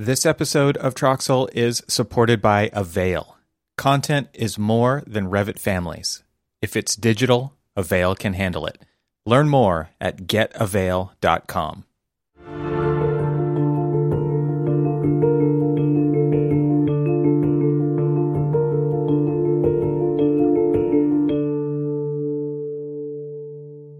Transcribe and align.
This 0.00 0.24
episode 0.24 0.76
of 0.76 0.94
Troxel 0.94 1.48
is 1.52 1.82
supported 1.88 2.40
by 2.40 2.70
Avail. 2.72 3.36
Content 3.76 4.28
is 4.32 4.56
more 4.56 5.02
than 5.08 5.28
Revit 5.28 5.58
families. 5.58 6.22
If 6.62 6.76
it's 6.76 6.94
digital, 6.94 7.54
Avail 7.74 8.14
can 8.14 8.34
handle 8.34 8.64
it. 8.64 8.80
Learn 9.26 9.48
more 9.48 9.90
at 10.00 10.28
getavail.com. 10.28 11.84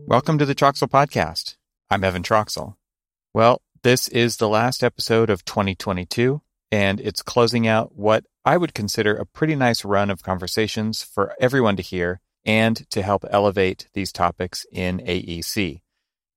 Welcome 0.07 0.39
to 0.39 0.47
the 0.47 0.55
Troxel 0.55 0.89
Podcast. 0.89 1.57
I'm 1.91 2.05
Evan 2.05 2.23
Troxel. 2.23 2.77
Well, 3.35 3.61
this 3.83 4.09
is 4.09 4.37
the 4.37 4.49
last 4.49 4.83
episode 4.83 5.31
of 5.31 5.45
2022, 5.45 6.41
and 6.71 7.01
it's 7.01 7.23
closing 7.23 7.67
out 7.67 7.97
what 7.97 8.25
I 8.45 8.57
would 8.57 8.75
consider 8.75 9.15
a 9.15 9.27
pretty 9.27 9.55
nice 9.55 9.85
run 9.85 10.11
of 10.11 10.23
conversations 10.23 11.03
for 11.03 11.35
everyone 11.41 11.77
to 11.77 11.83
hear 11.83 12.21
and 12.45 12.89
to 12.91 13.03
help 13.03 13.25
elevate 13.31 13.89
these 13.95 14.13
topics 14.13 14.65
in 14.73 14.99
AEC. 15.01 15.83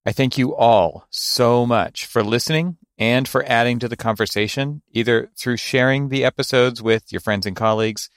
I 0.06 0.12
thank 0.12 0.38
you 0.38 0.56
all 0.56 1.06
so 1.10 1.66
much 1.66 2.06
for 2.06 2.24
listening 2.24 2.78
and 2.98 3.28
for 3.28 3.46
adding 3.46 3.80
to 3.80 3.88
the 3.88 3.96
conversation, 3.96 4.82
either 4.92 5.30
through 5.40 5.58
sharing 5.58 6.10
the 6.10 6.26
episodes 6.26 6.82
with 6.82 7.12
your 7.12 7.22
friends 7.22 7.46
and 7.46 7.56
colleagues 7.56 8.10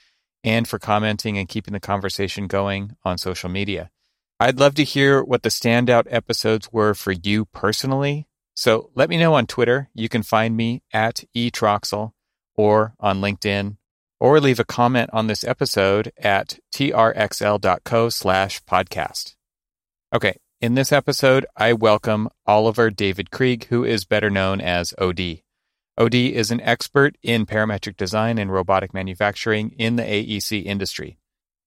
and 0.43 0.67
for 0.67 0.79
commenting 0.79 1.37
and 1.37 1.47
keeping 1.47 1.73
the 1.73 1.79
conversation 1.79 2.47
going 2.47 2.95
on 3.03 3.17
social 3.17 3.49
media. 3.49 3.89
I'd 4.39 4.59
love 4.59 4.75
to 4.75 4.83
hear 4.83 5.23
what 5.23 5.43
the 5.43 5.49
standout 5.49 6.05
episodes 6.09 6.71
were 6.71 6.93
for 6.93 7.13
you 7.13 7.45
personally 7.45 8.27
so 8.55 8.89
let 8.95 9.09
me 9.09 9.17
know 9.17 9.33
on 9.33 9.45
Twitter. 9.45 9.89
You 9.93 10.09
can 10.09 10.23
find 10.23 10.55
me 10.55 10.81
at 10.91 11.23
etroxel 11.35 12.11
or 12.55 12.95
on 12.99 13.21
LinkedIn 13.21 13.77
or 14.19 14.39
leave 14.39 14.59
a 14.59 14.65
comment 14.65 15.09
on 15.13 15.27
this 15.27 15.43
episode 15.43 16.11
at 16.17 16.59
trxl.co 16.73 18.09
slash 18.09 18.63
podcast. 18.63 19.35
Okay, 20.13 20.37
in 20.61 20.75
this 20.75 20.91
episode, 20.91 21.45
I 21.57 21.73
welcome 21.73 22.29
Oliver 22.47 22.89
David 22.89 23.29
Krieg, 23.29 23.65
who 23.65 23.83
is 23.83 24.05
better 24.05 24.29
known 24.29 24.61
as 24.61 24.93
OD. 24.97 25.41
OD 25.97 26.15
is 26.15 26.51
an 26.51 26.61
expert 26.61 27.17
in 27.21 27.45
parametric 27.45 27.97
design 27.97 28.37
and 28.37 28.51
robotic 28.51 28.93
manufacturing 28.93 29.71
in 29.77 29.95
the 29.95 30.03
AEC 30.03 30.65
industry. 30.65 31.17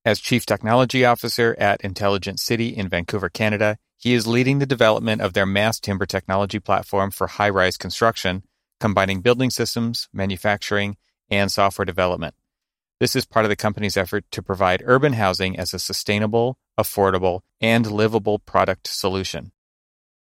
As 0.05 0.21
Chief 0.21 0.47
Technology 0.47 1.05
Officer 1.05 1.55
at 1.59 1.83
Intelligent 1.83 2.41
City 2.41 2.69
in 2.69 2.89
Vancouver, 2.89 3.29
Canada, 3.29 3.79
he 3.99 4.15
is 4.15 4.29
leading 4.29 4.61
the 4.61 4.67
development 4.67 5.21
of 5.21 5.33
their 5.33 5.45
mass 5.45 5.81
timber 5.81 6.07
technology 6.07 6.61
platform 6.61 7.11
for 7.11 7.27
high 7.27 7.49
rise 7.49 7.77
construction, 7.77 8.45
combining 8.79 9.21
building 9.21 9.51
systems, 9.51 10.09
manufacturing, 10.13 10.97
and 11.29 11.51
software 11.51 11.85
development. 11.85 12.35
This 13.01 13.17
is 13.17 13.27
part 13.27 13.45
of 13.45 13.49
the 13.49 13.57
company's 13.57 13.97
effort 13.97 14.25
to 14.31 14.43
provide 14.43 14.83
urban 14.85 15.15
housing 15.15 15.59
as 15.59 15.75
a 15.75 15.79
sustainable, 15.79 16.59
affordable, 16.79 17.41
and 17.61 17.91
livable 17.91 18.39
product 18.39 18.87
solution. 18.87 19.53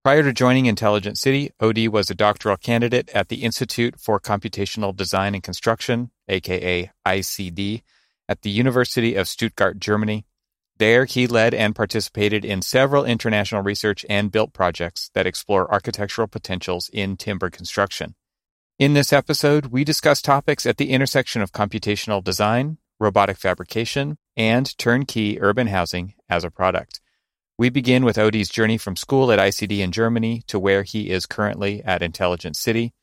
Prior 0.03 0.23
to 0.23 0.33
joining 0.33 0.65
Intelligent 0.65 1.17
City, 1.17 1.51
OD 1.59 1.89
was 1.89 2.09
a 2.09 2.15
doctoral 2.15 2.57
candidate 2.57 3.09
at 3.09 3.29
the 3.29 3.43
Institute 3.43 3.99
for 3.99 4.19
Computational 4.19 4.95
Design 4.95 5.35
and 5.35 5.43
Construction, 5.43 6.09
aka 6.27 6.89
ICD, 7.05 7.83
at 8.27 8.41
the 8.41 8.49
University 8.49 9.15
of 9.15 9.27
Stuttgart, 9.27 9.79
Germany, 9.79 10.25
there, 10.79 11.05
he 11.05 11.27
led 11.27 11.53
and 11.53 11.75
participated 11.75 12.43
in 12.43 12.61
several 12.61 13.05
international 13.05 13.61
research 13.61 14.05
and 14.09 14.31
built 14.31 14.53
projects 14.53 15.11
that 15.13 15.27
explore 15.27 15.71
architectural 15.71 16.27
potentials 16.27 16.89
in 16.91 17.17
timber 17.17 17.49
construction. 17.49 18.15
In 18.79 18.93
this 18.93 19.11
episode, 19.11 19.67
we 19.67 19.83
discuss 19.83 20.21
topics 20.21 20.65
at 20.65 20.77
the 20.77 20.91
intersection 20.91 21.41
of 21.41 21.51
computational 21.51 22.23
design, 22.23 22.77
robotic 22.99 23.37
fabrication, 23.37 24.17
and 24.37 24.77
turnkey 24.77 25.39
urban 25.41 25.67
housing 25.67 26.13
as 26.29 26.45
a 26.45 26.51
product. 26.51 27.01
We 27.57 27.69
begin 27.69 28.05
with 28.05 28.17
OD's 28.17 28.47
journey 28.47 28.77
from 28.77 28.95
school 28.95 29.33
at 29.33 29.39
ICD 29.39 29.79
in 29.79 29.91
Germany 29.91 30.43
to 30.47 30.57
where 30.57 30.83
he 30.83 31.09
is 31.09 31.25
currently 31.25 31.83
at 31.83 32.01
Intelligent 32.01 32.55
City, 32.55 32.93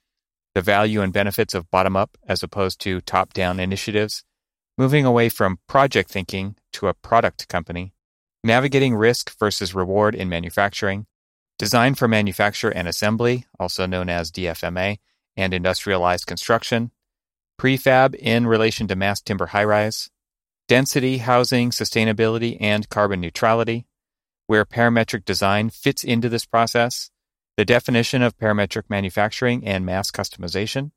the 0.54 0.62
value 0.62 1.02
and 1.02 1.12
benefits 1.12 1.52
of 1.52 1.70
bottom 1.70 1.94
up 1.94 2.16
as 2.26 2.42
opposed 2.42 2.80
to 2.80 3.02
top 3.02 3.34
down 3.34 3.60
initiatives, 3.60 4.24
moving 4.78 5.04
away 5.04 5.28
from 5.28 5.58
project 5.68 6.10
thinking 6.10 6.56
to 6.76 6.88
a 6.88 6.94
product 6.94 7.48
company, 7.48 7.94
navigating 8.44 8.94
risk 8.94 9.36
versus 9.38 9.74
reward 9.74 10.14
in 10.14 10.28
manufacturing, 10.28 11.06
design 11.58 11.94
for 11.94 12.06
manufacture 12.06 12.70
and 12.70 12.86
assembly, 12.86 13.46
also 13.58 13.86
known 13.86 14.10
as 14.10 14.30
DFMA, 14.30 14.98
and 15.38 15.54
industrialized 15.54 16.26
construction, 16.26 16.90
prefab 17.58 18.14
in 18.14 18.46
relation 18.46 18.86
to 18.86 18.94
mass 18.94 19.22
timber 19.22 19.46
high 19.46 19.64
rise, 19.64 20.10
density, 20.68 21.18
housing, 21.18 21.70
sustainability, 21.70 22.58
and 22.60 22.90
carbon 22.90 23.22
neutrality, 23.22 23.86
where 24.46 24.66
parametric 24.66 25.24
design 25.24 25.70
fits 25.70 26.04
into 26.04 26.28
this 26.28 26.44
process, 26.44 27.10
the 27.56 27.64
definition 27.64 28.20
of 28.20 28.36
parametric 28.36 28.82
manufacturing 28.90 29.66
and 29.66 29.86
mass 29.86 30.10
customization, 30.10 30.90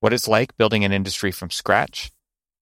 what 0.00 0.12
it's 0.12 0.26
like 0.26 0.56
building 0.56 0.84
an 0.84 0.92
industry 0.92 1.30
from 1.30 1.50
scratch, 1.50 2.10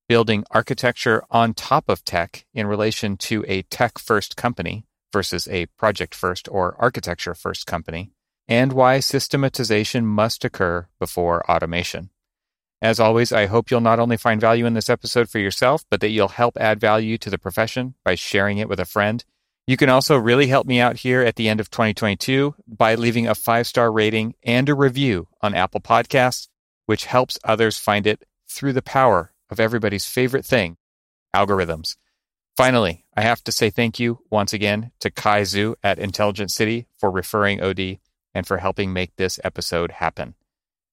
building 0.09 0.43
architecture 0.51 1.23
on 1.31 1.53
top 1.53 1.89
of 1.89 2.03
tech 2.03 2.47
in 2.55 2.67
relation 2.67 3.17
to 3.19 3.45
a 3.47 3.63
tech 3.63 3.99
first 3.99 4.37
company 4.37 4.87
versus 5.13 5.47
a 5.49 5.67
project 5.79 6.15
first 6.15 6.49
or 6.51 6.75
architecture 6.79 7.35
first 7.35 7.67
company, 7.67 8.11
and 8.49 8.73
why 8.73 9.01
systematization 9.01 10.07
must 10.07 10.45
occur 10.45 10.89
before 10.99 11.49
automation. 11.51 12.09
As 12.81 13.01
always, 13.01 13.33
I 13.33 13.47
hope 13.47 13.71
you'll 13.71 13.81
not 13.81 13.99
only 13.99 14.17
find 14.17 14.41
value 14.41 14.65
in 14.65 14.75
this 14.75 14.89
episode 14.89 15.29
for 15.29 15.41
yourself, 15.41 15.85
but 15.91 16.01
that 16.01 16.11
you'll 16.11 16.29
help 16.29 16.57
add 16.59 16.81
value 16.81 17.19
to 17.19 17.29
the 17.29 17.39
profession 17.39 17.95
by 18.05 18.15
sharing 18.15 18.59
it 18.59 18.69
with 18.69 18.81
a 18.81 18.85
friend. 18.85 19.25
You 19.67 19.77
can 19.77 19.91
also 19.91 20.17
really 20.17 20.47
help 20.47 20.67
me 20.67 20.81
out 20.81 20.99
here 20.99 21.21
at 21.21 21.37
the 21.37 21.49
end 21.49 21.61
of 21.61 21.71
2022 21.71 22.55
by 22.67 22.95
leaving 22.95 23.27
a 23.27 23.35
five 23.35 23.67
star 23.67 23.93
rating 23.93 24.35
and 24.43 24.69
a 24.69 24.75
review 24.75 25.29
on 25.43 25.55
Apple 25.55 25.81
Podcasts, 25.81 26.49
which 26.87 27.05
helps 27.05 27.39
others 27.45 27.77
find 27.77 28.07
it 28.07 28.23
through 28.49 28.73
the 28.73 28.81
power 28.81 29.33
of 29.51 29.61
everybody's 29.61 30.07
favorite 30.07 30.45
thing, 30.45 30.77
algorithms. 31.35 31.97
Finally, 32.57 33.05
I 33.17 33.23
have 33.23 33.43
to 33.45 33.53
say 33.53 33.71
thank 33.71 34.01
you 34.01 34.19
once 34.31 34.53
again 34.53 34.91
to 35.01 35.11
Kai 35.11 35.43
Zhu 35.43 35.75
at 35.83 35.99
Intelligent 35.99 36.51
City 36.51 36.87
for 36.99 37.11
referring 37.11 37.63
OD 37.63 37.99
and 38.35 38.47
for 38.47 38.59
helping 38.59 38.93
make 38.93 39.15
this 39.17 39.39
episode 39.45 39.93
happen. 39.93 40.35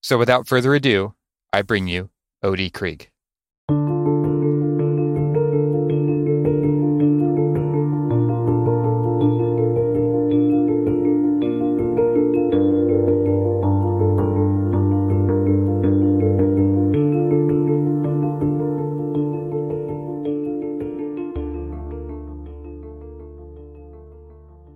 So 0.01 0.17
without 0.17 0.47
further 0.47 0.75
ado, 0.75 1.15
I 1.51 1.63
bring 1.63 1.87
you 1.87 2.11
OD 2.43 2.71
Krieg. 2.71 3.09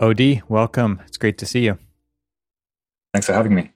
OD, 0.10 0.42
welcome. 0.50 1.02
It's 1.06 1.18
great 1.18 1.38
to 1.38 1.46
see 1.46 1.66
you. 1.66 1.78
Thanks 3.14 3.28
for 3.28 3.34
having 3.34 3.54
me. 3.54 3.72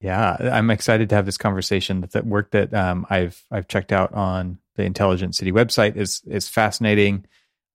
Yeah, 0.00 0.36
I'm 0.40 0.70
excited 0.70 1.08
to 1.08 1.16
have 1.16 1.26
this 1.26 1.38
conversation. 1.38 2.06
The 2.08 2.22
work 2.22 2.52
that 2.52 2.72
um, 2.72 3.04
I've 3.10 3.44
I've 3.50 3.66
checked 3.66 3.90
out 3.90 4.12
on 4.14 4.58
the 4.76 4.84
Intelligent 4.84 5.34
City 5.34 5.50
website 5.50 5.96
is 5.96 6.22
is 6.24 6.48
fascinating, 6.48 7.26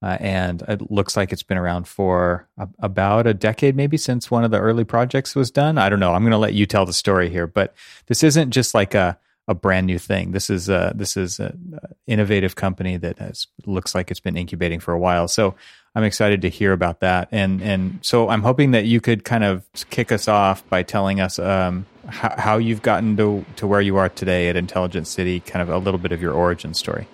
uh, 0.02 0.18
and 0.22 0.62
it 0.70 0.90
looks 0.90 1.18
like 1.18 1.34
it's 1.34 1.44
been 1.44 1.58
around 1.58 1.86
for 1.88 2.48
a, 2.58 2.70
about 2.80 3.28
a 3.28 3.34
decade, 3.34 3.76
maybe 3.76 3.98
since 3.98 4.32
one 4.32 4.46
of 4.46 4.52
the 4.52 4.60
early 4.60 4.86
projects 4.86 5.36
was 5.36 5.52
done. 5.52 5.78
I 5.78 5.90
don't 5.90 6.00
know. 6.00 6.14
I'm 6.14 6.24
going 6.24 6.32
to 6.32 6.38
let 6.38 6.54
you 6.54 6.66
tell 6.66 6.86
the 6.86 6.94
story 6.94 7.30
here, 7.30 7.48
but 7.48 7.76
this 8.06 8.24
isn't 8.24 8.52
just 8.52 8.74
like 8.74 8.94
a 8.94 9.20
a 9.50 9.56
brand 9.56 9.88
new 9.88 10.00
thing. 10.00 10.32
This 10.32 10.50
is 10.50 10.70
a 10.70 10.94
this 10.96 11.18
is 11.18 11.40
an 11.40 11.80
innovative 12.06 12.56
company 12.56 12.96
that 12.98 13.20
has 13.20 13.48
looks 13.66 13.96
like 13.96 14.12
it's 14.12 14.20
been 14.20 14.38
incubating 14.38 14.80
for 14.80 14.94
a 14.94 15.00
while. 15.00 15.28
So 15.28 15.56
I'm 15.98 16.04
excited 16.04 16.44
to 16.44 16.50
hear 16.50 16.74
about 16.74 17.00
that. 17.00 17.28
And 17.32 17.60
and 17.60 17.98
so 18.04 18.30
I'm 18.30 18.44
hoping 18.44 18.70
that 18.70 18.86
you 18.86 19.02
could 19.02 19.24
kind 19.24 19.44
of 19.44 19.66
kick 19.90 20.12
us 20.12 20.28
off 20.28 20.64
by 20.70 20.84
telling 20.84 21.20
us 21.20 21.40
um, 21.40 21.88
how, 22.06 22.36
how 22.38 22.58
you've 22.60 22.84
gotten 22.84 23.18
to 23.18 23.44
to 23.56 23.66
where 23.66 23.82
you 23.82 23.98
are 23.98 24.08
today 24.08 24.48
at 24.48 24.56
Intelligent 24.56 25.08
City. 25.08 25.40
Kind 25.40 25.64
of 25.64 25.70
a 25.70 25.80
little 25.80 25.98
bit 25.98 26.12
of 26.12 26.22
your 26.22 26.34
origin 26.34 26.76
story. 26.76 27.08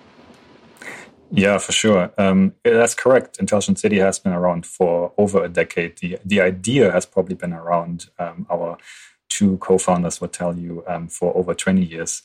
Yeah, 1.30 1.56
for 1.56 1.72
sure. 1.72 2.12
Um, 2.18 2.52
that's 2.62 2.94
correct. 2.94 3.38
Intelligent 3.40 3.78
City 3.78 4.00
has 4.00 4.18
been 4.18 4.34
around 4.34 4.66
for 4.66 5.14
over 5.16 5.42
a 5.42 5.48
decade. 5.48 5.96
The 6.00 6.18
the 6.22 6.42
idea 6.42 6.92
has 6.92 7.06
probably 7.06 7.36
been 7.36 7.54
around. 7.54 8.10
Um, 8.18 8.46
our 8.50 8.76
two 9.30 9.56
co-founders 9.56 10.20
will 10.20 10.28
tell 10.28 10.58
you 10.58 10.84
um, 10.86 11.08
for 11.08 11.34
over 11.34 11.54
20 11.54 11.82
years. 11.82 12.22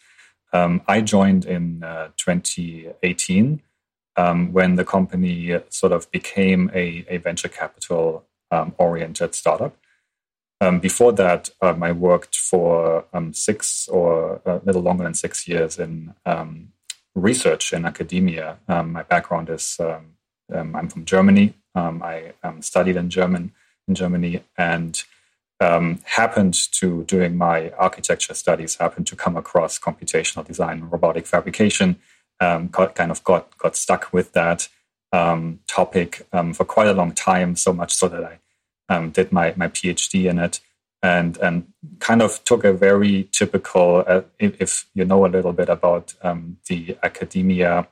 Um, 0.52 0.82
I 0.90 1.00
joined 1.00 1.46
in 1.46 1.84
uh, 1.84 2.10
2018 2.18 3.62
um, 4.20 4.52
when 4.52 4.76
the 4.76 4.84
company 4.84 5.58
sort 5.70 5.94
of 5.94 6.12
became 6.12 6.70
a, 6.74 7.06
a 7.08 7.18
venture 7.18 7.48
capital 7.48 8.26
um, 8.52 8.76
oriented 8.78 9.34
startup. 9.34 9.74
Um, 10.62 10.80
before 10.80 11.14
that, 11.14 11.52
um, 11.62 11.82
I 11.82 11.94
worked 11.94 12.36
for 12.36 13.06
um, 13.14 13.34
six 13.34 13.88
or 13.88 14.42
a 14.46 14.60
little 14.66 14.82
longer 14.82 15.06
than 15.06 15.14
six 15.14 15.48
years 15.48 15.80
in 15.80 16.14
um, 16.26 16.74
research 17.16 17.72
in 17.72 17.86
academia. 17.86 18.58
Um, 18.68 18.92
my 18.92 19.04
background 19.04 19.50
is 19.50 19.80
um, 19.80 20.76
I'm 20.76 20.90
from 20.90 21.06
Germany. 21.06 21.54
I 21.76 22.34
studied 22.60 22.98
in 22.98 23.10
German 23.10 23.54
in 23.88 23.96
Germany 23.96 24.44
and 24.58 25.02
happened 25.62 26.56
to 26.80 27.06
doing 27.06 27.38
my 27.38 27.70
architecture 27.88 28.34
studies 28.34 28.76
happened 28.76 29.08
to 29.08 29.16
come 29.16 29.38
across 29.38 29.80
computational 29.80 30.46
design 30.46 30.80
and 30.80 30.92
robotic 30.92 31.26
fabrication. 31.26 31.96
Got, 32.40 32.96
kind 32.96 33.12
of 33.12 33.24
got 33.24 33.58
got 33.58 33.76
stuck 33.76 34.14
with 34.14 34.32
that 34.34 34.70
topic 35.68 36.26
for 36.54 36.66
quite 36.66 36.88
a 36.88 36.94
long 36.94 37.12
time, 37.12 37.56
so 37.56 37.74
much 37.74 37.94
so 37.94 38.08
that 38.08 38.24
I 38.24 38.40
um, 38.90 39.12
did 39.12 39.32
my, 39.32 39.54
my 39.56 39.68
PhD 39.68 40.30
in 40.30 40.40
it 40.40 40.60
and 41.02 41.38
and 41.38 41.72
kind 42.00 42.22
of 42.22 42.44
took 42.44 42.64
a 42.64 42.74
very 42.74 43.30
typical 43.32 44.04
uh, 44.06 44.22
if, 44.38 44.62
if, 44.62 44.86
you 44.94 45.06
know 45.06 45.26
a 45.26 45.28
little 45.28 45.54
bit 45.54 45.70
about 45.70 46.14
um, 46.22 46.58
the 46.68 46.98
academia 47.04 47.88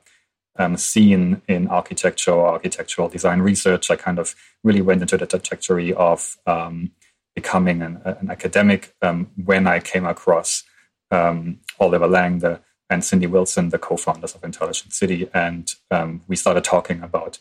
um, 0.58 0.76
scene 0.76 1.40
in 1.48 1.68
architecture 1.68 2.32
or 2.32 2.48
architectural 2.48 3.08
design 3.08 3.40
research 3.40 3.90
i 3.90 3.96
kind 3.96 4.18
of 4.18 4.34
really 4.62 4.82
went 4.82 5.00
into 5.00 5.16
the 5.16 5.26
trajectory 5.26 5.94
of 5.94 6.36
um, 6.46 6.90
becoming 7.34 7.80
an, 7.80 8.00
an 8.04 8.30
academic 8.30 8.94
um, 9.00 9.30
when 9.42 9.66
i 9.66 9.80
came 9.80 10.04
across 10.04 10.64
um, 11.10 11.60
oliver 11.80 12.06
lang 12.06 12.40
the, 12.40 12.60
and 12.90 13.04
cindy 13.04 13.26
wilson 13.26 13.68
the 13.68 13.78
co-founders 13.78 14.34
of 14.34 14.44
intelligent 14.44 14.92
city 14.92 15.28
and 15.34 15.74
um, 15.90 16.22
we 16.28 16.36
started 16.36 16.64
talking 16.64 17.02
about 17.02 17.38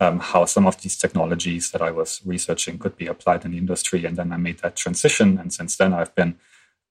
um, 0.00 0.20
how 0.20 0.44
some 0.44 0.66
of 0.66 0.80
these 0.82 0.96
technologies 0.96 1.70
that 1.70 1.80
I 1.80 1.90
was 1.90 2.20
researching 2.24 2.78
could 2.78 2.96
be 2.96 3.06
applied 3.06 3.44
in 3.44 3.52
the 3.52 3.58
industry. 3.58 4.04
And 4.04 4.16
then 4.16 4.32
I 4.32 4.36
made 4.36 4.58
that 4.58 4.76
transition. 4.76 5.38
And 5.38 5.52
since 5.52 5.76
then, 5.76 5.94
I've 5.94 6.14
been 6.14 6.36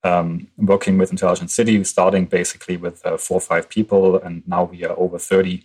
um, 0.04 0.48
working 0.58 0.98
with 0.98 1.12
Intelligent 1.12 1.52
City, 1.52 1.84
starting 1.84 2.26
basically 2.26 2.78
with 2.78 3.06
uh, 3.06 3.18
four 3.18 3.38
or 3.38 3.42
five 3.42 3.70
people. 3.70 4.18
And 4.18 4.48
now 4.48 4.64
we 4.64 4.84
are 4.86 4.98
over 4.98 5.20
30 5.20 5.64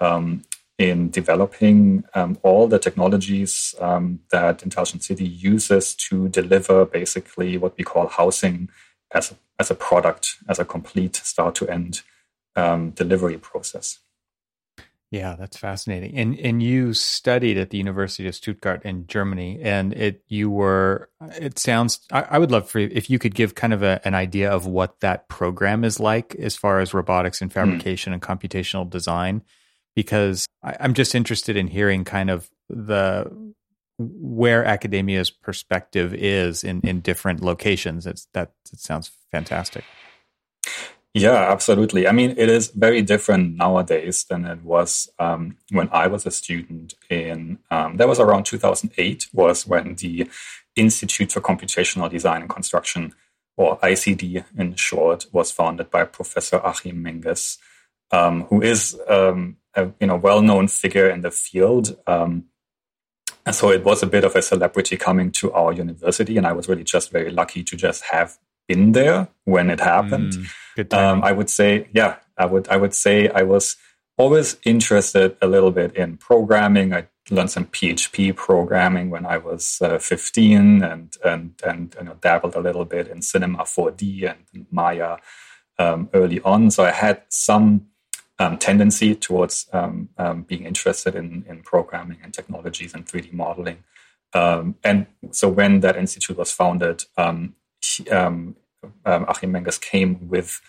um, 0.00 0.42
in 0.78 1.10
developing 1.10 2.04
um, 2.14 2.36
all 2.42 2.66
the 2.66 2.80
technologies 2.80 3.76
um, 3.80 4.20
that 4.32 4.64
Intelligent 4.64 5.04
City 5.04 5.26
uses 5.26 5.94
to 5.94 6.28
deliver 6.28 6.84
basically 6.84 7.56
what 7.56 7.78
we 7.78 7.84
call 7.84 8.08
housing 8.08 8.68
as 9.12 9.30
a, 9.30 9.34
as 9.58 9.70
a 9.70 9.74
product, 9.74 10.36
as 10.48 10.58
a 10.58 10.64
complete 10.64 11.16
start 11.16 11.54
to 11.56 11.68
end 11.68 12.02
um, 12.56 12.90
delivery 12.90 13.38
process. 13.38 14.00
Yeah, 15.10 15.36
that's 15.38 15.56
fascinating. 15.56 16.16
And 16.18 16.36
and 16.40 16.60
you 16.60 16.92
studied 16.92 17.56
at 17.56 17.70
the 17.70 17.78
University 17.78 18.26
of 18.26 18.34
Stuttgart 18.34 18.84
in 18.84 19.06
Germany, 19.06 19.60
and 19.62 19.92
it 19.92 20.24
you 20.26 20.50
were. 20.50 21.08
It 21.38 21.56
sounds. 21.56 22.00
I, 22.10 22.22
I 22.22 22.38
would 22.38 22.50
love 22.50 22.68
for 22.68 22.80
you, 22.80 22.88
if 22.90 23.08
you 23.08 23.20
could 23.20 23.34
give 23.34 23.54
kind 23.54 23.72
of 23.72 23.84
a, 23.84 24.00
an 24.04 24.14
idea 24.14 24.50
of 24.50 24.66
what 24.66 24.98
that 25.00 25.28
program 25.28 25.84
is 25.84 26.00
like 26.00 26.34
as 26.34 26.56
far 26.56 26.80
as 26.80 26.92
robotics 26.92 27.40
and 27.40 27.52
hmm. 27.52 27.60
fabrication 27.60 28.10
mm. 28.10 28.14
and 28.14 28.22
computational 28.22 28.90
design, 28.90 29.42
because 29.94 30.46
I, 30.64 30.76
I'm 30.80 30.94
just 30.94 31.14
interested 31.14 31.56
in 31.56 31.68
hearing 31.68 32.02
kind 32.02 32.28
of 32.28 32.50
the 32.68 33.30
where 34.12 34.64
academia's 34.64 35.30
perspective 35.30 36.14
is 36.14 36.64
in 36.64 36.80
in 36.82 37.00
different 37.00 37.40
locations. 37.40 38.06
It's 38.06 38.26
that 38.32 38.52
it 38.72 38.80
sounds 38.80 39.10
fantastic. 39.30 39.84
Yeah, 41.14 41.52
absolutely. 41.52 42.08
I 42.08 42.12
mean, 42.12 42.34
it 42.36 42.50
is 42.50 42.72
very 42.74 43.00
different 43.00 43.56
nowadays 43.56 44.24
than 44.28 44.44
it 44.44 44.64
was 44.64 45.08
um, 45.20 45.56
when 45.70 45.88
I 45.92 46.08
was 46.08 46.26
a 46.26 46.32
student. 46.32 46.94
In 47.08 47.60
um, 47.70 47.98
that 47.98 48.08
was 48.08 48.18
around 48.18 48.44
2008 48.46 49.28
was 49.32 49.64
when 49.64 49.94
the 49.94 50.28
Institute 50.74 51.30
for 51.30 51.40
Computational 51.40 52.10
Design 52.10 52.42
and 52.42 52.50
Construction, 52.50 53.14
or 53.56 53.78
ICD 53.78 54.44
in 54.58 54.74
short, 54.74 55.26
was 55.32 55.52
founded 55.52 55.88
by 55.88 56.02
Professor 56.02 56.56
Achim 56.56 57.00
Menges, 57.00 57.58
um, 58.10 58.42
who 58.50 58.60
is 58.60 58.98
um, 59.08 59.58
a 59.74 59.92
you 60.00 60.08
know 60.08 60.16
well-known 60.16 60.66
figure 60.66 61.08
in 61.08 61.20
the 61.20 61.30
field. 61.30 61.96
Um, 62.08 62.46
and 63.46 63.54
so 63.54 63.70
it 63.70 63.84
was 63.84 64.02
a 64.02 64.06
bit 64.06 64.24
of 64.24 64.34
a 64.36 64.42
celebrity 64.42 64.96
coming 64.96 65.30
to 65.32 65.52
our 65.52 65.72
university, 65.72 66.36
and 66.36 66.46
I 66.46 66.52
was 66.52 66.68
really 66.68 66.84
just 66.84 67.10
very 67.10 67.30
lucky 67.30 67.62
to 67.64 67.76
just 67.76 68.04
have 68.10 68.38
been 68.68 68.92
there 68.92 69.28
when 69.44 69.70
it 69.70 69.80
happened. 69.80 70.32
Mm, 70.76 70.94
um, 70.94 71.22
I 71.22 71.32
would 71.32 71.50
say, 71.50 71.88
yeah, 71.92 72.16
I 72.38 72.46
would, 72.46 72.68
I 72.68 72.76
would 72.76 72.94
say 72.94 73.28
I 73.28 73.42
was 73.42 73.76
always 74.16 74.56
interested 74.64 75.36
a 75.42 75.46
little 75.46 75.70
bit 75.70 75.94
in 75.94 76.16
programming. 76.16 76.94
I 76.94 77.06
learned 77.30 77.50
some 77.50 77.66
PHP 77.66 78.34
programming 78.36 79.10
when 79.10 79.26
I 79.26 79.38
was 79.38 79.78
uh, 79.82 79.98
15 79.98 80.82
and, 80.82 81.16
and, 81.24 81.54
and 81.64 81.96
you 81.98 82.04
know, 82.04 82.16
dabbled 82.20 82.54
a 82.54 82.60
little 82.60 82.84
bit 82.84 83.08
in 83.08 83.22
Cinema 83.22 83.64
4D 83.64 84.30
and 84.30 84.66
Maya 84.70 85.16
um, 85.78 86.08
early 86.12 86.40
on. 86.40 86.70
So 86.70 86.84
I 86.84 86.92
had 86.92 87.22
some 87.28 87.86
um, 88.38 88.58
tendency 88.58 89.14
towards 89.14 89.68
um, 89.72 90.08
um, 90.18 90.42
being 90.42 90.64
interested 90.64 91.14
in, 91.14 91.44
in 91.48 91.62
programming 91.62 92.18
and 92.22 92.34
technologies 92.34 92.94
and 92.94 93.06
3D 93.06 93.32
modeling. 93.32 93.84
Um, 94.32 94.76
and 94.82 95.06
so 95.30 95.48
when 95.48 95.80
that 95.80 95.96
institute 95.96 96.36
was 96.36 96.50
founded, 96.50 97.04
um, 97.16 97.54
um, 98.10 98.56
um, 99.04 99.24
Achim 99.28 99.52
Menges 99.52 99.78
came 99.78 100.28
with 100.28 100.60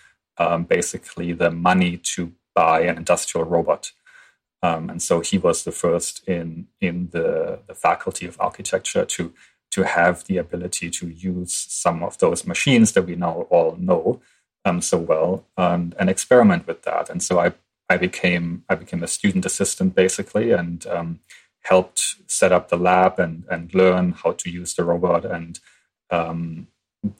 basically 0.68 1.32
the 1.32 1.50
money 1.50 1.98
to 1.98 2.34
buy 2.54 2.82
an 2.82 2.98
industrial 2.98 3.46
robot. 3.46 3.92
And 4.62 5.00
so 5.02 5.20
he 5.20 5.38
was 5.38 5.64
the 5.64 5.72
first 5.72 6.28
in 6.28 6.68
in 6.82 7.10
the, 7.12 7.60
the 7.68 7.76
faculty 7.76 8.26
of 8.26 8.36
architecture 8.40 9.06
to 9.06 9.32
to 9.76 9.84
have 9.84 10.24
the 10.24 10.38
ability 10.38 10.90
to 10.90 11.08
use 11.08 11.54
some 11.54 12.02
of 12.02 12.18
those 12.18 12.48
machines 12.48 12.94
that 12.94 13.06
we 13.06 13.16
now 13.16 13.46
all 13.50 13.76
know 13.78 14.22
um, 14.66 14.82
so 14.82 14.98
well 14.98 15.46
and, 15.56 15.96
and 15.98 16.10
experiment 16.10 16.68
with 16.68 16.84
that. 16.84 17.10
And 17.10 17.24
so 17.24 17.40
I 17.40 17.54
I 17.90 17.98
became 17.98 18.64
I 18.68 18.76
became 18.76 19.04
a 19.04 19.08
student 19.08 19.46
assistant 19.46 19.96
basically 19.96 20.52
and 20.52 20.86
um, 20.88 21.20
helped 21.62 22.16
set 22.28 22.52
up 22.52 22.70
the 22.70 22.78
lab 22.78 23.20
and 23.20 23.44
and 23.50 23.74
learn 23.74 24.14
how 24.14 24.32
to 24.34 24.50
use 24.50 24.74
the 24.74 24.84
robot 24.84 25.24
and 25.24 25.60
um, 26.10 26.68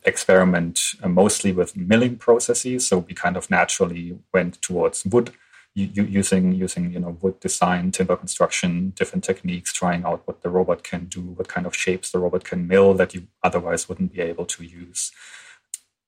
experiment 0.04 0.80
mostly 1.06 1.52
with 1.52 1.78
milling 1.78 2.18
processes. 2.18 2.88
So 2.88 3.00
we 3.00 3.14
kind 3.14 3.38
of 3.38 3.52
naturally 3.52 4.18
went 4.34 4.62
towards 4.62 5.06
wood, 5.06 5.32
using 5.76 6.54
using 6.54 6.92
you 6.92 7.00
know 7.00 7.18
wood 7.22 7.40
design, 7.40 7.92
timber 7.92 8.16
construction, 8.16 8.94
different 8.96 9.24
techniques, 9.24 9.72
trying 9.72 10.04
out 10.04 10.24
what 10.26 10.42
the 10.42 10.50
robot 10.50 10.84
can 10.84 11.06
do, 11.06 11.22
what 11.22 11.48
kind 11.48 11.68
of 11.68 11.76
shapes 11.76 12.12
the 12.12 12.20
robot 12.20 12.44
can 12.44 12.68
mill 12.68 12.94
that 12.96 13.14
you 13.14 13.28
otherwise 13.44 13.88
wouldn't 13.88 14.14
be 14.14 14.22
able 14.22 14.46
to 14.46 14.64
use. 14.64 15.12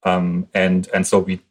Um, 0.03 0.47
and 0.53 0.87
and 0.93 1.05
so 1.05 1.19
we 1.19 1.41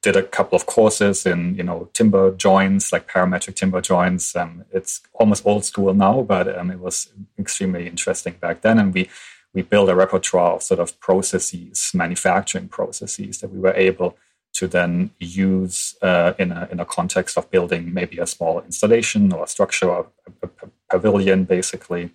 did 0.00 0.16
a 0.16 0.22
couple 0.22 0.56
of 0.56 0.66
courses 0.66 1.26
in 1.26 1.54
you 1.56 1.62
know 1.62 1.90
timber 1.92 2.30
joints 2.30 2.92
like 2.92 3.08
parametric 3.08 3.56
timber 3.56 3.80
joints 3.80 4.34
um, 4.36 4.64
it's 4.72 5.02
almost 5.12 5.44
old 5.44 5.64
school 5.64 5.92
now 5.92 6.22
but 6.22 6.56
um, 6.56 6.70
it 6.70 6.78
was 6.78 7.08
extremely 7.38 7.86
interesting 7.86 8.34
back 8.40 8.62
then 8.62 8.78
and 8.78 8.94
we 8.94 9.08
we 9.54 9.62
built 9.62 9.88
a 9.88 9.94
repertoire 9.94 10.54
of 10.54 10.62
sort 10.62 10.80
of 10.80 10.98
processes, 11.00 11.90
manufacturing 11.94 12.68
processes 12.68 13.38
that 13.38 13.50
we 13.50 13.58
were 13.58 13.74
able 13.74 14.16
to 14.54 14.66
then 14.66 15.10
use 15.18 15.96
uh, 16.02 16.32
in, 16.38 16.52
a, 16.52 16.68
in 16.70 16.80
a 16.80 16.84
context 16.84 17.36
of 17.36 17.50
building 17.50 17.92
maybe 17.92 18.18
a 18.18 18.26
small 18.26 18.60
installation 18.60 19.32
or 19.32 19.44
a 19.44 19.48
structure 19.48 19.88
or 19.90 20.06
a, 20.26 20.46
a, 20.46 20.50
a 20.62 20.70
pavilion, 20.90 21.44
basically. 21.44 22.10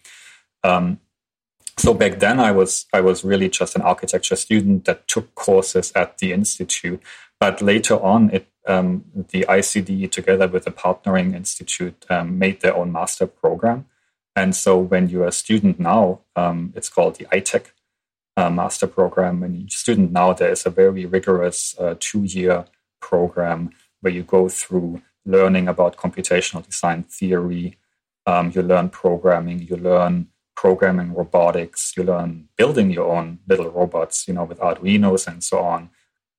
Um, 0.63 0.99
so 1.77 1.93
back 1.93 2.19
then, 2.19 2.39
I 2.39 2.51
was 2.51 2.85
I 2.93 3.01
was 3.01 3.23
really 3.23 3.49
just 3.49 3.75
an 3.75 3.81
architecture 3.81 4.35
student 4.35 4.85
that 4.85 5.07
took 5.07 5.33
courses 5.35 5.91
at 5.95 6.17
the 6.19 6.31
institute. 6.31 7.01
But 7.39 7.61
later 7.61 7.95
on, 7.95 8.29
it 8.31 8.47
um, 8.67 9.03
the 9.29 9.45
ICD 9.49 10.09
together 10.11 10.47
with 10.47 10.65
the 10.65 10.71
partnering 10.71 11.35
institute 11.35 12.05
um, 12.09 12.39
made 12.39 12.61
their 12.61 12.75
own 12.75 12.91
master 12.91 13.27
program, 13.27 13.85
and 14.35 14.55
so 14.55 14.77
when 14.77 15.09
you're 15.09 15.27
a 15.27 15.31
student 15.31 15.79
now, 15.79 16.21
um, 16.35 16.73
it's 16.75 16.89
called 16.89 17.15
the 17.15 17.25
ITECH 17.31 17.71
uh, 18.37 18.49
master 18.49 18.87
program. 18.87 19.41
When 19.41 19.55
you're 19.55 19.67
a 19.67 19.71
student 19.71 20.11
now, 20.11 20.33
there 20.33 20.51
is 20.51 20.65
a 20.65 20.69
very 20.69 21.05
rigorous 21.05 21.75
uh, 21.79 21.95
two 21.99 22.23
year 22.23 22.65
program 23.01 23.71
where 24.01 24.13
you 24.13 24.23
go 24.23 24.49
through 24.49 25.01
learning 25.25 25.67
about 25.67 25.97
computational 25.97 26.65
design 26.65 27.03
theory. 27.03 27.77
Um, 28.25 28.51
you 28.55 28.61
learn 28.61 28.89
programming, 28.89 29.63
you 29.63 29.75
learn 29.75 30.27
programming 30.55 31.13
robotics, 31.13 31.93
you 31.97 32.03
learn 32.03 32.47
building 32.57 32.89
your 32.91 33.11
own 33.11 33.39
little 33.47 33.69
robots, 33.69 34.27
you 34.27 34.33
know, 34.33 34.43
with 34.43 34.59
Arduinos 34.59 35.27
and 35.27 35.43
so 35.43 35.59
on, 35.59 35.89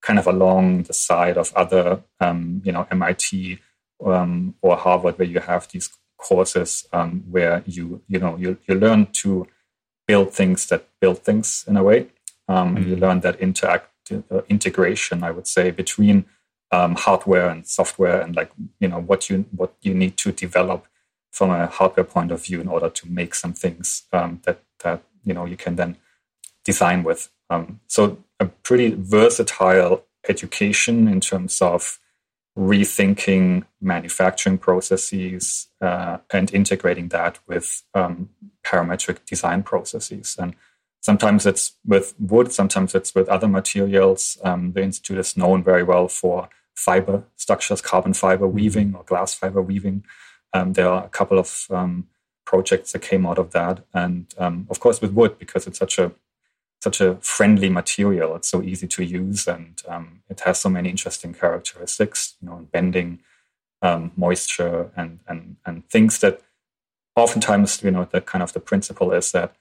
kind 0.03 0.19
of 0.19 0.27
along 0.27 0.85
the 0.85 0.93
side 0.93 1.37
of 1.37 1.53
other, 1.55 2.03
um, 2.21 2.63
you 2.65 2.73
know, 2.73 2.87
MIT 2.91 3.59
um, 4.05 4.55
or 4.63 4.77
Harvard, 4.77 5.19
where 5.19 5.29
you 5.29 5.41
have 5.41 5.69
these 5.69 5.91
courses 6.25 6.87
um, 6.93 7.25
where 7.31 7.63
you 7.67 8.03
you 8.09 8.19
know 8.19 8.37
you 8.37 8.57
you 8.67 8.75
learn 8.75 9.07
to 9.13 9.47
build 10.07 10.33
things 10.33 10.67
that 10.67 10.89
build 11.01 11.19
things 11.19 11.65
in 11.69 11.77
a 11.77 11.83
way, 11.83 12.07
um, 12.49 12.77
and 12.77 12.87
you 12.87 12.93
mm-hmm. 12.93 13.05
learn 13.05 13.21
that 13.21 13.41
interact 13.41 13.91
uh, 14.13 14.43
integration. 14.49 15.23
I 15.23 15.31
would 15.31 15.47
say 15.47 15.71
between 15.71 16.25
um, 16.71 16.95
hardware 16.95 17.49
and 17.49 17.67
software, 17.67 18.21
and 18.21 18.35
like 18.35 18.51
you 18.81 18.89
know 18.89 19.01
what 19.01 19.29
you 19.29 19.45
what 19.55 19.75
you 19.83 19.95
need 19.95 20.17
to 20.19 20.33
develop 20.33 20.87
from 21.35 21.51
a 21.51 21.67
hardware 21.67 22.05
point 22.05 22.31
of 22.31 22.45
view 22.45 22.61
in 22.61 22.69
order 22.69 22.89
to 22.89 23.11
make 23.11 23.35
some 23.35 23.53
things 23.53 24.05
um, 24.13 24.41
that 24.45 24.63
that 24.85 25.03
you 25.25 25.35
know 25.35 25.45
you 25.45 25.57
can 25.57 25.75
then 25.75 25.97
design 26.65 27.03
with. 27.03 27.29
Um, 27.51 27.81
so 27.89 28.19
a 28.39 28.47
pretty 28.47 28.95
versatile 28.97 30.05
education 30.29 31.09
in 31.09 31.21
terms 31.21 31.61
of 31.61 31.99
rethinking 32.57 33.65
manufacturing 33.81 34.59
processes 34.59 35.69
uh, 35.81 36.19
and 36.33 36.55
integrating 36.55 37.09
that 37.09 37.41
with 37.49 37.83
um, 37.95 38.29
parametric 38.65 39.25
design 39.27 39.65
processes. 39.65 40.37
And 40.39 40.55
sometimes 41.01 41.47
it's 41.47 41.73
with 41.85 42.15
wood, 42.21 42.53
sometimes 42.53 42.95
it's 42.95 43.13
with 43.13 43.29
other 43.29 43.49
materials. 43.49 44.39
Um, 44.45 44.73
the 44.73 44.83
Institute 44.83 45.19
is 45.19 45.37
known 45.37 45.65
very 45.65 45.83
well 45.83 46.07
for 46.07 46.49
fiber 46.77 47.25
structures, 47.35 47.81
carbon 47.81 48.15
fiber 48.15 48.47
mm-hmm. 48.47 48.55
weaving 48.55 48.95
or 48.95 49.03
glass 49.03 49.35
fiber 49.35 49.61
weaving. 49.61 50.05
Um, 50.55 50.73
there 50.73 50.89
are 50.89 51.05
a 51.05 51.09
couple 51.09 51.39
of 51.39 51.67
um, 51.71 52.09
projects 52.47 52.93
that 52.93 53.03
came 53.03 53.27
out 53.27 53.39
of 53.39 53.51
that. 53.51 53.85
And 53.93 54.33
um, 54.39 54.67
of 54.71 54.81
course, 54.81 55.01
with 55.01 55.13
wood, 55.13 55.39
because 55.39 55.67
it's 55.67 55.79
such 55.79 55.99
a 55.99 56.13
such 56.83 57.01
a 57.01 57.17
friendly 57.17 57.71
material. 57.71 58.37
It's 58.37 58.49
so 58.49 58.63
easy 58.63 58.87
to 58.89 59.03
use, 59.03 59.49
and 59.49 59.81
um, 59.89 60.23
it 60.29 60.41
has 60.41 60.61
so 60.61 60.69
many 60.69 60.91
interesting 60.91 61.33
characteristics. 61.33 62.37
You 62.41 62.49
know, 62.49 62.69
bending, 62.73 63.21
um, 63.81 64.13
moisture, 64.17 64.91
and 64.95 65.21
and 65.27 65.57
and 65.65 65.89
things 65.89 66.19
that 66.21 66.43
oftentimes 67.17 67.83
you 67.83 67.91
know 67.91 68.05
the 68.05 68.21
kind 68.21 68.43
of 68.43 68.53
the 68.53 68.61
principle 68.61 69.13
is 69.13 69.33
that 69.33 69.57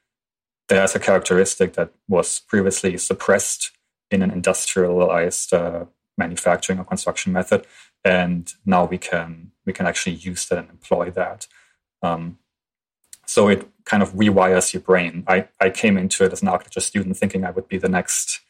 there's 0.67 0.95
a 0.95 1.00
characteristic 1.00 1.73
that 1.73 1.91
was 2.07 2.39
previously 2.39 2.97
suppressed 2.97 3.71
in 4.12 4.21
an 4.21 4.31
industrialized 4.31 5.53
uh, 5.53 5.85
manufacturing 6.17 6.79
or 6.79 6.83
construction 6.83 7.31
method, 7.31 7.65
and 8.03 8.53
now 8.65 8.83
we 8.85 8.97
can 8.97 9.52
we 9.65 9.74
can 9.74 9.86
actually 9.88 10.15
use 10.15 10.46
that 10.48 10.60
and 10.60 10.70
employ 10.70 11.12
that. 11.12 11.48
Um, 12.01 12.38
so 13.25 13.48
it 13.48 13.67
kind 13.86 14.03
of 14.03 14.13
rewires 14.13 14.74
your 14.74 14.82
brain. 14.82 15.24
I, 15.27 15.48
I 15.60 15.70
came 15.70 15.98
into 15.98 16.24
it 16.25 16.34
as 16.34 16.41
an 16.41 16.48
architecture 16.48 16.79
student 16.82 17.17
thinking 17.17 17.46
I 17.46 17.51
would 17.51 17.67
be 17.67 17.77
the 17.77 17.89
next, 17.89 18.41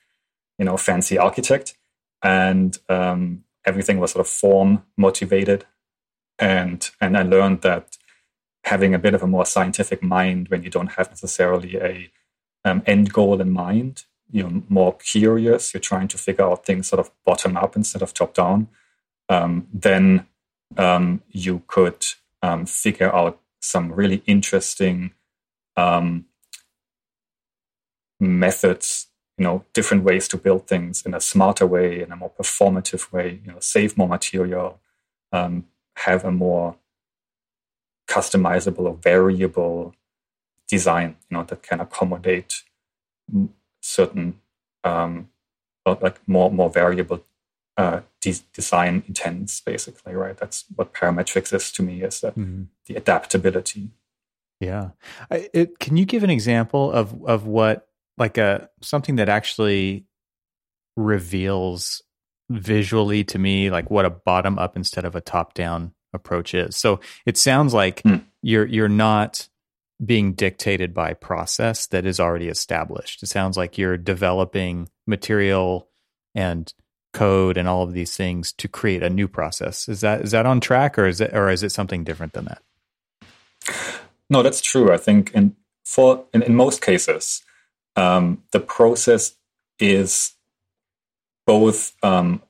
you 0.58 0.66
know, 0.66 0.78
fancy 0.78 1.18
architect. 1.18 1.76
And 2.24 2.78
um, 2.90 3.44
everything 3.66 4.00
was 4.00 4.12
sort 4.12 4.26
of 4.26 4.32
form 4.32 4.84
motivated. 4.98 5.66
And, 6.40 6.90
and 7.00 7.18
I 7.18 7.24
learned 7.24 7.62
that 7.62 7.98
having 8.64 8.94
a 8.94 9.00
bit 9.00 9.14
of 9.14 9.22
a 9.22 9.28
more 9.28 9.46
scientific 9.46 10.02
mind 10.02 10.48
when 10.48 10.64
you 10.64 10.70
don't 10.70 10.94
have 10.94 11.10
necessarily 11.10 11.78
a 11.78 12.12
um, 12.66 12.82
end 12.86 13.12
goal 13.12 13.42
in 13.42 13.52
mind, 13.52 14.06
you're 14.32 14.64
more 14.70 14.96
curious, 14.98 15.74
you're 15.74 15.82
trying 15.82 16.08
to 16.08 16.18
figure 16.18 16.46
out 16.46 16.66
things 16.66 16.88
sort 16.88 17.00
of 17.00 17.12
bottom 17.26 17.58
up 17.58 17.76
instead 17.76 18.02
of 18.02 18.14
top 18.14 18.34
down, 18.34 18.68
um, 19.30 19.68
then 19.74 20.26
um, 20.78 21.22
you 21.30 21.64
could 21.68 22.06
um, 22.42 22.66
figure 22.66 23.14
out 23.14 23.40
some 23.60 23.92
really 23.92 24.22
interesting 24.26 25.14
um, 25.78 26.26
methods, 28.20 29.08
you 29.38 29.44
know, 29.44 29.66
different 29.74 30.04
ways 30.04 30.28
to 30.28 30.38
build 30.38 30.68
things 30.68 31.06
in 31.06 31.14
a 31.14 31.22
smarter 31.22 31.66
way, 31.66 32.02
in 32.02 32.12
a 32.12 32.16
more 32.16 32.32
performative 32.32 33.12
way, 33.12 33.42
you 33.44 33.52
know, 33.52 33.60
save 33.60 33.98
more 33.98 34.08
material, 34.08 34.80
um, 35.32 35.66
have 35.98 36.24
a 36.24 36.32
more 36.32 36.76
customizable 38.08 38.86
or 38.86 38.96
variable 38.96 39.96
design, 40.68 41.16
you 41.30 41.38
know, 41.38 41.44
that 41.44 41.64
can 41.64 41.80
accommodate 41.80 42.64
certain 43.82 44.40
um, 44.84 45.30
like 45.86 46.20
more 46.28 46.52
more 46.52 46.70
variable 46.70 47.24
uh, 47.78 48.02
de- 48.22 48.44
design 48.54 49.04
intents, 49.08 49.62
basically, 49.62 50.14
right? 50.14 50.38
That's 50.38 50.66
what 50.76 50.94
parametrics 50.94 51.54
is 51.54 51.72
to 51.74 51.84
me, 51.84 52.04
is 52.04 52.22
the, 52.22 52.30
mm-hmm. 52.30 52.64
the 52.86 52.96
adaptability. 52.96 53.90
Yeah. 54.60 54.92
It, 55.30 55.80
can 55.80 55.98
you 55.98 56.06
give 56.06 56.24
an 56.24 56.30
example 56.30 56.92
of, 56.92 57.26
of 57.26 57.46
what, 57.46 57.88
like 58.18 58.38
a, 58.38 58.70
something 58.82 59.16
that 59.18 59.28
actually 59.28 60.06
reveals 60.96 62.02
visually 62.50 63.24
to 63.24 63.40
me, 63.40 63.70
like 63.70 63.90
what 63.90 64.06
a 64.06 64.10
bottom 64.10 64.60
up 64.60 64.78
instead 64.78 65.06
of 65.06 65.16
a 65.16 65.22
top 65.22 65.54
down 65.54 65.94
approach 66.14 66.54
is? 66.54 66.78
So 66.78 67.00
it 67.26 67.38
sounds 67.38 67.74
like 67.74 68.04
mm. 68.04 68.24
you're, 68.42 68.68
you're 68.68 68.88
not 68.88 69.50
being 70.04 70.34
dictated 70.34 70.94
by 70.94 71.14
process 71.14 71.88
that 71.88 72.06
is 72.06 72.20
already 72.20 72.48
established. 72.48 73.24
It 73.24 73.28
sounds 73.28 73.58
like 73.58 73.78
you're 73.78 73.98
developing 73.98 74.90
material 75.08 75.88
and 76.36 76.72
code 77.14 77.58
and 77.58 77.68
all 77.68 77.84
of 77.84 77.94
these 77.94 78.18
things 78.18 78.52
to 78.54 78.68
create 78.68 79.04
a 79.04 79.10
new 79.10 79.28
process. 79.28 79.88
Is 79.88 80.02
that 80.02 80.22
is 80.22 80.32
that 80.32 80.46
on 80.46 80.60
track, 80.60 80.98
or 81.00 81.08
is 81.08 81.22
it 81.22 81.34
or 81.34 81.50
is 81.50 81.64
it 81.64 81.72
something 81.72 82.04
different 82.04 82.34
than 82.34 82.46
that? 82.46 82.62
No, 84.30 84.44
that's 84.44 84.62
true. 84.62 84.92
I 84.92 84.98
think 84.98 85.32
in 85.34 85.56
for 85.86 86.26
in, 86.34 86.42
in 86.44 86.56
most 86.56 86.82
cases, 86.82 87.44
um, 87.96 88.44
the 88.52 88.60
process 88.60 89.36
is 89.80 90.34
both 91.46 91.96
um, 92.04 92.42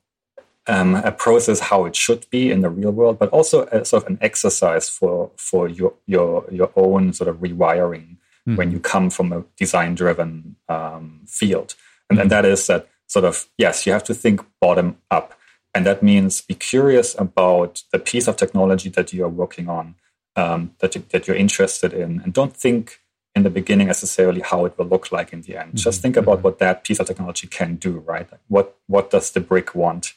um, 0.66 0.94
a 0.94 1.12
process 1.12 1.60
how 1.60 1.84
it 1.84 1.94
should 1.94 2.28
be 2.30 2.50
in 2.50 2.60
the 2.60 2.70
real 2.70 2.90
world, 2.90 3.18
but 3.18 3.28
also 3.30 3.66
a, 3.66 3.84
sort 3.84 4.04
of 4.04 4.10
an 4.10 4.18
exercise 4.20 4.88
for 4.88 5.30
for 5.36 5.68
your 5.68 5.94
your 6.06 6.46
your 6.50 6.72
own 6.76 7.12
sort 7.12 7.28
of 7.28 7.36
rewiring 7.36 8.16
mm. 8.48 8.56
when 8.56 8.70
you 8.70 8.80
come 8.80 9.10
from 9.10 9.32
a 9.32 9.44
design 9.56 9.94
driven 9.94 10.56
um, 10.68 11.20
field, 11.26 11.74
and, 12.08 12.18
mm. 12.18 12.22
and 12.22 12.30
that 12.30 12.44
is 12.44 12.66
that 12.66 12.88
sort 13.06 13.24
of, 13.24 13.48
yes, 13.58 13.86
you 13.86 13.92
have 13.92 14.04
to 14.04 14.14
think 14.14 14.40
bottom 14.60 14.98
up. 15.10 15.34
And 15.74 15.84
that 15.86 16.02
means 16.02 16.40
be 16.40 16.54
curious 16.54 17.16
about 17.18 17.82
the 17.92 17.98
piece 17.98 18.28
of 18.28 18.36
technology 18.36 18.88
that 18.90 19.12
you 19.12 19.24
are 19.24 19.28
working 19.28 19.68
on, 19.68 19.96
um, 20.36 20.74
that, 20.78 20.94
you, 20.94 21.04
that 21.10 21.26
you're 21.26 21.36
interested 21.36 21.92
in. 21.92 22.20
And 22.20 22.32
don't 22.32 22.56
think 22.56 23.00
in 23.34 23.42
the 23.42 23.50
beginning 23.50 23.88
necessarily 23.88 24.40
how 24.40 24.64
it 24.64 24.78
will 24.78 24.86
look 24.86 25.10
like 25.10 25.32
in 25.32 25.42
the 25.42 25.56
end. 25.56 25.70
Mm-hmm. 25.70 25.78
Just 25.78 26.00
think 26.00 26.16
about 26.16 26.36
mm-hmm. 26.36 26.44
what 26.44 26.58
that 26.60 26.84
piece 26.84 27.00
of 27.00 27.06
technology 27.06 27.48
can 27.48 27.76
do, 27.76 27.98
right? 27.98 28.28
What, 28.48 28.78
what 28.86 29.10
does 29.10 29.32
the 29.32 29.40
brick 29.40 29.74
want? 29.74 30.12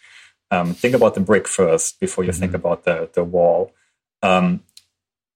Um, 0.52 0.74
think 0.74 0.94
about 0.94 1.16
the 1.16 1.22
brick 1.22 1.48
first 1.48 2.00
before 2.00 2.24
you 2.24 2.32
mm-hmm. 2.32 2.40
think 2.40 2.54
about 2.54 2.84
the, 2.84 3.10
the 3.14 3.24
wall. 3.24 3.74
Um, 4.22 4.64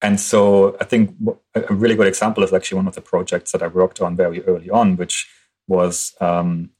and 0.01 0.19
so 0.19 0.77
I 0.79 0.83
think 0.83 1.15
a 1.53 1.73
really 1.73 1.95
good 1.95 2.07
example 2.07 2.43
is 2.43 2.53
actually 2.53 2.77
one 2.77 2.87
of 2.87 2.95
the 2.95 3.01
projects 3.01 3.51
that 3.51 3.61
I 3.61 3.67
worked 3.67 4.01
on 4.01 4.15
very 4.15 4.43
early 4.45 4.69
on, 4.69 4.95
which 4.97 5.29
was 5.67 6.15
um, 6.19 6.71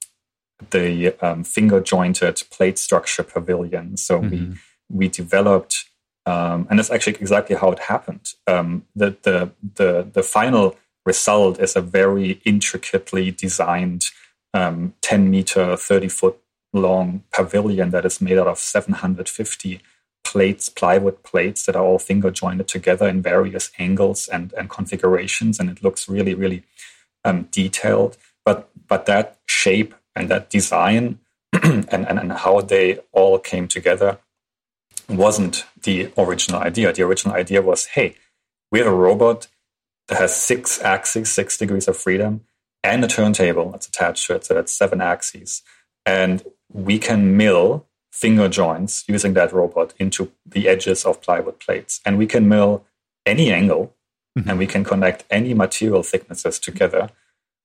the 0.70 1.14
um, 1.26 1.44
finger 1.44 1.80
jointed 1.80 2.42
plate 2.52 2.78
structure 2.78 3.24
pavilion. 3.24 3.98
So 3.98 4.20
mm-hmm. 4.20 4.30
we 4.30 4.58
we 4.90 5.08
developed, 5.08 5.86
um, 6.26 6.68
and 6.70 6.78
that's 6.78 6.92
actually 6.92 7.16
exactly 7.16 7.56
how 7.56 7.72
it 7.72 7.80
happened. 7.80 8.34
Um, 8.48 8.86
the, 8.96 9.16
the 9.24 9.52
the 9.76 10.08
the 10.12 10.24
final 10.24 10.76
result 11.06 11.60
is 11.60 11.76
a 11.76 11.82
very 11.82 12.42
intricately 12.46 13.32
designed, 13.32 14.06
um, 14.54 14.94
ten 15.02 15.30
meter, 15.30 15.76
thirty 15.76 16.10
foot 16.10 16.38
long 16.74 17.24
pavilion 17.34 17.90
that 17.90 18.06
is 18.06 18.22
made 18.22 18.38
out 18.38 18.48
of 18.48 18.60
seven 18.60 18.94
hundred 18.94 19.28
fifty 19.28 19.82
plates, 20.24 20.70
plywood 20.70 21.24
plates 21.24 21.66
that 21.66 21.76
are 21.76 21.84
all 21.84 22.00
finger 22.00 22.32
jointed 22.32 22.68
together 22.68 23.08
in 23.08 23.22
various 23.22 23.72
angles 23.80 24.28
and 24.28 24.54
and 24.54 24.70
configurations, 24.70 25.60
and 25.60 25.70
it 25.70 25.84
looks 25.84 26.08
really 26.08 26.34
really 26.34 26.64
um, 27.26 27.48
detailed. 27.52 28.18
But 28.46 28.70
but 28.88 29.06
that 29.06 29.40
shape 29.46 29.96
and 30.16 30.30
that 30.30 30.50
design 30.50 31.20
and, 31.54 31.88
and, 31.92 32.20
and 32.20 32.32
how 32.32 32.62
they 32.62 33.00
all 33.12 33.40
came 33.40 33.68
together 33.68 34.20
wasn't 35.10 35.66
the 35.84 36.12
original 36.18 36.62
idea. 36.62 36.94
The 36.94 37.04
original 37.04 37.36
idea 37.36 37.62
was 37.62 37.88
hey, 37.88 38.16
we 38.72 38.80
have 38.80 38.88
a 38.88 38.96
robot 38.96 39.48
that 40.08 40.18
has 40.18 40.36
six 40.36 40.82
axes, 40.82 41.32
six 41.32 41.58
degrees 41.58 41.88
of 41.88 41.98
freedom, 41.98 42.42
and 42.84 43.04
a 43.04 43.08
turntable 43.08 43.72
that's 43.72 43.88
attached 43.88 44.28
to 44.28 44.36
it. 44.36 44.46
So 44.46 44.54
that's 44.54 44.72
seven 44.72 45.02
axes. 45.02 45.62
And 46.06 46.44
we 46.72 46.98
can 46.98 47.38
mill 47.38 47.86
finger 48.12 48.50
joints 48.50 49.06
using 49.08 49.34
that 49.34 49.54
robot 49.54 49.94
into 49.98 50.32
the 50.46 50.68
edges 50.68 51.06
of 51.06 51.22
plywood 51.22 51.60
plates. 51.60 52.02
And 52.06 52.18
we 52.18 52.28
can 52.28 52.48
mill 52.48 52.86
any 53.26 53.52
angle 53.52 53.96
mm-hmm. 54.38 54.50
and 54.50 54.60
we 54.60 54.68
can 54.68 54.84
connect 54.84 55.26
any 55.30 55.54
material 55.54 56.04
thicknesses 56.04 56.60
together. 56.60 57.10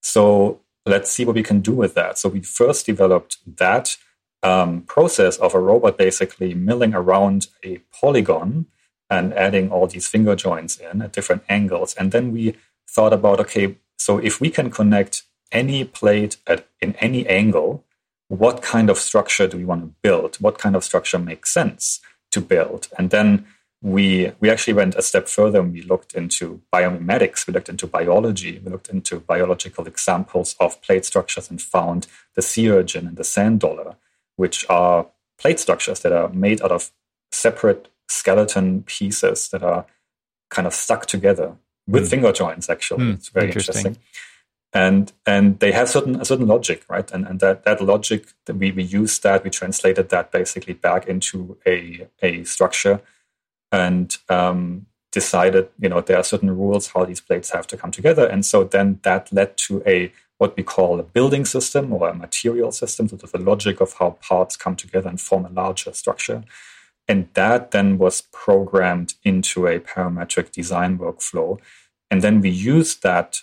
So 0.02 0.60
let's 0.86 1.10
see 1.10 1.24
what 1.24 1.34
we 1.34 1.42
can 1.42 1.60
do 1.60 1.72
with 1.72 1.94
that. 1.94 2.18
So 2.18 2.28
we 2.28 2.40
first 2.40 2.86
developed 2.86 3.38
that 3.58 3.96
um, 4.42 4.82
process 4.82 5.36
of 5.38 5.54
a 5.54 5.60
robot 5.60 5.98
basically 5.98 6.54
milling 6.54 6.94
around 6.94 7.48
a 7.64 7.78
polygon 7.92 8.66
and 9.10 9.34
adding 9.34 9.70
all 9.70 9.86
these 9.86 10.08
finger 10.08 10.36
joints 10.36 10.76
in 10.76 11.02
at 11.02 11.12
different 11.12 11.42
angles. 11.48 11.94
And 11.94 12.12
then 12.12 12.32
we 12.32 12.56
thought 12.88 13.12
about 13.12 13.40
okay, 13.40 13.76
so 13.98 14.18
if 14.18 14.40
we 14.40 14.50
can 14.50 14.70
connect 14.70 15.22
any 15.52 15.84
plate 15.84 16.36
at 16.46 16.68
in 16.80 16.94
any 16.96 17.26
angle, 17.26 17.84
what 18.28 18.62
kind 18.62 18.90
of 18.90 18.98
structure 18.98 19.46
do 19.46 19.56
we 19.56 19.64
want 19.64 19.82
to 19.82 19.94
build? 20.02 20.36
What 20.36 20.58
kind 20.58 20.76
of 20.76 20.84
structure 20.84 21.18
makes 21.18 21.52
sense 21.52 22.00
to 22.32 22.40
build? 22.40 22.88
And 22.98 23.10
then 23.10 23.46
we 23.82 24.32
we 24.40 24.50
actually 24.50 24.72
went 24.72 24.94
a 24.94 25.02
step 25.02 25.28
further 25.28 25.60
and 25.60 25.72
we 25.72 25.82
looked 25.82 26.14
into 26.14 26.60
biomimetics 26.72 27.46
we 27.46 27.52
looked 27.52 27.68
into 27.68 27.86
biology 27.86 28.60
we 28.64 28.70
looked 28.70 28.88
into 28.88 29.20
biological 29.20 29.86
examples 29.86 30.56
of 30.60 30.80
plate 30.82 31.04
structures 31.04 31.50
and 31.50 31.60
found 31.60 32.06
the 32.34 32.42
sea 32.42 32.70
urchin 32.70 33.06
and 33.06 33.16
the 33.16 33.24
sand 33.24 33.60
dollar 33.60 33.96
which 34.36 34.64
are 34.68 35.06
plate 35.38 35.60
structures 35.60 36.00
that 36.00 36.12
are 36.12 36.28
made 36.30 36.62
out 36.62 36.72
of 36.72 36.90
separate 37.30 37.88
skeleton 38.08 38.82
pieces 38.84 39.48
that 39.50 39.62
are 39.62 39.84
kind 40.48 40.66
of 40.66 40.72
stuck 40.72 41.06
together 41.06 41.56
with 41.86 42.04
mm. 42.04 42.10
finger 42.10 42.32
joints 42.32 42.70
actually 42.70 43.04
mm, 43.04 43.14
it's 43.14 43.28
very 43.28 43.46
interesting. 43.48 43.86
interesting. 43.86 44.02
and 44.72 45.12
and 45.26 45.58
they 45.60 45.72
have 45.72 45.88
certain 45.88 46.20
a 46.20 46.24
certain 46.24 46.46
logic, 46.46 46.84
right? 46.88 47.10
And 47.10 47.26
and 47.26 47.40
that 47.40 47.64
that 47.64 47.80
logic 47.80 48.26
that 48.44 48.56
we 48.56 48.72
we 48.72 48.82
use 48.82 49.18
that 49.20 49.42
we 49.44 49.50
translated 49.50 50.08
that 50.10 50.30
basically 50.30 50.74
back 50.74 51.06
into 51.06 51.56
a 51.66 52.08
a 52.20 52.44
structure, 52.44 53.00
and 53.72 54.16
um, 54.28 54.86
decided 55.12 55.68
you 55.78 55.88
know 55.88 56.00
there 56.00 56.18
are 56.18 56.24
certain 56.24 56.56
rules 56.56 56.88
how 56.88 57.04
these 57.04 57.20
plates 57.20 57.50
have 57.50 57.66
to 57.68 57.76
come 57.76 57.90
together, 57.90 58.26
and 58.26 58.44
so 58.44 58.64
then 58.64 59.00
that 59.02 59.32
led 59.32 59.56
to 59.56 59.82
a 59.86 60.12
what 60.38 60.56
we 60.56 60.62
call 60.62 61.00
a 61.00 61.02
building 61.02 61.44
system 61.44 61.92
or 61.92 62.08
a 62.08 62.14
material 62.14 62.70
system, 62.70 63.08
sort 63.08 63.22
of 63.22 63.32
the 63.32 63.38
logic 63.38 63.80
of 63.80 63.94
how 63.94 64.10
parts 64.20 64.56
come 64.56 64.76
together 64.76 65.08
and 65.08 65.20
form 65.20 65.46
a 65.46 65.50
larger 65.50 65.92
structure. 65.92 66.44
And 67.08 67.28
that 67.34 67.70
then 67.70 67.98
was 67.98 68.22
programmed 68.32 69.14
into 69.24 69.66
a 69.66 69.78
parametric 69.80 70.50
design 70.50 70.98
workflow. 70.98 71.58
And 72.10 72.20
then 72.20 72.40
we 72.40 72.50
used 72.50 73.02
that 73.02 73.42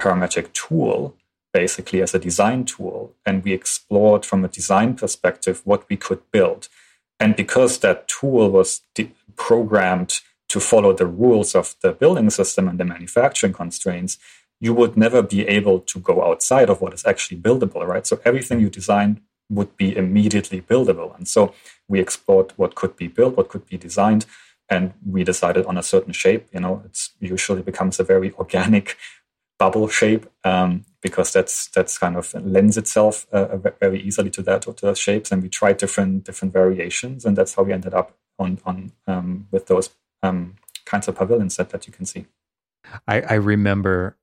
parametric 0.00 0.52
tool 0.52 1.14
basically 1.52 2.02
as 2.02 2.14
a 2.14 2.18
design 2.18 2.64
tool. 2.64 3.14
And 3.24 3.44
we 3.44 3.52
explored 3.52 4.26
from 4.26 4.44
a 4.44 4.48
design 4.48 4.94
perspective 4.94 5.62
what 5.64 5.88
we 5.88 5.96
could 5.96 6.20
build. 6.30 6.68
And 7.20 7.34
because 7.36 7.78
that 7.78 8.08
tool 8.08 8.50
was 8.50 8.82
de- 8.94 9.12
programmed 9.36 10.20
to 10.48 10.60
follow 10.60 10.92
the 10.92 11.06
rules 11.06 11.54
of 11.54 11.74
the 11.82 11.92
building 11.92 12.30
system 12.30 12.68
and 12.68 12.78
the 12.78 12.84
manufacturing 12.84 13.52
constraints, 13.52 14.18
you 14.60 14.72
would 14.72 14.96
never 14.96 15.22
be 15.22 15.46
able 15.46 15.80
to 15.80 15.98
go 15.98 16.24
outside 16.24 16.70
of 16.70 16.80
what 16.80 16.94
is 16.94 17.04
actually 17.04 17.38
buildable, 17.38 17.86
right? 17.86 18.06
So 18.06 18.20
everything 18.24 18.60
you 18.60 18.70
design 18.70 19.20
would 19.50 19.76
be 19.76 19.96
immediately 19.96 20.60
buildable. 20.60 21.16
And 21.16 21.28
so 21.28 21.52
we 21.88 22.00
explored 22.00 22.52
what 22.56 22.74
could 22.74 22.96
be 22.96 23.08
built, 23.08 23.36
what 23.36 23.48
could 23.48 23.66
be 23.66 23.76
designed, 23.76 24.26
and 24.68 24.92
we 25.04 25.24
decided 25.24 25.66
on 25.66 25.78
a 25.78 25.82
certain 25.82 26.12
shape. 26.12 26.48
You 26.52 26.60
know, 26.60 26.82
it 26.84 27.08
usually 27.20 27.62
becomes 27.62 28.00
a 28.00 28.04
very 28.04 28.32
organic 28.32 28.96
bubble 29.58 29.88
shape 29.88 30.26
um, 30.44 30.84
because 31.00 31.32
that's 31.32 31.68
that's 31.68 31.96
kind 31.96 32.16
of 32.16 32.34
lends 32.34 32.76
itself 32.76 33.26
uh, 33.32 33.56
very 33.80 34.00
easily 34.00 34.28
to 34.30 34.42
that 34.42 34.62
to 34.62 34.72
those 34.72 34.98
shapes. 34.98 35.30
And 35.30 35.42
we 35.42 35.48
tried 35.48 35.76
different 35.76 36.24
different 36.24 36.52
variations, 36.52 37.24
and 37.24 37.36
that's 37.36 37.54
how 37.54 37.62
we 37.62 37.72
ended 37.72 37.94
up 37.94 38.16
on 38.38 38.58
on 38.64 38.92
um, 39.06 39.48
with 39.50 39.66
those 39.66 39.90
um, 40.22 40.56
kinds 40.84 41.08
of 41.08 41.16
pavilions 41.16 41.56
that, 41.56 41.70
that 41.70 41.86
you 41.86 41.92
can 41.92 42.06
see. 42.06 42.26
I, 43.06 43.20
I 43.20 43.34
remember 43.34 44.16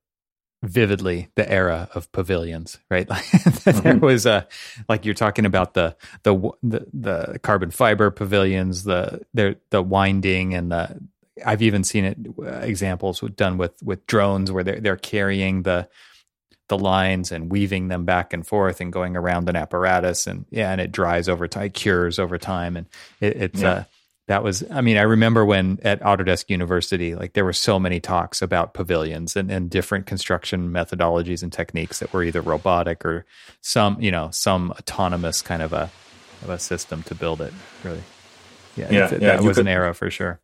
vividly 0.63 1.29
the 1.36 1.50
era 1.51 1.89
of 1.93 2.12
pavilions, 2.13 2.79
right? 2.89 3.08
there 3.08 3.15
mm-hmm. 3.15 4.00
was 4.00 4.25
a 4.25 4.48
like 4.88 5.05
you're 5.05 5.13
talking 5.13 5.46
about 5.46 5.74
the, 5.74 5.96
the 6.24 6.34
the 6.63 6.88
the 6.93 7.39
carbon 7.43 7.72
fiber 7.72 8.10
pavilions, 8.10 8.84
the 8.84 9.22
the 9.34 9.58
the 9.70 9.82
winding 9.82 10.53
and 10.53 10.72
the 10.72 11.00
I've 11.46 11.62
even 11.62 11.84
seen 11.84 12.05
it 12.05 12.17
uh, 12.39 12.60
examples 12.60 13.20
done 13.36 13.58
with 13.58 13.82
with 13.84 14.05
drones 14.08 14.51
where 14.51 14.63
they're 14.63 14.79
they're 14.79 14.98
carrying 14.98 15.63
the 15.63 15.89
the 16.70 16.77
lines 16.77 17.32
and 17.32 17.51
weaving 17.51 17.89
them 17.89 18.05
back 18.05 18.32
and 18.32 18.48
forth 18.48 18.79
and 18.79 18.91
going 18.91 19.17
around 19.17 19.50
an 19.50 19.55
apparatus 19.55 20.27
and 20.27 20.46
yeah 20.50 20.72
and 20.72 20.79
it 20.79 20.91
dries 20.91 21.27
over 21.27 21.48
time 21.48 21.70
cures 21.70 22.20
over 22.20 22.38
time 22.38 22.77
and 22.77 22.88
it, 23.20 23.36
it's 23.36 23.62
yeah. 23.62 23.70
uh 23.70 23.84
that 24.27 24.44
was 24.44 24.63
i 24.72 24.82
mean 24.82 24.98
i 24.98 25.01
remember 25.01 25.44
when 25.46 25.80
at 25.84 26.01
autodesk 26.01 26.50
university 26.50 27.15
like 27.15 27.34
there 27.34 27.46
were 27.46 27.53
so 27.53 27.80
many 27.80 28.00
talks 28.00 28.42
about 28.42 28.74
pavilions 28.74 29.36
and, 29.36 29.51
and 29.51 29.70
different 29.70 30.06
construction 30.06 30.70
methodologies 30.70 31.44
and 31.44 31.51
techniques 31.51 32.00
that 32.00 32.12
were 32.13 32.24
either 32.24 32.42
robotic 32.42 33.06
or 33.06 33.25
some 33.62 34.00
you 34.01 34.12
know 34.12 34.30
some 34.32 34.72
autonomous 34.72 35.42
kind 35.42 35.62
of 35.62 35.74
a 35.74 35.92
of 36.44 36.50
a 36.50 36.60
system 36.60 37.03
to 37.03 37.15
build 37.15 37.42
it 37.42 37.53
really. 37.84 38.03
Yeah, 38.75 38.88
yeah, 38.92 39.12
yeah 39.12 39.18
that 39.18 39.44
was 39.44 39.58
could, 39.58 39.65
an 39.65 39.68
era 39.68 39.94
for 39.94 40.10
sure. 40.10 40.39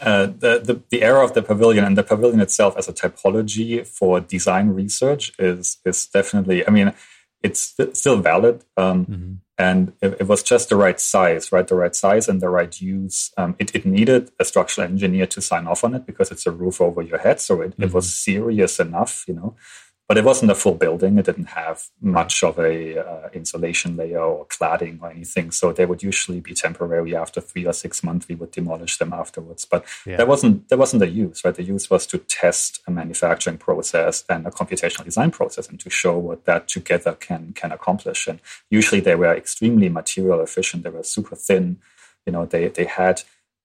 Uh, 0.00 0.26
the, 0.26 0.58
the, 0.58 0.82
the 0.90 1.02
era 1.02 1.24
of 1.24 1.32
the 1.34 1.42
pavilion 1.42 1.84
and 1.84 1.96
the 1.96 2.02
pavilion 2.02 2.40
itself 2.40 2.76
as 2.76 2.88
a 2.88 2.92
typology 2.92 3.86
for 3.86 4.20
design 4.20 4.70
research 4.70 5.32
is 5.38 5.78
is 5.84 6.06
definitely 6.06 6.66
i 6.66 6.70
mean 6.70 6.92
it's 7.42 7.74
still 7.92 8.16
valid 8.16 8.64
um, 8.76 9.06
mm-hmm 9.06 9.32
and 9.58 9.92
it, 10.00 10.16
it, 10.20 10.26
was 10.26 10.42
just 10.42 10.70
the 10.70 10.76
right 10.76 10.98
size, 10.98 11.52
right? 11.52 11.68
The 11.68 11.76
right 11.76 11.94
size 11.94 12.26
and 12.26 12.40
the 12.40 12.48
right 12.48 12.80
use. 12.80 13.30
Um, 13.36 13.54
it, 13.58 13.72
it, 13.76 13.84
needed 13.84 14.32
a 14.40 14.44
structural 14.44 14.88
engineer 14.88 15.26
to 15.26 15.40
sign 15.40 15.66
off 15.66 15.84
on 15.84 15.94
it 15.94 16.04
because 16.04 16.32
it's 16.32 16.46
a 16.46 16.50
roof 16.50 16.80
over 16.80 17.00
your 17.02 17.18
head, 17.18 17.38
so 17.38 17.60
it, 17.60 17.72
mm-hmm. 17.72 17.84
it 17.84 17.92
was 17.92 18.12
serious 18.12 18.80
enough, 18.80 19.24
you 19.28 19.34
know 19.34 19.54
but 20.12 20.18
it 20.18 20.24
wasn't 20.26 20.50
a 20.50 20.54
full 20.54 20.74
building. 20.74 21.16
It 21.16 21.24
didn't 21.24 21.46
have 21.46 21.88
much 22.02 22.44
of 22.44 22.58
a 22.58 22.98
uh, 22.98 23.30
insulation 23.32 23.96
layer 23.96 24.20
or 24.20 24.44
cladding 24.44 25.00
or 25.00 25.10
anything. 25.10 25.50
So 25.50 25.72
they 25.72 25.86
would 25.86 26.02
usually 26.02 26.40
be 26.40 26.52
temporary. 26.52 27.16
After 27.16 27.40
three 27.40 27.64
or 27.64 27.72
six 27.72 28.04
months, 28.04 28.28
we 28.28 28.34
would 28.34 28.50
demolish 28.50 28.98
them 28.98 29.14
afterwards. 29.14 29.64
But 29.64 29.86
yeah. 30.04 30.18
that 30.18 30.28
wasn't 30.28 30.68
that 30.68 30.76
wasn't 30.76 31.00
the 31.00 31.08
use, 31.08 31.42
right? 31.42 31.54
The 31.54 31.62
use 31.62 31.88
was 31.88 32.06
to 32.08 32.18
test 32.18 32.82
a 32.86 32.90
manufacturing 32.90 33.56
process 33.56 34.22
and 34.28 34.46
a 34.46 34.50
computational 34.50 35.06
design 35.06 35.30
process, 35.30 35.66
and 35.70 35.80
to 35.80 35.88
show 35.88 36.18
what 36.18 36.44
that 36.44 36.68
together 36.68 37.12
can 37.14 37.54
can 37.54 37.72
accomplish. 37.72 38.26
And 38.26 38.38
usually 38.68 39.00
they 39.00 39.14
were 39.14 39.34
extremely 39.34 39.88
material 39.88 40.42
efficient. 40.42 40.82
They 40.82 40.90
were 40.90 41.04
super 41.04 41.36
thin. 41.36 41.78
You 42.26 42.32
know, 42.34 42.44
they 42.44 42.68
they 42.68 42.84
had 42.84 43.22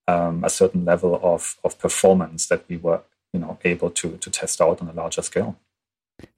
um, 0.08 0.46
a 0.46 0.50
certain 0.50 0.86
level 0.86 1.20
of 1.22 1.58
of 1.66 1.78
performance 1.78 2.48
that 2.48 2.64
we 2.70 2.78
were 2.78 3.02
you 3.34 3.42
know 3.42 3.60
able 3.66 3.90
to 3.90 4.16
to 4.16 4.30
test 4.30 4.62
out 4.62 4.82
on 4.82 4.88
a 4.88 4.94
larger 4.94 5.22
scale. 5.22 5.58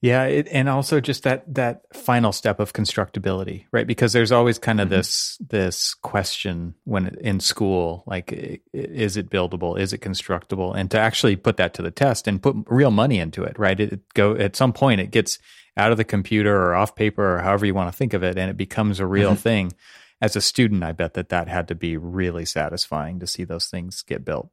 Yeah, 0.01 0.25
it, 0.25 0.47
and 0.51 0.67
also 0.67 0.99
just 0.99 1.23
that 1.23 1.53
that 1.53 1.83
final 1.95 2.31
step 2.31 2.59
of 2.59 2.73
constructibility, 2.73 3.65
right? 3.71 3.87
Because 3.87 4.11
there's 4.11 4.31
always 4.31 4.59
kind 4.59 4.81
of 4.81 4.87
mm-hmm. 4.87 4.97
this 4.97 5.37
this 5.37 5.93
question 5.93 6.75
when 6.83 7.15
in 7.21 7.39
school, 7.39 8.03
like, 8.05 8.61
is 8.73 9.15
it 9.15 9.29
buildable? 9.29 9.79
Is 9.79 9.93
it 9.93 9.99
constructible? 9.99 10.73
And 10.73 10.91
to 10.91 10.99
actually 10.99 11.37
put 11.37 11.57
that 11.57 11.73
to 11.75 11.81
the 11.81 11.91
test 11.91 12.27
and 12.27 12.41
put 12.41 12.55
real 12.67 12.91
money 12.91 13.19
into 13.19 13.43
it, 13.43 13.57
right? 13.57 13.79
It, 13.79 13.93
it 13.93 14.13
go 14.13 14.35
at 14.35 14.55
some 14.55 14.73
point 14.73 15.01
it 15.01 15.11
gets 15.11 15.39
out 15.77 15.91
of 15.91 15.97
the 15.97 16.03
computer 16.03 16.55
or 16.55 16.75
off 16.75 16.95
paper 16.95 17.35
or 17.35 17.39
however 17.39 17.65
you 17.65 17.73
want 17.73 17.91
to 17.91 17.97
think 17.97 18.13
of 18.13 18.23
it, 18.23 18.37
and 18.37 18.49
it 18.49 18.57
becomes 18.57 18.99
a 18.99 19.05
real 19.05 19.31
mm-hmm. 19.31 19.41
thing. 19.41 19.73
As 20.21 20.35
a 20.35 20.41
student, 20.41 20.83
I 20.83 20.91
bet 20.91 21.13
that 21.13 21.29
that 21.29 21.47
had 21.47 21.69
to 21.69 21.75
be 21.75 21.95
really 21.95 22.43
satisfying 22.43 23.19
to 23.21 23.27
see 23.27 23.45
those 23.45 23.67
things 23.67 24.01
get 24.01 24.25
built. 24.25 24.49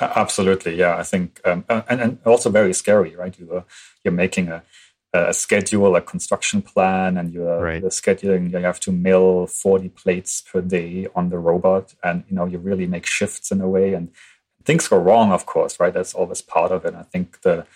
Absolutely, 0.00 0.76
yeah. 0.76 0.96
I 0.96 1.02
think, 1.02 1.40
um, 1.44 1.64
and, 1.68 2.00
and 2.00 2.18
also 2.26 2.50
very 2.50 2.74
scary, 2.74 3.16
right? 3.16 3.36
You're 3.38 3.64
you're 4.04 4.12
making 4.12 4.48
a, 4.48 4.62
a 5.14 5.32
schedule, 5.32 5.96
a 5.96 6.02
construction 6.02 6.60
plan, 6.62 7.16
and 7.16 7.32
you're, 7.32 7.60
right. 7.60 7.80
you're, 7.80 7.90
scheduling. 7.90 8.52
You 8.52 8.58
have 8.58 8.80
to 8.80 8.92
mill 8.92 9.46
forty 9.46 9.88
plates 9.88 10.42
per 10.42 10.60
day 10.60 11.06
on 11.14 11.30
the 11.30 11.38
robot, 11.38 11.94
and 12.02 12.24
you 12.28 12.36
know 12.36 12.44
you 12.44 12.58
really 12.58 12.86
make 12.86 13.06
shifts 13.06 13.50
in 13.50 13.60
a 13.60 13.68
way, 13.68 13.94
and 13.94 14.10
things 14.64 14.88
go 14.88 14.98
wrong, 14.98 15.32
of 15.32 15.46
course, 15.46 15.80
right? 15.80 15.94
That's 15.94 16.14
always 16.14 16.42
part 16.42 16.72
of 16.72 16.84
it. 16.84 16.94
I 16.94 17.02
think 17.04 17.40
the 17.42 17.66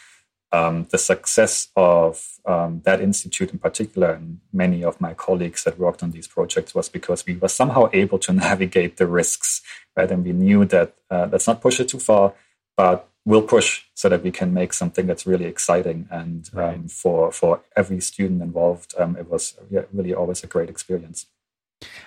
um, 0.52 0.86
the 0.90 0.98
success 0.98 1.68
of 1.76 2.38
um, 2.44 2.82
that 2.84 3.00
institute 3.00 3.52
in 3.52 3.58
particular 3.58 4.10
and 4.12 4.40
many 4.52 4.82
of 4.82 5.00
my 5.00 5.14
colleagues 5.14 5.64
that 5.64 5.78
worked 5.78 6.02
on 6.02 6.10
these 6.10 6.26
projects 6.26 6.74
was 6.74 6.88
because 6.88 7.24
we 7.24 7.36
were 7.36 7.48
somehow 7.48 7.88
able 7.92 8.18
to 8.18 8.32
navigate 8.46 8.96
the 8.96 9.06
risks 9.06 9.62
right? 9.96 10.10
And 10.10 10.24
we 10.24 10.32
knew 10.32 10.64
that 10.66 10.94
uh, 11.10 11.28
let's 11.30 11.46
not 11.46 11.60
push 11.60 11.80
it 11.80 11.88
too 11.88 12.00
far 12.00 12.34
but 12.76 13.08
we'll 13.24 13.42
push 13.42 13.84
so 13.94 14.08
that 14.08 14.22
we 14.22 14.30
can 14.30 14.54
make 14.54 14.72
something 14.72 15.06
that's 15.06 15.26
really 15.26 15.44
exciting. 15.44 16.08
And 16.10 16.48
um, 16.54 16.88
for 16.88 17.30
for 17.30 17.60
every 17.76 18.00
student 18.00 18.42
involved 18.42 18.94
um, 18.98 19.16
it 19.16 19.28
was 19.28 19.56
yeah, 19.70 19.82
really 19.92 20.14
always 20.14 20.42
a 20.42 20.46
great 20.46 20.70
experience. 20.70 21.26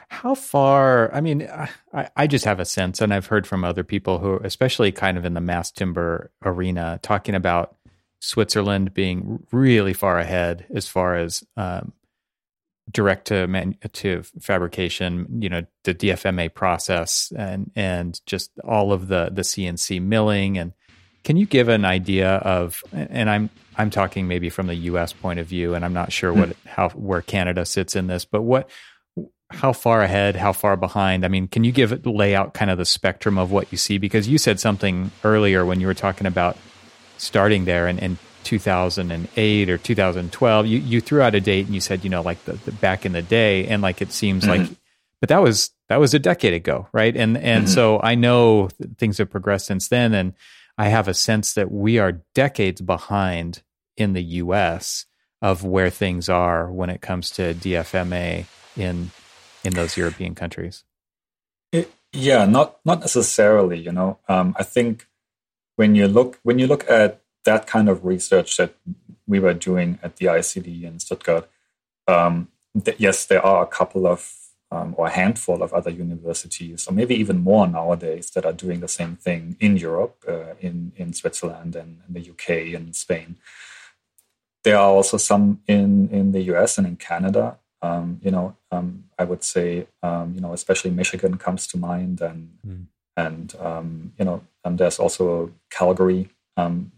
How 0.09 0.35
far 0.35 1.11
i 1.15 1.19
mean 1.19 1.49
I, 1.93 2.09
I 2.15 2.27
just 2.27 2.45
have 2.45 2.59
a 2.59 2.65
sense 2.65 3.01
and 3.01 3.11
i've 3.11 3.25
heard 3.25 3.47
from 3.47 3.63
other 3.63 3.83
people 3.83 4.19
who 4.19 4.37
especially 4.43 4.91
kind 4.91 5.17
of 5.17 5.25
in 5.25 5.33
the 5.33 5.41
mass 5.41 5.71
timber 5.71 6.29
arena 6.45 6.99
talking 7.01 7.33
about 7.33 7.75
Switzerland 8.23 8.93
being 8.93 9.45
really 9.51 9.91
far 9.91 10.17
ahead 10.17 10.65
as 10.73 10.87
far 10.87 11.17
as 11.17 11.43
um, 11.57 11.91
direct 12.89 13.27
to 13.27 13.47
man- 13.47 13.75
to 13.91 14.23
fabrication, 14.39 15.41
you 15.41 15.49
know, 15.49 15.63
the 15.83 15.93
DFMA 15.93 16.53
process 16.53 17.33
and 17.37 17.69
and 17.75 18.21
just 18.25 18.51
all 18.63 18.93
of 18.93 19.09
the 19.09 19.29
the 19.29 19.41
CNC 19.41 20.01
milling 20.01 20.57
and 20.57 20.71
can 21.25 21.35
you 21.35 21.45
give 21.45 21.67
an 21.67 21.83
idea 21.83 22.35
of 22.35 22.81
and 22.93 23.29
I'm 23.29 23.49
I'm 23.75 23.89
talking 23.89 24.25
maybe 24.25 24.49
from 24.49 24.67
the 24.67 24.75
US 24.75 25.11
point 25.11 25.39
of 25.39 25.47
view 25.47 25.73
and 25.73 25.83
I'm 25.83 25.93
not 25.93 26.13
sure 26.13 26.31
what 26.31 26.49
hmm. 26.49 26.69
how 26.69 26.89
where 26.91 27.21
Canada 27.21 27.65
sits 27.65 27.93
in 27.93 28.07
this, 28.07 28.23
but 28.23 28.43
what 28.43 28.69
how 29.49 29.73
far 29.73 30.01
ahead, 30.01 30.37
how 30.37 30.53
far 30.53 30.77
behind? 30.77 31.25
I 31.25 31.27
mean, 31.27 31.49
can 31.49 31.65
you 31.65 31.73
give 31.73 32.05
lay 32.05 32.35
out 32.35 32.53
kind 32.53 32.71
of 32.71 32.77
the 32.77 32.85
spectrum 32.85 33.37
of 33.37 33.51
what 33.51 33.69
you 33.69 33.77
see 33.77 33.97
because 33.97 34.29
you 34.29 34.37
said 34.37 34.61
something 34.61 35.11
earlier 35.25 35.65
when 35.65 35.81
you 35.81 35.87
were 35.87 35.93
talking 35.93 36.25
about 36.25 36.57
starting 37.17 37.65
there 37.65 37.87
and, 37.87 37.99
and 38.01 38.17
2008 38.43 39.69
or 39.69 39.77
2012 39.77 40.65
you, 40.65 40.79
you 40.79 41.01
threw 41.01 41.21
out 41.21 41.35
a 41.35 41.41
date 41.41 41.65
and 41.65 41.73
you 41.73 41.81
said 41.81 42.03
you 42.03 42.09
know 42.09 42.21
like 42.21 42.43
the, 42.45 42.53
the 42.53 42.71
back 42.71 43.05
in 43.05 43.13
the 43.13 43.21
day 43.21 43.65
and 43.67 43.81
like 43.81 44.01
it 44.01 44.11
seems 44.11 44.43
mm-hmm. 44.43 44.63
like 44.63 44.77
but 45.19 45.29
that 45.29 45.41
was 45.41 45.71
that 45.89 45.99
was 45.99 46.13
a 46.13 46.19
decade 46.19 46.53
ago 46.53 46.87
right 46.91 47.15
and 47.15 47.37
and 47.37 47.65
mm-hmm. 47.65 47.73
so 47.73 47.99
i 48.03 48.15
know 48.15 48.69
things 48.97 49.17
have 49.17 49.29
progressed 49.29 49.65
since 49.65 49.87
then 49.87 50.13
and 50.13 50.33
i 50.77 50.89
have 50.89 51.07
a 51.07 51.13
sense 51.13 51.53
that 51.53 51.71
we 51.71 51.97
are 51.97 52.21
decades 52.33 52.81
behind 52.81 53.63
in 53.95 54.13
the 54.13 54.23
us 54.23 55.05
of 55.41 55.63
where 55.63 55.89
things 55.89 56.29
are 56.29 56.71
when 56.71 56.89
it 56.89 57.01
comes 57.01 57.29
to 57.29 57.53
dfma 57.53 58.45
in 58.75 59.11
in 59.63 59.73
those 59.73 59.97
european 59.97 60.35
countries 60.35 60.83
it, 61.71 61.91
yeah 62.11 62.45
not 62.45 62.77
not 62.85 62.99
necessarily 62.99 63.79
you 63.79 63.91
know 63.91 64.19
um, 64.27 64.53
i 64.57 64.63
think 64.63 65.07
when 65.75 65.95
you 65.95 66.07
look 66.07 66.39
when 66.43 66.59
you 66.59 66.67
look 66.67 66.89
at 66.89 67.21
that 67.45 67.67
kind 67.67 67.89
of 67.89 68.05
research 68.05 68.57
that 68.57 68.73
we 69.27 69.39
were 69.39 69.53
doing 69.53 69.99
at 70.01 70.17
the 70.17 70.27
ICD 70.27 70.83
in 70.83 70.99
Stuttgart, 70.99 71.49
um, 72.07 72.49
th- 72.83 72.99
yes, 72.99 73.25
there 73.25 73.45
are 73.45 73.63
a 73.63 73.67
couple 73.67 74.07
of 74.07 74.33
um, 74.73 74.95
or 74.97 75.07
a 75.07 75.11
handful 75.11 75.61
of 75.61 75.71
other 75.71 75.91
universities, 75.91 76.87
or 76.87 76.93
maybe 76.93 77.13
even 77.15 77.37
more 77.37 77.67
nowadays, 77.67 78.31
that 78.31 78.45
are 78.45 78.53
doing 78.53 78.79
the 78.79 78.87
same 78.87 79.15
thing 79.15 79.55
in 79.59 79.77
Europe, 79.77 80.23
uh, 80.27 80.55
in 80.59 80.93
in 80.95 81.13
Switzerland 81.13 81.75
and 81.75 82.01
in 82.07 82.13
the 82.13 82.29
UK 82.31 82.73
and 82.73 82.95
Spain. 82.95 83.35
There 84.63 84.77
are 84.77 84.89
also 84.89 85.17
some 85.17 85.61
in 85.67 86.09
in 86.09 86.31
the 86.31 86.41
US 86.53 86.77
and 86.77 86.87
in 86.87 86.95
Canada. 86.95 87.59
Um, 87.81 88.19
you 88.23 88.31
know, 88.31 88.55
um, 88.71 89.03
I 89.19 89.25
would 89.25 89.43
say, 89.43 89.87
um, 90.01 90.33
you 90.33 90.41
know, 90.41 90.53
especially 90.53 90.91
Michigan 90.91 91.37
comes 91.37 91.67
to 91.67 91.77
mind, 91.77 92.21
and 92.21 92.57
mm. 92.65 92.85
And 93.15 93.55
um, 93.59 94.13
you 94.17 94.25
know, 94.25 94.41
and 94.63 94.77
there's 94.77 94.99
also 94.99 95.51
Calgary. 95.69 96.29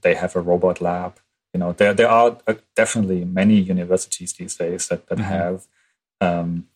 they 0.01 0.15
have 0.15 0.35
a 0.35 0.41
robot 0.41 0.81
lab 0.81 1.19
you 1.55 1.59
know 1.59 1.71
there 1.71 1.93
there 1.93 2.09
are 2.09 2.37
uh, 2.47 2.53
definitely 2.75 3.23
many 3.23 3.55
universities 3.55 4.33
these 4.33 4.55
days 4.57 4.89
that 4.89 5.07
that 5.07 5.19
mm-hmm. 5.19 5.35
have 5.37 5.67
um, 6.19 6.67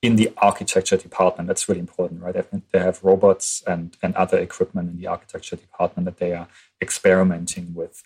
in 0.00 0.14
the 0.14 0.30
architecture 0.36 0.96
department 0.96 1.48
that's 1.48 1.68
really 1.68 1.80
important 1.88 2.22
right 2.22 2.36
they 2.70 2.78
have 2.78 3.02
robots 3.02 3.64
and 3.66 3.96
and 4.00 4.14
other 4.14 4.38
equipment 4.38 4.90
in 4.90 4.96
the 5.00 5.08
architecture 5.08 5.56
department 5.56 6.04
that 6.04 6.18
they 6.18 6.32
are 6.32 6.46
experimenting 6.80 7.74
with 7.74 8.04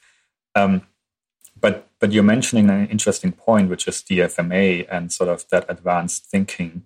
um, 0.54 0.74
but 1.60 1.86
but 2.00 2.12
you're 2.12 2.32
mentioning 2.34 2.70
an 2.70 2.86
interesting 2.86 3.32
point 3.32 3.68
which 3.68 3.86
is 3.86 3.96
DFMA 4.08 4.86
and 4.90 5.12
sort 5.12 5.28
of 5.28 5.44
that 5.50 5.66
advanced 5.68 6.24
thinking 6.24 6.84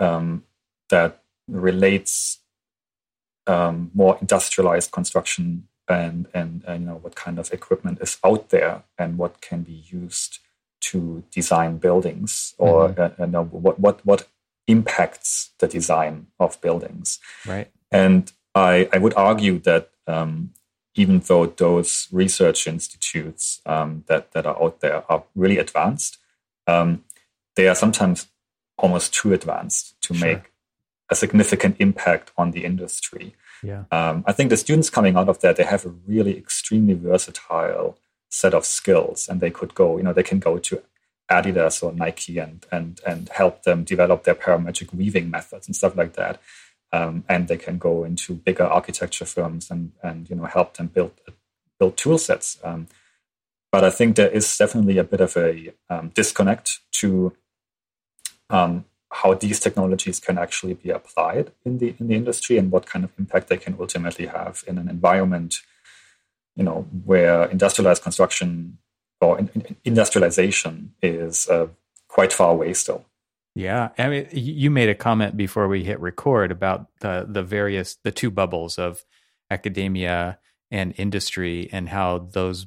um, 0.00 0.42
that 0.88 1.22
relates 1.46 2.40
um, 3.48 3.90
more 3.94 4.18
industrialized 4.20 4.90
construction 4.90 5.68
and, 5.88 6.26
and, 6.34 6.62
and 6.66 6.80
you 6.80 6.86
know 6.86 6.96
what 6.96 7.14
kind 7.14 7.38
of 7.38 7.52
equipment 7.52 7.98
is 8.00 8.18
out 8.24 8.50
there 8.50 8.82
and 8.98 9.16
what 9.18 9.40
can 9.40 9.62
be 9.62 9.84
used 9.90 10.38
to 10.80 11.24
design 11.30 11.78
buildings 11.78 12.54
or 12.58 12.90
mm-hmm. 12.90 13.22
uh, 13.22 13.26
know, 13.26 13.44
what 13.44 13.80
what 13.80 14.04
what 14.04 14.28
impacts 14.66 15.50
the 15.58 15.66
design 15.66 16.26
of 16.38 16.60
buildings. 16.60 17.18
Right. 17.46 17.70
And 17.90 18.30
I 18.54 18.88
I 18.92 18.98
would 18.98 19.14
argue 19.14 19.58
that 19.60 19.90
um, 20.06 20.50
even 20.94 21.20
though 21.20 21.46
those 21.46 22.08
research 22.12 22.66
institutes 22.66 23.60
um, 23.66 24.04
that 24.06 24.32
that 24.32 24.46
are 24.46 24.62
out 24.62 24.80
there 24.80 25.10
are 25.10 25.24
really 25.34 25.58
advanced, 25.58 26.18
um, 26.66 27.04
they 27.56 27.66
are 27.66 27.74
sometimes 27.74 28.28
almost 28.76 29.12
too 29.14 29.32
advanced 29.32 30.00
to 30.02 30.14
sure. 30.14 30.28
make 30.28 30.52
a 31.10 31.14
significant 31.14 31.76
impact 31.78 32.32
on 32.36 32.50
the 32.50 32.64
industry. 32.64 33.34
Yeah. 33.62 33.84
Um, 33.90 34.24
I 34.26 34.32
think 34.32 34.50
the 34.50 34.56
students 34.56 34.90
coming 34.90 35.16
out 35.16 35.28
of 35.28 35.40
that, 35.40 35.56
they 35.56 35.64
have 35.64 35.84
a 35.84 35.94
really 36.06 36.36
extremely 36.36 36.94
versatile 36.94 37.98
set 38.28 38.54
of 38.54 38.64
skills 38.64 39.28
and 39.28 39.40
they 39.40 39.50
could 39.50 39.74
go, 39.74 39.96
you 39.96 40.02
know, 40.02 40.12
they 40.12 40.22
can 40.22 40.38
go 40.38 40.58
to 40.58 40.82
Adidas 41.30 41.82
or 41.82 41.92
Nike 41.92 42.38
and, 42.38 42.64
and, 42.70 43.00
and 43.06 43.28
help 43.30 43.62
them 43.62 43.84
develop 43.84 44.24
their 44.24 44.34
parametric 44.34 44.94
weaving 44.94 45.30
methods 45.30 45.66
and 45.66 45.74
stuff 45.74 45.96
like 45.96 46.14
that. 46.14 46.40
Um, 46.92 47.24
and 47.28 47.48
they 47.48 47.58
can 47.58 47.78
go 47.78 48.04
into 48.04 48.34
bigger 48.34 48.64
architecture 48.64 49.26
firms 49.26 49.70
and, 49.70 49.92
and 50.02 50.28
you 50.30 50.36
know, 50.36 50.44
help 50.44 50.76
them 50.76 50.86
build, 50.86 51.12
build 51.78 51.96
tool 51.96 52.16
sets. 52.16 52.58
Um, 52.64 52.86
but 53.70 53.84
I 53.84 53.90
think 53.90 54.16
there 54.16 54.30
is 54.30 54.56
definitely 54.56 54.96
a 54.96 55.04
bit 55.04 55.20
of 55.20 55.36
a 55.36 55.72
um, 55.90 56.10
disconnect 56.14 56.80
to 56.92 57.34
um, 58.48 58.86
how 59.10 59.34
these 59.34 59.58
technologies 59.58 60.20
can 60.20 60.38
actually 60.38 60.74
be 60.74 60.90
applied 60.90 61.50
in 61.64 61.78
the 61.78 61.94
in 61.98 62.08
the 62.08 62.14
industry 62.14 62.58
and 62.58 62.70
what 62.70 62.86
kind 62.86 63.04
of 63.04 63.10
impact 63.18 63.48
they 63.48 63.56
can 63.56 63.76
ultimately 63.80 64.26
have 64.26 64.62
in 64.66 64.78
an 64.78 64.88
environment 64.88 65.56
you 66.56 66.64
know 66.64 66.86
where 67.04 67.44
industrialized 67.44 68.02
construction 68.02 68.78
or 69.20 69.38
in, 69.38 69.50
in 69.54 69.76
industrialization 69.84 70.92
is 71.02 71.48
uh, 71.48 71.68
quite 72.08 72.32
far 72.32 72.50
away 72.50 72.74
still. 72.74 73.04
Yeah. 73.54 73.88
I 73.96 74.08
mean 74.08 74.28
you 74.32 74.70
made 74.70 74.88
a 74.88 74.94
comment 74.94 75.36
before 75.36 75.68
we 75.68 75.84
hit 75.84 76.00
record 76.00 76.50
about 76.50 76.88
the 77.00 77.26
the 77.28 77.42
various 77.42 77.96
the 78.04 78.12
two 78.12 78.30
bubbles 78.30 78.78
of 78.78 79.04
academia 79.50 80.38
and 80.70 80.92
industry 80.96 81.68
and 81.72 81.88
how 81.88 82.18
those 82.18 82.66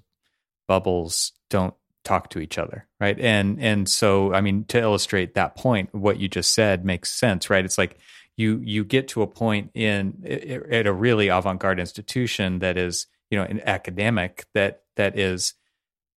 bubbles 0.67 1.33
don't 1.49 1.75
talk 2.03 2.29
to 2.29 2.39
each 2.39 2.57
other 2.57 2.87
right? 2.99 3.19
And 3.19 3.59
and 3.61 3.87
so 3.87 4.33
i 4.33 4.41
mean 4.41 4.65
to 4.65 4.79
illustrate 4.79 5.35
that 5.35 5.55
point 5.55 5.93
what 5.93 6.19
you 6.19 6.27
just 6.27 6.53
said 6.53 6.85
makes 6.85 7.11
sense 7.11 7.49
right? 7.49 7.65
It's 7.65 7.77
like 7.77 7.99
you 8.37 8.61
you 8.63 8.83
get 8.83 9.07
to 9.09 9.21
a 9.21 9.27
point 9.27 9.71
in 9.73 10.23
at 10.71 10.87
a 10.87 10.93
really 10.93 11.27
avant-garde 11.27 11.79
institution 11.79 12.59
that 12.59 12.77
is 12.77 13.07
you 13.29 13.37
know 13.37 13.43
an 13.45 13.61
academic 13.65 14.45
that 14.53 14.83
that 14.95 15.17
is 15.17 15.53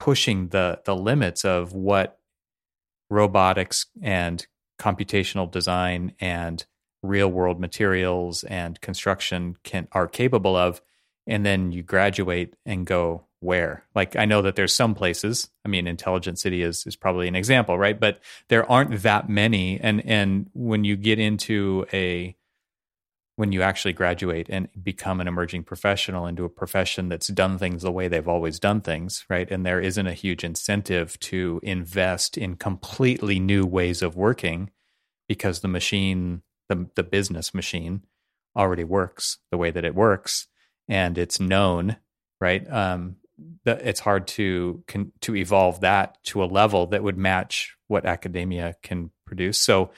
pushing 0.01 0.49
the 0.49 0.81
the 0.85 0.97
limits 0.97 1.45
of 1.45 1.73
what 1.73 2.19
robotics 3.11 3.87
and 4.03 4.47
computational 4.79 5.51
design 5.51 6.13
and 6.21 6.67
real 7.03 7.29
world 7.29 7.61
materials 7.61 8.45
and 8.45 8.81
construction 8.81 9.57
can 9.63 9.87
are 9.93 10.09
capable 10.09 10.57
of 10.57 10.81
and 11.27 11.45
then 11.45 11.73
you 11.73 11.83
graduate 11.83 12.55
and 12.67 12.87
go 12.87 13.25
where. 13.45 13.85
Like 13.95 14.17
i 14.17 14.25
know 14.25 14.43
that 14.43 14.57
there's 14.57 14.75
some 14.75 14.95
places 14.95 15.51
i 15.65 15.69
mean 15.69 15.87
intelligent 15.87 16.39
city 16.39 16.63
is 16.63 16.87
is 16.87 16.97
probably 16.97 17.29
an 17.29 17.37
example 17.37 17.79
right? 17.79 17.99
But 17.99 18.21
there 18.49 18.71
aren't 18.71 19.03
that 19.03 19.29
many. 19.29 19.81
And 19.81 20.05
and 20.07 20.51
when 20.53 20.85
you 20.85 20.97
get 20.97 21.19
into 21.19 21.87
a 21.93 22.37
when 23.37 23.51
you 23.51 23.63
actually 23.63 23.93
graduate 23.93 24.47
and 24.49 24.69
become 24.81 25.21
an 25.21 25.27
emerging 25.27 25.65
professional 25.65 26.27
into 26.27 26.45
a 26.45 26.49
profession 26.49 27.09
that's 27.09 27.27
done 27.27 27.59
things 27.59 27.83
the 27.83 27.91
way 27.91 28.07
they've 28.07 28.29
always 28.29 28.59
done 28.59 28.81
things 28.81 29.25
right? 29.29 29.51
And 29.51 29.65
there 29.65 29.81
isn't 29.81 30.07
a 30.07 30.15
huge 30.15 30.45
incentive 30.45 31.19
to 31.21 31.61
invest 31.63 32.39
in 32.39 32.57
completely 32.57 33.39
new 33.39 33.67
ways 33.67 34.03
of 34.03 34.17
working 34.17 34.71
because 35.29 35.61
the 35.61 35.69
machine 35.69 36.43
the 36.69 36.89
the 36.95 37.03
business 37.03 37.53
machine 37.53 38.03
already 38.57 38.85
works 38.85 39.39
the 39.51 39.59
way 39.59 39.71
that 39.71 39.85
it 39.85 39.95
works 39.95 40.47
and 40.89 41.19
it's 41.19 41.41
known 41.41 41.97
right? 42.41 42.71
Um, 42.71 43.17
it's 43.65 44.01
hard 44.01 44.27
to 44.29 44.83
can, 44.87 45.13
to 45.21 45.35
evolve 45.37 45.81
that 45.81 46.23
to 46.25 46.43
a 46.43 46.47
level 46.47 46.87
that 46.87 47.03
would 47.03 47.19
match 47.19 47.77
what 47.89 48.07
academia 48.07 48.77
can 48.83 49.11
produce. 49.27 49.59
So 49.59 49.91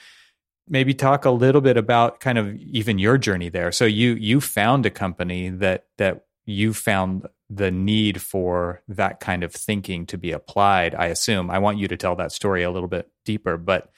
maybe 0.67 0.93
talk 0.93 1.25
a 1.25 1.31
little 1.31 1.61
bit 1.61 1.77
about 1.77 2.19
kind 2.19 2.37
of 2.37 2.55
even 2.55 2.99
your 2.99 3.17
journey 3.17 3.49
there. 3.49 3.71
So 3.71 3.85
you 3.85 4.13
you 4.13 4.41
found 4.41 4.85
a 4.85 4.89
company 4.89 5.49
that 5.49 5.85
that 5.97 6.25
you 6.45 6.73
found 6.73 7.27
the 7.49 7.71
need 7.71 8.21
for 8.21 8.81
that 8.87 9.19
kind 9.19 9.43
of 9.43 9.53
thinking 9.53 10.05
to 10.07 10.17
be 10.17 10.31
applied. 10.31 10.95
I 10.95 11.07
assume. 11.07 11.49
I 11.49 11.59
want 11.59 11.77
you 11.77 11.87
to 11.87 11.97
tell 11.97 12.15
that 12.17 12.31
story 12.31 12.63
a 12.63 12.71
little 12.71 12.89
bit 12.89 13.09
deeper, 13.25 13.57
but 13.57 13.89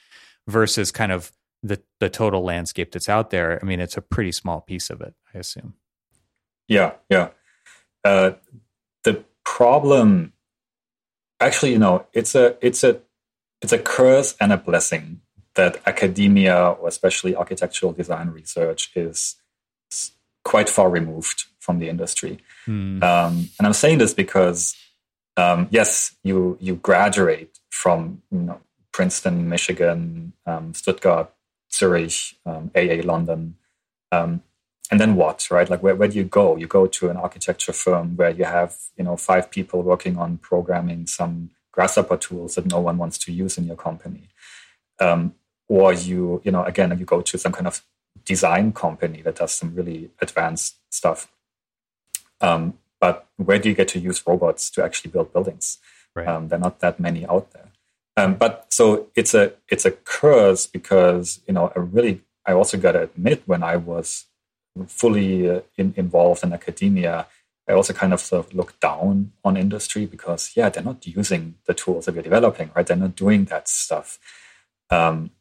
versus 0.48 0.92
kind 0.92 1.12
of 1.12 1.32
the 1.64 1.82
the 2.00 2.10
total 2.10 2.44
landscape 2.44 2.92
that's 2.92 3.10
out 3.10 3.30
there. 3.30 3.60
I 3.62 3.66
mean, 3.66 3.80
it's 3.80 3.98
a 3.98 4.02
pretty 4.02 4.32
small 4.32 4.62
piece 4.62 4.90
of 4.90 5.02
it. 5.02 5.14
I 5.34 5.40
assume. 5.40 5.76
Yeah, 6.68 6.94
yeah. 7.10 7.30
Uh, 8.04 8.32
the 9.04 9.24
problem. 9.60 10.32
Actually 11.42 11.72
you 11.76 11.82
know 11.86 11.96
it's 12.20 12.34
a 12.44 12.46
it's 12.68 12.82
a 12.90 12.92
it's 13.64 13.74
a 13.80 13.82
curse 13.96 14.30
and 14.42 14.50
a 14.54 14.58
blessing 14.58 15.06
that 15.56 15.74
academia 15.86 16.56
or 16.80 16.88
especially 16.88 17.36
architectural 17.36 17.92
design 18.02 18.28
research 18.40 18.82
is 18.96 19.18
quite 20.52 20.70
far 20.70 20.90
removed 20.90 21.40
from 21.60 21.80
the 21.80 21.90
industry. 21.90 22.34
Hmm. 22.66 23.04
um, 23.10 23.34
and 23.56 23.64
i'm 23.68 23.78
saying 23.84 23.98
this 24.04 24.14
because 24.24 24.60
um, 25.42 25.60
yes 25.78 26.16
you 26.28 26.38
you 26.66 26.74
graduate 26.90 27.54
from 27.82 28.00
you 28.32 28.44
know 28.48 28.60
princeton 28.96 29.36
michigan 29.54 30.34
um, 30.50 30.66
stuttgart 30.80 31.28
zurich 31.78 32.18
aa 32.46 32.52
um, 32.52 33.02
london. 33.12 33.42
Um, 34.18 34.32
and 34.92 35.00
then 35.00 35.16
what 35.16 35.48
right? 35.52 35.70
Like 35.70 35.84
where, 35.84 35.96
where 35.96 36.08
do 36.08 36.18
you 36.18 36.24
go? 36.24 36.56
You 36.56 36.68
go 36.68 36.88
to 36.88 37.10
an 37.10 37.18
architecture 37.18 37.74
firm 37.74 38.16
where 38.16 38.32
you 38.32 38.46
have 38.46 38.76
you 38.98 39.04
know 39.04 39.18
five 39.18 39.52
people 39.52 39.82
working 39.84 40.18
on 40.18 40.38
programming 40.38 41.08
some 41.08 41.52
grasshopper 41.72 42.18
tools 42.18 42.56
that 42.56 42.66
no 42.66 42.80
one 42.80 42.98
wants 42.98 43.18
to 43.20 43.32
use 43.32 43.58
in 43.58 43.66
your 43.66 43.76
company. 43.76 44.30
Um, 45.00 45.36
or 45.68 45.94
you 45.94 46.42
you 46.44 46.52
know 46.52 46.64
again 46.64 46.98
you 46.98 47.06
go 47.06 47.22
to 47.22 47.38
some 47.38 47.52
kind 47.52 47.68
of 47.68 47.84
design 48.26 48.74
company 48.74 49.22
that 49.22 49.36
does 49.36 49.52
some 49.52 49.76
really 49.76 50.10
advanced 50.22 50.78
stuff. 50.90 51.32
Um, 52.42 52.78
but 53.00 53.28
where 53.38 53.60
do 53.60 53.70
you 53.70 53.76
get 53.76 53.88
to 53.90 54.00
use 54.00 54.26
robots 54.28 54.70
to 54.72 54.84
actually 54.84 55.12
build 55.12 55.32
buildings? 55.32 55.78
Right. 56.16 56.28
um, 56.28 56.48
there 56.48 56.58
are 56.58 56.62
not 56.62 56.80
that 56.80 57.00
many 57.00 57.26
out 57.28 57.52
there. 57.52 57.70
Um, 58.18 58.34
but 58.36 58.66
so 58.70 59.08
it's 59.16 59.34
a 59.34 59.54
it's 59.70 59.86
a 59.86 59.92
curse 59.92 60.68
because 60.68 61.40
you 61.48 61.54
know 61.54 61.72
I 61.76 61.80
really 61.80 62.22
I 62.46 62.54
also 62.54 62.78
got 62.78 62.94
to 62.94 63.04
admit 63.04 63.44
when 63.46 63.64
I 63.64 63.78
was 63.78 64.26
fully 64.88 65.50
uh, 65.50 65.62
in, 65.78 65.94
involved 65.98 66.44
in 66.44 66.54
academia, 66.54 67.28
I 67.68 67.74
also 67.74 67.94
kind 67.94 68.14
of 68.14 68.20
sort 68.20 68.48
of 68.48 68.54
look 68.54 68.80
down 68.80 69.32
on 69.44 69.56
industry 69.56 70.06
because, 70.06 70.52
yeah, 70.56 70.70
they're 70.70 70.84
not 70.84 71.06
using 71.06 71.56
the 71.66 71.74
tools 71.74 72.06
that 72.06 72.16
we're 72.16 72.24
developing, 72.24 72.72
right? 72.76 72.86
They're 72.86 72.98
not 72.98 73.16
doing 73.16 73.46
that 73.46 73.68
stuff. 73.68 74.18
Um, 74.90 75.32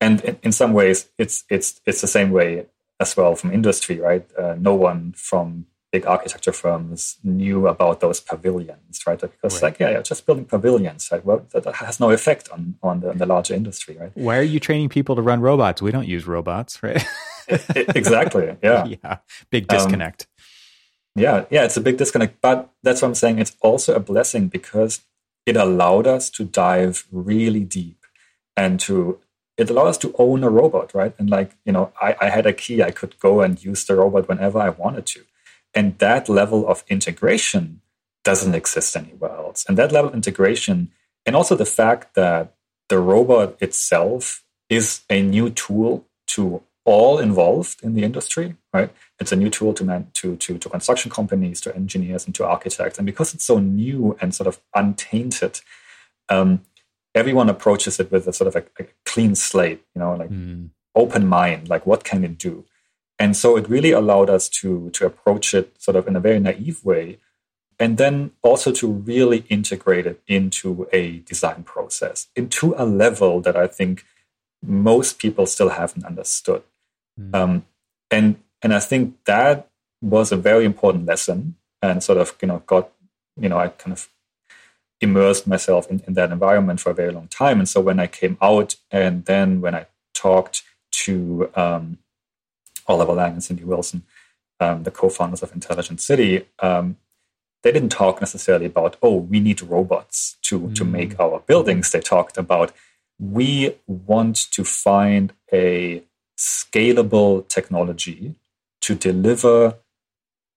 and 0.00 0.20
in, 0.20 0.38
in, 0.42 0.52
some 0.52 0.72
ways, 0.72 1.08
it's 1.16 1.44
it's 1.48 1.80
it's 1.86 2.00
the 2.00 2.08
same 2.08 2.30
way 2.30 2.66
as 3.00 3.16
well 3.16 3.34
from 3.36 3.52
industry, 3.52 4.00
right? 4.00 4.26
Uh, 4.36 4.56
no 4.58 4.74
one 4.74 5.12
from 5.16 5.66
big 5.92 6.06
architecture 6.06 6.52
firms 6.52 7.18
knew 7.22 7.68
about 7.68 8.00
those 8.00 8.18
pavilions, 8.18 9.02
right? 9.06 9.20
Because 9.20 9.62
right. 9.62 9.70
like, 9.70 9.78
yeah, 9.78 9.90
yeah, 9.90 10.02
just 10.02 10.26
building 10.26 10.46
pavilions, 10.46 11.08
right? 11.12 11.24
Well, 11.24 11.46
that, 11.52 11.64
that 11.64 11.74
has 11.76 12.00
no 12.00 12.10
effect 12.10 12.48
on 12.50 12.74
on 12.82 13.00
the, 13.00 13.10
on 13.10 13.18
the, 13.18 13.26
larger 13.26 13.54
industry, 13.54 13.96
right? 13.98 14.10
Why 14.14 14.38
are 14.38 14.42
you 14.42 14.60
training 14.60 14.88
people 14.88 15.16
to 15.16 15.22
run 15.22 15.40
robots? 15.40 15.80
We 15.80 15.90
don't 15.90 16.08
use 16.08 16.26
robots, 16.26 16.82
right? 16.82 17.02
exactly. 17.74 18.56
Yeah. 18.62 18.84
yeah. 19.04 19.18
Big 19.50 19.70
um, 19.70 19.76
disconnect. 19.76 20.22
Um, 20.22 20.28
yeah, 21.14 21.44
yeah, 21.50 21.64
it's 21.64 21.76
a 21.76 21.80
big 21.80 21.98
disconnect, 21.98 22.40
but 22.40 22.70
that's 22.82 23.02
what 23.02 23.08
I'm 23.08 23.14
saying. 23.14 23.38
It's 23.38 23.54
also 23.60 23.94
a 23.94 24.00
blessing 24.00 24.48
because 24.48 25.02
it 25.44 25.56
allowed 25.56 26.06
us 26.06 26.30
to 26.30 26.44
dive 26.44 27.06
really 27.10 27.64
deep 27.64 28.06
and 28.56 28.80
to 28.80 29.18
it 29.58 29.68
allowed 29.68 29.88
us 29.88 29.98
to 29.98 30.14
own 30.18 30.42
a 30.42 30.50
robot, 30.50 30.94
right? 30.94 31.14
And 31.18 31.28
like, 31.28 31.56
you 31.64 31.72
know, 31.72 31.92
I, 32.00 32.16
I 32.20 32.28
had 32.30 32.46
a 32.46 32.54
key, 32.54 32.82
I 32.82 32.90
could 32.90 33.18
go 33.18 33.42
and 33.42 33.62
use 33.62 33.84
the 33.84 33.96
robot 33.96 34.28
whenever 34.28 34.58
I 34.58 34.70
wanted 34.70 35.06
to. 35.06 35.24
And 35.74 35.98
that 35.98 36.28
level 36.28 36.66
of 36.66 36.84
integration 36.88 37.82
doesn't 38.24 38.54
exist 38.54 38.96
anywhere 38.96 39.32
else. 39.32 39.64
And 39.68 39.76
that 39.76 39.92
level 39.92 40.08
of 40.08 40.14
integration, 40.14 40.90
and 41.26 41.36
also 41.36 41.54
the 41.54 41.66
fact 41.66 42.14
that 42.14 42.54
the 42.88 42.98
robot 42.98 43.56
itself 43.60 44.44
is 44.68 45.02
a 45.10 45.22
new 45.22 45.50
tool 45.50 46.06
to 46.28 46.62
all 46.84 47.18
involved 47.18 47.82
in 47.82 47.94
the 47.94 48.02
industry, 48.02 48.56
right? 48.72 48.90
It's 49.20 49.32
a 49.32 49.36
new 49.36 49.50
tool 49.50 49.72
to, 49.74 49.84
man, 49.84 50.08
to, 50.14 50.36
to, 50.36 50.58
to 50.58 50.68
construction 50.68 51.10
companies, 51.10 51.60
to 51.60 51.74
engineers, 51.74 52.26
and 52.26 52.34
to 52.34 52.44
architects. 52.44 52.98
And 52.98 53.06
because 53.06 53.34
it's 53.34 53.44
so 53.44 53.58
new 53.58 54.16
and 54.20 54.34
sort 54.34 54.48
of 54.48 54.60
untainted, 54.74 55.60
um, 56.28 56.62
everyone 57.14 57.48
approaches 57.48 58.00
it 58.00 58.10
with 58.10 58.26
a 58.26 58.32
sort 58.32 58.48
of 58.48 58.56
a, 58.56 58.82
a 58.82 58.86
clean 59.04 59.34
slate, 59.34 59.82
you 59.94 60.00
know, 60.00 60.14
like 60.16 60.30
mm. 60.30 60.70
open 60.94 61.26
mind, 61.26 61.68
like 61.68 61.86
what 61.86 62.04
can 62.04 62.24
it 62.24 62.38
do? 62.38 62.64
And 63.18 63.36
so 63.36 63.56
it 63.56 63.68
really 63.68 63.92
allowed 63.92 64.30
us 64.30 64.48
to 64.48 64.90
to 64.90 65.06
approach 65.06 65.54
it 65.54 65.80
sort 65.80 65.96
of 65.96 66.08
in 66.08 66.16
a 66.16 66.20
very 66.20 66.40
naive 66.40 66.84
way, 66.84 67.18
and 67.78 67.96
then 67.96 68.32
also 68.42 68.72
to 68.72 68.88
really 68.88 69.44
integrate 69.48 70.06
it 70.06 70.20
into 70.26 70.88
a 70.92 71.18
design 71.20 71.62
process, 71.62 72.28
into 72.34 72.74
a 72.76 72.84
level 72.84 73.40
that 73.42 73.56
I 73.56 73.68
think 73.68 74.04
most 74.60 75.18
people 75.18 75.46
still 75.46 75.68
haven't 75.68 76.04
understood. 76.04 76.62
Mm. 77.18 77.34
Um, 77.34 77.66
and 78.10 78.36
and 78.62 78.74
I 78.74 78.80
think 78.80 79.16
that 79.24 79.68
was 80.00 80.32
a 80.32 80.36
very 80.36 80.64
important 80.64 81.06
lesson, 81.06 81.56
and 81.80 82.02
sort 82.02 82.18
of 82.18 82.36
you 82.40 82.48
know 82.48 82.62
got 82.66 82.90
you 83.40 83.48
know 83.48 83.58
I 83.58 83.68
kind 83.68 83.92
of 83.92 84.08
immersed 85.00 85.46
myself 85.46 85.90
in, 85.90 86.00
in 86.06 86.14
that 86.14 86.30
environment 86.30 86.80
for 86.80 86.90
a 86.90 86.94
very 86.94 87.12
long 87.12 87.26
time. 87.26 87.58
And 87.58 87.68
so 87.68 87.80
when 87.80 87.98
I 87.98 88.06
came 88.06 88.38
out, 88.40 88.76
and 88.90 89.24
then 89.24 89.60
when 89.60 89.74
I 89.74 89.86
talked 90.14 90.62
to 90.92 91.50
um, 91.56 91.98
Oliver 92.86 93.12
Lang 93.12 93.32
and 93.32 93.44
Cindy 93.44 93.64
Wilson, 93.64 94.04
um, 94.60 94.84
the 94.84 94.92
co-founders 94.92 95.42
of 95.42 95.52
Intelligent 95.52 96.00
City, 96.00 96.46
um, 96.60 96.96
they 97.62 97.72
didn't 97.72 97.90
talk 97.90 98.20
necessarily 98.20 98.66
about, 98.66 98.96
oh, 99.02 99.16
we 99.16 99.40
need 99.40 99.60
robots 99.62 100.36
to 100.42 100.60
mm. 100.60 100.74
to 100.74 100.84
make 100.84 101.18
our 101.18 101.40
buildings. 101.40 101.90
They 101.90 102.00
talked 102.00 102.36
about 102.38 102.72
we 103.18 103.76
want 103.86 104.50
to 104.52 104.64
find 104.64 105.32
a 105.52 106.02
scalable 106.42 107.46
technology 107.46 108.34
to 108.80 108.96
deliver 108.96 109.78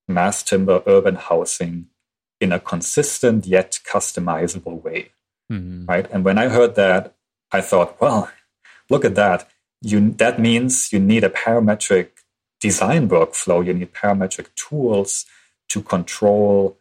mass 0.08 0.41
timber 0.41 0.82
urban 0.88 1.15
housing 1.15 1.86
in 2.41 2.52
a 2.52 2.60
consistent 2.60 3.45
yet 3.45 3.80
customizable 3.88 4.82
way. 4.82 5.12
Mm-hmm. 5.52 5.86
Right. 5.86 6.10
And 6.12 6.26
when 6.26 6.39
I 6.39 6.48
heard 6.48 6.74
that, 6.76 7.13
I 7.52 7.62
thought, 7.62 8.02
well, 8.02 8.32
look 8.89 9.06
at 9.06 9.13
that. 9.15 9.48
You, 9.82 10.10
that 10.13 10.39
means 10.39 10.91
you 10.91 11.00
need 11.00 11.24
a 11.24 11.30
parametric 11.30 12.10
design 12.60 13.08
workflow. 13.08 13.63
You 13.63 13.76
need 13.76 13.93
parametric 13.93 14.48
tools 14.56 15.26
to 15.69 15.84
control 15.84 16.78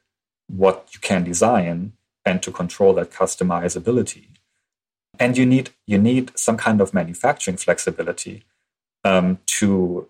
what 0.48 0.88
you 0.94 1.00
can 1.00 1.24
design 1.24 1.92
and 2.24 2.42
to 2.42 2.50
control 2.50 2.94
that 2.94 3.10
customizability. 3.10 4.28
And 5.20 5.36
you 5.36 5.46
need 5.46 5.70
you 5.86 5.98
need 5.98 6.36
some 6.36 6.56
kind 6.56 6.80
of 6.80 6.92
manufacturing 6.92 7.56
flexibility 7.56 8.42
um, 9.04 9.38
to 9.58 10.08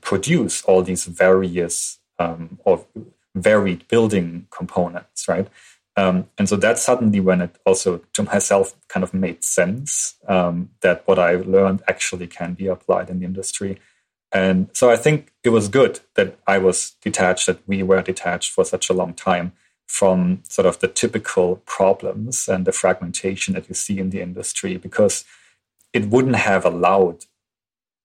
produce 0.00 0.62
all 0.62 0.82
these 0.82 1.04
various 1.04 1.98
um, 2.18 2.58
or 2.64 2.84
varied 3.34 3.86
building 3.88 4.46
components, 4.50 5.28
right? 5.28 5.48
Um, 5.96 6.28
and 6.38 6.48
so 6.48 6.56
that's 6.56 6.82
suddenly 6.82 7.18
when 7.18 7.40
it 7.40 7.56
also 7.66 8.00
to 8.12 8.22
myself 8.22 8.74
kind 8.88 9.02
of 9.02 9.12
made 9.12 9.42
sense 9.42 10.14
um, 10.28 10.70
that 10.80 11.02
what 11.06 11.18
I 11.18 11.32
learned 11.36 11.82
actually 11.88 12.28
can 12.28 12.54
be 12.54 12.68
applied 12.68 13.10
in 13.10 13.18
the 13.18 13.26
industry. 13.26 13.80
And 14.30 14.68
so 14.72 14.90
I 14.90 14.96
think 14.96 15.32
it 15.42 15.48
was 15.48 15.68
good 15.68 16.00
that 16.14 16.38
I 16.46 16.58
was 16.58 16.92
detached, 17.02 17.46
that 17.46 17.66
we 17.66 17.82
were 17.82 18.02
detached 18.02 18.52
for 18.52 18.64
such 18.64 18.90
a 18.90 18.92
long 18.92 19.14
time 19.14 19.52
from 19.88 20.42
sort 20.48 20.66
of 20.66 20.78
the 20.78 20.86
typical 20.86 21.56
problems 21.64 22.46
and 22.46 22.64
the 22.64 22.72
fragmentation 22.72 23.54
that 23.54 23.68
you 23.68 23.74
see 23.74 23.98
in 23.98 24.10
the 24.10 24.20
industry, 24.20 24.76
because 24.76 25.24
it 25.92 26.10
wouldn't 26.10 26.36
have 26.36 26.64
allowed, 26.64 27.24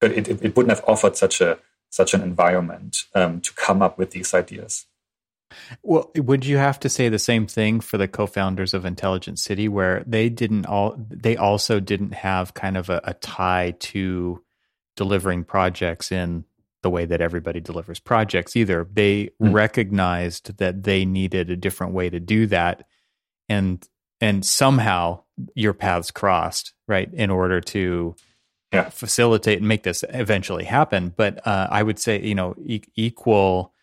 it, 0.05 0.27
it, 0.27 0.43
it 0.43 0.55
wouldn't 0.55 0.75
have 0.75 0.83
offered 0.87 1.17
such 1.17 1.41
a 1.41 1.59
such 1.89 2.13
an 2.15 2.21
environment 2.21 3.03
um, 3.13 3.39
to 3.41 3.53
come 3.53 3.83
up 3.83 3.99
with 3.99 4.11
these 4.11 4.33
ideas. 4.33 4.87
Well, 5.83 6.11
would 6.15 6.45
you 6.45 6.57
have 6.57 6.79
to 6.79 6.89
say 6.89 7.09
the 7.09 7.19
same 7.19 7.45
thing 7.45 7.79
for 7.79 7.99
the 7.99 8.07
co-founders 8.07 8.73
of 8.73 8.85
Intelligent 8.85 9.37
City, 9.37 9.67
where 9.67 10.03
they 10.07 10.29
didn't 10.29 10.65
all 10.65 10.95
they 10.97 11.37
also 11.37 11.79
didn't 11.79 12.13
have 12.13 12.53
kind 12.53 12.77
of 12.77 12.89
a, 12.89 13.01
a 13.03 13.13
tie 13.13 13.75
to 13.79 14.41
delivering 14.95 15.43
projects 15.43 16.11
in 16.11 16.45
the 16.81 16.89
way 16.89 17.05
that 17.05 17.21
everybody 17.21 17.59
delivers 17.59 17.99
projects 17.99 18.55
either. 18.55 18.87
They 18.91 19.25
mm. 19.41 19.53
recognized 19.53 20.57
that 20.57 20.83
they 20.83 21.05
needed 21.05 21.49
a 21.49 21.55
different 21.55 21.93
way 21.93 22.09
to 22.09 22.19
do 22.19 22.47
that, 22.47 22.85
and 23.47 23.87
and 24.19 24.45
somehow 24.45 25.23
your 25.55 25.73
paths 25.73 26.11
crossed 26.11 26.73
right 26.87 27.11
in 27.13 27.29
order 27.29 27.61
to 27.61 28.15
yeah. 28.73 28.89
facilitate 28.89 29.59
and 29.59 29.67
make 29.67 29.83
this 29.83 30.03
eventually 30.09 30.65
happen. 30.65 31.13
But 31.15 31.45
uh, 31.45 31.67
I 31.69 31.83
would 31.83 31.99
say 31.99 32.21
you 32.21 32.35
know 32.35 32.55
e- 32.65 32.81
equal 32.95 33.73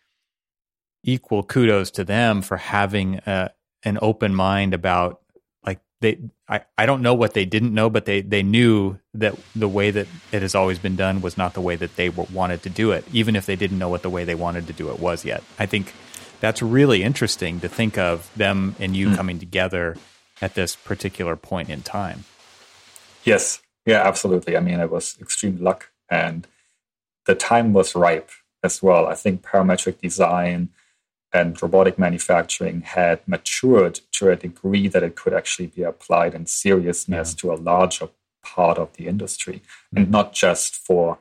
equal 1.03 1.43
kudos 1.43 1.91
to 1.91 2.03
them 2.03 2.41
for 2.41 2.57
having 2.57 3.21
a, 3.25 3.31
uh, 3.31 3.47
an 3.83 3.97
open 4.01 4.35
mind 4.35 4.73
about 4.75 5.21
like 5.65 5.79
they 6.01 6.19
I, 6.47 6.61
I 6.77 6.85
don't 6.85 7.01
know 7.01 7.15
what 7.15 7.33
they 7.33 7.45
didn't 7.45 7.73
know 7.73 7.89
but 7.89 8.05
they 8.05 8.21
they 8.21 8.43
knew 8.43 8.99
that 9.15 9.35
the 9.55 9.67
way 9.67 9.89
that 9.89 10.07
it 10.31 10.43
has 10.43 10.53
always 10.53 10.77
been 10.77 10.95
done 10.95 11.21
was 11.21 11.37
not 11.37 11.55
the 11.55 11.61
way 11.61 11.75
that 11.75 11.95
they 11.95 12.09
wanted 12.09 12.61
to 12.63 12.69
do 12.69 12.91
it 12.91 13.03
even 13.11 13.35
if 13.35 13.47
they 13.47 13.55
didn't 13.55 13.79
know 13.79 13.89
what 13.89 14.03
the 14.03 14.09
way 14.09 14.23
they 14.23 14.35
wanted 14.35 14.67
to 14.67 14.73
do 14.73 14.91
it 14.91 14.99
was 14.99 15.25
yet 15.25 15.43
i 15.57 15.65
think 15.65 15.93
that's 16.39 16.61
really 16.61 17.01
interesting 17.01 17.59
to 17.59 17.67
think 17.67 17.97
of 17.97 18.29
them 18.35 18.75
and 18.79 18.95
you 18.95 19.07
mm. 19.07 19.15
coming 19.15 19.39
together 19.39 19.97
at 20.39 20.53
this 20.53 20.75
particular 20.75 21.35
point 21.35 21.69
in 21.71 21.81
time 21.81 22.23
yes 23.23 23.61
yeah 23.85 24.01
absolutely 24.01 24.55
i 24.55 24.59
mean 24.59 24.79
it 24.79 24.91
was 24.91 25.17
extreme 25.21 25.57
luck 25.61 25.91
and 26.09 26.47
the 27.25 27.35
time 27.35 27.73
was 27.73 27.95
ripe 27.95 28.31
as 28.63 28.81
well 28.81 29.07
i 29.07 29.15
think 29.15 29.41
parametric 29.41 29.99
design 30.01 30.69
and 31.33 31.61
robotic 31.61 31.97
manufacturing 31.97 32.81
had 32.81 33.25
matured 33.27 34.01
to 34.11 34.29
a 34.29 34.35
degree 34.35 34.87
that 34.87 35.03
it 35.03 35.15
could 35.15 35.33
actually 35.33 35.67
be 35.67 35.81
applied 35.81 36.33
in 36.33 36.45
seriousness 36.45 37.31
yeah. 37.31 37.37
to 37.37 37.53
a 37.53 37.61
larger 37.61 38.09
part 38.43 38.77
of 38.77 38.91
the 38.93 39.07
industry 39.07 39.61
mm-hmm. 39.61 39.97
and 39.97 40.11
not 40.11 40.33
just 40.33 40.75
for 40.75 41.19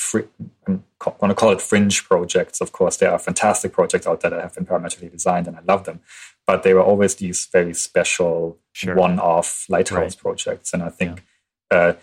fr- 0.00 0.20
I 0.68 0.78
want 1.18 1.30
to 1.30 1.34
call 1.34 1.52
it 1.52 1.60
fringe 1.60 2.04
projects. 2.04 2.60
Of 2.60 2.72
course, 2.72 2.96
there 2.98 3.10
are 3.10 3.18
fantastic 3.18 3.72
projects 3.72 4.06
out 4.06 4.20
there 4.20 4.30
that 4.30 4.40
have 4.40 4.54
been 4.54 4.66
parametrically 4.66 5.10
designed 5.10 5.46
and 5.46 5.56
I 5.56 5.60
love 5.66 5.84
them, 5.84 6.00
but 6.46 6.62
they 6.62 6.74
were 6.74 6.82
always 6.82 7.14
these 7.14 7.46
very 7.46 7.74
special 7.74 8.58
sure. 8.72 8.94
one-off 8.94 9.66
lighthouse 9.68 10.14
right. 10.14 10.18
projects. 10.18 10.72
And 10.72 10.82
I 10.82 10.90
think 10.90 11.18
yeah. 11.18 11.24
Uh, 11.70 11.94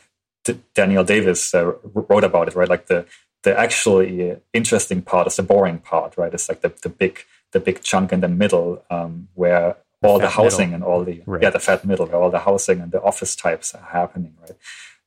D- 0.44 0.60
Daniel 0.74 1.04
Davis 1.04 1.54
uh, 1.54 1.74
wrote 1.94 2.24
about 2.24 2.48
it, 2.48 2.56
right? 2.56 2.70
Like 2.70 2.88
the 2.88 3.06
the 3.44 3.58
actually 3.58 4.38
interesting 4.54 5.02
part 5.02 5.28
is 5.28 5.36
the 5.36 5.44
boring 5.44 5.78
part, 5.78 6.18
right? 6.18 6.34
It's 6.34 6.50
like 6.50 6.62
the, 6.62 6.74
the 6.82 6.90
big 6.90 7.24
the 7.52 7.60
big 7.60 7.82
chunk 7.82 8.12
in 8.12 8.22
the 8.22 8.28
middle 8.28 8.84
um, 8.90 9.30
where 9.36 9.78
the 10.02 10.08
all 10.08 10.20
the 10.20 10.30
housing 10.30 10.72
middle. 10.72 10.76
and 10.76 10.84
all 10.84 11.04
the 11.04 11.22
right. 11.26 11.42
yeah 11.42 11.50
the 11.50 11.60
fat 11.60 11.86
middle 11.86 12.06
where 12.06 12.22
all 12.22 12.30
the 12.30 12.40
housing 12.40 12.82
and 12.82 12.92
the 12.92 13.02
office 13.02 13.36
types 13.36 13.74
are 13.76 13.88
happening, 13.92 14.34
right? 14.42 14.58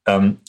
Um, 0.06 0.40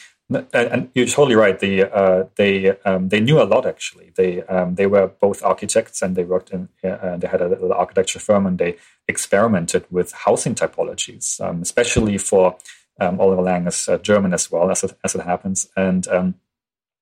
and 0.54 0.90
you're 0.94 1.08
totally 1.08 1.36
right. 1.36 1.60
The, 1.60 1.94
uh, 1.94 2.26
they 2.36 2.70
um, 2.86 3.10
they 3.10 3.20
knew 3.20 3.42
a 3.42 3.44
lot 3.44 3.66
actually. 3.66 4.12
They 4.16 4.42
um, 4.44 4.76
they 4.76 4.88
were 4.88 5.08
both 5.08 5.44
architects 5.44 6.02
and 6.02 6.16
they 6.16 6.24
worked 6.24 6.52
in. 6.52 6.70
Uh, 6.84 7.18
they 7.18 7.28
had 7.28 7.42
a 7.42 7.50
little 7.50 7.74
architecture 7.74 8.20
firm 8.20 8.46
and 8.46 8.58
they 8.58 8.78
experimented 9.08 9.86
with 9.92 10.14
housing 10.14 10.56
typologies, 10.56 11.42
um, 11.42 11.62
especially 11.62 12.18
for 12.18 12.56
um, 13.02 13.20
Oliver 13.20 13.42
Lang 13.42 13.68
is 13.68 13.90
uh, 13.90 13.98
German 13.98 14.34
as 14.34 14.52
well 14.52 14.72
as 14.72 14.84
it, 14.84 14.94
as 15.04 15.16
it 15.16 15.22
happens. 15.22 15.68
And 15.76 16.08
um, 16.08 16.36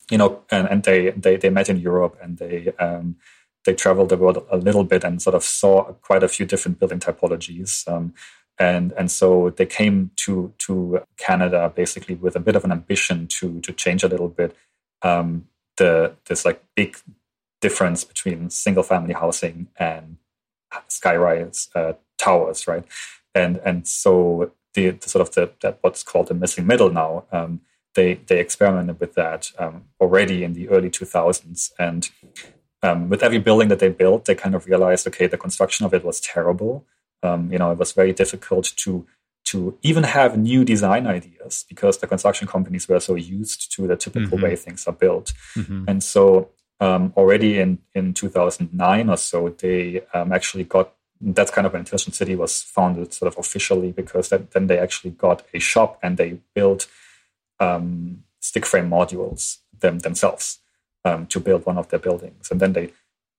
you 0.09 0.17
know, 0.17 0.41
and, 0.49 0.67
and 0.67 0.83
they, 0.83 1.11
they 1.11 1.35
they 1.37 1.49
met 1.49 1.69
in 1.69 1.77
Europe 1.77 2.17
and 2.21 2.37
they 2.37 2.73
um, 2.79 3.17
they 3.65 3.75
traveled 3.75 4.09
the 4.09 4.17
world 4.17 4.43
a 4.49 4.57
little 4.57 4.83
bit 4.83 5.03
and 5.03 5.21
sort 5.21 5.35
of 5.35 5.43
saw 5.43 5.83
quite 6.01 6.23
a 6.23 6.27
few 6.27 6.45
different 6.45 6.79
building 6.79 6.99
typologies. 6.99 7.87
Um, 7.87 8.13
and 8.57 8.93
and 8.93 9.11
so 9.11 9.51
they 9.51 9.65
came 9.65 10.11
to 10.17 10.53
to 10.59 11.03
Canada 11.17 11.71
basically 11.75 12.15
with 12.15 12.35
a 12.35 12.39
bit 12.39 12.55
of 12.55 12.63
an 12.63 12.71
ambition 12.71 13.27
to 13.27 13.59
to 13.61 13.73
change 13.73 14.03
a 14.03 14.07
little 14.07 14.29
bit 14.29 14.55
um, 15.01 15.47
the 15.77 16.15
this 16.25 16.45
like 16.45 16.63
big 16.75 16.97
difference 17.61 18.05
between 18.05 18.49
single 18.49 18.83
family 18.83 19.13
housing 19.13 19.67
and 19.77 20.17
skyrise 20.89 21.69
uh, 21.75 21.93
towers, 22.17 22.67
right? 22.67 22.85
And 23.35 23.57
and 23.65 23.87
so 23.87 24.51
the, 24.79 24.97
the 24.97 25.09
sort 25.09 25.21
of 25.27 25.33
the 25.35 25.51
that 25.61 25.77
what's 25.81 26.03
called 26.03 26.27
the 26.27 26.33
missing 26.33 26.65
middle 26.65 26.89
now. 26.89 27.25
Um, 27.31 27.61
they 27.95 28.15
they 28.27 28.39
experimented 28.39 28.99
with 28.99 29.15
that 29.15 29.51
um, 29.57 29.85
already 29.99 30.43
in 30.43 30.53
the 30.53 30.69
early 30.69 30.89
2000s, 30.89 31.71
and 31.77 32.09
um, 32.83 33.09
with 33.09 33.23
every 33.23 33.39
building 33.39 33.67
that 33.69 33.79
they 33.79 33.89
built, 33.89 34.25
they 34.25 34.35
kind 34.35 34.55
of 34.55 34.65
realized, 34.65 35.07
okay, 35.07 35.27
the 35.27 35.37
construction 35.37 35.85
of 35.85 35.93
it 35.93 36.05
was 36.05 36.21
terrible. 36.21 36.85
Um, 37.23 37.51
you 37.51 37.57
know, 37.57 37.71
it 37.71 37.77
was 37.77 37.91
very 37.91 38.13
difficult 38.13 38.73
to 38.77 39.05
to 39.45 39.77
even 39.81 40.03
have 40.03 40.37
new 40.37 40.63
design 40.63 41.07
ideas 41.07 41.65
because 41.67 41.97
the 41.97 42.07
construction 42.07 42.47
companies 42.47 42.87
were 42.87 42.99
so 42.99 43.15
used 43.15 43.71
to 43.73 43.87
the 43.87 43.95
typical 43.95 44.37
mm-hmm. 44.37 44.45
way 44.45 44.55
things 44.55 44.85
are 44.85 44.93
built. 44.93 45.33
Mm-hmm. 45.55 45.85
And 45.87 46.03
so 46.03 46.49
um, 46.79 47.13
already 47.17 47.59
in, 47.59 47.79
in 47.95 48.13
2009 48.13 49.09
or 49.09 49.17
so, 49.17 49.49
they 49.49 50.01
um, 50.13 50.31
actually 50.31 50.65
got 50.65 50.93
that's 51.21 51.51
kind 51.51 51.67
of 51.67 51.73
when 51.73 51.81
Intelligent 51.81 52.15
City 52.15 52.35
was 52.35 52.61
founded 52.61 53.13
sort 53.13 53.31
of 53.31 53.37
officially 53.37 53.91
because 53.91 54.29
that, 54.29 54.51
then 54.51 54.67
they 54.67 54.77
actually 54.77 55.11
got 55.11 55.43
a 55.53 55.59
shop 55.59 55.99
and 56.01 56.17
they 56.17 56.39
built 56.53 56.87
um, 57.59 58.23
stick 58.39 58.65
frame 58.65 58.89
modules 58.89 59.57
them, 59.77 59.99
themselves 59.99 60.59
um, 61.03 61.25
to 61.27 61.39
build 61.39 61.65
one 61.65 61.77
of 61.77 61.89
their 61.89 61.99
buildings. 61.99 62.49
And 62.51 62.59
then 62.59 62.73
they 62.73 62.91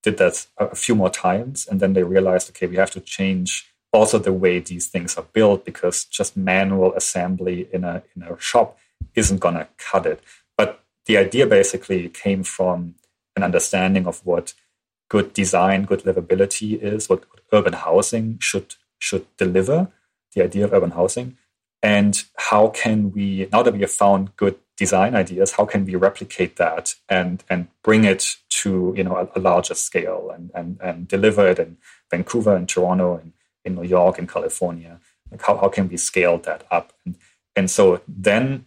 did 0.03 0.19
that 0.19 0.47
a 0.59 0.75
few 0.75 0.95
more 0.95 1.11
times. 1.11 1.67
And 1.67 1.81
then 1.81 1.95
they 1.95 2.03
realized, 2.03 2.51
okay, 2.51 2.67
we 2.67 2.77
have 2.77 2.91
to 2.93 3.01
change 3.01 3.71
also 3.93 4.19
the 4.19 4.33
way 4.33 4.59
these 4.59 4.87
things 4.87 5.17
are 5.17 5.27
built 5.33 5.65
because 5.65 6.05
just 6.05 6.37
manual 6.37 6.95
assembly 6.95 7.69
in 7.73 7.85
a, 7.85 8.03
in 8.15 8.23
a 8.23 8.39
shop 8.39 8.79
isn't 9.15 9.41
going 9.41 9.55
to 9.55 9.67
cut 9.79 10.07
it. 10.07 10.23
But 10.57 10.85
the 11.07 11.17
idea 11.17 11.47
basically 11.47 12.09
came 12.09 12.45
from 12.45 12.95
an 13.37 13.43
understanding 13.43 14.07
of 14.07 14.25
what 14.25 14.55
good 15.11 15.35
design, 15.35 15.85
good 15.85 16.05
livability 16.05 16.81
is, 16.81 17.11
what, 17.11 17.25
urban 17.53 17.75
housing 17.75 18.39
should 18.39 18.77
should 18.99 19.27
deliver, 19.37 19.89
the 20.35 20.43
idea 20.43 20.65
of 20.65 20.73
urban 20.73 20.93
housing, 20.93 21.37
and 21.83 22.25
how 22.37 22.69
can 22.69 23.13
we 23.13 23.49
now 23.53 23.63
that 23.63 23.75
we 23.75 23.81
have 23.81 23.91
found 23.91 24.35
good 24.37 24.57
design 24.77 25.15
ideas, 25.15 25.53
how 25.53 25.67
can 25.67 25.85
we 25.85 25.95
replicate 25.95 26.57
that 26.57 26.95
and 27.09 27.45
and 27.51 27.69
bring 27.83 28.05
it 28.05 28.37
to 28.49 28.95
you 28.97 29.05
know 29.05 29.17
a, 29.17 29.39
a 29.39 29.41
larger 29.41 29.75
scale 29.75 30.31
and, 30.35 30.51
and 30.55 30.79
and 30.81 31.09
deliver 31.09 31.47
it 31.49 31.59
in 31.59 31.77
Vancouver 32.11 32.55
and 32.57 32.69
Toronto 32.69 33.17
and 33.17 33.33
in 33.65 33.75
New 33.75 33.85
York 33.85 34.19
and 34.19 34.29
California? 34.29 35.01
Like 35.31 35.43
how, 35.43 35.57
how 35.57 35.69
can 35.69 35.89
we 35.89 35.97
scale 35.97 36.39
that 36.39 36.65
up? 36.71 36.93
And 37.05 37.17
and 37.57 37.71
so 37.71 38.01
then 38.07 38.67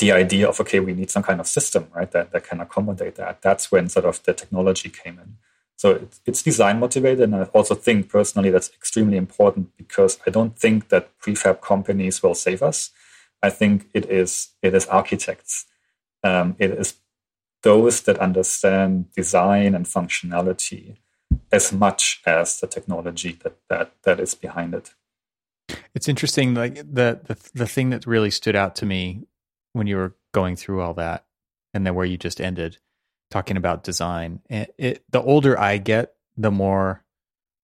the 0.00 0.12
idea 0.12 0.48
of 0.48 0.58
okay 0.60 0.80
we 0.80 0.94
need 0.94 1.10
some 1.10 1.22
kind 1.22 1.40
of 1.40 1.46
system 1.46 1.86
right 1.94 2.10
that, 2.10 2.32
that 2.32 2.44
can 2.44 2.60
accommodate 2.60 3.14
that. 3.16 3.42
That's 3.42 3.70
when 3.70 3.88
sort 3.88 4.06
of 4.06 4.22
the 4.24 4.34
technology 4.34 4.88
came 4.88 5.18
in. 5.18 5.36
So 5.76 5.92
it's, 5.92 6.20
it's 6.26 6.42
design 6.42 6.80
motivated 6.80 7.20
and 7.20 7.36
i 7.36 7.44
also 7.58 7.74
think 7.74 8.08
personally 8.08 8.50
that's 8.50 8.70
extremely 8.70 9.16
important 9.16 9.76
because 9.76 10.18
i 10.26 10.30
don't 10.30 10.58
think 10.58 10.88
that 10.88 11.16
prefab 11.20 11.60
companies 11.60 12.22
will 12.22 12.34
save 12.34 12.62
us. 12.62 12.90
I 13.42 13.50
think 13.50 13.88
it 13.94 14.06
is 14.10 14.48
it 14.62 14.74
is 14.74 14.86
architects. 14.86 15.66
Um, 16.22 16.56
it 16.58 16.70
is 16.70 16.94
those 17.62 18.02
that 18.02 18.18
understand 18.18 19.12
design 19.12 19.74
and 19.74 19.86
functionality 19.86 20.96
as 21.52 21.72
much 21.72 22.20
as 22.26 22.60
the 22.60 22.66
technology 22.66 23.38
that 23.42 23.56
that 23.68 23.92
that 24.02 24.20
is 24.20 24.34
behind 24.34 24.74
it. 24.74 24.94
It's 25.94 26.08
interesting 26.08 26.54
like 26.54 26.74
the, 26.76 27.20
the 27.24 27.36
the 27.54 27.66
thing 27.66 27.90
that 27.90 28.06
really 28.06 28.30
stood 28.30 28.56
out 28.56 28.74
to 28.76 28.86
me 28.86 29.26
when 29.72 29.86
you 29.86 29.96
were 29.96 30.16
going 30.32 30.56
through 30.56 30.80
all 30.80 30.94
that 30.94 31.24
and 31.74 31.86
then 31.86 31.94
where 31.94 32.06
you 32.06 32.16
just 32.16 32.40
ended 32.40 32.78
talking 33.30 33.56
about 33.56 33.84
design. 33.84 34.40
It, 34.48 34.74
it, 34.76 35.04
the 35.10 35.22
older 35.22 35.58
I 35.58 35.78
get, 35.78 36.14
the 36.36 36.50
more 36.50 37.04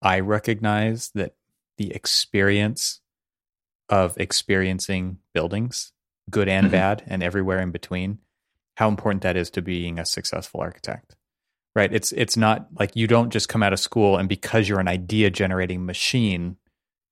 I 0.01 0.21
recognize 0.21 1.11
that 1.15 1.35
the 1.79 1.93
experience 1.93 3.01
of 3.89 4.17
experiencing 4.19 5.19
buildings, 5.33 5.93
good 6.31 6.49
and 6.49 6.67
mm-hmm. 6.67 6.73
bad, 6.73 7.03
and 7.07 7.23
everywhere 7.23 7.61
in 7.61 7.71
between, 7.71 8.19
how 8.77 8.89
important 8.89 9.23
that 9.23 9.37
is 9.37 9.51
to 9.51 9.63
being 9.63 9.99
a 9.99 10.07
successful 10.07 10.61
architect. 10.61 11.17
Right? 11.75 11.93
It's 11.93 12.11
it's 12.13 12.39
not 12.39 12.69
like 12.79 12.97
you 12.97 13.07
don't 13.07 13.31
just 13.31 13.51
come 13.51 13.63
out 13.63 13.75
of 13.75 13.81
school 13.81 14.17
and 14.17 14.31
because 14.31 14.67
you're 14.67 14.81
an 14.81 14.89
idea 14.89 15.29
generating 15.29 15.85
machine 15.85 16.57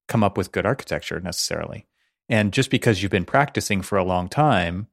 come 0.08 0.24
up 0.24 0.38
with 0.38 0.52
good 0.52 0.64
architecture 0.64 1.20
necessarily. 1.20 1.86
And 2.28 2.52
just 2.52 2.70
because 2.70 3.02
you've 3.02 3.10
been 3.10 3.24
practicing 3.24 3.82
for 3.82 3.98
a 3.98 4.04
long 4.04 4.28
time 4.28 4.88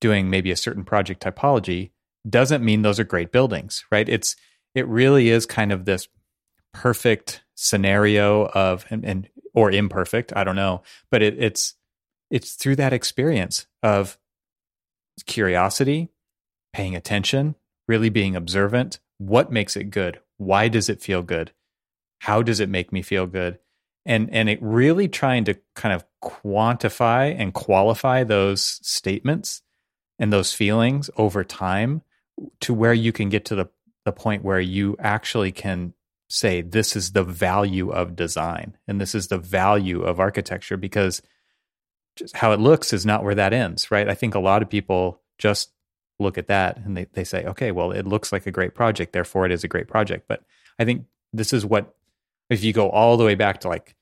doing 0.00 0.30
maybe 0.30 0.50
a 0.50 0.56
certain 0.56 0.84
project 0.84 1.22
typology 1.22 1.90
doesn't 2.28 2.64
mean 2.64 2.82
those 2.82 3.00
are 3.00 3.04
great 3.04 3.32
buildings, 3.32 3.84
right? 3.90 4.08
It's 4.08 4.36
it 4.74 4.86
really 4.86 5.30
is 5.30 5.46
kind 5.46 5.72
of 5.72 5.84
this 5.84 6.08
perfect 6.72 7.42
scenario 7.54 8.46
of 8.48 8.86
and, 8.90 9.04
and 9.04 9.28
or 9.54 9.70
imperfect, 9.70 10.32
I 10.36 10.44
don't 10.44 10.56
know, 10.56 10.82
but 11.10 11.22
it, 11.22 11.34
it's 11.38 11.74
it's 12.30 12.54
through 12.54 12.76
that 12.76 12.92
experience 12.92 13.66
of 13.82 14.18
curiosity, 15.26 16.10
paying 16.72 16.94
attention, 16.94 17.54
really 17.88 18.10
being 18.10 18.36
observant. 18.36 19.00
What 19.16 19.50
makes 19.50 19.76
it 19.76 19.90
good? 19.90 20.20
Why 20.36 20.68
does 20.68 20.88
it 20.88 21.02
feel 21.02 21.22
good? 21.22 21.52
How 22.20 22.42
does 22.42 22.60
it 22.60 22.68
make 22.68 22.92
me 22.92 23.02
feel 23.02 23.26
good? 23.26 23.58
And 24.08 24.32
and 24.32 24.48
it 24.48 24.58
really 24.60 25.06
trying 25.06 25.44
to 25.44 25.54
kind 25.76 25.94
of 25.94 26.04
quantify 26.24 27.32
and 27.38 27.54
qualify 27.54 28.24
those 28.24 28.80
statements 28.82 29.62
and 30.18 30.32
those 30.32 30.52
feelings 30.52 31.10
over 31.16 31.44
time 31.44 32.02
to 32.60 32.74
where 32.74 32.94
you 32.94 33.12
can 33.12 33.28
get 33.28 33.44
to 33.44 33.54
the 33.54 33.68
the 34.04 34.12
point 34.12 34.42
where 34.42 34.58
you 34.58 34.96
actually 34.98 35.52
can 35.52 35.92
say 36.30 36.62
this 36.62 36.96
is 36.96 37.12
the 37.12 37.22
value 37.22 37.90
of 37.90 38.16
design 38.16 38.76
and 38.88 39.00
this 39.00 39.14
is 39.14 39.28
the 39.28 39.38
value 39.38 40.02
of 40.02 40.18
architecture 40.18 40.76
because 40.76 41.22
just 42.16 42.36
how 42.36 42.52
it 42.52 42.60
looks 42.60 42.92
is 42.92 43.06
not 43.06 43.22
where 43.22 43.34
that 43.34 43.52
ends 43.52 43.90
right? 43.90 44.08
I 44.08 44.14
think 44.14 44.34
a 44.34 44.40
lot 44.40 44.62
of 44.62 44.70
people 44.70 45.20
just 45.38 45.70
look 46.18 46.36
at 46.36 46.48
that 46.48 46.78
and 46.78 46.96
they, 46.96 47.06
they 47.12 47.24
say 47.24 47.44
okay 47.44 47.70
well 47.70 47.92
it 47.92 48.06
looks 48.06 48.32
like 48.32 48.46
a 48.46 48.50
great 48.50 48.74
project 48.74 49.12
therefore 49.12 49.44
it 49.44 49.52
is 49.52 49.64
a 49.64 49.68
great 49.68 49.86
project. 49.86 50.26
But 50.26 50.42
i 50.78 50.84
think 50.84 51.04
this 51.32 51.52
is 51.52 51.66
what 51.66 51.94
if 52.48 52.64
you 52.64 52.72
go 52.72 52.88
all 52.88 53.18
the 53.18 53.24
way 53.24 53.34
back 53.34 53.60
to 53.60 53.68
like 53.68 53.94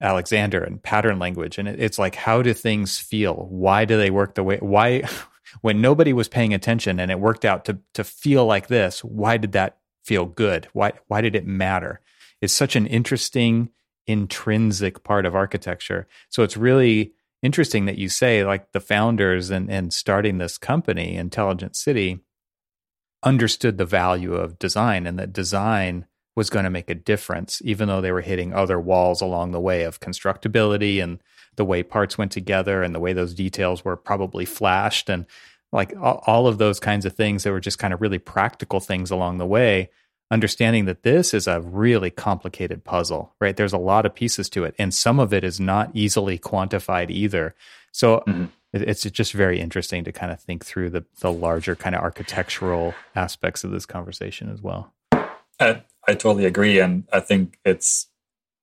Alexander 0.00 0.62
and 0.62 0.82
pattern 0.82 1.18
language. 1.18 1.58
And 1.58 1.68
it's 1.68 1.98
like, 1.98 2.14
how 2.14 2.42
do 2.42 2.52
things 2.52 2.98
feel? 2.98 3.46
Why 3.50 3.84
do 3.84 3.96
they 3.96 4.10
work 4.10 4.34
the 4.34 4.44
way? 4.44 4.58
Why, 4.58 5.02
when 5.62 5.80
nobody 5.80 6.12
was 6.12 6.28
paying 6.28 6.52
attention 6.54 7.00
and 7.00 7.10
it 7.10 7.20
worked 7.20 7.44
out 7.44 7.64
to 7.66 7.78
to 7.94 8.04
feel 8.04 8.44
like 8.44 8.66
this, 8.68 9.02
why 9.02 9.36
did 9.36 9.52
that 9.52 9.78
feel 10.04 10.26
good? 10.26 10.68
Why 10.72 10.92
why 11.08 11.20
did 11.20 11.34
it 11.34 11.46
matter? 11.46 12.00
It's 12.40 12.52
such 12.52 12.76
an 12.76 12.86
interesting 12.86 13.70
intrinsic 14.06 15.02
part 15.02 15.26
of 15.26 15.34
architecture. 15.34 16.06
So 16.28 16.42
it's 16.42 16.56
really 16.56 17.12
interesting 17.42 17.86
that 17.86 17.98
you 17.98 18.08
say 18.08 18.44
like 18.44 18.72
the 18.72 18.80
founders 18.80 19.50
and 19.50 19.70
and 19.70 19.92
starting 19.92 20.38
this 20.38 20.58
company, 20.58 21.16
Intelligent 21.16 21.74
City, 21.74 22.20
understood 23.22 23.78
the 23.78 23.86
value 23.86 24.34
of 24.34 24.58
design 24.58 25.06
and 25.06 25.18
that 25.18 25.32
design 25.32 26.06
was 26.36 26.50
going 26.50 26.64
to 26.64 26.70
make 26.70 26.90
a 26.90 26.94
difference, 26.94 27.60
even 27.64 27.88
though 27.88 28.02
they 28.02 28.12
were 28.12 28.20
hitting 28.20 28.52
other 28.52 28.78
walls 28.78 29.20
along 29.20 29.50
the 29.50 29.60
way 29.60 29.82
of 29.82 30.00
constructability 30.00 31.02
and 31.02 31.18
the 31.56 31.64
way 31.64 31.82
parts 31.82 32.18
went 32.18 32.30
together 32.30 32.82
and 32.82 32.94
the 32.94 33.00
way 33.00 33.14
those 33.14 33.34
details 33.34 33.84
were 33.84 33.96
probably 33.96 34.44
flashed 34.44 35.08
and 35.08 35.24
like 35.72 35.94
all 36.00 36.46
of 36.46 36.58
those 36.58 36.78
kinds 36.78 37.04
of 37.04 37.14
things 37.14 37.42
that 37.42 37.50
were 37.50 37.60
just 37.60 37.78
kind 37.78 37.92
of 37.92 38.00
really 38.00 38.18
practical 38.18 38.78
things 38.78 39.10
along 39.10 39.38
the 39.38 39.46
way 39.46 39.90
understanding 40.30 40.84
that 40.84 41.02
this 41.02 41.32
is 41.32 41.46
a 41.46 41.60
really 41.60 42.10
complicated 42.10 42.84
puzzle 42.84 43.32
right? 43.40 43.56
There's 43.56 43.72
a 43.72 43.78
lot 43.78 44.06
of 44.06 44.14
pieces 44.14 44.48
to 44.50 44.64
it 44.64 44.74
and 44.78 44.92
some 44.92 45.18
of 45.18 45.32
it 45.32 45.42
is 45.42 45.58
not 45.58 45.90
easily 45.94 46.38
quantified 46.38 47.10
either. 47.10 47.54
So 47.92 48.22
mm-hmm. 48.26 48.46
it's 48.72 49.02
just 49.02 49.32
very 49.32 49.58
interesting 49.58 50.04
to 50.04 50.12
kind 50.12 50.30
of 50.30 50.40
think 50.40 50.64
through 50.64 50.90
the 50.90 51.04
the 51.20 51.32
larger 51.32 51.74
kind 51.74 51.96
of 51.96 52.02
architectural 52.02 52.94
aspects 53.14 53.64
of 53.64 53.70
this 53.70 53.86
conversation 53.86 54.50
as 54.50 54.60
well. 54.60 54.92
Uh, 55.58 55.76
I 56.08 56.14
totally 56.14 56.44
agree, 56.44 56.78
and 56.78 57.04
I 57.12 57.20
think 57.20 57.58
it's 57.64 58.08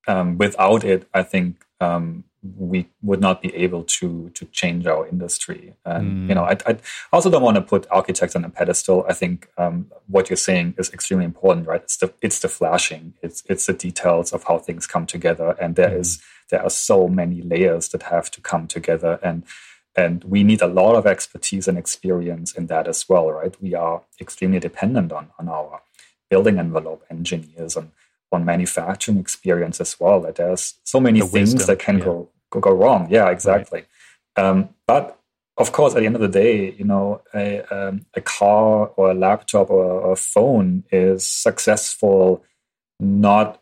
um, 0.08 0.38
without 0.38 0.84
it, 0.84 1.08
I 1.14 1.24
think 1.24 1.66
um, 1.80 2.24
we 2.58 2.90
would 3.02 3.22
not 3.22 3.42
be 3.42 3.56
able 3.56 3.84
to 3.84 4.30
to 4.32 4.46
change 4.46 4.86
our 4.86 5.08
industry. 5.08 5.74
And 5.86 6.26
mm. 6.26 6.30
you 6.30 6.36
know, 6.36 6.44
I, 6.44 6.58
I, 6.66 6.78
also 7.12 7.30
don't 7.30 7.42
want 7.42 7.56
to 7.56 7.62
put 7.62 7.88
architects 7.90 8.36
on 8.36 8.44
a 8.44 8.50
pedestal. 8.50 9.06
I 9.08 9.14
think 9.14 9.50
um, 9.58 9.92
what 10.08 10.30
you're 10.30 10.38
saying 10.38 10.76
is 10.78 10.92
extremely 10.92 11.26
important, 11.26 11.68
right? 11.68 11.82
It's 11.82 11.98
the 11.98 12.14
it's 12.22 12.40
the 12.40 12.50
flashing, 12.50 13.14
it's 13.22 13.44
it's 13.48 13.66
the 13.66 13.74
details 13.74 14.34
of 14.34 14.44
how 14.44 14.58
things 14.58 14.88
come 14.88 15.06
together, 15.06 15.56
and 15.60 15.76
there 15.76 15.92
mm. 15.92 16.00
is 16.00 16.22
there 16.50 16.62
are 16.62 16.70
so 16.70 17.08
many 17.08 17.42
layers 17.42 17.90
that 17.90 18.04
have 18.04 18.30
to 18.32 18.42
come 18.42 18.68
together, 18.68 19.20
and 19.24 19.44
and 19.96 20.24
we 20.24 20.44
need 20.44 20.62
a 20.62 20.68
lot 20.68 20.96
of 20.96 21.06
expertise 21.06 21.68
and 21.68 21.78
experience 21.78 22.52
in 22.54 22.68
that 22.68 22.88
as 22.88 23.08
well, 23.08 23.32
right? 23.32 23.56
We 23.62 23.74
are 23.76 24.02
extremely 24.20 24.60
dependent 24.60 25.12
on 25.12 25.30
on 25.40 25.48
our 25.48 25.82
building 26.34 26.58
envelope 26.66 27.02
engineers 27.16 27.74
and 27.78 27.90
on 28.34 28.44
manufacturing 28.54 29.20
experience 29.20 29.78
as 29.86 29.92
well. 30.00 30.20
That 30.22 30.36
there's 30.40 30.64
so 30.84 31.00
many 31.00 31.20
the 31.20 31.28
things 31.28 31.54
wisdom, 31.54 31.68
that 31.68 31.80
can 31.86 31.98
yeah. 31.98 32.06
go, 32.06 32.30
go, 32.52 32.60
go 32.68 32.74
wrong. 32.82 33.02
Yeah, 33.18 33.30
exactly. 33.30 33.82
Right. 34.36 34.46
Um, 34.46 34.70
but 34.92 35.06
of 35.58 35.72
course, 35.72 35.94
at 35.94 36.00
the 36.00 36.08
end 36.08 36.16
of 36.16 36.22
the 36.22 36.40
day, 36.44 36.72
you 36.80 36.86
know, 36.92 37.22
a, 37.36 37.62
um, 37.76 37.96
a 38.16 38.22
car 38.22 38.88
or 38.98 39.12
a 39.12 39.20
laptop 39.28 39.70
or, 39.70 39.86
or 40.06 40.14
a 40.14 40.16
phone 40.34 40.84
is 40.92 41.28
successful 41.28 42.44
not 43.00 43.62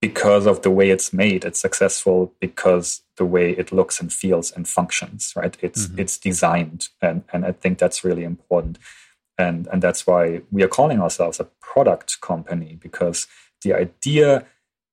because 0.00 0.46
of 0.46 0.62
the 0.62 0.70
way 0.70 0.90
it's 0.90 1.12
made. 1.12 1.44
It's 1.44 1.60
successful 1.60 2.32
because 2.38 3.02
the 3.16 3.24
way 3.24 3.50
it 3.50 3.72
looks 3.72 4.00
and 4.00 4.12
feels 4.12 4.52
and 4.52 4.68
functions. 4.68 5.32
Right? 5.34 5.56
It's 5.60 5.86
mm-hmm. 5.86 5.98
it's 6.02 6.16
designed, 6.18 6.88
and 7.02 7.24
and 7.32 7.44
I 7.44 7.52
think 7.52 7.78
that's 7.78 8.04
really 8.04 8.22
important. 8.22 8.78
And 9.38 9.68
and 9.68 9.80
that's 9.80 10.06
why 10.06 10.42
we 10.50 10.62
are 10.62 10.68
calling 10.68 11.00
ourselves 11.00 11.38
a 11.38 11.44
product 11.60 12.20
company 12.20 12.78
because 12.80 13.26
the 13.62 13.72
idea 13.72 14.46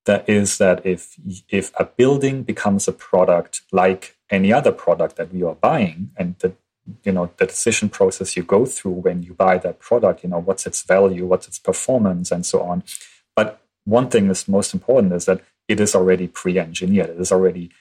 that 0.05 0.27
is 0.29 0.57
that 0.59 0.85
if 0.85 1.15
if 1.49 1.71
a 1.79 1.85
building 1.85 2.43
becomes 2.43 2.87
a 2.87 2.93
product 2.93 3.61
like 3.71 4.15
any 4.29 4.53
other 4.53 4.71
product 4.71 5.15
that 5.17 5.33
we 5.33 5.43
are 5.43 5.55
buying 5.55 6.11
and 6.15 6.35
the 6.39 6.53
you 7.03 7.11
know 7.11 7.31
the 7.37 7.47
decision 7.47 7.89
process 7.89 8.37
you 8.37 8.43
go 8.43 8.65
through 8.65 8.91
when 8.91 9.23
you 9.23 9.33
buy 9.33 9.57
that 9.57 9.79
product 9.79 10.23
you 10.23 10.29
know 10.29 10.39
what's 10.39 10.67
its 10.67 10.83
value 10.83 11.25
what's 11.25 11.47
its 11.47 11.59
performance 11.59 12.31
and 12.31 12.45
so 12.45 12.61
on. 12.61 12.83
But 13.35 13.61
one 13.85 14.09
thing 14.09 14.27
that's 14.27 14.47
most 14.47 14.73
important 14.73 15.13
is 15.13 15.25
that 15.25 15.41
it 15.67 15.79
is 15.79 15.95
already 15.95 16.27
pre-engineered. 16.27 17.09
It 17.09 17.19
is 17.19 17.31
already 17.31 17.71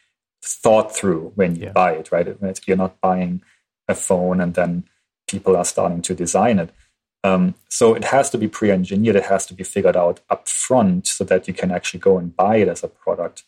thought 0.42 0.94
through 0.94 1.32
when 1.34 1.56
you 1.56 1.64
yeah. 1.64 1.72
buy 1.72 1.92
it 1.92 2.10
right? 2.12 2.26
You're 2.66 2.76
not 2.76 3.00
buying 3.00 3.42
a 3.88 3.94
phone 3.94 4.40
and 4.40 4.54
then 4.54 4.84
people 5.26 5.56
are 5.56 5.64
starting 5.64 6.02
to 6.02 6.14
design 6.14 6.58
it 6.58 6.70
um, 7.24 7.54
so 7.70 7.94
it 7.94 8.04
has 8.04 8.28
to 8.30 8.38
be 8.38 8.48
pre-engineered. 8.48 9.16
It 9.16 9.24
has 9.24 9.46
to 9.46 9.54
be 9.54 9.64
figured 9.64 9.96
out 9.96 10.20
up 10.28 10.46
front 10.46 11.06
so 11.06 11.24
that 11.24 11.48
you 11.48 11.54
can 11.54 11.70
actually 11.70 12.00
go 12.00 12.18
and 12.18 12.36
buy 12.36 12.56
it 12.56 12.68
as 12.68 12.84
a 12.84 12.88
product. 12.88 13.44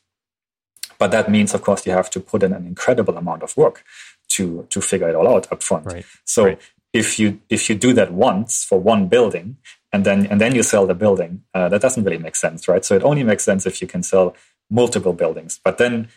But 0.98 1.10
that 1.10 1.30
means, 1.30 1.52
of 1.52 1.60
course, 1.60 1.84
you 1.84 1.92
have 1.92 2.08
to 2.10 2.20
put 2.20 2.42
in 2.42 2.54
an 2.54 2.66
incredible 2.66 3.18
amount 3.18 3.42
of 3.42 3.54
work 3.54 3.84
to 4.28 4.66
to 4.70 4.80
figure 4.80 5.10
it 5.10 5.14
all 5.14 5.28
out 5.28 5.52
up 5.52 5.62
front. 5.62 5.84
Right. 5.84 6.06
So 6.24 6.46
right. 6.46 6.60
if 6.94 7.18
you 7.18 7.38
if 7.50 7.68
you 7.68 7.74
do 7.74 7.92
that 7.92 8.12
once 8.12 8.64
for 8.64 8.80
one 8.80 9.08
building 9.08 9.58
and 9.92 10.06
then 10.06 10.26
and 10.26 10.40
then 10.40 10.54
you 10.54 10.62
sell 10.62 10.86
the 10.86 10.94
building, 10.94 11.42
uh, 11.52 11.68
that 11.68 11.82
doesn't 11.82 12.02
really 12.02 12.18
make 12.18 12.34
sense, 12.34 12.66
right? 12.66 12.82
So 12.82 12.96
it 12.96 13.02
only 13.02 13.24
makes 13.24 13.44
sense 13.44 13.66
if 13.66 13.82
you 13.82 13.86
can 13.86 14.02
sell 14.02 14.34
multiple 14.70 15.12
buildings. 15.12 15.60
But 15.62 15.76
then 15.76 16.08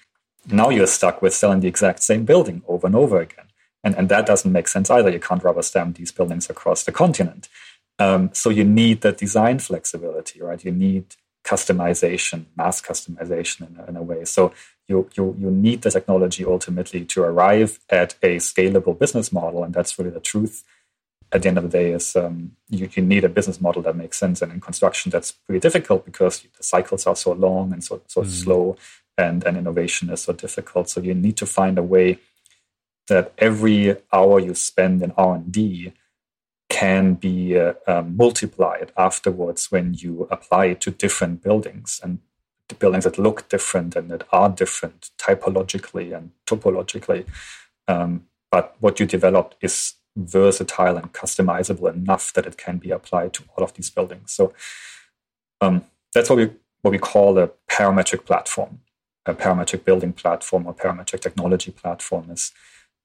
now 0.49 0.69
you're 0.69 0.87
stuck 0.87 1.21
with 1.21 1.33
selling 1.33 1.59
the 1.59 1.67
exact 1.67 2.03
same 2.03 2.23
building 2.23 2.61
over 2.69 2.87
and 2.87 2.95
over 2.95 3.19
again. 3.19 3.48
And, 3.83 3.95
and 3.95 4.09
that 4.09 4.25
doesn't 4.25 4.51
make 4.51 4.67
sense 4.67 4.89
either. 4.89 5.09
You 5.09 5.19
can't 5.19 5.43
rubber 5.43 5.61
stamp 5.61 5.97
these 5.97 6.11
buildings 6.11 6.49
across 6.49 6.83
the 6.83 6.91
continent. 6.91 7.47
Um, 7.97 8.29
so 8.33 8.49
you 8.49 8.63
need 8.63 9.01
that 9.01 9.17
design 9.17 9.59
flexibility, 9.59 10.41
right? 10.41 10.63
You 10.63 10.71
need 10.71 11.15
customization, 11.43 12.45
mass 12.55 12.81
customization 12.81 13.69
in 13.69 13.79
a, 13.79 13.85
in 13.87 13.95
a 13.95 14.03
way. 14.03 14.25
So 14.25 14.53
you, 14.87 15.09
you, 15.15 15.35
you 15.39 15.51
need 15.51 15.81
the 15.81 15.91
technology 15.91 16.45
ultimately 16.45 17.05
to 17.05 17.23
arrive 17.23 17.79
at 17.89 18.15
a 18.21 18.37
scalable 18.37 18.97
business 18.97 19.31
model. 19.31 19.63
And 19.63 19.73
that's 19.73 19.97
really 19.97 20.11
the 20.11 20.19
truth 20.19 20.63
at 21.31 21.43
the 21.43 21.49
end 21.49 21.57
of 21.57 21.63
the 21.63 21.69
day 21.69 21.91
is 21.91 22.15
um, 22.15 22.55
you, 22.69 22.89
you, 22.93 23.03
need 23.03 23.23
a 23.23 23.29
business 23.29 23.61
model 23.61 23.81
that 23.83 23.95
makes 23.95 24.17
sense. 24.17 24.41
And 24.41 24.51
in 24.51 24.59
construction, 24.59 25.11
that's 25.11 25.31
pretty 25.31 25.59
difficult 25.59 26.05
because 26.05 26.41
the 26.41 26.63
cycles 26.63 27.05
are 27.05 27.15
so 27.15 27.33
long 27.33 27.71
and 27.71 27.83
so, 27.83 28.01
so 28.07 28.23
mm. 28.23 28.27
slow 28.27 28.77
and, 29.17 29.43
and 29.43 29.57
innovation 29.57 30.09
is 30.09 30.21
so 30.21 30.33
difficult. 30.33 30.89
So 30.89 31.01
you 31.01 31.13
need 31.13 31.37
to 31.37 31.45
find 31.45 31.77
a 31.77 31.83
way 31.83 32.19
that 33.09 33.33
every 33.37 33.97
hour 34.13 34.39
you 34.39 34.55
spend 34.55 35.03
in 35.03 35.11
R&D 35.17 35.93
can 36.69 37.15
be 37.15 37.59
uh, 37.59 37.73
um, 37.87 38.15
multiplied 38.15 38.91
afterwards 38.95 39.71
when 39.71 39.95
you 39.95 40.27
apply 40.31 40.65
it 40.65 40.81
to 40.81 40.91
different 40.91 41.43
buildings 41.43 41.99
and 42.03 42.19
the 42.69 42.75
buildings 42.75 43.03
that 43.03 43.17
look 43.17 43.49
different 43.49 43.95
and 43.95 44.09
that 44.09 44.23
are 44.31 44.49
different 44.49 45.09
typologically 45.17 46.15
and 46.15 46.31
topologically. 46.45 47.25
Um, 47.87 48.27
but 48.51 48.75
what 48.79 48.99
you 48.99 49.05
developed 49.05 49.55
is 49.61 49.95
versatile 50.15 50.97
and 50.97 51.11
customizable 51.11 51.91
enough 51.93 52.31
that 52.33 52.45
it 52.45 52.57
can 52.57 52.77
be 52.77 52.91
applied 52.91 53.33
to 53.33 53.43
all 53.55 53.63
of 53.63 53.73
these 53.73 53.89
buildings. 53.89 54.31
So 54.31 54.53
um, 55.61 55.85
that's 56.13 56.29
what 56.29 56.37
we 56.37 56.51
what 56.81 56.91
we 56.91 56.97
call 56.97 57.37
a 57.37 57.49
parametric 57.69 58.25
platform, 58.25 58.79
a 59.25 59.33
parametric 59.33 59.83
building 59.83 60.13
platform 60.13 60.65
or 60.65 60.73
parametric 60.73 61.19
technology 61.19 61.71
platform 61.71 62.31
is 62.31 62.53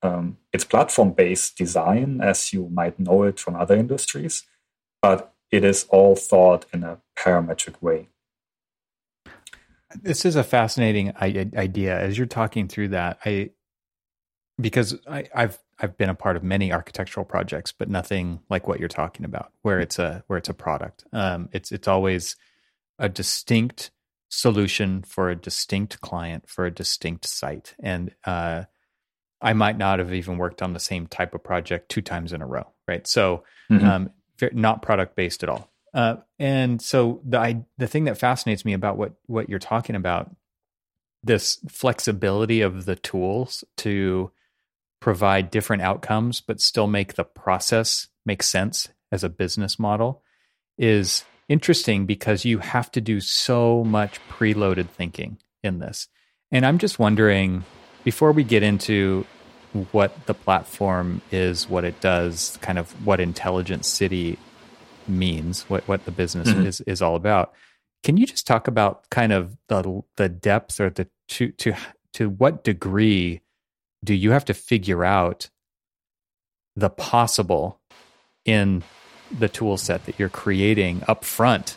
um, 0.04 0.36
it's 0.52 0.64
platform 0.64 1.12
based 1.12 1.56
design 1.56 2.20
as 2.20 2.52
you 2.52 2.68
might 2.68 3.00
know 3.00 3.22
it 3.22 3.40
from 3.40 3.56
other 3.56 3.74
industries, 3.74 4.44
but 5.00 5.32
it 5.50 5.64
is 5.64 5.86
all 5.88 6.14
thought 6.14 6.66
in 6.72 6.84
a 6.84 6.98
parametric 7.16 7.80
way. 7.80 8.08
This 10.02 10.24
is 10.24 10.36
a 10.36 10.44
fascinating 10.44 11.14
idea. 11.16 11.98
As 11.98 12.18
you're 12.18 12.26
talking 12.26 12.68
through 12.68 12.88
that, 12.88 13.18
I 13.24 13.50
because 14.60 14.96
I, 15.08 15.26
have 15.34 15.58
I've 15.80 15.96
been 15.96 16.10
a 16.10 16.14
part 16.14 16.36
of 16.36 16.44
many 16.44 16.72
architectural 16.72 17.24
projects, 17.24 17.72
but 17.72 17.88
nothing 17.88 18.40
like 18.50 18.68
what 18.68 18.78
you're 18.80 18.88
talking 18.88 19.24
about, 19.24 19.52
where 19.62 19.80
it's 19.80 19.98
a 19.98 20.22
where 20.26 20.36
it's 20.36 20.48
a 20.48 20.54
product. 20.54 21.04
Um, 21.12 21.48
it's 21.52 21.72
it's 21.72 21.88
always 21.88 22.36
a 22.98 23.08
distinct 23.08 23.90
solution 24.28 25.02
for 25.02 25.30
a 25.30 25.36
distinct 25.36 26.00
client 26.00 26.48
for 26.48 26.66
a 26.66 26.70
distinct 26.70 27.24
site, 27.24 27.74
and 27.80 28.12
uh, 28.24 28.64
I 29.44 29.52
might 29.52 29.76
not 29.76 29.98
have 29.98 30.12
even 30.12 30.38
worked 30.38 30.62
on 30.62 30.72
the 30.72 30.80
same 30.80 31.06
type 31.06 31.34
of 31.34 31.44
project 31.44 31.90
two 31.90 32.00
times 32.00 32.32
in 32.32 32.40
a 32.40 32.46
row, 32.46 32.66
right? 32.88 33.06
So, 33.06 33.44
mm-hmm. 33.70 33.86
um, 33.86 34.10
not 34.52 34.82
product 34.82 35.14
based 35.14 35.42
at 35.42 35.50
all. 35.50 35.70
Uh, 35.92 36.16
and 36.40 36.82
so 36.82 37.20
the 37.24 37.38
I, 37.38 37.64
the 37.78 37.86
thing 37.86 38.04
that 38.04 38.18
fascinates 38.18 38.64
me 38.64 38.72
about 38.72 38.96
what 38.96 39.12
what 39.26 39.48
you're 39.48 39.60
talking 39.60 39.94
about, 39.94 40.34
this 41.22 41.58
flexibility 41.68 42.62
of 42.62 42.86
the 42.86 42.96
tools 42.96 43.62
to 43.76 44.32
provide 45.00 45.50
different 45.50 45.82
outcomes, 45.82 46.40
but 46.40 46.60
still 46.60 46.86
make 46.86 47.14
the 47.14 47.24
process 47.24 48.08
make 48.26 48.42
sense 48.42 48.88
as 49.12 49.22
a 49.22 49.28
business 49.28 49.78
model, 49.78 50.22
is 50.78 51.24
interesting 51.48 52.06
because 52.06 52.44
you 52.44 52.58
have 52.58 52.90
to 52.90 53.00
do 53.00 53.20
so 53.20 53.84
much 53.84 54.18
preloaded 54.28 54.88
thinking 54.88 55.38
in 55.62 55.78
this. 55.78 56.08
And 56.50 56.64
I'm 56.64 56.78
just 56.78 56.98
wondering 56.98 57.64
before 58.02 58.32
we 58.32 58.44
get 58.44 58.62
into 58.62 59.26
what 59.92 60.26
the 60.26 60.34
platform 60.34 61.20
is, 61.30 61.68
what 61.68 61.84
it 61.84 62.00
does, 62.00 62.58
kind 62.62 62.78
of 62.78 62.90
what 63.04 63.20
intelligent 63.20 63.84
city 63.84 64.38
means, 65.08 65.62
what 65.64 65.86
what 65.88 66.04
the 66.04 66.10
business 66.10 66.48
mm-hmm. 66.48 66.66
is 66.66 66.80
is 66.82 67.02
all 67.02 67.16
about. 67.16 67.52
Can 68.02 68.16
you 68.16 68.26
just 68.26 68.46
talk 68.46 68.68
about 68.68 69.08
kind 69.10 69.32
of 69.32 69.56
the 69.68 70.02
the 70.16 70.28
depth 70.28 70.80
or 70.80 70.90
the 70.90 71.08
to 71.28 71.50
to 71.52 71.74
to 72.14 72.30
what 72.30 72.64
degree 72.64 73.40
do 74.02 74.14
you 74.14 74.30
have 74.30 74.44
to 74.44 74.54
figure 74.54 75.04
out 75.04 75.50
the 76.76 76.90
possible 76.90 77.80
in 78.44 78.82
the 79.36 79.48
tool 79.48 79.76
set 79.76 80.04
that 80.06 80.18
you're 80.18 80.28
creating 80.28 81.02
up 81.08 81.24
front 81.24 81.76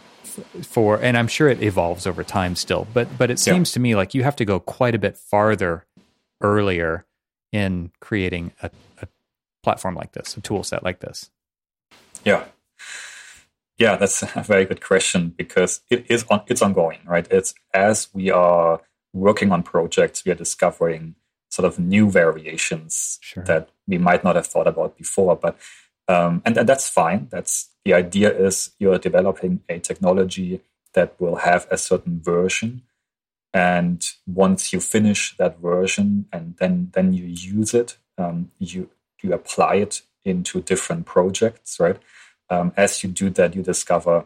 for 0.61 0.97
and 1.01 1.17
I'm 1.17 1.27
sure 1.27 1.49
it 1.49 1.63
evolves 1.63 2.05
over 2.05 2.23
time 2.23 2.55
still 2.55 2.85
but 2.93 3.17
but 3.17 3.31
it 3.31 3.39
seems 3.39 3.71
yeah. 3.71 3.73
to 3.73 3.79
me 3.79 3.95
like 3.95 4.13
you 4.13 4.23
have 4.23 4.35
to 4.35 4.45
go 4.45 4.59
quite 4.59 4.93
a 4.93 4.99
bit 4.99 5.17
farther 5.17 5.85
earlier 6.41 7.06
in 7.51 7.91
creating 7.99 8.51
a, 8.61 8.69
a 9.01 9.07
platform 9.63 9.95
like 9.95 10.13
this, 10.13 10.35
a 10.37 10.41
tool 10.41 10.63
set 10.63 10.83
like 10.83 10.99
this? 10.99 11.29
Yeah. 12.23 12.45
Yeah, 13.77 13.95
that's 13.95 14.23
a 14.35 14.43
very 14.43 14.65
good 14.65 14.81
question 14.81 15.33
because 15.37 15.81
it 15.89 16.05
is 16.09 16.25
on, 16.29 16.41
it's 16.47 16.61
ongoing, 16.61 16.99
right? 17.05 17.27
It's 17.29 17.53
as 17.73 18.09
we 18.13 18.31
are 18.31 18.81
working 19.13 19.51
on 19.51 19.63
projects, 19.63 20.25
we 20.25 20.31
are 20.31 20.35
discovering 20.35 21.15
sort 21.49 21.65
of 21.65 21.79
new 21.79 22.09
variations 22.09 23.19
sure. 23.21 23.43
that 23.43 23.69
we 23.87 23.97
might 23.97 24.23
not 24.23 24.35
have 24.35 24.47
thought 24.47 24.67
about 24.67 24.97
before. 24.97 25.35
But 25.35 25.57
um, 26.07 26.41
and, 26.45 26.57
and 26.57 26.67
that's 26.67 26.89
fine. 26.89 27.27
That's 27.31 27.69
the 27.85 27.93
idea 27.93 28.31
is 28.31 28.71
you're 28.79 28.97
developing 28.97 29.61
a 29.69 29.79
technology 29.79 30.61
that 30.93 31.19
will 31.19 31.37
have 31.37 31.67
a 31.69 31.77
certain 31.77 32.19
version 32.21 32.83
and 33.53 34.03
once 34.25 34.73
you 34.73 34.79
finish 34.79 35.35
that 35.37 35.59
version 35.59 36.25
and 36.31 36.55
then 36.57 36.89
then 36.93 37.13
you 37.13 37.25
use 37.25 37.73
it 37.73 37.97
um, 38.17 38.51
you 38.59 38.89
you 39.21 39.33
apply 39.33 39.75
it 39.75 40.01
into 40.25 40.61
different 40.61 41.05
projects 41.05 41.79
right? 41.79 41.97
Um, 42.49 42.71
as 42.77 43.03
you 43.03 43.09
do 43.09 43.29
that 43.31 43.55
you 43.55 43.61
discover 43.61 44.25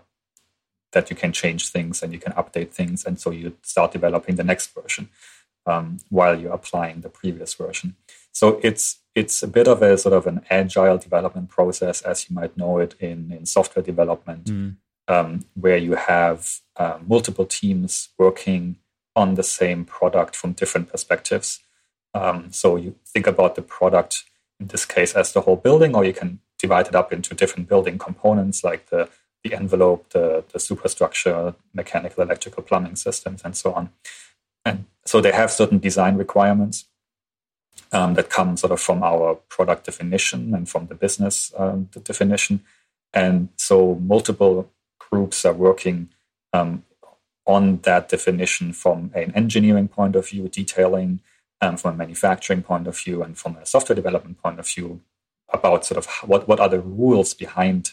that 0.92 1.10
you 1.10 1.16
can 1.16 1.32
change 1.32 1.70
things 1.70 2.04
and 2.04 2.14
you 2.14 2.20
can 2.20 2.34
update 2.34 2.72
things. 2.72 3.06
And 3.06 3.20
so 3.20 3.32
you 3.32 3.54
start 3.64 3.92
developing 3.92 4.36
the 4.36 4.44
next 4.44 4.74
version 4.74 5.10
um, 5.66 6.00
while 6.10 6.40
you're 6.40 6.54
applying 6.54 7.02
the 7.02 7.10
previous 7.10 7.54
version. 7.54 7.96
So 8.32 8.60
it's 8.64 9.00
it's 9.14 9.44
a 9.44 9.48
bit 9.48 9.68
of 9.68 9.82
a 9.82 9.98
sort 9.98 10.14
of 10.14 10.26
an 10.26 10.42
agile 10.50 10.98
development 10.98 11.50
process 11.50 12.02
as 12.02 12.30
you 12.30 12.36
might 12.36 12.56
know 12.56 12.78
it 12.78 12.96
in 13.00 13.32
in 13.32 13.46
software 13.46 13.84
development 13.84 14.46
mm. 14.46 15.44
where 15.54 15.78
you 15.78 15.96
have 15.96 16.60
uh, 16.78 16.98
multiple 17.06 17.46
teams 17.46 18.10
working 18.18 18.78
on 19.16 19.36
the 19.36 19.43
same 19.43 19.86
product 19.86 20.36
from 20.36 20.53
different 20.53 20.89
perspectives. 20.91 21.59
Um, 22.14 22.51
so 22.51 22.78
you 22.78 22.95
think 23.05 23.28
about 23.28 23.55
the 23.55 23.62
product 23.62 24.24
in 24.59 24.68
this 24.68 24.86
case 24.86 25.14
as 25.14 25.32
the 25.32 25.41
whole 25.41 25.57
building, 25.57 25.95
or 25.95 26.05
you 26.05 26.14
can 26.14 26.39
divide 26.59 26.88
it 26.88 26.95
up 26.95 27.12
into 27.14 27.36
different 27.36 27.68
building 27.68 27.97
components 27.97 28.64
like 28.64 28.89
the, 28.89 29.09
the 29.43 29.53
envelope, 29.53 30.09
the, 30.09 30.43
the 30.53 30.59
superstructure, 30.59 31.55
mechanical, 31.74 32.24
electrical, 32.24 32.64
plumbing 32.64 32.95
systems, 32.95 33.41
and 33.43 33.55
so 33.55 33.74
on. 33.74 33.89
And 34.64 34.86
so 35.05 35.22
they 35.22 35.32
have 35.32 35.51
certain 35.51 35.80
design 35.80 36.16
requirements. 36.18 36.86
um, 37.91 38.14
that 38.14 38.30
come 38.30 38.57
sort 38.57 38.72
of 38.72 38.80
from 38.80 39.03
our 39.03 39.36
product 39.49 39.86
definition 39.86 40.53
and 40.53 40.70
from 40.70 40.88
the 40.88 40.95
business 40.95 41.53
um, 41.57 41.89
the 41.91 41.99
definition. 41.99 42.62
And 43.14 43.49
so 43.57 43.95
multiple 43.95 44.72
groups 44.99 45.45
are 45.45 45.53
working 45.53 46.09
um, 46.53 46.84
on 47.52 47.78
that 47.84 48.10
definition 48.10 48.74
from 48.74 49.12
an 49.14 49.32
engineering 49.36 49.88
point 49.88 50.16
of 50.16 50.28
view, 50.30 50.47
detailing, 50.47 51.22
um, 51.62 51.78
from 51.78 51.93
a 51.93 51.97
manufacturing 51.97 52.64
point 52.64 52.88
of 52.88 52.97
view, 52.97 53.22
and 53.24 53.38
from 53.38 53.56
a 53.58 53.66
software 53.66 53.95
development 53.95 54.41
point 54.41 54.60
of 54.60 54.68
view 54.68 55.02
about 55.49 55.86
sort 55.86 55.97
of 55.97 56.08
what, 56.30 56.47
what 56.47 56.60
are 56.60 56.70
the 56.70 56.80
rules 56.80 57.34
behind 57.34 57.91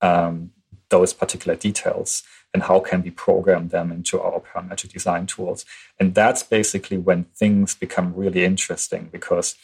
um, 0.00 0.50
those 0.88 1.12
particular 1.12 1.56
details 1.56 2.22
and 2.52 2.62
how 2.64 2.78
can 2.78 3.02
we 3.02 3.10
program 3.10 3.68
them 3.68 3.90
into 3.90 4.20
our 4.20 4.40
parametric 4.40 4.92
design 4.92 5.26
tools. 5.26 5.66
And 5.98 6.14
that's 6.14 6.42
basically 6.42 6.98
when 6.98 7.24
things 7.24 7.74
become 7.74 8.14
really 8.14 8.44
interesting 8.44 9.08
because 9.10 9.56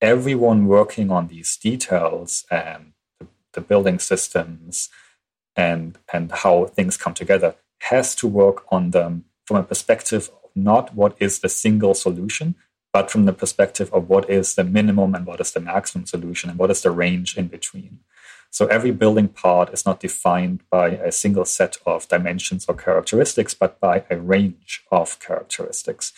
everyone 0.00 0.66
working 0.66 1.10
on 1.12 1.28
these 1.28 1.56
details 1.56 2.44
and 2.50 2.92
the, 3.52 3.60
building 3.60 3.98
systems 3.98 4.88
and 5.54 5.98
and 6.12 6.32
how 6.32 6.64
things 6.64 6.96
come 6.96 7.14
together 7.14 7.54
has 7.90 8.14
to 8.16 8.28
work 8.28 8.64
on 8.70 8.90
them 8.90 9.24
from 9.44 9.56
a 9.56 9.62
perspective 9.62 10.30
of 10.44 10.50
not 10.54 10.94
what 10.94 11.16
is 11.18 11.40
the 11.40 11.48
single 11.48 11.94
solution, 11.94 12.54
but 12.92 13.10
from 13.10 13.24
the 13.24 13.32
perspective 13.32 13.92
of 13.92 14.08
what 14.08 14.28
is 14.30 14.54
the 14.54 14.64
minimum 14.64 15.14
and 15.14 15.26
what 15.26 15.40
is 15.40 15.52
the 15.52 15.60
maximum 15.60 16.06
solution 16.06 16.50
and 16.50 16.58
what 16.58 16.70
is 16.70 16.82
the 16.82 16.90
range 16.90 17.36
in 17.36 17.48
between. 17.48 17.98
So 18.50 18.66
every 18.66 18.90
building 18.90 19.28
part 19.28 19.72
is 19.72 19.86
not 19.86 20.00
defined 20.00 20.60
by 20.70 20.90
a 20.90 21.10
single 21.10 21.46
set 21.46 21.78
of 21.86 22.06
dimensions 22.06 22.66
or 22.68 22.74
characteristics, 22.74 23.54
but 23.54 23.80
by 23.80 24.04
a 24.10 24.16
range 24.16 24.84
of 24.90 25.18
characteristics. 25.18 26.12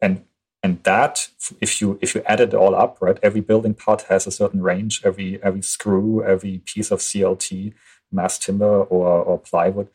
And 0.00 0.24
and 0.62 0.82
that 0.84 1.28
if 1.60 1.80
you 1.80 1.98
if 2.00 2.14
you 2.14 2.22
add 2.26 2.40
it 2.40 2.54
all 2.54 2.74
up, 2.74 2.98
right, 3.00 3.18
every 3.22 3.40
building 3.40 3.74
part 3.74 4.02
has 4.02 4.26
a 4.26 4.30
certain 4.30 4.62
range. 4.62 5.02
Every 5.04 5.42
every 5.42 5.62
screw, 5.62 6.22
every 6.22 6.58
piece 6.58 6.90
of 6.90 7.00
CLT, 7.00 7.72
mass 8.12 8.38
timber 8.38 8.82
or, 8.84 9.06
or 9.24 9.38
plywood 9.38 9.88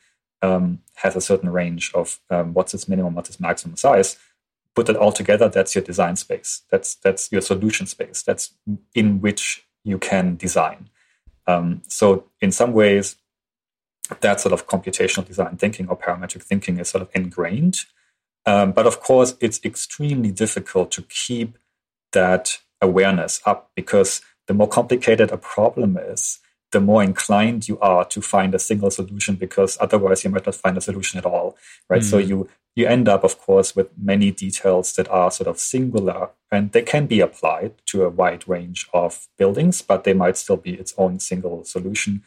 um, 0.45 0.79
has 0.95 1.15
a 1.15 1.21
certain 1.21 1.49
range 1.49 1.91
of 1.93 2.19
um, 2.29 2.53
what's 2.53 2.73
its 2.73 2.87
minimum, 2.87 3.15
what's 3.15 3.29
its 3.29 3.39
maximum 3.39 3.75
size. 3.75 4.17
Put 4.75 4.89
it 4.89 4.95
all 4.95 5.11
together, 5.11 5.49
that's 5.49 5.73
your 5.73 5.83
design 5.83 6.15
space. 6.15 6.61
That's 6.69 6.95
that's 6.95 7.31
your 7.31 7.41
solution 7.41 7.87
space. 7.87 8.21
That's 8.21 8.51
in 8.93 9.21
which 9.21 9.65
you 9.83 9.97
can 9.97 10.35
design. 10.35 10.89
Um, 11.47 11.81
so 11.87 12.25
in 12.41 12.51
some 12.51 12.73
ways, 12.73 13.15
that 14.21 14.41
sort 14.41 14.53
of 14.53 14.67
computational 14.67 15.25
design 15.25 15.57
thinking 15.57 15.87
or 15.87 15.97
parametric 15.97 16.43
thinking 16.43 16.79
is 16.79 16.89
sort 16.89 17.01
of 17.01 17.09
ingrained. 17.13 17.85
Um, 18.45 18.73
but 18.73 18.85
of 18.85 18.99
course, 18.99 19.35
it's 19.39 19.59
extremely 19.63 20.31
difficult 20.31 20.91
to 20.91 21.01
keep 21.03 21.57
that 22.11 22.59
awareness 22.81 23.41
up 23.45 23.71
because 23.75 24.21
the 24.47 24.53
more 24.53 24.67
complicated 24.67 25.31
a 25.31 25.37
problem 25.37 25.97
is, 25.97 26.39
the 26.75 26.81
more 26.81 27.01
inclined 27.01 27.69
you 27.69 27.79
are 27.79 28.03
to 28.03 28.21
find 28.21 28.53
a 28.53 28.59
single 28.59 28.91
solution 28.91 29.35
because 29.35 29.77
otherwise 29.79 30.25
you 30.25 30.29
might 30.29 30.45
not 30.45 30.55
find 30.55 30.77
a 30.77 30.81
solution 30.81 31.17
at 31.17 31.25
all 31.25 31.55
right? 31.89 32.01
Mm. 32.01 32.09
so 32.11 32.17
you 32.17 32.49
you 32.75 32.85
end 32.85 33.07
up 33.07 33.23
of 33.23 33.39
course 33.39 33.77
with 33.77 33.87
many 33.97 34.29
details 34.29 34.91
that 34.95 35.07
are 35.07 35.31
sort 35.31 35.47
of 35.47 35.57
singular 35.57 36.31
and 36.51 36.73
they 36.73 36.81
can 36.81 37.05
be 37.07 37.21
applied 37.21 37.71
to 37.85 38.03
a 38.03 38.09
wide 38.09 38.45
range 38.45 38.89
of 38.93 39.29
buildings 39.37 39.81
but 39.81 40.03
they 40.03 40.13
might 40.13 40.35
still 40.35 40.57
be 40.57 40.73
its 40.73 40.93
own 40.97 41.17
single 41.17 41.63
solution. 41.63 42.21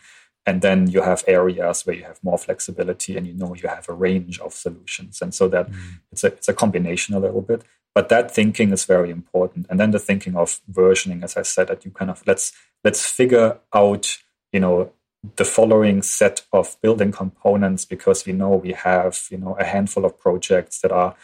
And 0.47 0.63
then 0.63 0.87
you 0.89 1.03
have 1.03 1.25
areas 1.27 1.85
where 1.85 1.95
you 1.95 2.05
have 2.05 2.25
more 2.25 2.39
flexibility 2.39 3.19
and 3.19 3.27
you 3.27 3.35
know 3.35 3.55
you 3.55 3.69
have 3.69 3.87
a 3.87 3.93
range 3.93 4.39
of 4.41 4.55
solutions. 4.55 5.21
And 5.21 5.35
so 5.35 5.47
that 5.49 5.71
mm. 5.71 5.77
it's 6.11 6.25
a 6.25 6.29
it's 6.29 6.49
a 6.49 6.55
combination 6.55 7.15
a 7.15 7.21
little 7.21 7.43
bit. 7.43 7.61
But 7.95 8.09
that 8.09 8.31
thinking 8.31 8.73
is 8.73 8.87
very 8.87 9.11
important. 9.11 9.67
And 9.69 9.79
then 9.79 9.91
the 9.91 9.99
thinking 9.99 10.37
of 10.37 10.61
versioning 10.81 11.23
as 11.23 11.37
i 11.37 11.43
said 11.43 11.69
that 11.69 11.85
you 11.85 11.91
kind 11.91 12.11
of 12.11 12.23
let's 12.27 12.53
let's 12.85 13.05
figure 13.05 13.59
out 13.75 14.19
you 14.53 14.61
know 14.61 14.93
the 15.37 15.45
following 15.45 16.01
set 16.03 16.43
of 16.53 16.77
building 16.81 17.11
components 17.11 17.85
because 17.85 18.25
we 18.25 18.33
know 18.33 18.51
we 18.51 18.73
have 18.73 19.27
you 19.31 19.39
know 19.39 19.57
a 19.59 19.65
handful 19.65 20.05
of 20.05 20.19
projects 20.19 20.81
that 20.81 20.93
are 20.93 21.15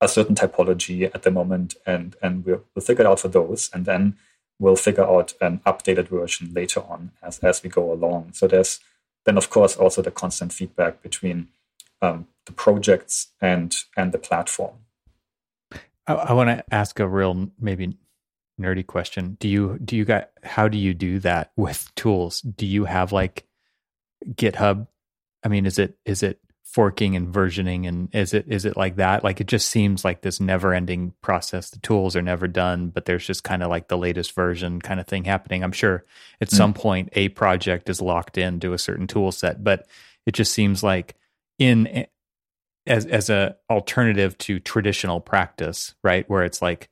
a 0.00 0.08
certain 0.08 0.34
typology 0.34 1.10
at 1.14 1.22
the 1.22 1.30
moment 1.30 1.74
and 1.86 2.16
and 2.22 2.44
we'll, 2.44 2.64
we'll 2.74 2.84
figure 2.84 3.04
it 3.04 3.08
out 3.08 3.20
for 3.20 3.28
those 3.28 3.70
and 3.72 3.84
then 3.84 4.16
we'll 4.58 4.76
figure 4.76 5.04
out 5.04 5.34
an 5.40 5.60
updated 5.66 6.08
version 6.08 6.52
later 6.52 6.80
on 6.80 7.12
as 7.22 7.38
as 7.40 7.62
we 7.62 7.70
go 7.70 7.92
along. 7.92 8.32
So 8.32 8.46
there's 8.46 8.80
then 9.24 9.36
of 9.36 9.50
course 9.50 9.76
also 9.76 10.02
the 10.02 10.10
constant 10.10 10.52
feedback 10.52 11.02
between 11.02 11.48
um, 12.02 12.26
the 12.46 12.52
projects 12.52 13.28
and 13.40 13.76
and 13.96 14.12
the 14.12 14.18
platform. 14.18 14.76
I, 16.06 16.14
I 16.14 16.32
want 16.32 16.50
to 16.50 16.64
ask 16.74 16.98
a 17.00 17.06
real 17.06 17.50
maybe 17.60 17.96
nerdy 18.58 18.86
question. 18.86 19.36
Do 19.40 19.48
you 19.48 19.78
do 19.84 19.96
you 19.96 20.04
got 20.04 20.30
how 20.42 20.68
do 20.68 20.78
you 20.78 20.94
do 20.94 21.18
that 21.20 21.52
with 21.56 21.90
tools? 21.94 22.40
Do 22.40 22.66
you 22.66 22.84
have 22.84 23.12
like 23.12 23.46
GitHub? 24.26 24.86
I 25.44 25.48
mean, 25.48 25.66
is 25.66 25.78
it 25.78 25.98
is 26.04 26.22
it 26.22 26.40
forking 26.64 27.16
and 27.16 27.32
versioning 27.32 27.88
and 27.88 28.14
is 28.14 28.34
it 28.34 28.44
is 28.48 28.64
it 28.64 28.76
like 28.76 28.96
that? 28.96 29.24
Like 29.24 29.40
it 29.40 29.46
just 29.46 29.68
seems 29.68 30.04
like 30.04 30.20
this 30.20 30.40
never 30.40 30.74
ending 30.74 31.14
process. 31.22 31.70
The 31.70 31.78
tools 31.78 32.14
are 32.14 32.22
never 32.22 32.46
done, 32.46 32.88
but 32.88 33.06
there's 33.06 33.26
just 33.26 33.42
kind 33.42 33.62
of 33.62 33.70
like 33.70 33.88
the 33.88 33.96
latest 33.96 34.32
version 34.32 34.80
kind 34.80 35.00
of 35.00 35.06
thing 35.06 35.24
happening. 35.24 35.64
I'm 35.64 35.72
sure 35.72 36.04
at 36.40 36.48
mm. 36.48 36.56
some 36.56 36.74
point 36.74 37.08
a 37.12 37.30
project 37.30 37.88
is 37.88 38.02
locked 38.02 38.36
into 38.36 38.74
a 38.74 38.78
certain 38.78 39.06
tool 39.06 39.32
set, 39.32 39.64
but 39.64 39.86
it 40.26 40.32
just 40.32 40.52
seems 40.52 40.82
like 40.82 41.14
in 41.58 42.06
as 42.86 43.06
as 43.06 43.30
a 43.30 43.56
alternative 43.70 44.36
to 44.38 44.60
traditional 44.60 45.20
practice, 45.20 45.94
right? 46.02 46.28
Where 46.28 46.44
it's 46.44 46.60
like 46.60 46.90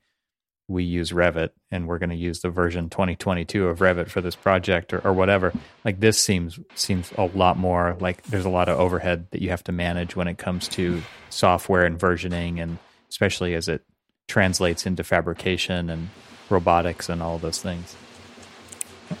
we 0.67 0.83
use 0.83 1.11
Revit 1.11 1.51
and 1.71 1.87
we're 1.87 1.97
going 1.97 2.09
to 2.09 2.15
use 2.15 2.41
the 2.41 2.49
version 2.49 2.89
2022 2.89 3.67
of 3.67 3.79
Revit 3.79 4.09
for 4.09 4.19
this 4.19 4.35
project 4.35 4.93
or, 4.93 4.99
or 4.99 5.13
whatever. 5.13 5.53
Like 5.85 5.99
this 5.99 6.21
seems 6.21 6.59
seems 6.75 7.11
a 7.17 7.25
lot 7.25 7.57
more 7.57 7.95
like 7.99 8.23
there's 8.23 8.45
a 8.45 8.49
lot 8.49 8.67
of 8.67 8.77
overhead 8.77 9.27
that 9.31 9.41
you 9.41 9.49
have 9.49 9.63
to 9.65 9.71
manage 9.71 10.15
when 10.15 10.27
it 10.27 10.37
comes 10.37 10.67
to 10.69 11.01
software 11.29 11.85
and 11.85 11.97
versioning, 11.97 12.61
and 12.61 12.77
especially 13.09 13.53
as 13.53 13.69
it 13.69 13.85
translates 14.27 14.85
into 14.85 15.03
fabrication 15.03 15.89
and 15.89 16.09
robotics 16.49 17.07
and 17.07 17.21
all 17.23 17.37
those 17.37 17.61
things. 17.61 17.95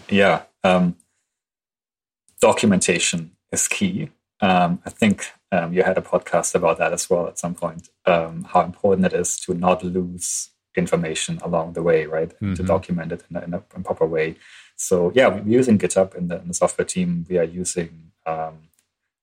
Yeah, 0.09 0.43
um, 0.65 0.97
documentation 2.41 3.31
is 3.53 3.69
key. 3.69 4.09
Um, 4.41 4.81
I 4.85 4.89
think 4.89 5.31
um, 5.51 5.73
you 5.73 5.83
had 5.83 5.97
a 5.97 6.01
podcast 6.01 6.55
about 6.55 6.77
that 6.79 6.91
as 6.91 7.09
well 7.09 7.27
at 7.27 7.39
some 7.39 7.55
point. 7.55 7.89
Um, 8.05 8.43
how 8.51 8.61
important 8.61 9.05
it 9.05 9.13
is 9.13 9.39
to 9.41 9.53
not 9.53 9.83
lose 9.83 10.49
information 10.77 11.39
along 11.43 11.73
the 11.73 11.83
way, 11.83 12.05
right? 12.05 12.29
Mm-hmm. 12.29 12.53
To 12.55 12.63
document 12.63 13.11
it 13.11 13.23
in 13.29 13.35
a, 13.35 13.41
in 13.41 13.53
a, 13.53 13.59
proper 13.59 14.05
way. 14.05 14.35
So 14.75 15.11
yeah, 15.15 15.27
we're 15.27 15.57
using 15.59 15.77
GitHub 15.77 16.15
in 16.15 16.27
the, 16.27 16.39
in 16.41 16.47
the 16.47 16.53
software 16.53 16.85
team. 16.85 17.25
We 17.29 17.37
are 17.37 17.43
using 17.43 18.11
um, 18.25 18.69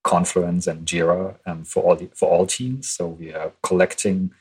Confluence 0.03 0.67
and 0.67 0.85
Jira 0.85 1.37
um, 1.45 1.63
for 1.63 1.83
all 1.83 1.95
the, 1.95 2.09
for 2.13 2.29
all 2.29 2.45
teams. 2.45 2.89
So 2.89 3.07
we 3.07 3.33
are 3.33 3.53
collecting 3.63 4.31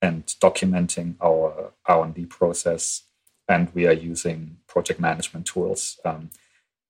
and 0.00 0.26
documenting 0.40 1.16
our 1.22 1.72
R 1.86 2.04
and 2.04 2.14
D 2.14 2.26
process, 2.26 3.02
and 3.48 3.74
we 3.74 3.86
are 3.86 3.92
using 3.92 4.58
project 4.66 5.00
management 5.00 5.46
tools, 5.46 5.98
um, 6.04 6.30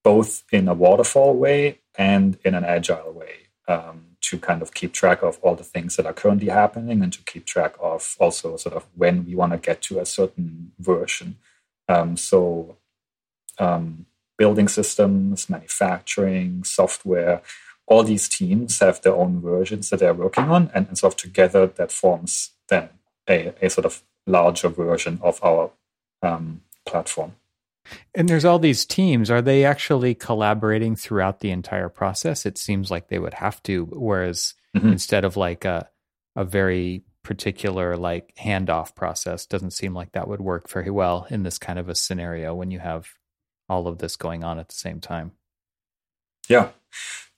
both 0.03 0.45
in 0.53 0.69
a 0.69 0.75
waterfall 0.75 1.35
way 1.35 1.81
and 1.97 2.39
in 2.45 2.55
an 2.55 2.65
agile 2.65 3.13
way. 3.13 3.49
Um, 3.67 4.14
to 4.29 4.39
kind 4.39 4.63
of 4.63 4.75
keep 4.75 4.93
track 4.93 5.23
of 5.23 5.39
all 5.43 5.55
the 5.55 5.65
things 5.65 5.97
that 5.97 6.07
are 6.07 6.13
currently 6.13 6.49
happening 6.49 7.03
and 7.03 7.13
to 7.13 7.23
keep 7.23 7.45
track 7.45 7.75
of 7.81 8.17
also 8.19 8.57
sort 8.57 8.75
of 8.75 8.87
when 8.95 9.27
we 9.27 9.35
want 9.35 9.53
to 9.53 9.59
get 9.59 9.83
to 9.83 9.99
a 9.99 10.07
certain 10.07 10.73
version. 10.79 11.37
Um, 11.89 12.17
so, 12.17 12.77
um, 13.59 14.07
building 14.37 14.69
systems, 14.69 15.49
manufacturing, 15.49 16.65
software, 16.65 17.43
all 17.87 18.03
these 18.03 18.29
teams 18.29 18.79
have 18.81 19.01
their 19.03 19.15
own 19.15 19.41
versions 19.41 19.91
that 19.91 20.01
they're 20.01 20.15
working 20.15 20.45
on, 20.45 20.71
and, 20.75 20.89
and 20.89 20.99
sort 20.99 21.15
of 21.15 21.19
together 21.19 21.67
that 21.67 21.93
forms 21.93 22.51
then 22.69 22.89
a, 23.29 23.53
a 23.61 23.69
sort 23.69 23.85
of 23.85 24.03
larger 24.27 24.69
version 24.69 25.21
of 25.23 25.43
our 25.45 25.71
um, 26.23 26.63
platform. 26.87 27.35
And 28.15 28.29
there's 28.29 28.45
all 28.45 28.59
these 28.59 28.85
teams. 28.87 29.31
Are 29.31 29.43
they 29.43 29.65
actually 29.65 30.15
collaborating 30.15 30.97
throughout 30.97 31.41
the 31.41 31.51
entire 31.51 31.89
process? 31.89 32.47
It 32.47 32.59
seems 32.59 32.91
like 32.91 33.09
they 33.09 33.19
would 33.19 33.35
have 33.35 33.63
to. 33.65 33.87
Whereas 33.87 34.55
mm-hmm. 34.77 34.89
instead 34.93 35.25
of 35.25 35.37
like 35.37 35.65
a 35.65 35.89
a 36.37 36.45
very 36.45 37.05
particular 37.23 37.97
like 37.97 38.35
handoff 38.37 38.95
process, 38.95 39.47
doesn't 39.47 39.73
seem 39.73 39.95
like 39.95 40.13
that 40.13 40.29
would 40.29 40.41
work 40.41 40.69
very 40.69 40.91
well 40.91 41.27
in 41.31 41.43
this 41.43 41.59
kind 41.59 41.79
of 41.79 41.89
a 41.89 41.95
scenario 41.95 42.55
when 42.55 42.71
you 42.71 42.79
have 42.79 43.09
all 43.69 43.87
of 43.87 43.99
this 43.99 44.17
going 44.17 44.45
on 44.45 44.59
at 44.59 44.69
the 44.69 44.75
same 44.75 45.01
time. 45.01 45.33
Yeah, 46.49 46.71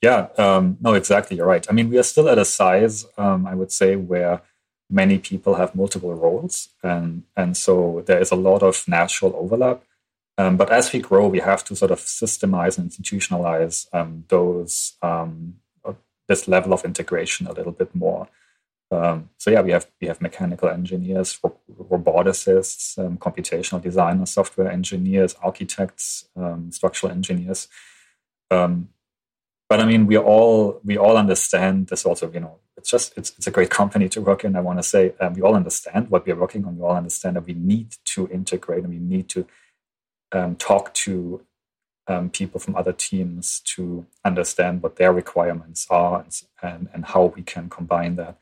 yeah. 0.02 0.28
Um, 0.36 0.78
no, 0.80 0.94
exactly. 0.94 1.36
You're 1.36 1.46
right. 1.46 1.66
I 1.68 1.72
mean, 1.72 1.90
we 1.90 1.98
are 1.98 2.02
still 2.02 2.28
at 2.28 2.38
a 2.38 2.44
size, 2.44 3.06
um, 3.16 3.46
I 3.46 3.54
would 3.54 3.70
say, 3.70 3.96
where 3.96 4.42
many 4.90 5.18
people 5.18 5.54
have 5.54 5.74
multiple 5.74 6.14
roles, 6.14 6.70
and 6.82 7.24
and 7.36 7.56
so 7.56 8.02
there 8.06 8.20
is 8.20 8.30
a 8.30 8.36
lot 8.36 8.62
of 8.62 8.86
natural 8.88 9.34
overlap. 9.36 9.82
Um, 10.38 10.56
but 10.56 10.70
as 10.70 10.92
we 10.92 11.00
grow, 11.00 11.28
we 11.28 11.40
have 11.40 11.64
to 11.64 11.76
sort 11.76 11.90
of 11.90 12.00
systemize 12.00 12.78
and 12.78 12.90
institutionalize 12.90 13.86
um, 13.94 14.24
those 14.28 14.96
um, 15.02 15.54
uh, 15.84 15.94
this 16.28 16.46
level 16.46 16.72
of 16.72 16.84
integration 16.84 17.46
a 17.46 17.52
little 17.52 17.72
bit 17.72 17.94
more. 17.94 18.28
Um, 18.90 19.30
so 19.38 19.50
yeah, 19.50 19.62
we 19.62 19.72
have 19.72 19.86
we 20.00 20.08
have 20.08 20.20
mechanical 20.20 20.68
engineers, 20.68 21.38
roboticists, 21.42 22.98
um, 22.98 23.16
computational 23.16 23.82
designers, 23.82 24.30
software 24.30 24.70
engineers, 24.70 25.34
architects, 25.42 26.26
um, 26.36 26.70
structural 26.70 27.12
engineers. 27.12 27.68
But 29.68 29.80
I 29.80 29.86
mean, 29.86 30.06
we 30.06 30.16
all 30.16 30.80
we 30.84 30.96
all 30.96 31.16
understand 31.16 31.88
this. 31.88 32.04
Also, 32.04 32.30
you 32.30 32.40
know, 32.40 32.58
it's 32.76 32.90
just 32.90 33.16
it's 33.18 33.32
it's 33.36 33.46
a 33.48 33.50
great 33.50 33.70
company 33.70 34.08
to 34.10 34.20
work 34.20 34.44
in. 34.44 34.54
I 34.54 34.60
want 34.60 34.78
to 34.78 34.82
say 34.82 35.14
we 35.34 35.42
all 35.42 35.56
understand 35.56 36.10
what 36.10 36.24
we 36.24 36.32
are 36.32 36.36
working 36.36 36.64
on. 36.64 36.76
We 36.76 36.84
all 36.84 36.96
understand 36.96 37.36
that 37.36 37.46
we 37.46 37.54
need 37.54 37.96
to 38.14 38.28
integrate 38.28 38.84
and 38.84 38.92
we 38.92 39.00
need 39.00 39.28
to 39.30 39.46
um, 40.32 40.56
talk 40.56 40.92
to 40.94 41.42
um, 42.08 42.30
people 42.30 42.60
from 42.60 42.76
other 42.76 42.92
teams 42.92 43.60
to 43.60 44.06
understand 44.24 44.82
what 44.82 44.96
their 44.96 45.12
requirements 45.12 45.86
are 45.90 46.20
and, 46.20 46.42
and, 46.62 46.88
and 46.92 47.04
how 47.06 47.26
we 47.26 47.42
can 47.42 47.68
combine 47.68 48.16
that. 48.16 48.38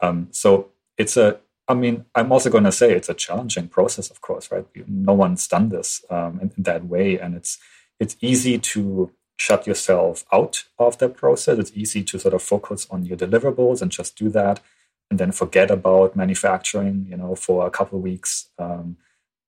Um, 0.00 0.28
so 0.30 0.70
it's 0.98 1.16
a, 1.16 1.40
I 1.68 1.74
mean, 1.74 2.04
I'm 2.14 2.32
also 2.32 2.50
going 2.50 2.64
to 2.64 2.72
say 2.72 2.92
it's 2.92 3.08
a 3.08 3.14
challenging 3.14 3.68
process, 3.68 4.10
of 4.10 4.20
course, 4.20 4.50
right? 4.50 4.66
No 4.86 5.14
one's 5.14 5.46
done 5.46 5.68
this 5.68 6.04
um, 6.10 6.38
in, 6.40 6.52
in, 6.56 6.62
that 6.64 6.86
way, 6.86 7.18
and 7.18 7.34
it's 7.34 7.58
it's 8.00 8.16
easy 8.20 8.58
to 8.58 9.12
shut 9.36 9.66
yourself 9.66 10.24
out 10.32 10.64
of 10.78 10.98
that 10.98 11.16
process. 11.16 11.58
It's 11.58 11.72
easy 11.74 12.02
to 12.04 12.18
sort 12.18 12.34
of 12.34 12.42
focus 12.42 12.86
on 12.90 13.04
your 13.04 13.16
deliverables 13.16 13.80
and 13.80 13.90
just 13.90 14.16
do 14.16 14.28
that, 14.30 14.60
and 15.08 15.20
then 15.20 15.30
forget 15.30 15.70
about 15.70 16.16
manufacturing, 16.16 17.06
you 17.08 17.16
know, 17.16 17.36
for 17.36 17.66
a 17.66 17.70
couple 17.70 17.98
of 17.98 18.02
weeks. 18.02 18.48
Um, 18.58 18.96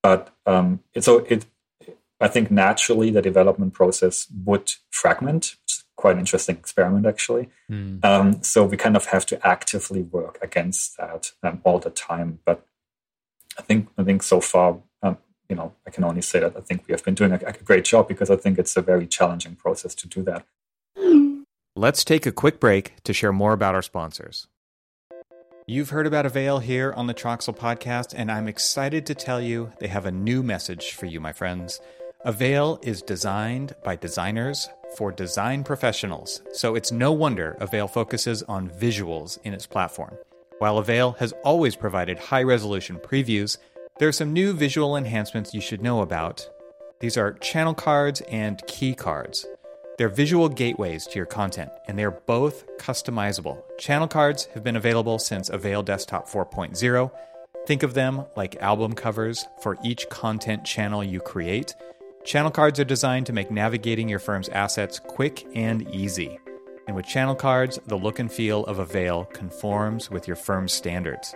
but 0.03 0.33
um, 0.47 0.81
it's 0.95 1.07
so 1.07 1.19
it 1.29 1.47
I 2.25 2.29
think 2.29 2.51
naturally 2.51 3.11
the 3.11 3.21
development 3.21 3.75
process 3.75 4.27
would 4.47 4.73
fragment, 4.91 5.57
It's 5.65 5.85
quite 5.95 6.15
an 6.15 6.21
interesting 6.21 6.57
experiment 6.57 7.05
actually. 7.05 7.51
Mm. 7.71 8.03
Um, 8.03 8.43
so 8.43 8.65
we 8.65 8.79
kind 8.79 8.97
of 8.97 9.05
have 9.07 9.27
to 9.27 9.47
actively 9.47 10.01
work 10.01 10.39
against 10.41 10.97
that 10.97 11.33
um, 11.43 11.61
all 11.65 11.79
the 11.79 11.91
time. 11.91 12.39
But 12.47 12.67
I 13.59 13.63
think 13.63 13.89
I 13.99 14.05
think 14.05 14.23
so 14.23 14.41
far, 14.41 14.79
um, 15.03 15.19
you 15.51 15.57
know, 15.57 15.75
I 15.87 15.91
can 15.91 16.03
only 16.03 16.23
say 16.23 16.41
that 16.41 16.57
I 16.57 16.61
think 16.61 16.89
we 16.89 16.93
have 16.93 17.05
been 17.05 17.15
doing 17.15 17.33
a, 17.33 17.41
a 17.45 17.53
great 17.53 17.85
job 17.85 18.09
because 18.09 18.31
I 18.31 18.37
think 18.37 18.59
it's 18.59 18.75
a 18.75 18.83
very 18.83 19.07
challenging 19.07 19.55
process 19.55 19.95
to 19.97 20.09
do 20.09 20.23
that. 20.23 20.47
Let's 21.77 22.05
take 22.05 22.25
a 22.25 22.33
quick 22.33 22.59
break 22.59 23.03
to 23.05 23.13
share 23.13 23.33
more 23.33 23.53
about 23.53 23.75
our 23.75 23.83
sponsors. 23.83 24.47
You've 25.67 25.91
heard 25.91 26.07
about 26.07 26.25
Avail 26.25 26.59
here 26.61 26.93
on 26.93 27.07
the 27.07 27.15
Troxel 27.15 27.57
podcast, 27.57 28.15
and 28.17 28.31
I'm 28.31 28.49
excited 28.49 29.05
to 29.07 29.15
tell 29.15 29.41
you 29.41 29.73
they 29.81 29.89
have 29.89 30.07
a 30.07 30.13
new 30.13 30.43
message 30.43 30.93
for 30.93 31.07
you, 31.07 31.21
my 31.21 31.33
friends. 31.33 31.81
Avail 32.27 32.79
is 32.81 33.03
designed 33.03 33.75
by 33.85 33.97
designers 33.97 34.71
for 34.97 35.13
design 35.13 35.63
professionals, 35.63 36.41
so 36.55 36.75
it's 36.75 36.91
no 36.91 37.13
wonder 37.13 37.55
Avail 37.61 37.87
focuses 37.87 38.43
on 38.45 38.71
visuals 38.71 39.39
in 39.45 39.53
its 39.53 39.67
platform. 39.67 40.17
While 40.59 40.79
Avail 40.79 41.13
has 41.19 41.35
always 41.45 41.77
provided 41.77 42.19
high 42.19 42.43
resolution 42.43 42.97
previews, 42.97 43.59
there 43.99 44.09
are 44.09 44.13
some 44.13 44.33
new 44.33 44.55
visual 44.55 44.97
enhancements 44.97 45.53
you 45.53 45.61
should 45.61 45.83
know 45.83 46.01
about. 46.01 46.49
These 46.99 47.19
are 47.19 47.35
channel 47.35 47.75
cards 47.75 48.23
and 48.23 48.67
key 48.67 48.95
cards. 48.95 49.45
They're 49.99 50.09
visual 50.09 50.49
gateways 50.49 51.07
to 51.09 51.17
your 51.17 51.27
content, 51.27 51.73
and 51.89 51.99
they're 51.99 52.11
both 52.11 52.79
customizable. 52.79 53.63
Channel 53.77 54.09
cards 54.09 54.47
have 54.55 54.65
been 54.65 54.77
available 54.77 55.19
since 55.19 55.51
Avail 55.51 55.83
Desktop 55.83 56.27
4.0. 56.27 57.11
Think 57.67 57.83
of 57.83 57.93
them 57.93 58.25
like 58.35 58.57
album 58.63 58.95
covers 58.95 59.47
for 59.61 59.77
each 59.85 60.09
content 60.09 60.65
channel 60.65 61.05
you 61.05 61.21
create 61.21 61.75
Channel 62.25 62.53
cards 62.53 62.81
are 62.81 62.85
designed 62.85 63.27
to 63.27 63.35
make 63.35 63.51
navigating 63.51 64.09
your 64.09 64.19
firm's 64.19 64.49
assets 64.49 64.99
quick 64.99 65.47
and 65.55 65.87
easy. 65.95 66.39
And 66.87 66.97
with 66.97 67.07
channel 67.07 67.35
cards, 67.35 67.79
the 67.87 67.99
look 67.99 68.19
and 68.19 68.33
feel 68.33 68.65
of 68.65 68.79
Avail 68.79 69.27
conforms 69.27 70.11
with 70.11 70.27
your 70.27 70.37
firm's 70.37 70.73
standards. 70.73 71.35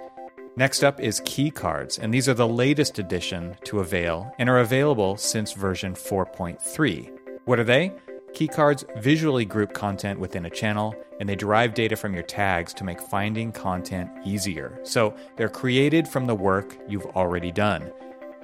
Next 0.56 0.82
up 0.82 0.98
is 0.98 1.20
key 1.26 1.50
cards, 1.50 1.98
and 1.98 2.12
these 2.12 2.26
are 2.26 2.34
the 2.34 2.48
latest 2.48 2.98
addition 2.98 3.54
to 3.64 3.80
Avail 3.80 4.32
and 4.38 4.48
are 4.48 4.60
available 4.60 5.18
since 5.18 5.52
version 5.52 5.92
4.3. 5.92 7.10
What 7.44 7.58
are 7.58 7.64
they? 7.64 7.92
Key 8.32 8.48
cards 8.48 8.86
visually 8.96 9.44
group 9.44 9.74
content 9.74 10.18
within 10.18 10.46
a 10.46 10.50
channel, 10.50 10.94
and 11.20 11.28
they 11.28 11.36
derive 11.36 11.74
data 11.74 11.96
from 11.96 12.14
your 12.14 12.22
tags 12.22 12.72
to 12.72 12.84
make 12.84 13.00
finding 13.00 13.52
content 13.52 14.10
easier. 14.24 14.80
So 14.84 15.14
they're 15.36 15.50
created 15.50 16.08
from 16.08 16.26
the 16.26 16.34
work 16.34 16.78
you've 16.88 17.06
already 17.06 17.52
done. 17.52 17.92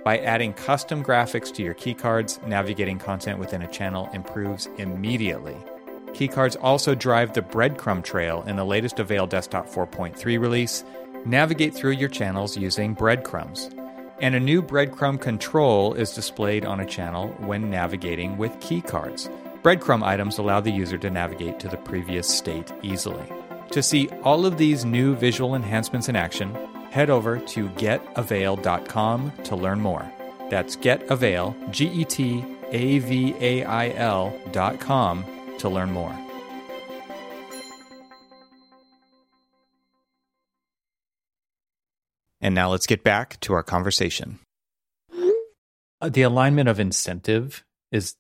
By 0.04 0.18
adding 0.18 0.52
custom 0.52 1.02
graphics 1.02 1.50
to 1.54 1.62
your 1.62 1.74
keycards, 1.74 2.46
navigating 2.46 2.98
content 2.98 3.38
within 3.38 3.62
a 3.62 3.70
channel 3.72 4.10
improves 4.12 4.68
immediately. 4.76 5.56
Keycards 6.08 6.58
also 6.60 6.94
drive 6.94 7.32
the 7.32 7.40
breadcrumb 7.40 8.04
trail 8.04 8.44
in 8.46 8.56
the 8.56 8.66
latest 8.66 9.00
Avail 9.00 9.26
Desktop 9.26 9.66
4.3 9.66 10.38
release. 10.38 10.84
Navigate 11.24 11.74
through 11.74 11.92
your 11.92 12.10
channels 12.10 12.54
using 12.54 12.92
breadcrumbs. 12.92 13.70
And 14.20 14.34
a 14.34 14.40
new 14.40 14.62
breadcrumb 14.62 15.22
control 15.22 15.94
is 15.94 16.12
displayed 16.12 16.66
on 16.66 16.80
a 16.80 16.86
channel 16.86 17.28
when 17.38 17.70
navigating 17.70 18.36
with 18.36 18.52
keycards. 18.60 19.30
Breadcrumb 19.62 20.02
items 20.02 20.36
allow 20.36 20.60
the 20.60 20.70
user 20.70 20.98
to 20.98 21.08
navigate 21.08 21.58
to 21.60 21.68
the 21.68 21.78
previous 21.78 22.28
state 22.28 22.70
easily. 22.82 23.24
To 23.70 23.82
see 23.82 24.08
all 24.22 24.44
of 24.44 24.58
these 24.58 24.84
new 24.84 25.16
visual 25.16 25.54
enhancements 25.54 26.10
in 26.10 26.14
action, 26.14 26.54
head 26.94 27.10
over 27.10 27.40
to 27.40 27.68
getavail.com 27.70 29.32
to 29.42 29.56
learn 29.56 29.80
more. 29.80 30.08
That's 30.48 30.76
getavail, 30.76 31.56
G 31.72 31.86
E 31.86 32.04
T 32.04 32.44
A 32.70 33.00
V 33.00 33.34
A 33.40 33.64
I 33.64 33.88
L.com 33.90 35.24
to 35.58 35.68
learn 35.68 35.90
more. 35.90 36.16
And 42.40 42.54
now 42.54 42.70
let's 42.70 42.86
get 42.86 43.02
back 43.02 43.40
to 43.40 43.54
our 43.54 43.64
conversation. 43.64 44.38
Uh, 46.00 46.10
the 46.10 46.22
alignment 46.22 46.68
of 46.68 46.78
incentive 46.78 47.64
is 47.90 48.14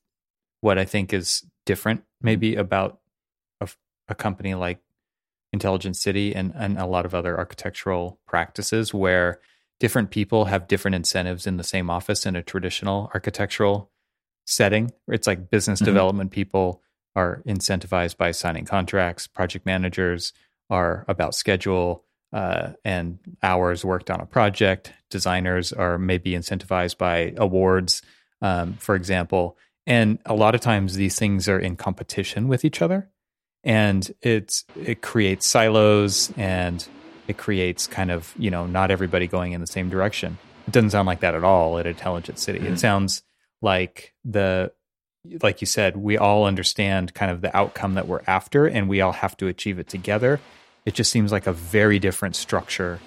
what 0.62 0.78
I 0.78 0.84
think 0.84 1.12
is 1.12 1.46
different, 1.64 2.02
maybe 2.20 2.56
about 2.56 2.98
a, 3.60 3.68
a 4.08 4.16
company 4.16 4.54
like 4.54 4.80
Intelligent 5.54 5.96
City 5.96 6.34
and, 6.34 6.52
and 6.56 6.76
a 6.78 6.84
lot 6.84 7.06
of 7.06 7.14
other 7.14 7.38
architectural 7.38 8.18
practices 8.26 8.92
where 8.92 9.40
different 9.78 10.10
people 10.10 10.46
have 10.46 10.68
different 10.68 10.96
incentives 10.96 11.46
in 11.46 11.56
the 11.56 11.64
same 11.64 11.88
office 11.88 12.26
in 12.26 12.34
a 12.36 12.42
traditional 12.42 13.10
architectural 13.14 13.90
setting. 14.44 14.92
It's 15.08 15.28
like 15.28 15.50
business 15.50 15.78
mm-hmm. 15.78 15.86
development 15.86 16.30
people 16.32 16.82
are 17.14 17.40
incentivized 17.46 18.16
by 18.16 18.32
signing 18.32 18.64
contracts, 18.64 19.28
project 19.28 19.64
managers 19.64 20.32
are 20.68 21.04
about 21.06 21.36
schedule 21.36 22.04
uh, 22.32 22.72
and 22.84 23.20
hours 23.40 23.84
worked 23.84 24.10
on 24.10 24.20
a 24.20 24.26
project, 24.26 24.92
designers 25.08 25.72
are 25.72 25.98
maybe 25.98 26.32
incentivized 26.32 26.98
by 26.98 27.32
awards, 27.36 28.02
um, 28.42 28.74
for 28.74 28.96
example. 28.96 29.56
And 29.86 30.18
a 30.26 30.34
lot 30.34 30.56
of 30.56 30.60
times 30.60 30.96
these 30.96 31.16
things 31.16 31.48
are 31.48 31.60
in 31.60 31.76
competition 31.76 32.48
with 32.48 32.64
each 32.64 32.82
other 32.82 33.08
and 33.64 34.14
it's 34.22 34.64
it 34.80 35.00
creates 35.00 35.46
silos 35.46 36.32
and 36.36 36.86
it 37.26 37.38
creates 37.38 37.86
kind 37.86 38.10
of 38.10 38.34
you 38.38 38.50
know 38.50 38.66
not 38.66 38.90
everybody 38.90 39.26
going 39.26 39.52
in 39.52 39.60
the 39.60 39.66
same 39.66 39.88
direction. 39.88 40.38
It 40.66 40.72
doesn't 40.72 40.90
sound 40.90 41.06
like 41.06 41.20
that 41.20 41.34
at 41.34 41.44
all 41.44 41.78
at 41.78 41.86
intelligent 41.86 42.38
city. 42.38 42.60
Mm-hmm. 42.60 42.74
it 42.74 42.78
sounds 42.78 43.22
like 43.62 44.12
the 44.24 44.72
like 45.42 45.62
you 45.62 45.66
said 45.66 45.96
we 45.96 46.18
all 46.18 46.44
understand 46.44 47.14
kind 47.14 47.30
of 47.30 47.40
the 47.40 47.54
outcome 47.56 47.94
that 47.94 48.06
we're 48.06 48.20
after 48.26 48.66
and 48.66 48.88
we 48.88 49.00
all 49.00 49.12
have 49.12 49.36
to 49.38 49.48
achieve 49.48 49.78
it 49.78 49.88
together. 49.88 50.40
It 50.84 50.92
just 50.92 51.10
seems 51.10 51.32
like 51.32 51.46
a 51.46 51.52
very 51.52 51.98
different 51.98 52.36
structure 52.36 53.00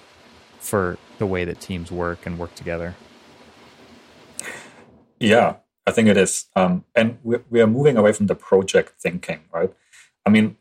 for 0.58 0.98
the 1.18 1.26
way 1.26 1.44
that 1.44 1.60
teams 1.60 1.92
work 1.92 2.26
and 2.26 2.36
work 2.36 2.54
together. 2.56 2.96
Yeah 5.20 5.56
i 5.88 5.90
think 5.90 6.06
it 6.06 6.18
is. 6.18 6.46
Um, 6.54 6.84
and 6.94 7.18
we, 7.24 7.38
we 7.48 7.60
are 7.62 7.66
moving 7.66 7.96
away 7.96 8.12
from 8.12 8.26
the 8.26 8.34
project 8.34 8.92
thinking 9.00 9.40
right 9.52 9.72
I 10.28 10.30
mean, 10.30 10.56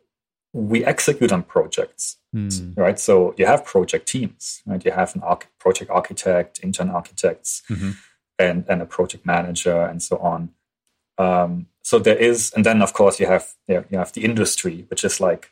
we 0.53 0.83
execute 0.85 1.31
on 1.31 1.43
projects, 1.43 2.17
mm. 2.33 2.75
right? 2.77 2.97
So 2.99 3.35
you 3.37 3.45
have 3.45 3.65
project 3.65 4.07
teams, 4.07 4.61
right? 4.65 4.83
You 4.83 4.91
have 4.91 5.13
an 5.15 5.21
arch- 5.21 5.47
project 5.59 5.91
architect, 5.91 6.59
intern 6.63 6.89
architects, 6.89 7.63
mm-hmm. 7.69 7.91
and 8.39 8.65
and 8.69 8.81
a 8.81 8.85
project 8.85 9.25
manager, 9.25 9.81
and 9.81 10.01
so 10.01 10.17
on. 10.17 10.49
Um, 11.17 11.67
so 11.83 11.99
there 11.99 12.15
is, 12.15 12.51
and 12.55 12.65
then 12.65 12.81
of 12.81 12.93
course 12.93 13.19
you 13.19 13.27
have 13.27 13.53
you 13.67 13.83
have 13.91 14.13
the 14.13 14.23
industry, 14.23 14.85
which 14.89 15.03
is 15.03 15.19
like 15.19 15.51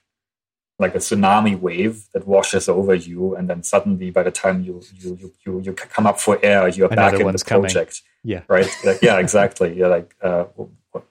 like 0.79 0.95
a 0.95 0.99
tsunami 0.99 1.59
wave 1.59 2.07
that 2.13 2.25
washes 2.27 2.67
over 2.67 2.95
you, 2.95 3.35
and 3.35 3.49
then 3.49 3.63
suddenly 3.63 4.11
by 4.11 4.23
the 4.23 4.31
time 4.31 4.63
you 4.63 4.81
you 4.97 5.17
you 5.21 5.33
you, 5.45 5.59
you 5.61 5.73
come 5.73 6.07
up 6.07 6.19
for 6.19 6.39
air, 6.41 6.67
you're 6.69 6.91
Another 6.91 7.17
back 7.17 7.19
in 7.19 7.31
the 7.31 7.43
project. 7.45 8.01
Coming. 8.01 8.33
Yeah, 8.33 8.41
right. 8.47 8.69
Like, 8.85 9.01
yeah, 9.01 9.19
exactly. 9.19 9.75
You're 9.77 9.89
like 9.89 10.15
uh, 10.21 10.45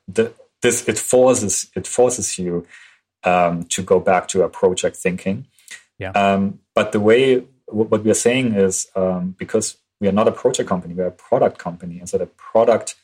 the, 0.09 0.33
this. 0.63 0.89
It 0.89 0.99
forces 0.99 1.71
it 1.77 1.87
forces 1.87 2.39
you 2.39 2.67
um, 3.25 3.65
to 3.65 3.83
go 3.83 4.01
back 4.01 4.29
to 4.29 4.43
a 4.43 4.49
project 4.49 4.97
thinking. 4.97 5.47
Yeah. 5.99 6.11
Um, 6.11 6.61
but 6.75 6.93
the 6.93 7.01
way 7.01 7.45
what 7.67 8.05
we 8.05 8.11
are 8.11 8.15
saying 8.15 8.55
is 8.55 8.89
um, 8.95 9.35
because 9.39 9.77
we 10.01 10.09
are 10.09 10.13
not 10.13 10.29
a 10.29 10.33
project 10.33 10.69
company, 10.69 10.95
we 10.95 11.03
are 11.03 11.09
a 11.09 11.11
product 11.11 11.59
company, 11.59 11.99
and 11.99 12.09
so 12.09 12.19
the 12.19 12.27
product 12.27 12.97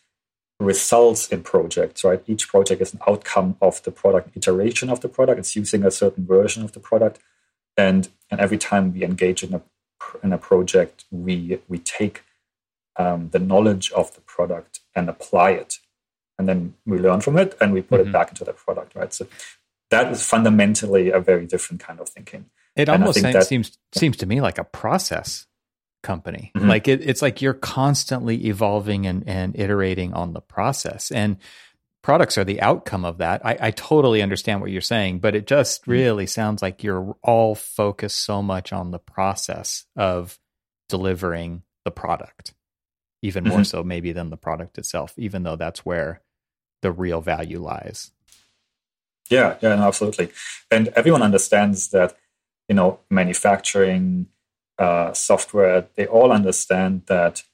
results 0.59 1.29
in 1.29 1.43
projects. 1.43 2.05
Right, 2.05 2.23
each 2.27 2.49
project 2.49 2.83
is 2.83 2.93
an 2.93 3.01
outcome 3.09 3.57
of 3.63 3.83
the 3.83 3.91
product 3.91 4.37
iteration 4.37 4.91
of 4.91 5.01
the 5.01 5.09
product. 5.09 5.39
It's 5.39 5.57
using 5.57 5.85
a 5.85 5.91
certain 5.91 6.27
version 6.27 6.63
of 6.65 6.73
the 6.73 6.81
product. 6.81 7.19
and 7.77 8.09
and 8.31 8.41
every 8.41 8.59
time 8.59 8.93
we 8.93 9.05
engage 9.05 9.43
in 9.43 9.55
a 9.55 9.63
in 10.23 10.33
a 10.33 10.39
project, 10.39 11.05
we 11.11 11.61
we 11.69 11.79
take 11.79 12.23
um, 12.97 13.31
the 13.31 13.39
knowledge 13.39 13.91
of 13.93 14.15
the 14.15 14.21
product 14.21 14.81
and 14.95 15.09
apply 15.09 15.51
it, 15.51 15.79
and 16.39 16.49
then 16.49 16.75
we 16.85 16.99
learn 16.99 17.21
from 17.21 17.39
it 17.39 17.57
and 17.61 17.73
we 17.73 17.83
put 17.83 18.01
mm-hmm. 18.01 18.11
it 18.11 18.13
back 18.13 18.29
into 18.31 18.45
the 18.45 18.53
product, 18.53 18.95
right? 18.95 19.13
So 19.13 19.27
that 19.91 20.11
is 20.13 20.25
fundamentally 20.25 21.11
a 21.11 21.21
very 21.21 21.47
different 21.47 21.81
kind 21.81 22.01
of 22.01 22.09
thinking. 22.09 22.47
It 22.77 22.89
almost 22.89 23.21
seems, 23.21 23.35
that, 23.35 23.47
seems 23.47 23.79
seems 23.93 24.17
to 24.19 24.27
me 24.27 24.41
like 24.41 24.59
a 24.59 24.65
process 24.65 25.47
company. 26.03 26.53
Mm-hmm. 26.57 26.69
Like 26.69 26.89
it, 26.89 27.07
it's 27.07 27.23
like 27.23 27.43
you're 27.43 27.55
constantly 27.55 28.47
evolving 28.47 29.07
and, 29.07 29.29
and 29.29 29.59
iterating 29.59 30.15
on 30.15 30.33
the 30.33 30.41
process. 30.41 31.11
And 31.11 31.37
products 32.03 32.39
are 32.39 32.45
the 32.45 32.63
outcome 32.63 33.05
of 33.05 33.19
that. 33.19 33.45
I, 33.45 33.59
I 33.61 33.71
totally 33.73 34.23
understand 34.23 34.61
what 34.61 34.71
you're 34.71 34.81
saying, 34.81 35.19
but 35.19 35.35
it 35.35 35.47
just 35.47 35.83
mm-hmm. 35.83 35.91
really 35.91 36.27
sounds 36.27 36.63
like 36.63 36.83
you're 36.83 37.17
all 37.23 37.55
focused 37.55 38.21
so 38.21 38.43
much 38.43 38.73
on 38.73 38.91
the 38.91 38.99
process 38.99 39.85
of 39.97 40.39
delivering 40.89 41.63
the 41.85 41.91
product, 41.91 42.55
even 43.23 43.45
more 43.45 43.59
mm-hmm. 43.59 43.65
so 43.65 43.83
maybe 43.83 44.13
than 44.13 44.31
the 44.31 44.37
product 44.37 44.79
itself, 44.79 45.13
even 45.17 45.43
though 45.43 45.57
that's 45.57 45.85
where 45.85 46.23
the 46.83 46.93
real 46.93 47.21
value 47.21 47.61
lies. 47.61 48.13
Yeah, 49.31 49.57
yeah, 49.63 49.77
no, 49.77 49.87
absolutely. 49.87 50.31
And 50.71 50.89
everyone 50.89 51.23
understands 51.23 51.89
that, 51.91 52.17
you 52.69 52.75
know, 52.75 52.99
manufacturing, 53.09 54.27
uh, 54.79 55.13
software, 55.13 55.87
they 55.95 56.07
all 56.07 56.33
understand 56.33 57.03
that 57.07 57.45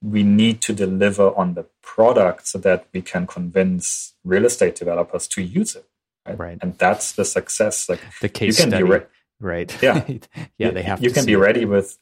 we 0.00 0.22
need 0.22 0.60
to 0.62 0.72
deliver 0.72 1.34
on 1.36 1.54
the 1.54 1.66
product 1.82 2.46
so 2.46 2.58
that 2.58 2.86
we 2.92 3.02
can 3.02 3.26
convince 3.26 4.14
real 4.24 4.44
estate 4.44 4.76
developers 4.76 5.26
to 5.28 5.42
use 5.42 5.74
it. 5.74 5.86
Right. 6.26 6.38
right. 6.38 6.58
And 6.62 6.78
that's 6.78 7.12
the 7.12 7.24
success. 7.24 7.88
Like 7.88 8.00
the 8.20 8.28
case 8.28 8.58
study. 8.58 8.84
Re- 8.84 9.06
right. 9.40 9.82
Yeah. 9.82 10.06
yeah. 10.58 10.70
They 10.70 10.82
have 10.82 11.02
you, 11.02 11.10
can 11.10 11.26
be 11.26 11.34
ready 11.34 11.64
with, 11.64 11.98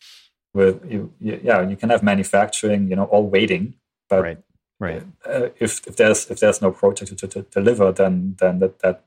with, 0.52 0.84
you, 0.90 1.14
yeah, 1.20 1.66
you 1.66 1.76
can 1.76 1.88
have 1.88 2.02
manufacturing, 2.02 2.90
you 2.90 2.96
know, 2.96 3.04
all 3.04 3.26
waiting, 3.26 3.74
but 4.10 4.22
right. 4.22 4.38
Right. 4.78 5.02
Uh, 5.24 5.48
if, 5.58 5.86
if 5.86 5.96
there's, 5.96 6.30
if 6.30 6.40
there's 6.40 6.60
no 6.60 6.70
project 6.70 7.10
to, 7.10 7.16
to, 7.16 7.28
to 7.28 7.42
deliver, 7.42 7.92
then, 7.92 8.36
then 8.38 8.58
that, 8.58 8.78
that 8.80 9.04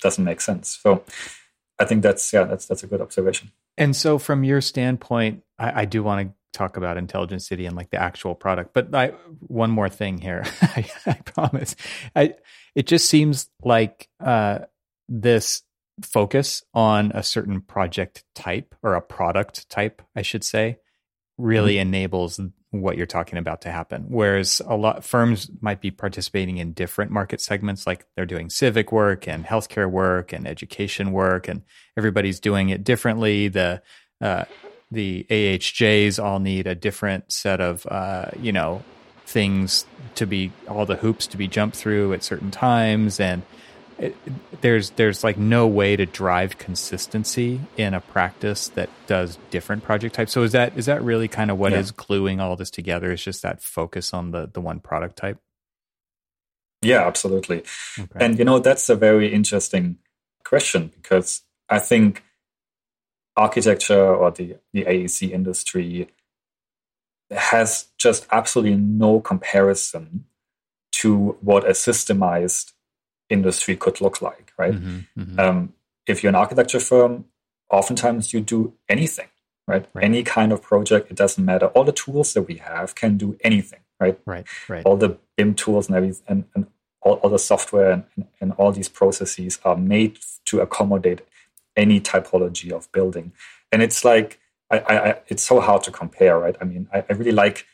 doesn't 0.00 0.24
make 0.24 0.40
sense. 0.40 0.78
So 0.80 1.02
I 1.78 1.84
think 1.84 2.02
that's, 2.02 2.32
yeah, 2.32 2.44
that's, 2.44 2.66
that's 2.66 2.82
a 2.82 2.86
good 2.86 3.00
observation. 3.00 3.50
And 3.76 3.94
so, 3.94 4.18
from 4.18 4.42
your 4.42 4.60
standpoint, 4.60 5.44
I, 5.58 5.82
I 5.82 5.84
do 5.84 6.02
want 6.02 6.28
to 6.28 6.34
talk 6.52 6.76
about 6.76 6.96
Intelligent 6.96 7.42
City 7.42 7.66
and 7.66 7.76
like 7.76 7.90
the 7.90 8.00
actual 8.00 8.34
product. 8.34 8.74
But 8.74 8.94
I, 8.94 9.08
one 9.46 9.70
more 9.70 9.88
thing 9.88 10.18
here, 10.18 10.44
I, 10.62 10.90
I, 11.06 11.12
promise. 11.12 11.76
I, 12.16 12.34
it 12.74 12.86
just 12.86 13.08
seems 13.08 13.48
like 13.62 14.08
uh, 14.18 14.60
this 15.08 15.62
focus 16.02 16.64
on 16.74 17.12
a 17.14 17.22
certain 17.22 17.60
project 17.60 18.24
type 18.34 18.74
or 18.82 18.94
a 18.94 19.00
product 19.00 19.68
type, 19.68 20.02
I 20.16 20.22
should 20.22 20.44
say, 20.44 20.78
really 21.36 21.74
mm-hmm. 21.74 21.88
enables 21.88 22.40
what 22.70 22.96
you're 22.96 23.06
talking 23.06 23.38
about 23.38 23.62
to 23.62 23.70
happen. 23.70 24.04
Whereas 24.08 24.60
a 24.66 24.76
lot 24.76 25.04
firms 25.04 25.50
might 25.60 25.80
be 25.80 25.90
participating 25.90 26.58
in 26.58 26.72
different 26.72 27.10
market 27.10 27.40
segments, 27.40 27.86
like 27.86 28.04
they're 28.14 28.26
doing 28.26 28.50
civic 28.50 28.92
work 28.92 29.26
and 29.26 29.44
healthcare 29.44 29.90
work 29.90 30.32
and 30.32 30.46
education 30.46 31.12
work, 31.12 31.48
and 31.48 31.62
everybody's 31.96 32.40
doing 32.40 32.68
it 32.68 32.84
differently. 32.84 33.48
The 33.48 33.82
uh, 34.20 34.44
the 34.90 35.26
AHJs 35.30 36.22
all 36.22 36.40
need 36.40 36.66
a 36.66 36.74
different 36.74 37.32
set 37.32 37.60
of 37.60 37.86
uh, 37.86 38.30
you 38.38 38.52
know 38.52 38.82
things 39.24 39.86
to 40.14 40.26
be 40.26 40.52
all 40.68 40.86
the 40.86 40.96
hoops 40.96 41.26
to 41.28 41.36
be 41.36 41.46
jumped 41.46 41.76
through 41.76 42.12
at 42.14 42.22
certain 42.22 42.50
times 42.50 43.20
and 43.20 43.42
it, 43.98 44.16
there's 44.60 44.90
there's 44.90 45.24
like 45.24 45.36
no 45.36 45.66
way 45.66 45.96
to 45.96 46.06
drive 46.06 46.58
consistency 46.58 47.60
in 47.76 47.94
a 47.94 48.00
practice 48.00 48.68
that 48.70 48.88
does 49.06 49.38
different 49.50 49.82
project 49.82 50.14
types. 50.14 50.32
So 50.32 50.42
is 50.42 50.52
that 50.52 50.76
is 50.76 50.86
that 50.86 51.02
really 51.02 51.28
kind 51.28 51.50
of 51.50 51.58
what 51.58 51.72
yeah. 51.72 51.78
is 51.78 51.90
gluing 51.90 52.40
all 52.40 52.56
this 52.56 52.70
together? 52.70 53.12
Is 53.12 53.22
just 53.22 53.42
that 53.42 53.60
focus 53.60 54.14
on 54.14 54.30
the 54.30 54.48
the 54.52 54.60
one 54.60 54.80
product 54.80 55.16
type? 55.16 55.38
Yeah, 56.80 57.06
absolutely. 57.06 57.64
Okay. 57.98 58.24
And 58.24 58.38
you 58.38 58.44
know 58.44 58.60
that's 58.60 58.88
a 58.88 58.96
very 58.96 59.32
interesting 59.32 59.98
question 60.44 60.92
because 60.94 61.42
I 61.68 61.80
think 61.80 62.22
architecture 63.36 64.14
or 64.14 64.30
the 64.30 64.56
the 64.72 64.84
AEC 64.84 65.30
industry 65.30 66.08
has 67.30 67.86
just 67.98 68.26
absolutely 68.30 68.76
no 68.76 69.20
comparison 69.20 70.24
to 70.92 71.36
what 71.40 71.64
a 71.64 71.72
systemized 71.72 72.72
industry 73.28 73.76
could 73.76 74.00
look 74.00 74.22
like, 74.22 74.52
right? 74.58 74.74
Mm-hmm, 74.74 75.20
mm-hmm. 75.20 75.40
Um, 75.40 75.72
if 76.06 76.22
you're 76.22 76.30
an 76.30 76.34
architecture 76.34 76.80
firm, 76.80 77.26
oftentimes 77.70 78.32
you 78.32 78.40
do 78.40 78.74
anything, 78.88 79.28
right? 79.66 79.86
right? 79.92 80.04
Any 80.04 80.22
kind 80.22 80.52
of 80.52 80.62
project, 80.62 81.10
it 81.10 81.16
doesn't 81.16 81.44
matter. 81.44 81.66
All 81.68 81.84
the 81.84 81.92
tools 81.92 82.32
that 82.34 82.42
we 82.42 82.56
have 82.56 82.94
can 82.94 83.16
do 83.16 83.36
anything, 83.42 83.80
right? 84.00 84.18
Right, 84.24 84.46
right. 84.68 84.84
All 84.86 84.96
the 84.96 85.18
BIM 85.36 85.54
tools 85.54 85.88
and 85.88 85.96
everything, 85.96 86.24
and, 86.28 86.44
and 86.54 86.66
all, 87.02 87.14
all 87.14 87.30
the 87.30 87.38
software 87.38 87.90
and, 87.90 88.04
and, 88.16 88.26
and 88.40 88.52
all 88.52 88.72
these 88.72 88.88
processes 88.88 89.58
are 89.64 89.76
made 89.76 90.18
to 90.46 90.60
accommodate 90.60 91.20
any 91.76 92.00
typology 92.00 92.72
of 92.72 92.90
building. 92.92 93.32
And 93.70 93.82
it's 93.82 94.04
like, 94.04 94.40
I, 94.70 94.78
I, 94.78 95.20
it's 95.28 95.42
so 95.42 95.60
hard 95.60 95.82
to 95.84 95.90
compare, 95.90 96.38
right? 96.38 96.56
I 96.60 96.64
mean, 96.64 96.88
I, 96.92 97.04
I 97.08 97.12
really 97.14 97.32
like 97.32 97.66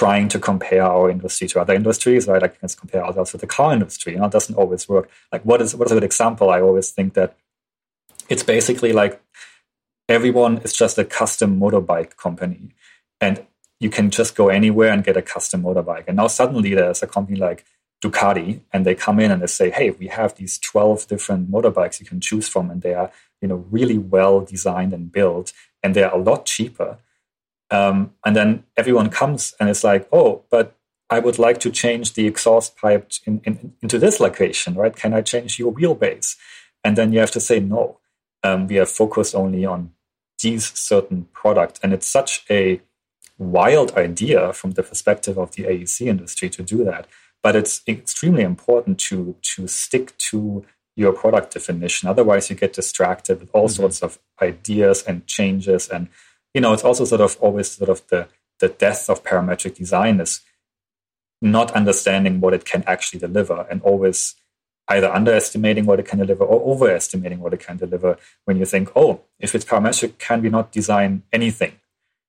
trying 0.00 0.28
to 0.28 0.38
compare 0.38 0.82
our 0.82 1.10
industry 1.10 1.46
to 1.46 1.60
other 1.60 1.74
industries, 1.74 2.26
right? 2.26 2.40
Like 2.40 2.56
let's 2.62 2.74
compare 2.74 3.04
ourselves 3.04 3.32
with 3.32 3.42
the 3.42 3.46
car 3.46 3.74
industry. 3.74 4.14
You 4.14 4.20
know, 4.20 4.24
it 4.24 4.32
doesn't 4.32 4.54
always 4.54 4.88
work. 4.88 5.10
Like 5.30 5.42
what 5.42 5.60
is 5.60 5.76
what 5.76 5.88
is 5.88 5.92
a 5.92 5.96
good 5.96 6.04
example? 6.04 6.48
I 6.48 6.62
always 6.62 6.88
think 6.90 7.12
that 7.18 7.36
it's 8.30 8.42
basically 8.42 8.92
like 8.94 9.20
everyone 10.08 10.56
is 10.64 10.72
just 10.72 10.96
a 10.96 11.04
custom 11.04 11.60
motorbike 11.60 12.16
company. 12.16 12.70
And 13.20 13.44
you 13.78 13.90
can 13.90 14.08
just 14.08 14.34
go 14.34 14.48
anywhere 14.48 14.90
and 14.90 15.04
get 15.04 15.18
a 15.18 15.22
custom 15.34 15.64
motorbike. 15.64 16.04
And 16.08 16.16
now 16.16 16.28
suddenly 16.28 16.74
there's 16.74 17.02
a 17.02 17.06
company 17.06 17.38
like 17.38 17.66
Ducati 18.02 18.60
and 18.72 18.86
they 18.86 18.94
come 18.94 19.20
in 19.20 19.30
and 19.30 19.42
they 19.42 19.48
say, 19.48 19.68
Hey, 19.68 19.90
we 19.90 20.06
have 20.06 20.34
these 20.34 20.58
12 20.60 21.08
different 21.08 21.50
motorbikes 21.50 22.00
you 22.00 22.06
can 22.06 22.22
choose 22.22 22.48
from. 22.48 22.70
And 22.70 22.80
they 22.80 22.94
are, 22.94 23.10
you 23.42 23.48
know, 23.48 23.66
really 23.70 23.98
well 23.98 24.40
designed 24.40 24.94
and 24.94 25.12
built 25.12 25.52
and 25.82 25.94
they're 25.94 26.16
a 26.20 26.24
lot 26.30 26.46
cheaper 26.46 26.96
um, 27.70 28.12
and 28.24 28.34
then 28.34 28.64
everyone 28.76 29.10
comes 29.10 29.54
and 29.60 29.68
it's 29.68 29.84
like, 29.84 30.08
oh, 30.12 30.44
but 30.50 30.76
I 31.08 31.18
would 31.18 31.38
like 31.38 31.58
to 31.60 31.70
change 31.70 32.14
the 32.14 32.26
exhaust 32.26 32.76
pipe 32.76 33.10
in, 33.26 33.40
in, 33.44 33.72
into 33.82 33.98
this 33.98 34.20
location, 34.20 34.74
right? 34.74 34.94
Can 34.94 35.12
I 35.12 35.22
change 35.22 35.58
your 35.58 35.72
wheelbase? 35.72 36.36
And 36.84 36.96
then 36.96 37.12
you 37.12 37.18
have 37.20 37.32
to 37.32 37.40
say, 37.40 37.60
no, 37.60 37.98
um, 38.42 38.66
we 38.66 38.78
are 38.78 38.86
focused 38.86 39.34
only 39.34 39.64
on 39.64 39.92
these 40.40 40.72
certain 40.78 41.26
products. 41.32 41.80
And 41.82 41.92
it's 41.92 42.06
such 42.06 42.44
a 42.48 42.80
wild 43.38 43.96
idea 43.96 44.52
from 44.52 44.72
the 44.72 44.82
perspective 44.82 45.38
of 45.38 45.52
the 45.52 45.64
AEC 45.64 46.06
industry 46.06 46.48
to 46.50 46.62
do 46.62 46.84
that. 46.84 47.06
But 47.42 47.56
it's 47.56 47.82
extremely 47.88 48.42
important 48.42 48.98
to, 49.00 49.36
to 49.56 49.66
stick 49.66 50.16
to 50.18 50.64
your 50.94 51.12
product 51.12 51.54
definition. 51.54 52.08
Otherwise, 52.08 52.50
you 52.50 52.56
get 52.56 52.72
distracted 52.72 53.40
with 53.40 53.50
all 53.52 53.66
mm-hmm. 53.66 53.82
sorts 53.82 54.02
of 54.02 54.18
ideas 54.40 55.02
and 55.02 55.26
changes 55.26 55.88
and 55.88 56.08
you 56.54 56.60
know, 56.60 56.72
it's 56.72 56.84
also 56.84 57.04
sort 57.04 57.20
of 57.20 57.36
always 57.40 57.70
sort 57.70 57.90
of 57.90 58.06
the, 58.08 58.28
the 58.58 58.68
death 58.68 59.08
of 59.08 59.22
parametric 59.22 59.76
design 59.76 60.20
is 60.20 60.40
not 61.42 61.70
understanding 61.72 62.40
what 62.40 62.54
it 62.54 62.64
can 62.64 62.84
actually 62.86 63.20
deliver 63.20 63.66
and 63.70 63.80
always 63.82 64.34
either 64.88 65.10
underestimating 65.12 65.86
what 65.86 66.00
it 66.00 66.06
can 66.06 66.18
deliver 66.18 66.44
or 66.44 66.74
overestimating 66.74 67.38
what 67.38 67.54
it 67.54 67.60
can 67.60 67.76
deliver 67.76 68.18
when 68.44 68.56
you 68.56 68.64
think, 68.64 68.90
oh, 68.96 69.20
if 69.38 69.54
it's 69.54 69.64
parametric, 69.64 70.18
can 70.18 70.42
we 70.42 70.48
not 70.48 70.72
design 70.72 71.22
anything? 71.32 71.72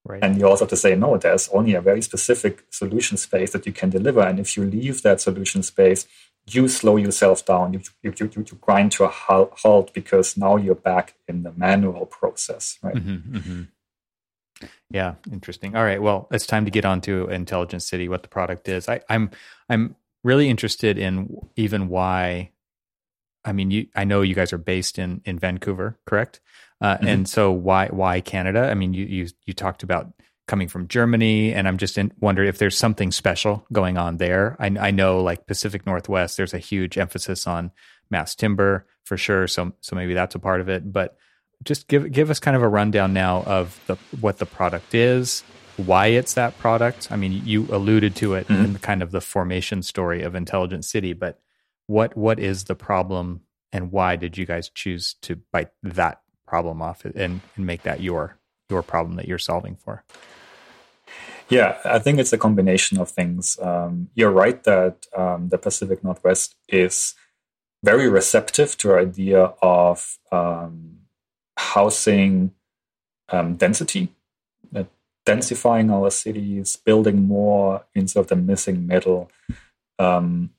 Right. 0.06 0.24
And 0.24 0.38
you 0.38 0.48
also 0.48 0.66
have 0.66 0.70
to 0.70 0.76
say, 0.76 0.96
no, 0.96 1.18
there's 1.18 1.50
only 1.50 1.74
a 1.74 1.82
very 1.82 2.02
specific 2.02 2.64
solution 2.70 3.18
space 3.18 3.52
that 3.52 3.66
you 3.66 3.72
can 3.72 3.90
deliver. 3.90 4.22
And 4.22 4.40
if 4.40 4.58
you 4.58 4.64
leave 4.64 5.02
that 5.02 5.22
solution 5.22 5.64
space, 5.64 6.08
you 6.50 6.68
slow 6.68 6.98
yourself 6.98 7.46
down, 7.46 7.74
you, 7.74 7.82
you, 8.02 8.14
you, 8.20 8.30
you 8.36 8.58
grind 8.60 8.92
to 8.94 9.04
a 9.04 9.08
halt 9.08 9.94
because 9.94 10.38
now 10.38 10.56
you're 10.56 10.76
back 10.76 11.16
in 11.28 11.44
the 11.44 11.52
manual 11.52 12.06
process, 12.06 12.80
right? 12.82 12.96
Mm-hmm, 12.96 13.38
mm-hmm. 13.38 13.62
Yeah, 14.90 15.16
interesting. 15.32 15.76
All 15.76 15.84
right, 15.84 16.02
well, 16.02 16.28
it's 16.32 16.46
time 16.46 16.66
to 16.66 16.72
get 16.72 16.86
on 16.86 17.02
to 17.02 17.28
Intelligent 17.28 17.84
City, 17.84 18.10
what 18.10 18.24
the 18.24 18.30
product 18.30 18.68
is. 18.68 18.90
I, 18.90 19.02
I'm 19.10 19.32
I'm 19.70 19.96
really 20.24 20.50
interested 20.50 20.98
in 20.98 21.36
even 21.56 21.88
why. 21.88 22.52
I 23.44 23.54
mean, 23.54 23.72
you, 23.72 23.88
I 23.96 24.04
know 24.04 24.22
you 24.22 24.36
guys 24.36 24.54
are 24.54 24.58
based 24.58 25.00
in 25.00 25.22
in 25.26 25.40
Vancouver, 25.40 25.98
correct? 26.06 26.42
Uh, 26.80 26.96
mm-hmm. 26.96 27.08
And 27.08 27.30
so, 27.30 27.52
why 27.52 27.88
why 27.88 28.22
Canada? 28.22 28.70
I 28.70 28.74
mean, 28.74 28.94
you 28.94 29.06
you 29.06 29.28
you 29.46 29.54
talked 29.54 29.84
about 29.84 30.14
coming 30.48 30.68
from 30.68 30.88
Germany, 30.88 31.54
and 31.54 31.68
I'm 31.68 31.78
just 31.78 31.98
in, 31.98 32.12
wondering 32.20 32.50
if 32.50 32.58
there's 32.58 32.78
something 32.78 33.12
special 33.12 33.66
going 33.72 33.98
on 33.98 34.18
there. 34.18 34.58
I, 34.60 34.68
I 34.80 34.92
know, 34.92 35.22
like 35.22 35.48
Pacific 35.48 35.86
Northwest, 35.86 36.36
there's 36.36 36.54
a 36.54 36.60
huge 36.60 36.98
emphasis 36.98 37.48
on 37.48 37.72
mass 38.10 38.36
timber 38.36 38.86
for 39.06 39.18
sure. 39.18 39.48
So 39.48 39.74
so 39.82 39.96
maybe 39.96 40.14
that's 40.14 40.36
a 40.36 40.40
part 40.40 40.62
of 40.62 40.70
it, 40.70 40.92
but 40.92 41.18
just 41.64 41.88
give 41.88 42.12
give 42.12 42.30
us 42.30 42.40
kind 42.40 42.56
of 42.56 42.64
a 42.64 42.68
rundown 42.68 43.14
now 43.14 43.44
of 43.44 43.80
the 43.88 43.96
what 44.20 44.38
the 44.38 44.46
product 44.46 44.94
is, 44.94 45.44
why 45.78 46.08
it's 46.08 46.34
that 46.34 46.58
product. 46.58 47.12
I 47.12 47.16
mean, 47.16 47.42
you 47.46 47.68
alluded 47.72 48.16
to 48.18 48.34
it 48.34 48.48
mm-hmm. 48.48 48.66
in 48.66 48.78
kind 48.80 49.02
of 49.02 49.12
the 49.12 49.22
formation 49.22 49.84
story 49.84 50.24
of 50.24 50.36
Intelligent 50.36 50.86
City, 50.86 51.14
but 51.14 51.40
what 51.88 52.16
what 52.16 52.40
is 52.40 52.66
the 52.66 52.76
problem 52.76 53.42
and 53.72 53.92
why 53.92 54.16
did 54.16 54.38
you 54.38 54.46
guys 54.46 54.70
choose 54.70 55.16
to 55.22 55.38
bite 55.52 55.72
that 55.82 56.22
problem 56.46 56.82
off 56.82 57.06
and, 57.06 57.16
and 57.56 57.66
make 57.66 57.84
that 57.84 58.02
your 58.02 58.38
your 58.70 58.82
problem 58.82 59.16
that 59.18 59.28
you're 59.28 59.38
solving 59.38 59.76
for. 59.76 60.04
Yeah, 61.50 61.78
I 61.84 62.00
think 62.00 62.18
it's 62.18 62.34
a 62.34 62.38
combination 62.38 63.00
of 63.00 63.10
things. 63.10 63.60
Um, 63.62 64.10
you're 64.16 64.32
right 64.32 64.64
that 64.64 65.06
um, 65.16 65.50
the 65.50 65.58
Pacific 65.58 66.04
Northwest 66.04 66.56
is 66.70 67.14
very 67.84 68.10
receptive 68.10 68.78
to 68.78 68.92
our 68.92 69.00
idea 69.00 69.54
of 69.62 70.18
um, 70.32 71.01
housing 71.62 72.52
um, 73.30 73.56
density, 73.56 74.10
uh, 74.76 74.84
densifying 75.26 75.92
our 75.92 76.10
cities, 76.12 76.76
building 76.76 77.28
more 77.28 77.86
instead 77.94 78.20
of 78.22 78.28
the 78.28 78.36
missing 78.36 78.88
middle. 78.88 79.32
Um, 80.00 80.52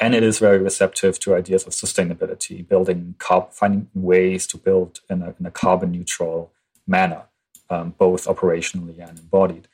and 0.00 0.14
it 0.14 0.22
is 0.22 0.38
very 0.38 0.58
receptive 0.58 1.18
to 1.20 1.34
ideas 1.34 1.66
of 1.66 1.72
sustainability, 1.72 2.66
building, 2.66 3.14
finding 3.50 3.88
ways 3.94 4.46
to 4.48 4.56
build 4.56 5.00
in 5.08 5.22
a, 5.22 5.34
in 5.38 5.46
a 5.46 5.50
carbon 5.50 5.92
neutral 5.92 6.52
manner, 6.86 7.22
um, 7.70 7.94
both 7.98 8.26
operationally 8.26 8.98
and 9.06 9.18
embodied. 9.18 9.68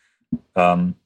Um, 0.54 0.96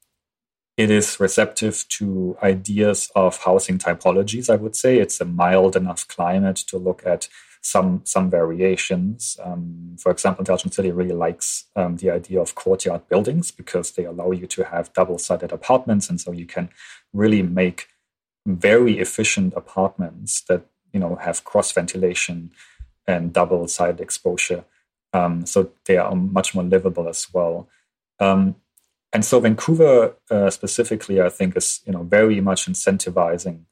it 0.76 0.90
is 0.90 1.20
receptive 1.20 1.86
to 1.96 2.36
ideas 2.42 3.10
of 3.14 3.38
housing 3.44 3.78
typologies. 3.78 4.48
I 4.48 4.56
would 4.56 4.74
say 4.74 4.98
it's 4.98 5.20
a 5.20 5.24
mild 5.24 5.76
enough 5.76 6.08
climate 6.08 6.56
to 6.68 6.78
look 6.78 7.02
at 7.06 7.28
some 7.62 8.02
some 8.04 8.28
variations. 8.28 9.38
Um, 9.42 9.96
for 9.98 10.10
example, 10.10 10.42
Intelligent 10.42 10.74
City 10.74 10.90
really 10.90 11.14
likes 11.14 11.66
um, 11.76 11.96
the 11.96 12.10
idea 12.10 12.40
of 12.40 12.54
courtyard 12.54 13.08
buildings 13.08 13.50
because 13.50 13.92
they 13.92 14.04
allow 14.04 14.32
you 14.32 14.46
to 14.48 14.64
have 14.64 14.92
double-sided 14.92 15.52
apartments, 15.52 16.10
and 16.10 16.20
so 16.20 16.32
you 16.32 16.44
can 16.44 16.68
really 17.12 17.42
make 17.42 17.88
very 18.44 18.98
efficient 18.98 19.54
apartments 19.54 20.42
that 20.48 20.66
you 20.92 20.98
know 20.98 21.14
have 21.16 21.44
cross 21.44 21.72
ventilation 21.72 22.50
and 23.06 23.32
double-sided 23.32 24.00
exposure. 24.00 24.64
Um, 25.12 25.46
so 25.46 25.70
they 25.84 25.96
are 25.98 26.14
much 26.16 26.54
more 26.54 26.64
livable 26.64 27.08
as 27.08 27.28
well. 27.32 27.68
Um, 28.18 28.56
and 29.12 29.24
so 29.24 29.40
Vancouver 29.40 30.16
uh, 30.30 30.50
specifically, 30.50 31.20
I 31.20 31.28
think, 31.28 31.56
is 31.56 31.80
you 31.86 31.92
know 31.92 32.02
very 32.02 32.40
much 32.40 32.66
incentivizing 32.66 33.66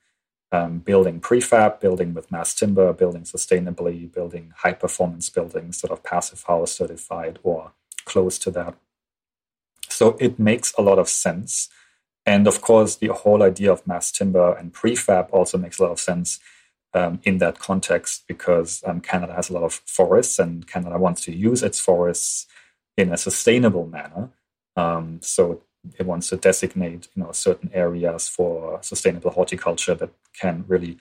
um, 0.53 0.79
building 0.79 1.21
prefab, 1.21 1.81
building 1.81 2.13
with 2.15 2.31
mass 2.31 2.55
timber, 2.55 2.93
building 2.93 3.23
sustainably, 3.23 4.13
building 4.13 4.53
high 4.59 4.73
performance 4.73 5.31
buildings, 5.31 5.79
sort 5.79 5.93
of 5.93 6.03
passive 6.03 6.43
house 6.43 6.73
certified 6.73 7.39
or 7.43 7.73
close 8.05 8.39
to 8.39 8.51
that. 8.51 8.75
So 9.89 10.17
it 10.21 10.39
makes 10.39 10.73
a 10.75 10.83
lot 10.83 10.99
of 10.99 11.09
sense. 11.09 11.69
And 12.27 12.47
of 12.47 12.61
course, 12.61 12.97
the 12.97 13.09
whole 13.09 13.43
idea 13.43 13.73
of 13.73 13.87
mass 13.87 14.11
timber 14.11 14.53
and 14.55 14.73
prefab 14.73 15.29
also 15.31 15.59
makes 15.59 15.79
a 15.79 15.85
lot 15.85 15.93
of 15.93 16.01
sense 16.01 16.41
um, 16.95 17.21
in 17.23 17.39
that 17.39 17.59
context 17.59 18.25
because 18.27 18.83
um, 18.87 19.01
Canada 19.01 19.35
has 19.35 19.51
a 19.51 19.53
lot 19.53 19.63
of 19.63 19.75
forests 19.87 20.39
and 20.39 20.67
Canada 20.67 20.99
wants 20.99 21.23
to 21.23 21.33
use 21.33 21.63
its 21.63 21.79
forests 21.79 22.47
in 22.97 23.13
a 23.13 23.17
sustainable 23.17 23.87
manner. 23.87 24.31
Um, 24.77 25.21
so 25.23 25.63
it 25.99 26.07
wants 26.07 26.29
to 26.29 26.37
designate 26.37 27.09
you 27.15 27.23
know 27.23 27.33
certain 27.33 27.71
areas 27.73 28.29
for 28.29 28.79
sustainable 28.83 29.31
horticulture 29.31 29.95
that 29.95 30.11
can 30.39 30.65
really 30.69 30.99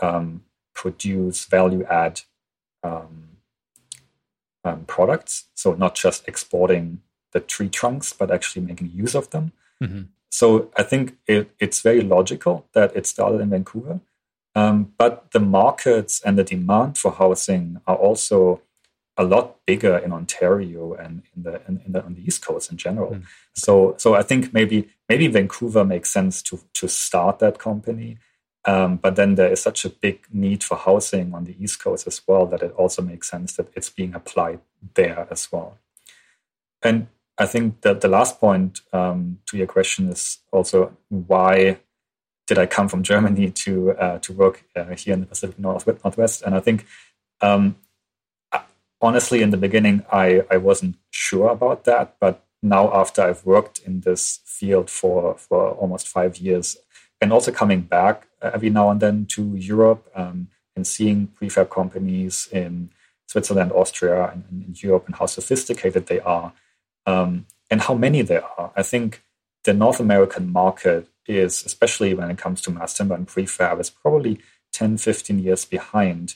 um, 0.00 0.42
produce 0.74 1.44
value 1.44 1.84
add 1.84 2.22
um, 2.82 3.28
um, 4.64 4.84
products. 4.86 5.46
So 5.54 5.74
not 5.74 5.94
just 5.94 6.26
exporting 6.26 7.00
the 7.32 7.40
tree 7.40 7.68
trunks, 7.68 8.12
but 8.12 8.30
actually 8.30 8.64
making 8.64 8.92
use 8.94 9.14
of 9.14 9.30
them. 9.30 9.52
Mm-hmm. 9.82 10.02
So 10.30 10.70
I 10.76 10.82
think 10.82 11.16
it, 11.26 11.50
it's 11.58 11.80
very 11.80 12.00
logical 12.00 12.66
that 12.72 12.94
it 12.96 13.06
started 13.06 13.40
in 13.40 13.50
Vancouver. 13.50 14.00
Um, 14.54 14.92
but 14.98 15.30
the 15.32 15.40
markets 15.40 16.20
and 16.24 16.38
the 16.38 16.44
demand 16.44 16.98
for 16.98 17.12
housing 17.12 17.80
are 17.86 17.96
also 17.96 18.60
a 19.16 19.24
lot 19.24 19.56
bigger 19.66 19.98
in 19.98 20.12
Ontario 20.12 20.94
and 20.94 21.22
in 21.36 21.42
the, 21.42 21.60
in, 21.68 21.80
in 21.84 21.92
the 21.92 22.02
on 22.04 22.14
the 22.14 22.24
East 22.24 22.44
Coast 22.44 22.70
in 22.70 22.78
general. 22.78 23.12
Mm. 23.12 23.24
So 23.54 23.94
so 23.98 24.14
I 24.14 24.22
think 24.22 24.52
maybe 24.52 24.88
maybe 25.08 25.26
Vancouver 25.26 25.84
makes 25.84 26.10
sense 26.10 26.42
to 26.42 26.60
to 26.74 26.88
start 26.88 27.38
that 27.40 27.58
company. 27.58 28.18
Um, 28.64 28.96
but 28.96 29.16
then 29.16 29.34
there 29.34 29.50
is 29.50 29.60
such 29.60 29.84
a 29.84 29.90
big 29.90 30.24
need 30.32 30.62
for 30.62 30.76
housing 30.76 31.34
on 31.34 31.44
the 31.44 31.56
East 31.60 31.82
Coast 31.82 32.06
as 32.06 32.22
well 32.28 32.46
that 32.46 32.62
it 32.62 32.70
also 32.72 33.02
makes 33.02 33.28
sense 33.28 33.56
that 33.56 33.66
it's 33.74 33.90
being 33.90 34.14
applied 34.14 34.60
there 34.94 35.26
as 35.32 35.50
well. 35.50 35.78
And 36.80 37.08
I 37.38 37.46
think 37.46 37.80
that 37.80 38.02
the 38.02 38.08
last 38.08 38.38
point 38.38 38.80
um, 38.92 39.40
to 39.46 39.56
your 39.56 39.66
question 39.66 40.08
is 40.08 40.38
also 40.52 40.96
why 41.08 41.80
did 42.46 42.58
I 42.58 42.66
come 42.66 42.88
from 42.88 43.02
Germany 43.12 43.50
to 43.50 43.92
uh, 43.92 44.18
to 44.20 44.32
work 44.32 44.64
uh, 44.76 44.94
here 44.94 45.14
in 45.14 45.20
the 45.20 45.26
Pacific 45.26 45.58
Northwest? 45.58 46.42
And 46.42 46.54
I 46.54 46.60
think 46.60 46.86
um, 47.40 47.76
honestly, 49.02 49.42
in 49.42 49.50
the 49.50 49.56
beginning, 49.56 50.04
I, 50.10 50.42
I 50.50 50.56
wasn't 50.56 50.96
sure 51.10 51.50
about 51.50 51.84
that. 51.84 52.16
But 52.20 52.44
now, 52.62 52.94
after 52.94 53.22
I've 53.22 53.44
worked 53.44 53.80
in 53.80 54.00
this 54.00 54.40
field 54.46 54.88
for, 54.88 55.36
for 55.36 55.72
almost 55.72 56.08
five 56.08 56.36
years, 56.38 56.76
and 57.20 57.32
also 57.32 57.52
coming 57.52 57.82
back 57.82 58.28
every 58.40 58.70
now 58.70 58.90
and 58.90 59.00
then 59.00 59.26
to 59.26 59.54
Europe 59.54 60.10
um, 60.14 60.48
and 60.74 60.86
seeing 60.86 61.28
prefab 61.28 61.70
companies 61.70 62.48
in 62.50 62.90
Switzerland, 63.28 63.72
Austria, 63.72 64.30
and, 64.32 64.44
in 64.50 64.74
Europe, 64.76 65.06
and 65.06 65.16
how 65.16 65.26
sophisticated 65.26 66.06
they 66.06 66.20
are, 66.20 66.52
um, 67.06 67.46
and 67.70 67.82
how 67.82 67.94
many 67.94 68.22
there 68.22 68.44
are. 68.58 68.72
I 68.76 68.82
think 68.82 69.22
the 69.64 69.72
North 69.72 70.00
American 70.00 70.50
market 70.52 71.08
is, 71.26 71.64
especially 71.64 72.14
when 72.14 72.30
it 72.30 72.38
comes 72.38 72.60
to 72.62 72.70
mass 72.70 72.94
timber 72.94 73.14
and 73.14 73.26
prefab, 73.26 73.80
is 73.80 73.90
probably 73.90 74.40
10, 74.72 74.98
15 74.98 75.38
years 75.38 75.64
behind 75.64 76.34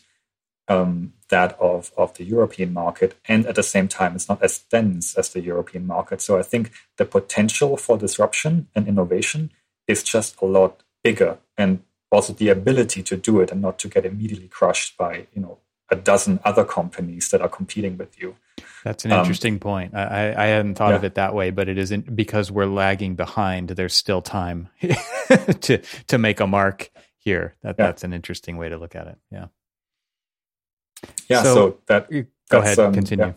um, 0.69 1.13
that 1.29 1.59
of, 1.61 1.93
of 1.97 2.15
the 2.15 2.25
European 2.25 2.73
market. 2.73 3.19
And 3.27 3.47
at 3.47 3.55
the 3.55 3.63
same 3.63 3.89
time, 3.89 4.15
it's 4.15 4.29
not 4.29 4.43
as 4.43 4.59
dense 4.59 5.17
as 5.17 5.31
the 5.31 5.41
European 5.41 5.87
market. 5.87 6.21
So 6.21 6.39
I 6.39 6.43
think 6.43 6.73
the 6.97 7.05
potential 7.05 7.77
for 7.77 7.99
disruption 7.99 8.69
and 8.75 8.87
innovation 8.87 9.53
is 9.87 10.03
just 10.03 10.41
a 10.41 10.47
lot 10.47 10.83
bigger. 11.03 11.39
And 11.57 11.83
also 12.11 12.33
the 12.33 12.49
ability 12.49 13.03
to 13.03 13.17
do 13.17 13.41
it 13.41 13.51
and 13.51 13.61
not 13.61 13.79
to 13.81 13.89
get 13.89 14.05
immediately 14.05 14.49
crushed 14.49 14.97
by, 14.97 15.27
you 15.35 15.43
know, 15.43 15.59
a 15.91 15.97
dozen 15.97 16.41
other 16.45 16.65
companies 16.65 17.31
that 17.31 17.41
are 17.41 17.49
competing 17.49 17.97
with 17.97 18.21
you. 18.21 18.37
That's 18.85 19.05
an 19.05 19.13
um, 19.13 19.21
interesting 19.21 19.55
um, 19.55 19.61
point. 19.61 19.95
I, 19.95 20.35
I 20.37 20.47
hadn't 20.47 20.77
thought 20.77 20.91
yeah. 20.91 20.97
of 20.97 21.05
it 21.05 21.15
that 21.15 21.35
way, 21.35 21.51
but 21.51 21.69
it 21.69 21.79
isn't 21.79 22.15
because 22.15 22.51
we're 22.51 22.67
lagging 22.67 23.15
behind. 23.15 23.69
There's 23.71 23.95
still 23.95 24.23
time 24.23 24.69
to 25.61 25.79
to 25.79 26.19
make 26.19 26.41
a 26.41 26.47
mark 26.47 26.91
here. 27.19 27.55
That 27.63 27.77
yeah. 27.79 27.87
that's 27.87 28.05
an 28.05 28.13
interesting 28.13 28.57
way 28.57 28.69
to 28.69 28.79
look 28.79 28.95
at 28.97 29.07
it. 29.07 29.19
Yeah. 29.31 29.47
Yeah. 31.29 31.43
So, 31.43 31.55
so 31.55 31.79
that 31.87 32.11
go 32.51 32.59
ahead, 32.59 32.79
um, 32.79 32.93
continue. 32.95 33.27
Yeah. 33.27 33.33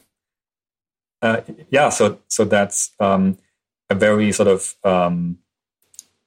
Uh, 1.21 1.41
yeah. 1.69 1.89
So 1.89 2.19
so 2.27 2.45
that's 2.45 2.91
um, 2.99 3.37
a 3.89 3.95
very 3.95 4.31
sort 4.31 4.47
of 4.47 4.75
um, 4.83 5.39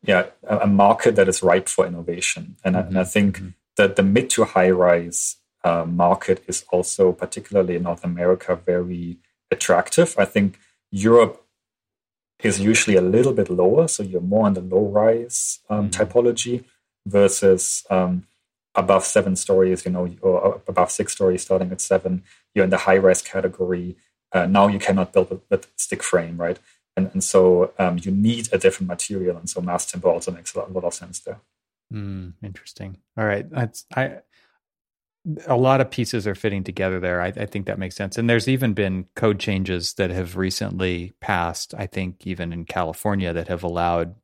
yeah 0.03 0.27
a, 0.45 0.59
a, 0.59 0.67
market 0.67 1.17
that 1.17 1.29
is 1.29 1.43
ripe 1.43 1.69
for 1.69 1.87
innovation, 1.87 2.57
and, 2.65 2.77
mm-hmm. 2.77 2.85
I, 2.85 2.89
and 2.89 2.99
I 2.99 3.05
think 3.05 3.39
mm-hmm. 3.39 3.49
that 3.77 3.97
the 3.97 4.03
mid 4.03 4.31
to 4.31 4.45
high 4.45 4.71
rise 4.71 5.37
uh, 5.65 5.85
market 5.87 6.43
is 6.47 6.65
also 6.71 7.13
particularly 7.13 7.77
in 7.77 7.85
North 7.85 8.05
America 8.05 8.57
very 8.57 9.19
attractive. 9.51 10.15
I 10.19 10.25
think 10.25 10.59
Europe 10.91 11.45
is 12.43 12.61
usually 12.61 12.97
a 12.97 13.03
little 13.03 13.33
bit 13.33 13.49
lower, 13.49 13.87
so 13.89 14.03
you're 14.03 14.21
more 14.21 14.47
on 14.47 14.55
the 14.55 14.61
low 14.61 14.89
rise 14.89 15.61
um, 15.71 15.89
mm-hmm. 15.89 16.03
typology 16.03 16.65
versus 17.07 17.85
um, 17.91 18.27
above 18.75 19.05
seven 19.05 19.37
stories, 19.37 19.85
you 19.85 19.91
know, 19.91 20.09
or 20.23 20.63
above 20.67 20.91
six 20.91 21.13
stories 21.13 21.43
starting 21.43 21.71
at 21.73 21.81
seven, 21.81 22.23
you're 22.55 22.65
in 22.65 22.71
the 22.71 22.79
high 22.79 22.97
rise 22.97 23.23
category. 23.23 23.97
Uh, 24.33 24.47
now 24.47 24.67
you 24.67 24.79
cannot 24.79 25.13
build 25.13 25.43
with, 25.51 25.71
stick 25.77 26.03
frame, 26.03 26.39
right? 26.39 26.59
And, 26.97 27.11
and 27.13 27.23
so 27.25 27.73
um, 27.79 27.99
you 28.01 28.11
need 28.11 28.49
a 28.53 28.59
different 28.59 28.89
material. 28.89 29.37
And 29.37 29.49
so 29.49 29.61
mass 29.61 29.87
timber 29.87 30.09
also 30.09 30.31
makes 30.31 30.55
a 30.55 30.59
lot, 30.59 30.71
a 30.71 30.73
lot 30.73 30.85
of 30.85 30.95
sense 30.95 31.21
there. 31.21 31.41
Mm, 31.93 32.35
interesting. 32.43 32.99
All 33.19 33.25
right. 33.25 33.49
That's, 33.51 33.85
I, 33.95 34.19
a 35.47 35.57
lot 35.57 35.81
of 35.81 35.91
pieces 35.91 36.27
are 36.27 36.35
fitting 36.35 36.65
together 36.65 36.99
there. 36.99 37.21
I, 37.21 37.29
I, 37.29 37.47
think 37.47 37.67
that 37.67 37.79
makes 37.79 37.95
sense. 37.95 38.19
And 38.19 38.29
there's 38.29 38.49
even 38.49 38.73
been 38.73 39.07
code 39.15 39.39
changes 39.39 39.95
that 39.95 40.11
have 40.11 40.37
recently 40.37 41.13
passed, 41.21 41.75
I 41.77 41.87
think, 41.87 42.27
even 42.27 42.53
in 42.53 42.65
California, 42.65 43.33
that 43.33 43.49
have 43.49 43.63
allowed 43.63 44.17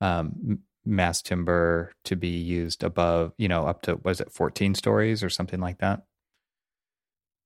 um, 0.00 0.60
mass 0.84 1.22
timber 1.22 1.92
to 2.04 2.16
be 2.16 2.28
used 2.28 2.82
above, 2.82 3.32
you 3.36 3.48
know, 3.48 3.66
up 3.66 3.82
to 3.82 3.96
was 4.02 4.20
it 4.20 4.32
14 4.32 4.74
stories 4.74 5.22
or 5.22 5.30
something 5.30 5.60
like 5.60 5.78
that? 5.78 6.04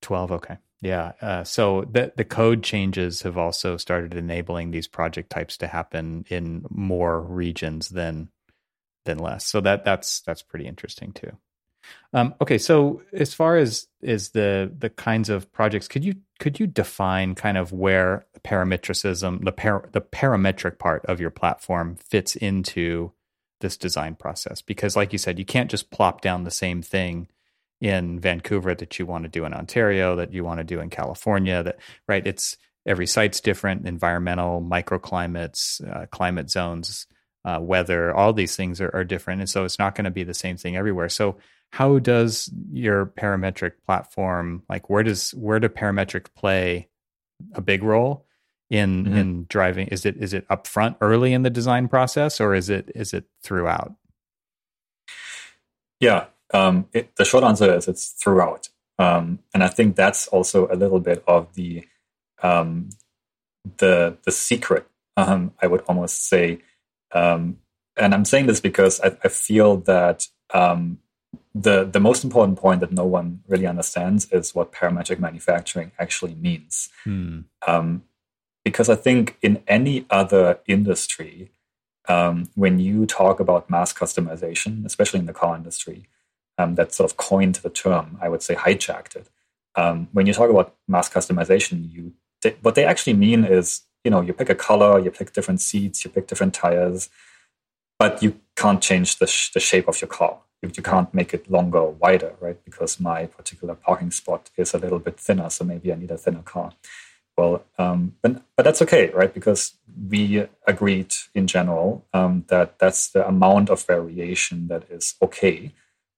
12, 0.03 0.33
okay. 0.33 0.59
Yeah. 0.81 1.13
Uh, 1.21 1.45
so 1.45 1.85
the 1.91 2.13
the 2.17 2.25
code 2.25 2.63
changes 2.63 3.23
have 3.23 3.37
also 3.37 3.77
started 3.77 4.15
enabling 4.15 4.71
these 4.71 4.87
project 4.87 5.31
types 5.31 5.57
to 5.59 5.67
happen 5.67 6.25
in 6.29 6.65
more 6.71 7.21
regions 7.21 7.89
than 7.89 8.29
than 9.05 9.19
less. 9.19 9.45
So 9.45 9.61
that 9.61 9.85
that's 9.85 10.21
that's 10.21 10.43
pretty 10.43 10.67
interesting 10.67 11.13
too. 11.13 11.33
Um, 12.13 12.35
okay, 12.41 12.59
so 12.59 13.03
as 13.13 13.35
far 13.35 13.57
as 13.57 13.89
is 14.03 14.31
the 14.31 14.73
the 14.79 14.91
kinds 14.91 15.31
of 15.31 15.51
projects, 15.53 15.89
could 15.89 16.05
you 16.05 16.15
could 16.39 16.61
you 16.61 16.67
define 16.67 17.35
kind 17.35 17.59
of 17.59 17.73
where 17.73 18.27
parametricism, 18.45 19.45
the 19.45 19.53
par, 19.53 19.89
the 19.93 20.01
parametric 20.01 20.79
part 20.79 21.05
of 21.07 21.21
your 21.21 21.31
platform 21.31 21.97
fits 21.97 22.37
into 22.37 23.13
this 23.61 23.77
design 23.77 24.15
process 24.15 24.63
because 24.63 24.95
like 24.97 25.13
you 25.13 25.19
said 25.19 25.39
you 25.39 25.45
can't 25.45 25.71
just 25.71 25.91
plop 25.91 26.21
down 26.21 26.45
the 26.45 26.51
same 26.51 26.83
thing 26.83 27.29
in 27.81 28.19
Vancouver 28.19 28.75
that 28.75 28.99
you 28.99 29.07
want 29.07 29.25
to 29.25 29.31
do 29.31 29.45
in 29.45 29.55
Ontario, 29.55 30.17
that 30.17 30.33
you 30.33 30.45
want 30.45 30.59
to 30.59 30.65
do 30.65 30.81
in 30.81 30.91
California. 30.91 31.63
That 31.63 31.79
right? 32.07 32.27
It's 32.27 32.57
every 32.87 33.07
site's 33.07 33.41
different, 33.41 33.87
environmental, 33.87 34.61
microclimates, 34.61 35.87
uh, 35.89 36.07
climate 36.07 36.51
zones, 36.51 37.07
uh, 37.45 37.59
weather. 37.61 38.15
All 38.15 38.33
these 38.33 38.57
things 38.57 38.81
are, 38.81 38.91
are 38.95 39.05
different, 39.05 39.41
and 39.41 39.51
so 39.51 39.65
it's 39.65 39.79
not 39.79 39.95
going 39.95 40.07
to 40.07 40.11
be 40.11 40.25
the 40.25 40.35
same 40.35 40.57
thing 40.57 40.77
everywhere. 40.77 41.09
So 41.09 41.39
how 41.71 41.99
does 41.99 42.51
your 42.73 43.07
parametric 43.07 43.73
platform 43.85 44.63
like 44.69 44.89
where 44.89 45.03
does 45.03 45.33
where 45.33 45.61
do 45.61 45.69
parametric 45.69 46.27
play 46.35 46.89
a 47.55 47.61
big 47.61 47.83
role 47.83 48.25
in 48.71 49.05
mm-hmm. 49.05 49.17
in 49.17 49.47
driving 49.49 49.89
is 49.89 50.05
it 50.05 50.17
is 50.17 50.35
it 50.35 50.47
upfront 50.49 50.97
early 51.01 51.33
in 51.33 51.43
the 51.43 51.51
design 51.51 51.89
process 51.89 52.41
or 52.41 52.55
is 52.55 52.69
it 52.69 52.91
is 52.95 53.15
it 53.15 53.25
throughout 53.43 53.95
yeah 56.01 56.27
um, 56.53 56.87
it, 56.93 57.15
the 57.17 57.25
short 57.25 57.45
answer 57.45 57.75
is 57.75 57.89
it's 57.89 58.09
throughout, 58.09 58.69
um, 58.99 59.41
and 59.53 59.63
I 59.63 59.69
think 59.69 59.97
that's 59.97 60.27
also 60.29 60.69
a 60.69 60.77
little 60.77 61.01
bit 61.01 61.23
of 61.27 61.55
the 61.55 61.87
um, 62.43 62.91
the 63.79 64.17
the 64.25 64.33
secret. 64.33 64.87
Um, 65.17 65.53
I 65.61 65.67
would 65.67 65.83
almost 65.83 66.29
say, 66.29 66.61
um, 67.13 67.59
and 67.97 68.15
I'm 68.15 68.25
saying 68.25 68.47
this 68.47 68.61
because 68.61 69.01
I, 69.01 69.17
I 69.25 69.29
feel 69.29 69.79
that 69.79 70.27
um, 70.55 70.99
the 71.55 71.85
the 71.85 72.01
most 72.01 72.25
important 72.25 72.59
point 72.59 72.81
that 72.81 72.93
no 72.93 73.05
one 73.05 73.41
really 73.47 73.67
understands 73.67 74.31
is 74.33 74.55
what 74.55 74.73
parametric 74.73 75.19
manufacturing 75.19 75.93
actually 75.99 76.35
means. 76.35 76.89
Hmm. 77.05 77.41
Because 78.69 78.91
I 78.91 78.97
think 78.97 79.39
in 79.41 79.63
any 79.67 80.05
other 80.11 80.61
industry, 80.67 81.51
when 82.55 82.79
you 82.79 83.07
talk 83.07 83.41
about 83.41 83.71
mass 83.71 83.95
customization, 83.95 84.85
especially 84.85 85.21
in 85.21 85.27
the 85.27 85.39
car 85.43 85.57
industry, 85.57 86.07
um, 86.59 86.75
that 86.75 86.93
sort 86.93 87.11
of 87.11 87.17
coined 87.17 87.57
the 87.57 87.71
term, 87.71 88.19
I 88.21 88.29
would 88.29 88.43
say 88.43 88.55
hijacked 88.55 89.17
it. 89.17 89.29
Um, 89.75 90.09
when 90.13 90.27
you 90.27 90.35
talk 90.35 90.51
about 90.51 90.75
mass 90.87 91.09
customization, 91.09 91.91
you 91.95 92.13
they, 92.43 92.57
what 92.63 92.75
they 92.75 92.85
actually 92.85 93.15
mean 93.15 93.45
is 93.45 93.83
you 94.05 94.11
know 94.11 94.21
you 94.21 94.35
pick 94.35 94.51
a 94.51 94.55
color, 94.69 94.99
you 94.99 95.11
pick 95.11 95.33
different 95.33 95.63
seats, 95.63 96.05
you 96.05 96.11
pick 96.11 96.27
different 96.27 96.53
tires, 96.53 97.09
but 97.99 98.23
you 98.23 98.31
can't 98.55 98.83
change 98.83 99.19
the, 99.19 99.27
sh- 99.27 99.53
the 99.53 99.61
shape 99.61 99.89
of 99.89 100.01
your 100.03 100.09
car. 100.09 100.35
You, 100.63 100.71
you 100.77 100.83
can't 100.83 101.15
make 101.15 101.33
it 101.33 101.51
longer 101.51 101.79
or 101.79 101.93
wider, 101.93 102.35
right? 102.41 102.59
Because 102.69 103.01
my 103.01 103.27
particular 103.39 103.75
parking 103.75 104.11
spot 104.11 104.51
is 104.57 104.75
a 104.75 104.79
little 104.79 104.99
bit 104.99 105.19
thinner, 105.19 105.49
so 105.49 105.65
maybe 105.65 105.93
I 105.93 105.97
need 105.97 106.11
a 106.11 106.19
thinner 106.19 106.43
car. 106.43 106.73
Well, 107.39 107.65
um, 107.79 108.17
but 108.21 108.43
but 108.57 108.65
that's 108.65 108.83
okay, 108.83 109.11
right? 109.11 109.33
Because 109.33 109.75
we 110.11 110.47
agreed 110.67 111.15
in 111.35 111.47
general 111.47 112.05
um, 112.13 112.45
that 112.49 112.81
that's 112.81 113.11
the 113.11 113.27
amount 113.27 113.71
of 113.71 113.87
variation 113.87 114.67
that 114.69 114.85
is 114.91 115.15
okay 115.23 115.73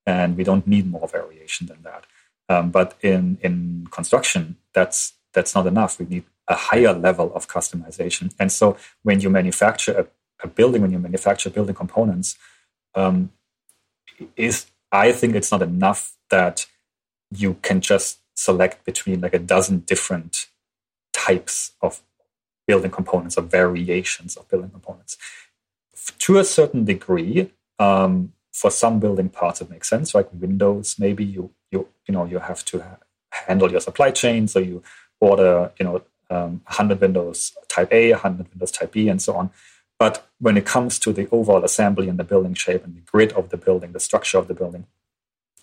and 0.07 0.37
we 0.37 0.45
don't 0.45 0.67
need 0.67 0.91
more 0.91 1.07
variation 1.07 1.67
than 1.67 1.83
that. 1.83 2.05
Um, 2.49 2.71
but 2.71 2.97
in 3.03 3.39
in 3.43 3.87
construction, 3.91 4.57
that's 4.73 5.13
that's 5.35 5.55
not 5.55 5.67
enough. 5.67 5.99
We 5.99 6.07
need 6.07 6.25
a 6.49 6.55
higher 6.55 6.93
level 6.93 7.33
of 7.35 7.49
customization. 7.49 8.33
And 8.39 8.51
so 8.51 8.77
when 9.03 9.21
you 9.21 9.31
manufacture 9.31 9.93
a, 10.01 10.07
a 10.43 10.49
building, 10.49 10.83
when 10.83 10.91
you 10.91 10.99
manufacture 10.99 11.51
building 11.51 11.75
components, 11.75 12.37
um, 12.95 13.31
is 14.37 14.67
I 14.91 15.13
think 15.13 15.35
it's 15.37 15.53
not 15.53 15.63
enough 15.63 16.17
that 16.31 16.67
you 17.31 17.55
can 17.63 17.81
just 17.81 18.21
select 18.35 18.85
between 18.85 19.21
like 19.21 19.35
a 19.35 19.39
dozen 19.39 19.81
different 19.81 20.47
types 21.13 21.73
of 21.83 22.03
building 22.67 22.91
components 22.91 23.37
or 23.37 23.43
variations 23.43 24.37
of 24.37 24.49
building 24.49 24.71
components. 24.71 25.17
To 26.19 26.39
a 26.39 26.45
certain 26.45 26.85
degree, 26.85 27.51
um, 27.79 28.33
for 28.53 28.71
some 28.71 28.99
building 29.01 29.29
parts 29.29 29.61
it 29.61 29.71
makes 29.71 29.89
sense 29.89 30.15
like 30.15 30.29
windows 30.33 30.97
maybe 30.99 31.25
you 31.25 31.51
you 31.71 31.89
you 32.07 32.13
know 32.13 32.25
you 32.25 32.39
have 32.39 32.65
to 32.65 32.81
ha- 32.81 32.99
handle 33.31 33.71
your 33.71 33.81
supply 33.81 34.11
chain 34.11 34.49
so 34.49 34.59
you 34.59 34.83
order 35.21 35.73
you 35.79 35.85
know 35.85 36.03
um, 36.31 36.61
100 36.67 37.01
windows 37.01 37.53
type 37.69 37.93
a 37.93 38.13
100 38.13 38.49
windows 38.51 38.71
type 38.71 38.93
b 38.93 39.09
and 39.09 39.23
so 39.23 39.35
on 39.35 39.51
but 39.99 40.27
when 40.39 40.57
it 40.57 40.65
comes 40.65 40.99
to 40.99 41.13
the 41.13 41.29
overall 41.31 41.65
assembly 41.65 42.09
and 42.09 42.19
the 42.19 42.25
building 42.25 42.55
shape 42.55 42.85
and 42.85 42.95
the 42.95 43.01
grid 43.01 43.33
of 43.33 43.51
the 43.51 43.57
building 43.57 43.93
the 43.93 44.01
structure 44.01 44.39
of 44.39 44.49
the 44.49 44.55
building 44.55 44.87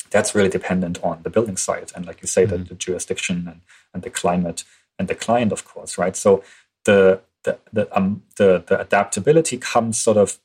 that's 0.09 0.33
really 0.33 0.49
dependent 0.49 1.01
on 1.03 1.21
the 1.23 1.29
building 1.29 1.57
site 1.57 1.91
and 1.95 2.05
like 2.05 2.21
you 2.21 2.27
say 2.27 2.45
mm-hmm. 2.45 2.63
the, 2.63 2.69
the 2.69 2.75
jurisdiction 2.75 3.47
and, 3.47 3.61
and 3.93 4.03
the 4.03 4.09
climate 4.09 4.63
and 4.99 5.07
the 5.07 5.15
client 5.15 5.51
of 5.51 5.65
course 5.65 5.97
right 5.97 6.15
so 6.15 6.43
the 6.85 7.21
the 7.43 7.59
the, 7.71 7.97
um, 7.97 8.23
the 8.37 8.63
the 8.67 8.79
adaptability 8.79 9.57
comes 9.57 9.97
sort 9.97 10.17
of 10.17 10.39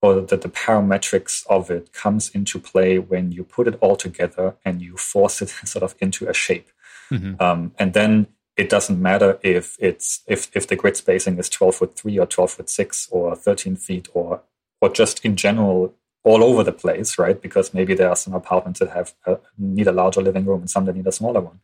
or 0.00 0.20
that 0.20 0.42
the 0.42 0.48
parametrics 0.48 1.44
of 1.48 1.70
it 1.70 1.92
comes 1.92 2.30
into 2.30 2.58
play 2.58 2.98
when 2.98 3.32
you 3.32 3.42
put 3.42 3.66
it 3.66 3.76
all 3.80 3.96
together 3.96 4.54
and 4.64 4.80
you 4.80 4.96
force 4.96 5.42
it 5.42 5.48
sort 5.64 5.82
of 5.82 5.94
into 5.98 6.28
a 6.28 6.34
shape. 6.34 6.68
Mm-hmm. 7.10 7.42
Um, 7.42 7.72
and 7.78 7.94
then 7.94 8.28
it 8.56 8.68
doesn't 8.68 9.00
matter 9.00 9.38
if 9.42 9.76
it's 9.78 10.22
if 10.26 10.50
if 10.54 10.66
the 10.66 10.76
grid 10.76 10.96
spacing 10.96 11.38
is 11.38 11.48
12 11.48 11.74
foot 11.76 11.96
3 11.96 12.18
or 12.18 12.26
12 12.26 12.50
foot 12.50 12.70
6 12.70 13.08
or 13.10 13.34
13 13.34 13.76
feet 13.76 14.08
or 14.14 14.42
or 14.80 14.88
just 14.88 15.24
in 15.24 15.36
general 15.36 15.94
all 16.24 16.44
over 16.44 16.62
the 16.62 16.72
place 16.72 17.18
right 17.18 17.40
because 17.40 17.72
maybe 17.72 17.94
there 17.94 18.10
are 18.10 18.16
some 18.16 18.34
apartments 18.34 18.80
that 18.80 18.90
have 18.90 19.14
a, 19.26 19.38
need 19.56 19.86
a 19.86 19.92
larger 19.92 20.20
living 20.20 20.44
room 20.44 20.60
and 20.60 20.70
some 20.70 20.84
that 20.84 20.96
need 20.96 21.06
a 21.06 21.12
smaller 21.12 21.40
one 21.40 21.60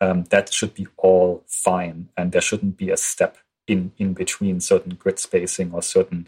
um, 0.00 0.24
that 0.24 0.52
should 0.52 0.74
be 0.74 0.86
all 0.96 1.42
fine 1.46 2.08
and 2.16 2.32
there 2.32 2.40
shouldn't 2.40 2.76
be 2.76 2.90
a 2.90 2.96
step 2.96 3.36
in 3.66 3.92
in 3.98 4.14
between 4.14 4.60
certain 4.60 4.94
grid 4.94 5.18
spacing 5.18 5.72
or 5.72 5.82
certain 5.82 6.26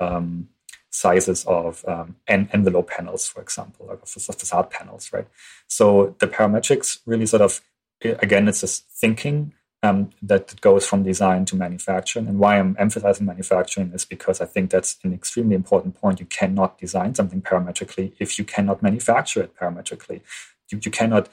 um, 0.00 0.48
sizes 0.96 1.44
of 1.46 1.84
um, 1.86 2.16
en- 2.26 2.48
envelope 2.52 2.88
panels, 2.88 3.28
for 3.28 3.40
example, 3.42 3.86
like 3.86 4.06
facade 4.06 4.70
panels, 4.70 5.12
right? 5.12 5.28
So 5.68 6.14
the 6.18 6.26
parametrics 6.26 7.00
really 7.04 7.26
sort 7.26 7.42
of, 7.42 7.60
again, 8.02 8.48
it's 8.48 8.62
this 8.62 8.78
thinking 8.78 9.52
um, 9.82 10.10
that 10.22 10.58
goes 10.62 10.86
from 10.86 11.02
design 11.02 11.44
to 11.46 11.56
manufacturing. 11.56 12.26
And 12.28 12.38
why 12.38 12.58
I'm 12.58 12.76
emphasizing 12.78 13.26
manufacturing 13.26 13.92
is 13.92 14.04
because 14.06 14.40
I 14.40 14.46
think 14.46 14.70
that's 14.70 14.96
an 15.02 15.12
extremely 15.12 15.54
important 15.54 16.00
point. 16.00 16.18
You 16.18 16.26
cannot 16.26 16.78
design 16.78 17.14
something 17.14 17.42
parametrically 17.42 18.12
if 18.18 18.38
you 18.38 18.44
cannot 18.44 18.82
manufacture 18.82 19.42
it 19.42 19.54
parametrically. 19.54 20.22
You, 20.70 20.80
you 20.82 20.90
cannot 20.90 21.28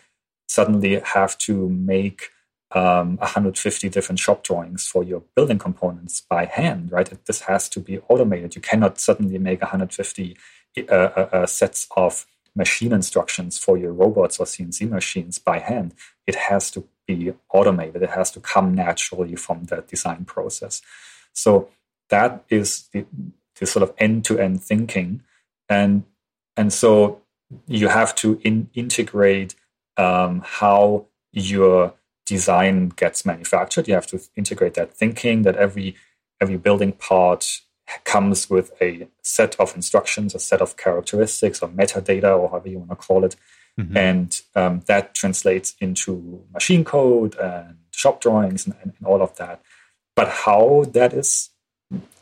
suddenly 0.54 1.00
have 1.00 1.38
to 1.40 1.68
make 1.70 2.30
um, 2.72 3.18
150 3.18 3.90
different 3.90 4.20
shop 4.20 4.44
drawings 4.44 4.88
for 4.88 5.04
your 5.04 5.24
building 5.36 5.60
components 5.60 6.22
by 6.22 6.46
hand, 6.46 6.92
right? 6.92 7.10
This 7.26 7.42
has 7.42 7.70
to 7.70 7.80
be 7.80 8.00
automated. 8.10 8.56
You 8.56 8.62
cannot 8.62 9.00
suddenly 9.00 9.38
make 9.38 9.62
150 9.62 10.38
uh, 10.78 10.94
uh, 10.94 11.30
uh, 11.32 11.46
sets 11.46 11.88
of 11.96 12.26
machine 12.56 12.94
instructions 12.94 13.58
for 13.58 13.78
your 13.78 13.94
robots 13.94 14.40
or 14.40 14.46
CNC 14.46 14.90
machines 14.90 15.40
by 15.40 15.58
hand. 15.60 15.94
It 16.28 16.36
has 16.36 16.70
to 16.72 16.88
be 17.08 17.34
automated. 17.52 18.04
It 18.04 18.12
has 18.12 18.30
to 18.32 18.40
come 18.40 18.76
naturally 18.76 19.36
from 19.36 19.66
the 19.66 19.84
design 19.88 20.26
process. 20.26 20.82
So 21.34 21.70
that 22.10 22.44
is 22.50 22.88
the, 22.94 23.06
the 23.60 23.66
sort 23.66 23.84
of 23.84 23.94
end-to-end 23.98 24.64
thinking, 24.64 25.22
and 25.68 26.04
and 26.56 26.72
so 26.72 27.22
you 27.68 27.88
have 27.88 28.14
to 28.16 28.40
in, 28.44 28.70
integrate 28.74 29.56
um, 29.98 30.42
how 30.46 31.08
your 31.32 31.94
design 32.26 32.90
gets 32.90 33.26
manufactured. 33.26 33.88
You 33.88 33.96
have 33.96 34.08
to 34.08 34.22
integrate 34.36 34.76
that 34.76 34.94
thinking 34.94 35.42
that 35.44 35.56
every 35.56 35.96
every 36.42 36.58
building 36.58 36.92
part 36.94 37.62
comes 38.06 38.50
with 38.50 38.72
a 38.82 39.08
set 39.22 39.56
of 39.60 39.76
instructions, 39.76 40.34
a 40.34 40.40
set 40.40 40.62
of 40.62 40.78
characteristics 40.78 41.62
or 41.62 41.70
metadata, 41.70 42.38
or 42.38 42.50
however 42.50 42.70
you 42.70 42.80
want 42.80 42.92
to 42.92 42.96
call 42.96 43.24
it. 43.26 43.36
Mm-hmm. 43.80 43.98
And 43.98 44.42
um, 44.56 44.82
that 44.86 45.16
translates 45.16 45.76
into 45.80 46.44
machine 46.54 46.84
code 46.84 47.36
and 47.36 47.78
shop 47.92 48.22
drawings 48.22 48.66
and, 48.66 48.76
and, 48.82 48.94
and 48.98 49.08
all 49.08 49.22
of 49.22 49.36
that. 49.38 49.62
But 50.16 50.30
how 50.30 50.86
that 50.94 51.14
is 51.14 51.50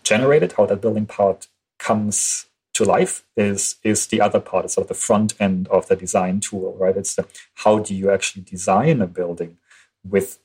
generated, 0.04 0.54
how 0.54 0.66
that 0.66 0.82
building 0.82 1.06
part 1.06 1.48
comes 1.78 2.46
to 2.82 2.90
life 2.90 3.24
is 3.36 3.76
is 3.84 4.08
the 4.08 4.22
other 4.22 4.40
part. 4.40 4.66
It's 4.66 4.76
sort 4.76 4.86
of 4.86 4.90
the 4.90 5.04
front 5.08 5.34
end 5.40 5.68
of 5.70 5.88
the 5.88 5.96
design 5.96 6.40
tool, 6.40 6.76
right? 6.80 6.98
It's 6.98 7.16
the 7.16 7.26
how 7.56 7.80
do 7.80 7.94
you 7.96 8.12
actually 8.12 8.44
design 8.44 9.02
a 9.02 9.08
building 9.08 9.58
with 10.04 10.40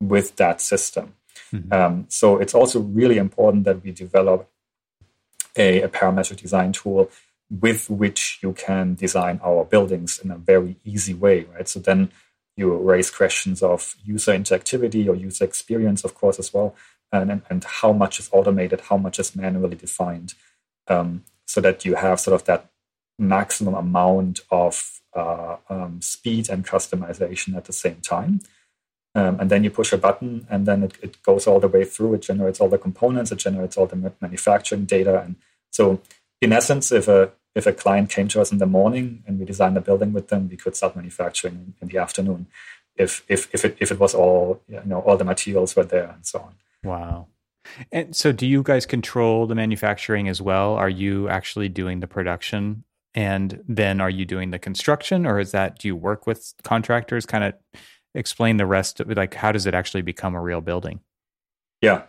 with 0.00 0.36
that 0.36 0.60
system. 0.60 1.14
Mm-hmm. 1.52 1.72
Um, 1.72 2.06
so 2.08 2.38
it's 2.38 2.54
also 2.54 2.80
really 2.80 3.18
important 3.18 3.64
that 3.64 3.82
we 3.82 3.90
develop 3.90 4.48
a, 5.56 5.82
a, 5.82 5.88
parametric 5.88 6.40
design 6.40 6.72
tool 6.72 7.10
with 7.50 7.90
which 7.90 8.38
you 8.42 8.52
can 8.52 8.94
design 8.94 9.40
our 9.42 9.64
buildings 9.64 10.20
in 10.22 10.30
a 10.30 10.38
very 10.38 10.76
easy 10.84 11.12
way, 11.12 11.46
right? 11.54 11.68
So 11.68 11.80
then 11.80 12.12
you 12.56 12.72
raise 12.76 13.10
questions 13.10 13.62
of 13.62 13.96
user 14.04 14.32
interactivity 14.32 15.08
or 15.08 15.14
user 15.16 15.44
experience, 15.44 16.04
of 16.04 16.14
course, 16.14 16.38
as 16.38 16.54
well, 16.54 16.76
and, 17.12 17.42
and, 17.50 17.64
how 17.64 17.92
much 17.92 18.20
is 18.20 18.28
automated, 18.32 18.82
how 18.82 18.96
much 18.96 19.18
is 19.18 19.34
manually 19.34 19.74
defined, 19.74 20.34
um, 20.86 21.24
so 21.50 21.60
that 21.60 21.84
you 21.84 21.96
have 21.96 22.20
sort 22.20 22.34
of 22.34 22.44
that 22.46 22.70
maximum 23.18 23.74
amount 23.74 24.38
of 24.50 25.00
uh, 25.16 25.56
um, 25.68 26.00
speed 26.00 26.48
and 26.48 26.64
customization 26.64 27.56
at 27.56 27.64
the 27.64 27.72
same 27.72 28.00
time. 28.00 28.40
Um, 29.16 29.40
and 29.40 29.50
then 29.50 29.64
you 29.64 29.70
push 29.70 29.92
a 29.92 29.98
button 29.98 30.46
and 30.48 30.64
then 30.64 30.84
it, 30.84 30.96
it 31.02 31.22
goes 31.24 31.48
all 31.48 31.58
the 31.58 31.66
way 31.66 31.84
through. 31.84 32.14
It 32.14 32.22
generates 32.22 32.60
all 32.60 32.68
the 32.68 32.78
components, 32.78 33.32
it 33.32 33.40
generates 33.40 33.76
all 33.76 33.86
the 33.86 34.12
manufacturing 34.20 34.84
data. 34.84 35.22
And 35.22 35.34
so, 35.72 36.00
in 36.40 36.52
essence, 36.52 36.92
if 36.92 37.08
a 37.08 37.32
if 37.56 37.66
a 37.66 37.72
client 37.72 38.10
came 38.10 38.28
to 38.28 38.40
us 38.40 38.52
in 38.52 38.58
the 38.58 38.66
morning 38.66 39.24
and 39.26 39.40
we 39.40 39.44
designed 39.44 39.76
a 39.76 39.80
building 39.80 40.12
with 40.12 40.28
them, 40.28 40.48
we 40.48 40.56
could 40.56 40.76
start 40.76 40.94
manufacturing 40.94 41.74
in 41.82 41.88
the 41.88 41.98
afternoon. 41.98 42.46
If 42.94 43.24
if 43.26 43.52
if 43.52 43.64
it 43.64 43.76
if 43.80 43.90
it 43.90 43.98
was 43.98 44.14
all 44.14 44.62
you 44.68 44.80
know 44.84 45.00
all 45.00 45.16
the 45.16 45.24
materials 45.24 45.74
were 45.74 45.84
there 45.84 46.10
and 46.14 46.24
so 46.24 46.38
on. 46.38 46.54
Wow. 46.84 47.26
And 47.92 48.14
so, 48.14 48.32
do 48.32 48.46
you 48.46 48.62
guys 48.62 48.86
control 48.86 49.46
the 49.46 49.54
manufacturing 49.54 50.28
as 50.28 50.40
well? 50.40 50.74
Are 50.74 50.88
you 50.88 51.28
actually 51.28 51.68
doing 51.68 52.00
the 52.00 52.06
production, 52.06 52.84
and 53.14 53.62
then 53.68 54.00
are 54.00 54.10
you 54.10 54.24
doing 54.24 54.50
the 54.50 54.58
construction, 54.58 55.26
or 55.26 55.38
is 55.38 55.52
that 55.52 55.78
do 55.78 55.88
you 55.88 55.96
work 55.96 56.26
with 56.26 56.54
contractors? 56.62 57.26
Kind 57.26 57.44
of 57.44 57.54
explain 58.14 58.56
the 58.56 58.66
rest 58.66 59.00
of 59.00 59.10
it. 59.10 59.16
Like, 59.16 59.34
how 59.34 59.52
does 59.52 59.66
it 59.66 59.74
actually 59.74 60.02
become 60.02 60.34
a 60.34 60.40
real 60.40 60.60
building? 60.60 61.00
Yeah. 61.80 62.02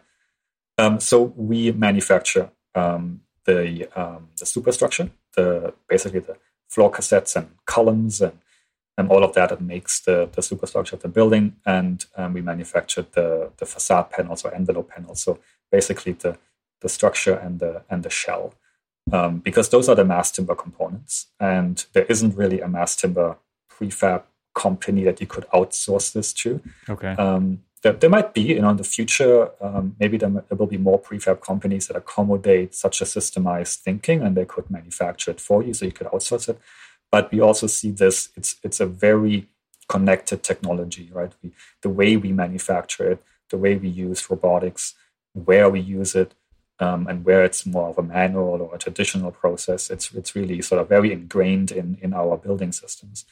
Um, 0.77 0.99
so 0.99 1.33
we 1.35 1.71
manufacture 1.71 2.51
um, 2.75 3.21
the 3.45 3.87
um, 3.95 4.29
the 4.39 4.45
superstructure, 4.45 5.11
the 5.35 5.73
basically 5.89 6.19
the 6.19 6.37
floor 6.69 6.91
cassettes 6.91 7.35
and 7.35 7.49
columns 7.65 8.21
and 8.21 8.37
and 9.01 9.11
all 9.11 9.23
of 9.23 9.33
that 9.33 9.49
that 9.49 9.61
makes 9.61 9.99
the, 9.99 10.29
the 10.31 10.41
superstructure 10.41 10.95
of 10.95 11.01
the 11.01 11.09
building. 11.09 11.55
And 11.65 12.05
um, 12.15 12.33
we 12.33 12.41
manufactured 12.41 13.11
the 13.13 13.51
the 13.57 13.65
facade 13.65 14.09
panels 14.11 14.45
or 14.45 14.53
envelope 14.53 14.89
panels. 14.91 15.21
So 15.21 15.39
basically 15.71 16.13
the 16.13 16.37
the 16.81 16.89
structure 16.89 17.33
and 17.33 17.59
the 17.59 17.83
and 17.89 18.03
the 18.03 18.09
shell. 18.09 18.53
Um, 19.11 19.39
because 19.39 19.69
those 19.69 19.89
are 19.89 19.95
the 19.95 20.05
mass 20.05 20.31
timber 20.31 20.55
components, 20.55 21.27
and 21.39 21.85
there 21.93 22.05
isn't 22.05 22.37
really 22.37 22.61
a 22.61 22.67
mass 22.67 22.95
timber 22.95 23.37
prefab 23.67 24.23
company 24.53 25.03
that 25.03 25.19
you 25.19 25.27
could 25.27 25.45
outsource 25.53 26.13
this 26.13 26.31
to. 26.33 26.61
Okay. 26.87 27.13
Um, 27.13 27.63
there, 27.81 27.93
there, 27.93 28.11
might 28.11 28.33
be, 28.35 28.41
you 28.41 28.61
know, 28.61 28.69
in 28.69 28.77
the 28.77 28.83
future, 28.83 29.49
um, 29.59 29.95
maybe 29.99 30.17
there, 30.17 30.29
there, 30.29 30.57
will 30.57 30.67
be 30.67 30.77
more 30.77 30.99
prefab 30.99 31.41
companies 31.41 31.87
that 31.87 31.97
accommodate 31.97 32.75
such 32.75 33.01
a 33.01 33.05
systemized 33.05 33.77
thinking, 33.77 34.21
and 34.21 34.37
they 34.37 34.45
could 34.45 34.69
manufacture 34.69 35.31
it 35.31 35.41
for 35.41 35.63
you, 35.63 35.73
so 35.73 35.85
you 35.85 35.91
could 35.91 36.07
outsource 36.07 36.47
it. 36.47 36.59
But 37.11 37.31
we 37.31 37.39
also 37.39 37.67
see 37.67 37.91
this; 37.91 38.29
it's 38.35 38.55
it's 38.63 38.79
a 38.79 38.85
very 38.85 39.47
connected 39.87 40.43
technology, 40.43 41.09
right? 41.11 41.33
We, 41.43 41.51
the 41.81 41.89
way 41.89 42.15
we 42.17 42.31
manufacture 42.31 43.11
it, 43.11 43.23
the 43.49 43.57
way 43.57 43.75
we 43.75 43.89
use 43.89 44.29
robotics, 44.29 44.95
where 45.33 45.69
we 45.69 45.81
use 45.81 46.15
it, 46.15 46.33
um, 46.79 47.07
and 47.07 47.25
where 47.25 47.43
it's 47.43 47.65
more 47.65 47.89
of 47.89 47.97
a 47.97 48.03
manual 48.03 48.61
or 48.61 48.75
a 48.75 48.79
traditional 48.79 49.31
process. 49.31 49.89
It's 49.89 50.13
it's 50.13 50.35
really 50.35 50.61
sort 50.61 50.81
of 50.81 50.89
very 50.89 51.11
ingrained 51.11 51.71
in 51.71 51.97
in 52.01 52.13
our 52.13 52.37
building 52.37 52.71
systems. 52.71 53.25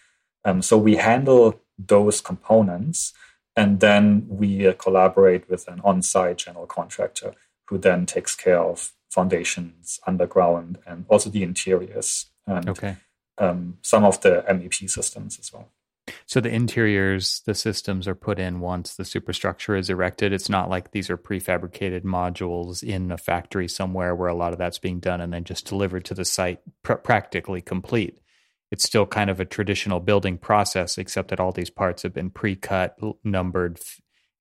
Um, 0.45 0.61
so 0.61 0.77
we 0.77 0.95
handle 0.95 1.59
those 1.77 2.21
components 2.21 3.13
and 3.59 3.82
then 3.82 4.25
we 4.30 4.65
uh, 4.67 4.73
collaborate 4.73 5.49
with 5.49 5.67
an 5.67 5.82
on 5.84 6.01
site 6.01 6.38
general 6.38 6.65
contractor 6.65 7.34
who 7.67 7.77
then 7.77 8.05
takes 8.05 8.34
care 8.36 8.59
of 8.59 8.93
foundations, 9.09 9.99
underground, 10.07 10.77
and 10.88 11.05
also 11.09 11.30
the 11.30 11.43
interiors 11.43 12.27
and 12.47 12.69
okay. 12.69 12.95
Um, 13.40 13.78
some 13.82 14.04
of 14.04 14.22
the 14.22 14.44
MEP 14.50 14.90
systems 14.90 15.40
as 15.40 15.52
well. 15.52 15.70
So 16.26 16.42
the 16.42 16.50
interiors, 16.50 17.44
the 17.46 17.54
systems 17.54 18.08
are 18.08 18.16
put 18.16 18.40
in 18.40 18.62
once 18.62 18.96
the 18.96 19.06
superstructure 19.06 19.76
is 19.76 19.92
erected. 19.92 20.34
It's 20.34 20.50
not 20.50 20.70
like 20.70 20.92
these 20.92 21.10
are 21.10 21.18
prefabricated 21.18 22.02
modules 22.02 22.82
in 22.82 23.12
a 23.12 23.18
factory 23.18 23.68
somewhere 23.68 24.16
where 24.16 24.30
a 24.30 24.34
lot 24.34 24.52
of 24.52 24.58
that's 24.58 24.80
being 24.80 25.00
done 25.00 25.22
and 25.22 25.32
then 25.32 25.44
just 25.44 25.68
delivered 25.68 26.06
to 26.06 26.16
the 26.16 26.26
site 26.26 26.62
pr- 26.82 26.94
practically 26.94 27.62
complete 27.62 28.20
it's 28.72 28.84
still 28.84 29.06
kind 29.06 29.30
of 29.30 29.40
a 29.40 29.46
traditional 29.46 30.00
building 30.00 30.38
process, 30.38 30.98
except 30.98 31.30
that 31.30 31.40
all 31.40 31.52
these 31.52 31.70
parts 31.70 32.04
have 32.04 32.14
been 32.14 32.30
pre-cut, 32.30 32.98
numbered, 33.24 33.80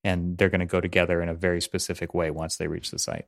and 0.03 0.37
they're 0.37 0.49
going 0.49 0.59
to 0.59 0.65
go 0.65 0.81
together 0.81 1.21
in 1.21 1.29
a 1.29 1.33
very 1.33 1.61
specific 1.61 2.13
way 2.13 2.29
once 2.29 2.57
they 2.57 2.67
reach 2.67 2.91
the 2.91 2.99
site. 2.99 3.25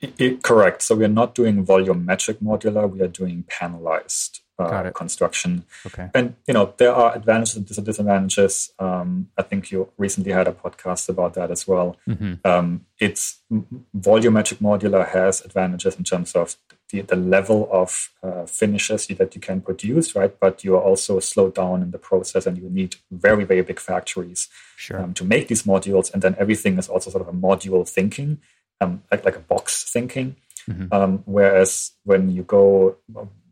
It, 0.00 0.14
it, 0.18 0.42
correct. 0.42 0.82
So 0.82 0.94
we're 0.94 1.08
not 1.08 1.34
doing 1.34 1.66
volumetric 1.66 2.40
modular. 2.40 2.88
We 2.88 3.02
are 3.02 3.08
doing 3.08 3.44
panelized 3.48 4.40
uh, 4.60 4.90
construction. 4.90 5.64
Okay. 5.86 6.10
And 6.14 6.34
you 6.46 6.54
know 6.54 6.74
there 6.76 6.94
are 6.94 7.16
advantages 7.16 7.56
and 7.56 7.66
disadvantages. 7.66 8.72
Um, 8.78 9.28
I 9.36 9.42
think 9.42 9.70
you 9.70 9.88
recently 9.98 10.32
had 10.32 10.48
a 10.48 10.52
podcast 10.52 11.08
about 11.08 11.34
that 11.34 11.50
as 11.50 11.66
well. 11.66 11.96
Mm-hmm. 12.08 12.34
Um, 12.44 12.86
it's 12.98 13.40
volumetric 13.96 14.58
modular 14.58 15.08
has 15.08 15.44
advantages 15.44 15.96
in 15.96 16.04
terms 16.04 16.32
of 16.34 16.56
the, 16.90 17.02
the 17.02 17.16
level 17.16 17.68
of 17.72 18.10
uh, 18.22 18.46
finishes 18.46 19.06
that 19.06 19.34
you 19.34 19.40
can 19.40 19.60
produce, 19.60 20.14
right? 20.14 20.38
But 20.38 20.64
you 20.64 20.76
are 20.76 20.82
also 20.82 21.20
slowed 21.20 21.54
down 21.54 21.82
in 21.82 21.90
the 21.90 21.98
process, 21.98 22.46
and 22.46 22.58
you 22.58 22.68
need 22.68 22.96
very 23.10 23.44
very 23.44 23.62
big 23.62 23.80
factories 23.80 24.48
sure. 24.76 25.00
um, 25.00 25.14
to 25.14 25.24
make 25.24 25.48
these 25.48 25.62
modules. 25.62 26.12
And 26.12 26.22
then 26.22 26.36
everything 26.38 26.78
is 26.78 26.88
also 26.88 27.10
sort 27.10 27.26
of 27.26 27.34
a 27.34 27.36
module 27.36 27.88
thinking, 27.88 28.40
um, 28.80 29.02
like 29.10 29.24
like 29.24 29.36
a 29.36 29.40
box 29.40 29.90
thinking. 29.90 30.36
Mm-hmm. 30.68 30.92
Um, 30.92 31.22
whereas 31.24 31.92
when 32.04 32.30
you 32.30 32.42
go 32.42 32.96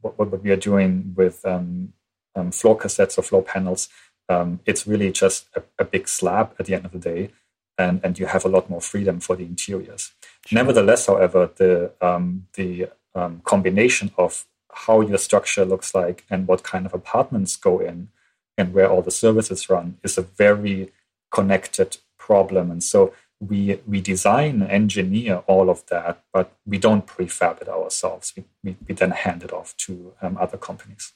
what, 0.00 0.18
what 0.18 0.42
we 0.42 0.50
are 0.50 0.56
doing 0.56 1.14
with 1.16 1.44
um, 1.44 1.92
um, 2.34 2.50
floor 2.50 2.78
cassettes 2.78 3.18
or 3.18 3.22
floor 3.22 3.42
panels, 3.42 3.88
um, 4.28 4.60
it's 4.66 4.86
really 4.86 5.10
just 5.10 5.46
a, 5.56 5.62
a, 5.78 5.84
big 5.84 6.06
slab 6.06 6.54
at 6.58 6.66
the 6.66 6.74
end 6.74 6.84
of 6.84 6.92
the 6.92 6.98
day, 6.98 7.30
and, 7.78 8.00
and 8.04 8.18
you 8.18 8.26
have 8.26 8.44
a 8.44 8.48
lot 8.48 8.68
more 8.68 8.80
freedom 8.80 9.20
for 9.20 9.36
the 9.36 9.44
interiors. 9.44 10.12
Sure. 10.46 10.58
Nevertheless, 10.58 11.06
however, 11.06 11.50
the 11.56 11.92
um, 12.00 12.46
the 12.54 12.88
um, 13.14 13.40
combination 13.44 14.10
of 14.18 14.46
how 14.70 15.00
your 15.00 15.18
structure 15.18 15.64
looks 15.64 15.94
like 15.94 16.24
and 16.30 16.46
what 16.46 16.62
kind 16.62 16.84
of 16.84 16.92
apartments 16.92 17.56
go 17.56 17.80
in 17.80 18.08
and 18.56 18.74
where 18.74 18.90
all 18.90 19.02
the 19.02 19.10
services 19.10 19.70
run 19.70 19.98
is 20.02 20.18
a 20.18 20.22
very 20.22 20.90
connected 21.30 21.98
problem, 22.18 22.70
and 22.70 22.82
so 22.82 23.14
we 23.40 23.80
we 23.86 24.00
design 24.00 24.62
engineer 24.62 25.42
all 25.46 25.70
of 25.70 25.86
that, 25.86 26.22
but 26.32 26.52
we 26.66 26.78
don't 26.78 27.06
prefab 27.06 27.60
it 27.62 27.68
ourselves. 27.68 28.32
We 28.36 28.44
we, 28.64 28.76
we 28.86 28.94
then 28.94 29.12
hand 29.12 29.42
it 29.44 29.52
off 29.52 29.76
to 29.78 30.14
um, 30.20 30.36
other 30.38 30.58
companies. 30.58 31.12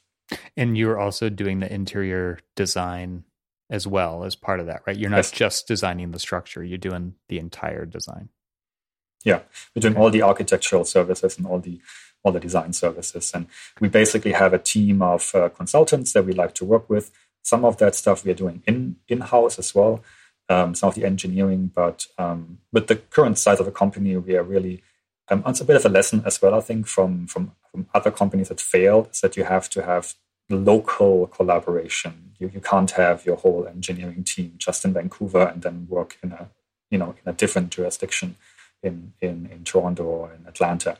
And 0.56 0.78
you're 0.78 0.98
also 0.98 1.28
doing 1.28 1.60
the 1.60 1.72
interior 1.72 2.38
design 2.56 3.24
as 3.68 3.86
well 3.86 4.24
as 4.24 4.34
part 4.34 4.60
of 4.60 4.66
that, 4.66 4.82
right? 4.86 4.96
You're 4.96 5.10
not 5.10 5.16
yes. 5.16 5.30
just 5.30 5.66
designing 5.66 6.12
the 6.12 6.18
structure; 6.18 6.62
you're 6.62 6.78
doing 6.78 7.14
the 7.28 7.38
entire 7.38 7.84
design. 7.84 8.28
Yeah, 9.24 9.40
we're 9.74 9.80
doing 9.80 9.96
all 9.96 10.10
the 10.10 10.22
architectural 10.22 10.84
services 10.84 11.38
and 11.38 11.46
all 11.46 11.58
the 11.58 11.80
all 12.24 12.32
the 12.32 12.40
design 12.40 12.72
services, 12.72 13.32
and 13.34 13.46
we 13.80 13.88
basically 13.88 14.32
have 14.32 14.52
a 14.52 14.58
team 14.58 15.02
of 15.02 15.34
uh, 15.34 15.48
consultants 15.48 16.12
that 16.12 16.24
we 16.24 16.32
like 16.32 16.54
to 16.54 16.64
work 16.64 16.88
with. 16.88 17.10
Some 17.44 17.64
of 17.64 17.78
that 17.78 17.96
stuff 17.96 18.24
we 18.24 18.30
are 18.30 18.34
doing 18.34 18.62
in 18.66 18.96
in 19.08 19.22
house 19.22 19.58
as 19.58 19.74
well 19.74 20.04
um, 20.48 20.74
some 20.74 20.88
of 20.88 20.94
the 20.94 21.04
engineering. 21.04 21.70
But 21.74 22.06
um, 22.18 22.58
with 22.72 22.86
the 22.86 22.96
current 22.96 23.38
size 23.38 23.60
of 23.60 23.66
the 23.66 23.72
company, 23.72 24.16
we 24.16 24.36
are 24.36 24.42
really 24.42 24.82
um, 25.28 25.42
it's 25.46 25.60
a 25.60 25.64
bit 25.64 25.76
of 25.76 25.84
a 25.84 25.88
lesson 25.88 26.22
as 26.26 26.42
well. 26.42 26.54
I 26.54 26.60
think 26.60 26.86
from 26.86 27.26
from 27.26 27.52
from 27.70 27.86
other 27.94 28.10
companies 28.10 28.48
that 28.48 28.60
failed 28.60 29.08
is 29.12 29.20
that 29.20 29.36
you 29.36 29.44
have 29.44 29.70
to 29.70 29.82
have 29.82 30.14
local 30.50 31.26
collaboration. 31.28 32.32
You 32.38 32.50
you 32.52 32.60
can't 32.60 32.90
have 32.92 33.24
your 33.24 33.36
whole 33.36 33.66
engineering 33.66 34.24
team 34.24 34.54
just 34.58 34.84
in 34.84 34.92
Vancouver 34.92 35.46
and 35.46 35.62
then 35.62 35.86
work 35.88 36.18
in 36.22 36.32
a 36.32 36.50
you 36.90 36.98
know 36.98 37.14
in 37.24 37.32
a 37.32 37.34
different 37.34 37.70
jurisdiction 37.70 38.36
in 38.82 39.14
in 39.20 39.48
in 39.50 39.64
Toronto 39.64 40.04
or 40.04 40.32
in 40.32 40.46
Atlanta. 40.46 40.98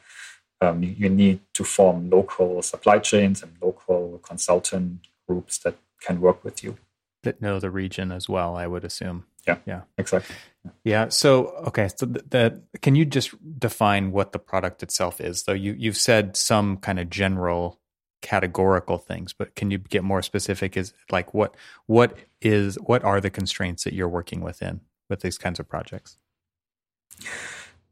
Um, 0.61 0.81
you, 0.85 0.95
you, 0.97 1.09
need 1.09 1.41
to 1.55 1.65
form 1.65 2.09
local 2.09 2.63
supply 2.63 3.01
chains 3.01 3.43
and 3.43 3.51
local 3.61 4.21
consultant 4.23 5.09
groups 5.27 5.59
that 5.59 5.77
can 6.01 6.21
work 6.21 6.45
with 6.45 6.63
you 6.63 6.79
that 7.23 7.41
know 7.41 7.59
the 7.59 7.71
region 7.71 8.13
as 8.13 8.29
well. 8.29 8.57
I 8.57 8.67
would 8.67 8.85
assume. 8.85 9.25
Yeah. 9.47 9.59
Yeah. 9.67 9.81
Exactly. 9.99 10.37
Yeah. 10.85 11.09
So, 11.09 11.49
okay. 11.69 11.89
So 11.95 12.07
that, 12.07 12.61
can 12.81 12.95
you 12.95 13.05
just 13.05 13.35
define 13.59 14.13
what 14.13 14.33
the 14.33 14.39
product 14.39 14.83
itself 14.83 15.21
is 15.21 15.45
though? 15.45 15.53
You, 15.53 15.75
you've 15.77 15.97
said 15.97 16.37
some 16.37 16.77
kind 16.77 17.01
of 17.01 17.11
general 17.11 17.81
categorical 18.21 18.99
things, 18.99 19.33
but 19.33 19.55
can 19.57 19.71
you 19.71 19.79
get 19.79 20.05
more 20.05 20.23
specific 20.23 20.77
is 20.77 20.93
like 21.11 21.35
what, 21.35 21.57
what 21.87 22.17
is, 22.41 22.77
what 22.77 23.03
are 23.03 23.21
the 23.21 23.31
constraints 23.31 23.83
that 23.85 23.95
you're 23.95 24.09
working 24.09 24.41
within 24.41 24.81
with 25.11 25.21
these 25.21 25.39
kinds 25.39 25.59
of 25.59 25.69
projects? 25.69 26.17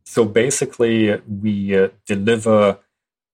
So 0.05 0.25
basically 0.25 1.21
we 1.29 1.77
uh, 1.77 1.89
deliver 2.07 2.79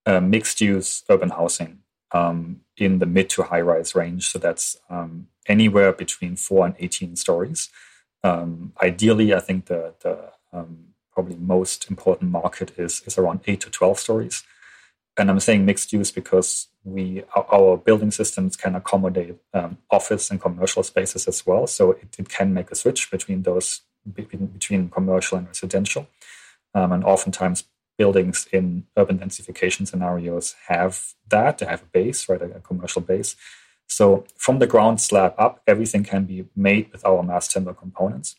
uh, 0.07 0.19
mixed 0.19 0.61
use 0.61 1.03
urban 1.09 1.29
housing 1.29 1.79
um, 2.11 2.61
in 2.77 2.99
the 2.99 3.05
mid 3.05 3.29
to 3.31 3.43
high 3.43 3.61
rise 3.61 3.93
range. 3.95 4.27
So 4.27 4.39
that's 4.39 4.77
um, 4.89 5.27
anywhere 5.47 5.93
between 5.93 6.35
four 6.35 6.65
and 6.65 6.75
18 6.79 7.15
stories. 7.15 7.69
Um, 8.23 8.73
ideally, 8.81 9.33
I 9.33 9.39
think 9.39 9.65
the, 9.65 9.93
the 10.01 10.31
um, 10.51 10.87
probably 11.11 11.35
most 11.35 11.89
important 11.89 12.31
market 12.31 12.73
is, 12.77 13.01
is 13.05 13.17
around 13.17 13.41
8 13.47 13.61
to 13.61 13.69
12 13.69 13.99
stories. 13.99 14.43
And 15.17 15.31
I'm 15.31 15.39
saying 15.39 15.65
mixed 15.65 15.91
use 15.91 16.11
because 16.11 16.67
we 16.83 17.23
our, 17.35 17.75
building 17.75 18.11
systems 18.11 18.55
can 18.55 18.75
accommodate 18.75 19.35
um, 19.53 19.79
office 19.89 20.29
and 20.29 20.39
commercial 20.39 20.83
spaces 20.83 21.27
as 21.27 21.45
well. 21.45 21.65
So 21.65 21.91
it, 21.93 22.15
it, 22.19 22.29
can 22.29 22.53
make 22.53 22.69
a 22.69 22.75
switch 22.75 23.09
between 23.09 23.41
those 23.41 23.81
between, 24.13 24.45
between 24.45 24.89
commercial 24.89 25.39
and 25.39 25.47
residential. 25.47 26.07
Um, 26.75 26.91
and 26.91 27.03
oftentimes 27.03 27.63
buildings 27.97 28.47
in 28.51 28.85
urban 28.95 29.17
densification 29.17 29.87
scenarios 29.87 30.55
have 30.67 31.13
that. 31.27 31.57
They 31.57 31.65
have 31.65 31.81
a 31.81 31.85
base, 31.85 32.29
right, 32.29 32.41
a, 32.41 32.57
a 32.57 32.59
commercial 32.59 33.01
base. 33.01 33.35
So 33.87 34.25
from 34.35 34.59
the 34.59 34.67
ground 34.67 34.99
slab 35.01 35.33
up, 35.37 35.61
everything 35.65 36.03
can 36.03 36.25
be 36.25 36.45
made 36.55 36.91
with 36.91 37.05
our 37.05 37.23
mass 37.23 37.47
timber 37.47 37.73
components, 37.73 38.35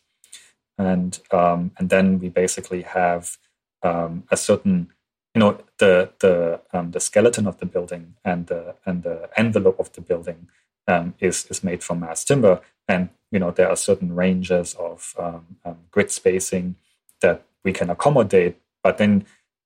and 0.77 1.19
um, 1.31 1.71
and 1.77 1.89
then 1.89 2.19
we 2.19 2.29
basically 2.29 2.83
have 2.83 3.37
um, 3.83 4.23
a 4.31 4.37
certain 4.37 4.91
you 5.33 5.39
know 5.39 5.59
the 5.79 6.11
the 6.19 6.61
um, 6.71 6.91
the 6.91 6.99
skeleton 6.99 7.47
of 7.47 7.59
the 7.59 7.65
building 7.65 8.15
and 8.23 8.47
the 8.47 8.75
and 8.85 9.03
the 9.03 9.29
envelope 9.35 9.79
of 9.79 9.91
the 9.93 10.01
building 10.01 10.47
um, 10.87 11.15
is 11.19 11.45
is 11.47 11.63
made 11.63 11.83
from 11.83 12.01
mass 12.01 12.23
timber, 12.23 12.61
and 12.87 13.09
you 13.31 13.39
know 13.39 13.51
there 13.51 13.69
are 13.69 13.75
certain 13.75 14.15
ranges 14.15 14.75
of 14.75 15.15
um, 15.17 15.57
um, 15.65 15.77
grid 15.91 16.11
spacing 16.11 16.75
that 17.21 17.43
we 17.63 17.73
can 17.73 17.89
accommodate, 17.89 18.55
but 18.83 18.97
then 18.97 19.25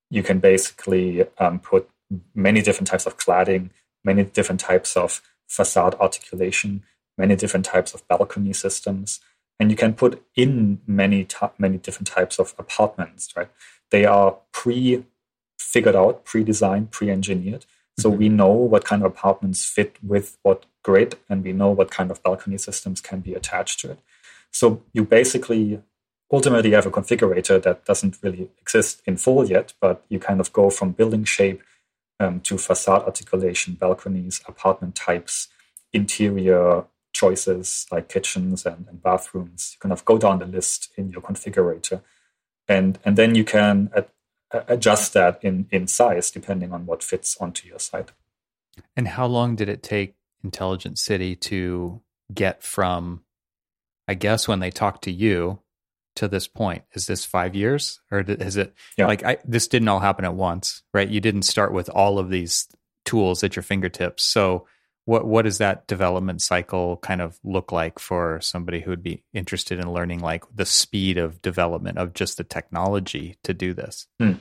you 0.10 0.24
can 0.24 0.40
basically 0.40 1.26
put 1.62 1.90
many 2.34 2.62
different 2.62 2.88
types 2.88 3.06
of 3.06 3.18
cladding, 3.18 3.70
many 4.04 4.24
different 4.24 4.62
types 4.62 4.96
of 4.96 5.22
facade 5.54 5.96
articulation, 5.96 6.84
many 7.18 7.36
different 7.36 7.66
types 7.66 7.94
of 7.94 8.08
balcony 8.08 8.54
systems, 8.54 9.20
and 9.60 9.70
you 9.70 9.78
can 9.78 9.94
put 9.94 10.22
in 10.36 10.80
many 10.88 11.28
many 11.58 11.78
different 11.78 12.08
types 12.08 12.40
of 12.40 12.54
apartments. 12.58 13.34
Right? 13.36 13.50
They 13.92 14.06
are 14.06 14.38
pre 14.52 15.06
figured 15.60 15.96
out, 15.96 16.26
pre-designed, 16.26 16.92
pre-engineered. 16.92 17.66
So 17.98 18.10
mm-hmm. 18.10 18.20
we 18.20 18.30
know 18.30 18.52
what 18.52 18.86
kind 18.86 19.02
of 19.02 19.12
apartments 19.12 19.66
fit 19.66 19.96
with 20.04 20.38
what 20.44 20.66
grid, 20.84 21.16
and 21.30 21.44
we 21.44 21.54
know 21.54 21.70
what 21.70 21.92
kind 21.92 22.12
of 22.12 22.22
balcony 22.24 22.58
systems 22.58 23.00
can 23.02 23.20
be 23.22 23.34
attached 23.34 23.80
to 23.82 23.92
it. 23.92 24.00
So 24.52 24.82
you 24.94 25.04
basically 25.06 25.82
ultimately 26.32 26.72
have 26.72 26.88
a 26.88 26.92
configurator 26.92 27.62
that 27.62 27.86
doesn't 27.86 28.18
really 28.24 28.50
exist 28.60 29.02
in 29.06 29.18
full 29.18 29.48
yet, 29.48 29.74
but 29.80 30.04
you 30.10 30.20
kind 30.20 30.40
of 30.40 30.52
go 30.52 30.70
from 30.70 30.92
building 30.92 31.24
shape 31.24 31.62
um, 32.24 32.40
to 32.42 32.58
facade 32.58 33.04
articulation, 33.04 33.74
balconies, 33.74 34.42
apartment 34.48 34.96
types, 34.96 35.50
interior 35.92 36.86
choices 37.12 37.86
like 37.92 38.10
kitchens 38.10 38.66
and, 38.66 38.88
and 38.90 39.04
bathrooms. 39.04 39.74
You 39.76 39.80
kind 39.82 39.94
of 39.94 40.06
go 40.06 40.18
down 40.18 40.40
the 40.40 40.46
list 40.46 40.92
in 40.98 41.10
your 41.10 41.22
configurator, 41.22 42.02
and 42.68 43.00
and 43.06 43.18
then 43.18 43.36
you 43.36 43.44
can 43.44 43.92
at, 43.96 44.10
adjust 44.68 45.14
that 45.14 45.44
in 45.44 45.68
in 45.72 45.88
size 45.88 46.32
depending 46.32 46.72
on 46.72 46.86
what 46.86 47.04
fits 47.04 47.38
onto 47.38 47.68
your 47.68 47.80
site. 47.80 48.12
And 48.96 49.08
how 49.08 49.28
long 49.28 49.56
did 49.56 49.70
it 49.70 49.84
take 49.84 50.16
Intelligent 50.44 50.98
City 50.98 51.36
to 51.36 52.02
get 52.34 52.64
from, 52.64 53.22
I 54.08 54.16
guess, 54.16 54.48
when 54.48 54.60
they 54.60 54.72
talked 54.72 55.04
to 55.04 55.12
you 55.12 55.60
to 56.16 56.28
this 56.28 56.48
point? 56.48 56.84
Is 56.94 57.08
this 57.08 57.26
five 57.26 57.56
years, 57.56 58.00
or 58.12 58.22
is 58.22 58.58
it 58.58 58.74
yeah. 58.98 59.08
like 59.08 59.24
I, 59.24 59.38
this 59.46 59.68
didn't 59.68 59.88
all 59.88 60.00
happen 60.00 60.26
at 60.26 60.36
once, 60.36 60.84
right? 60.94 61.08
You 61.08 61.22
didn't 61.22 61.44
start 61.44 61.74
with 61.74 61.90
all 61.90 62.20
of 62.20 62.30
these 62.30 62.68
tools 63.06 63.44
at 63.44 63.56
your 63.56 63.64
fingertips. 63.64 64.24
So, 64.24 64.68
what 65.06 65.26
what 65.26 65.44
does 65.44 65.58
that 65.58 65.88
development 65.88 66.42
cycle 66.42 66.98
kind 66.98 67.22
of 67.22 67.40
look 67.44 67.72
like 67.72 68.00
for 68.00 68.40
somebody 68.42 68.80
who 68.80 68.90
would 68.92 69.04
be 69.04 69.24
interested 69.34 69.80
in 69.80 69.92
learning, 69.92 70.20
like 70.20 70.44
the 70.54 70.66
speed 70.66 71.18
of 71.18 71.42
development 71.42 71.98
of 71.98 72.14
just 72.14 72.38
the 72.38 72.44
technology 72.44 73.38
to 73.44 73.54
do 73.54 73.74
this? 73.74 74.08
Hmm. 74.20 74.34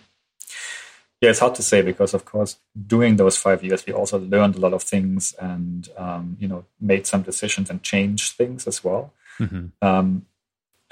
Yeah, 1.21 1.31
it's 1.31 1.39
hard 1.39 1.55
to 1.55 1.63
say 1.63 1.83
because, 1.83 2.15
of 2.15 2.25
course, 2.25 2.57
during 2.87 3.15
those 3.15 3.37
five 3.37 3.63
years, 3.63 3.87
we 3.87 3.93
also 3.93 4.19
learned 4.19 4.57
a 4.57 4.61
lot 4.61 4.73
of 4.73 4.83
things 4.83 5.35
and 5.41 5.89
um, 5.97 6.37
you 6.39 6.49
know 6.49 6.65
made 6.81 7.07
some 7.07 7.23
decisions 7.23 7.71
and 7.71 7.83
changed 7.83 8.37
things 8.37 8.67
as 8.67 8.83
well. 8.85 9.13
Mm-hmm. 9.39 9.67
Um, 9.81 10.27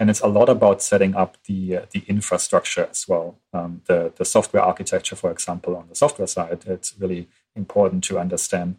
and 0.00 0.08
it's 0.08 0.22
a 0.22 0.26
lot 0.26 0.48
about 0.48 0.82
setting 0.82 1.14
up 1.14 1.36
the 1.44 1.76
uh, 1.76 1.86
the 1.90 2.02
infrastructure 2.08 2.88
as 2.90 3.06
well. 3.06 3.38
Um, 3.52 3.82
the 3.84 4.12
the 4.16 4.24
software 4.24 4.62
architecture, 4.62 5.14
for 5.14 5.30
example, 5.30 5.76
on 5.76 5.88
the 5.88 5.94
software 5.94 6.26
side, 6.26 6.64
it's 6.66 6.98
really 6.98 7.28
important 7.54 8.02
to 8.04 8.18
understand 8.18 8.76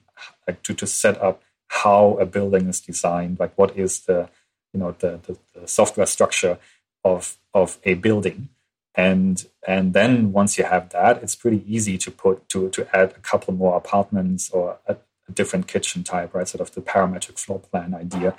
like 0.47 0.63
to 0.63 0.73
to 0.73 0.87
set 0.87 1.21
up 1.21 1.43
how 1.67 2.17
a 2.19 2.25
building 2.25 2.67
is 2.67 2.81
designed, 2.81 3.39
like 3.39 3.55
what 3.55 3.77
is 3.77 4.01
the 4.01 4.29
you 4.73 4.79
know 4.79 4.95
the, 4.97 5.19
the, 5.27 5.37
the 5.53 5.67
software 5.67 6.07
structure 6.07 6.57
of 7.03 7.37
of 7.53 7.77
a 7.83 7.93
building. 7.93 8.49
And 8.95 9.45
and 9.65 9.93
then 9.93 10.33
once 10.33 10.57
you 10.57 10.65
have 10.65 10.89
that 10.89 11.21
it's 11.23 11.35
pretty 11.35 11.63
easy 11.67 11.97
to 11.99 12.11
put 12.11 12.49
to 12.49 12.69
to 12.71 12.87
add 12.97 13.11
a 13.11 13.19
couple 13.19 13.53
more 13.53 13.77
apartments 13.77 14.49
or 14.49 14.79
a, 14.87 14.97
a 15.29 15.31
different 15.31 15.67
kitchen 15.67 16.03
type 16.03 16.33
right? 16.33 16.47
Sort 16.47 16.61
of 16.61 16.73
the 16.73 16.81
parametric 16.81 17.39
floor 17.39 17.59
plan 17.59 17.93
idea 17.93 18.35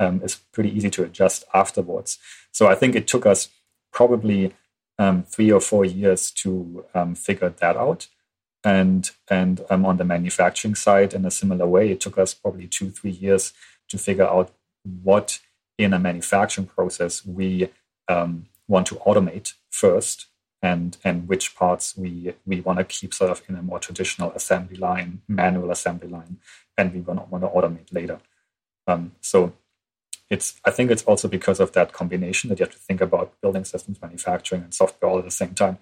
um, 0.00 0.22
is 0.22 0.36
pretty 0.52 0.74
easy 0.76 0.90
to 0.90 1.04
adjust 1.04 1.44
afterwards. 1.54 2.18
So 2.52 2.66
i 2.66 2.74
think 2.74 2.94
it 2.94 3.06
took 3.06 3.26
us 3.26 3.48
probably 3.92 4.52
um, 4.98 5.22
three 5.24 5.50
or 5.52 5.60
four 5.60 5.84
years 5.84 6.30
to 6.30 6.84
um, 6.94 7.14
figure 7.14 7.50
that 7.50 7.76
out. 7.76 8.08
And 8.64 9.08
and 9.30 9.60
on 9.70 9.96
the 9.96 10.04
manufacturing 10.04 10.74
side 10.74 11.14
in 11.14 11.24
a 11.24 11.30
similar 11.30 11.68
way. 11.68 11.90
It 11.90 12.00
took 12.00 12.18
us 12.18 12.34
probably 12.34 12.66
two 12.66 12.90
three 12.90 13.12
years 13.12 13.52
to 13.90 13.96
figure 13.96 14.26
out 14.26 14.52
what 15.04 15.38
in 15.78 15.92
a 15.92 15.98
manufacturing 15.98 16.66
process 16.66 17.24
we 17.24 17.68
um, 18.08 18.46
want 18.66 18.86
to 18.88 18.96
automate 18.96 19.52
first 19.70 20.26
and 20.62 20.96
and 21.04 21.28
which 21.28 21.54
parts 21.54 21.96
we 21.96 22.34
we 22.44 22.60
want 22.60 22.78
to 22.78 22.84
keep 22.84 23.12
sort 23.14 23.30
of 23.30 23.42
in 23.48 23.54
a 23.56 23.62
more 23.62 23.78
traditional 23.78 24.32
assembly 24.32 24.76
line, 24.76 25.22
manual 25.28 25.70
assembly 25.70 26.08
line, 26.08 26.38
and 26.76 26.92
we 26.92 27.00
want 27.00 27.20
to, 27.20 27.26
want 27.26 27.44
to 27.44 27.48
automate 27.48 27.92
later. 27.92 28.18
Um, 28.86 29.12
so 29.20 29.52
it's 30.30 30.60
I 30.64 30.70
think 30.70 30.90
it's 30.90 31.04
also 31.04 31.28
because 31.28 31.60
of 31.60 31.72
that 31.72 31.92
combination 31.92 32.48
that 32.48 32.58
you 32.58 32.64
have 32.64 32.74
to 32.74 32.78
think 32.78 33.00
about 33.00 33.40
building 33.40 33.64
systems, 33.64 34.00
manufacturing, 34.02 34.62
and 34.62 34.74
software 34.74 35.10
all 35.10 35.18
at 35.18 35.24
the 35.24 35.30
same 35.30 35.54
time. 35.54 35.78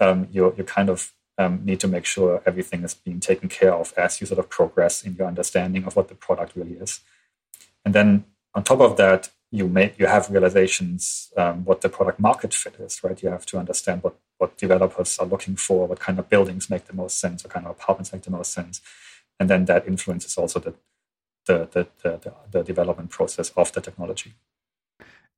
Um, 0.00 0.28
you 0.32 0.54
you 0.56 0.64
kind 0.64 0.90
of 0.90 1.12
um, 1.38 1.60
need 1.64 1.80
to 1.80 1.88
make 1.88 2.04
sure 2.04 2.42
everything 2.46 2.82
is 2.82 2.94
being 2.94 3.20
taken 3.20 3.48
care 3.48 3.74
of 3.74 3.92
as 3.96 4.20
you 4.20 4.26
sort 4.26 4.38
of 4.38 4.48
progress 4.48 5.04
in 5.04 5.14
your 5.14 5.26
understanding 5.26 5.84
of 5.84 5.96
what 5.96 6.08
the 6.08 6.14
product 6.14 6.54
really 6.56 6.74
is. 6.74 7.00
And 7.84 7.94
then 7.94 8.24
on 8.54 8.62
top 8.62 8.80
of 8.80 8.96
that, 8.96 9.30
you 9.50 9.68
make 9.68 9.98
you 9.98 10.06
have 10.06 10.30
realizations 10.30 11.32
um, 11.36 11.64
what 11.64 11.80
the 11.80 11.88
product 11.88 12.18
market 12.18 12.52
fit 12.52 12.74
is, 12.80 13.02
right? 13.04 13.22
You 13.22 13.28
have 13.28 13.46
to 13.46 13.58
understand 13.58 14.02
what 14.02 14.16
what 14.38 14.56
developers 14.56 15.18
are 15.18 15.26
looking 15.26 15.54
for, 15.54 15.86
what 15.86 16.00
kind 16.00 16.18
of 16.18 16.28
buildings 16.28 16.68
make 16.68 16.86
the 16.86 16.92
most 16.92 17.20
sense, 17.20 17.44
what 17.44 17.52
kind 17.52 17.66
of 17.66 17.72
apartments 17.72 18.12
make 18.12 18.22
the 18.22 18.32
most 18.32 18.52
sense, 18.52 18.80
and 19.38 19.48
then 19.48 19.66
that 19.66 19.86
influences 19.86 20.36
also 20.36 20.58
the 20.58 20.74
the 21.46 21.68
the, 21.72 21.88
the, 22.02 22.32
the 22.50 22.62
development 22.62 23.10
process 23.10 23.50
of 23.56 23.72
the 23.72 23.80
technology. 23.80 24.34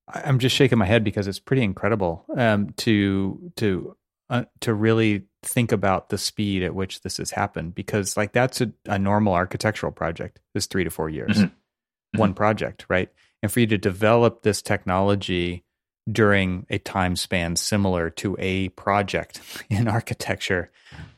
I'm 0.08 0.38
just 0.38 0.54
shaking 0.54 0.78
my 0.78 0.86
head 0.86 1.02
because 1.02 1.26
it's 1.26 1.40
pretty 1.40 1.62
incredible 1.62 2.24
um, 2.36 2.70
to 2.78 3.52
to 3.56 3.96
uh, 4.30 4.44
to 4.60 4.74
really 4.74 5.24
think 5.42 5.72
about 5.72 6.08
the 6.08 6.18
speed 6.18 6.62
at 6.62 6.74
which 6.74 7.02
this 7.02 7.18
has 7.18 7.30
happened 7.30 7.74
because 7.74 8.16
like 8.16 8.32
that's 8.32 8.60
a, 8.60 8.72
a 8.86 8.98
normal 8.98 9.34
architectural 9.34 9.92
project 9.92 10.40
is 10.54 10.66
three 10.66 10.82
to 10.82 10.90
four 10.90 11.08
years 11.08 11.38
mm-hmm. 11.38 12.18
one 12.18 12.34
project 12.34 12.84
right 12.88 13.10
and 13.42 13.52
for 13.52 13.60
you 13.60 13.66
to 13.68 13.78
develop 13.78 14.42
this 14.42 14.60
technology 14.60 15.64
during 16.10 16.66
a 16.70 16.78
time 16.78 17.14
span 17.14 17.54
similar 17.54 18.10
to 18.10 18.36
a 18.40 18.68
project 18.70 19.40
in 19.70 19.86
architecture 19.86 20.70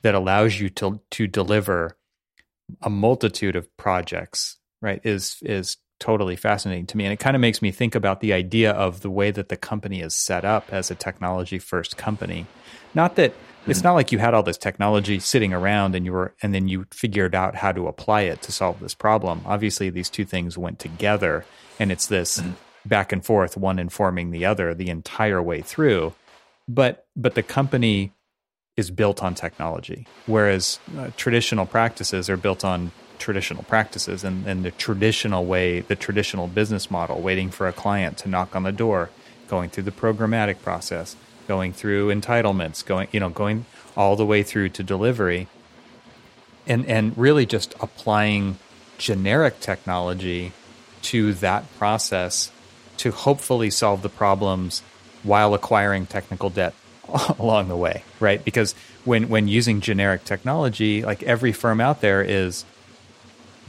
that 0.03 0.15
allows 0.15 0.61
you 0.61 0.69
to 0.69 1.01
to 1.11 1.27
deliver 1.27 1.97
a 2.83 2.91
multitude 2.91 3.57
of 3.57 3.75
projects 3.79 4.58
right 4.81 5.01
is 5.05 5.39
is 5.43 5.77
totally 6.01 6.37
fascinating 6.37 6.87
to 6.87 6.97
me. 6.97 7.05
And 7.05 7.13
it 7.13 7.19
kind 7.19 7.35
of 7.35 7.41
makes 7.41 7.61
me 7.61 7.71
think 7.71 7.95
about 7.95 8.21
the 8.21 8.33
idea 8.33 8.73
of 8.73 9.01
the 9.01 9.11
way 9.11 9.31
that 9.31 9.49
the 9.49 9.57
company 9.57 10.01
is 10.01 10.15
set 10.15 10.45
up 10.45 10.73
as 10.73 10.91
a 10.91 10.95
technology 10.95 11.59
first 11.59 11.97
company. 11.97 12.47
Not 12.95 13.17
that 13.17 13.35
it's 13.67 13.83
not 13.83 13.93
like 13.93 14.13
you 14.13 14.19
had 14.19 14.33
all 14.33 14.43
this 14.43 14.57
technology 14.57 15.19
sitting 15.19 15.53
around 15.53 15.95
and 15.95 16.07
you 16.07 16.13
were 16.13 16.35
and 16.43 16.55
then 16.55 16.69
you 16.69 16.87
figured 16.91 17.35
out 17.35 17.55
how 17.55 17.73
to 17.73 17.87
apply 17.87 18.23
it 18.23 18.41
to 18.43 18.53
solve 18.53 18.81
this 18.81 18.95
problem. 18.95 19.43
Obviously 19.45 19.91
these 19.91 20.09
two 20.09 20.25
things 20.25 20.57
went 20.57 20.79
together 20.79 21.45
and 21.79 21.93
it's 21.93 22.07
this 22.07 22.41
mm-hmm. 22.41 22.53
back 22.87 23.13
and 23.13 23.25
forth 23.25 23.57
one 23.57 23.79
informing 23.79 24.31
the 24.31 24.47
other 24.47 24.75
the 24.75 24.89
entire 24.89 25.43
way 25.43 25.61
through. 25.61 26.15
But 26.67 27.07
but 27.15 27.35
the 27.35 27.43
company 27.43 28.13
is 28.77 28.91
built 28.91 29.23
on 29.23 29.35
technology 29.35 30.07
whereas 30.27 30.79
uh, 30.97 31.11
traditional 31.17 31.67
practices 31.67 32.31
are 32.31 32.37
built 32.37 32.65
on 32.65 32.93
traditional 33.19 33.63
practices 33.65 34.25
and, 34.25 34.47
and 34.47 34.65
the 34.65 34.71
traditional 34.71 35.45
way 35.45 35.81
the 35.81 35.97
traditional 35.97 36.47
business 36.47 36.91
model 36.91 37.21
waiting 37.21 37.51
for 37.51 37.69
a 37.69 37.73
client 37.73 38.17
to 38.19 38.29
knock 38.29 38.55
on 38.55 38.63
the 38.63 38.73
door 38.73 39.11
going 39.49 39.69
through 39.71 39.85
the 39.85 39.91
programmatic 39.91 40.61
process 40.63 41.17
going 41.47 41.73
through 41.73 42.09
entitlements 42.09 42.85
going 42.85 43.09
you 43.13 43.21
know 43.21 43.29
going 43.29 43.65
all 43.97 44.17
the 44.17 44.27
way 44.27 44.43
through 44.43 44.69
to 44.69 44.83
delivery 44.83 45.49
and 46.67 46.87
and 46.87 47.17
really 47.17 47.47
just 47.47 47.75
applying 47.81 48.59
generic 48.99 49.61
technology 49.61 50.53
to 51.03 51.33
that 51.35 51.65
process 51.79 52.51
to 52.99 53.11
hopefully 53.11 53.71
solve 53.71 54.03
the 54.03 54.09
problems 54.09 54.83
while 55.23 55.55
acquiring 55.55 56.07
technical 56.07 56.51
debt 56.51 56.75
along 57.39 57.69
the 57.69 57.77
way, 57.77 58.03
right? 58.21 58.45
Because 58.45 58.75
when 59.05 59.29
when 59.29 59.49
using 59.49 59.81
generic 59.81 60.25
technology, 60.25 61.03
like 61.03 61.23
every 61.23 61.53
firm 61.53 61.81
out 61.81 62.01
there 62.01 62.23
is 62.23 62.65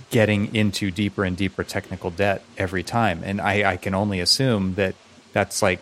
getting 0.10 0.56
into 0.56 0.92
deeper 0.92 1.24
and 1.24 1.38
deeper 1.38 1.64
technical 1.64 2.10
debt 2.10 2.44
every 2.58 2.84
time, 2.84 3.22
and 3.24 3.40
I, 3.40 3.72
I 3.72 3.78
can 3.78 3.94
only 3.94 4.20
assume 4.20 4.76
that 4.76 4.96
that's 5.34 5.62
like 5.62 5.82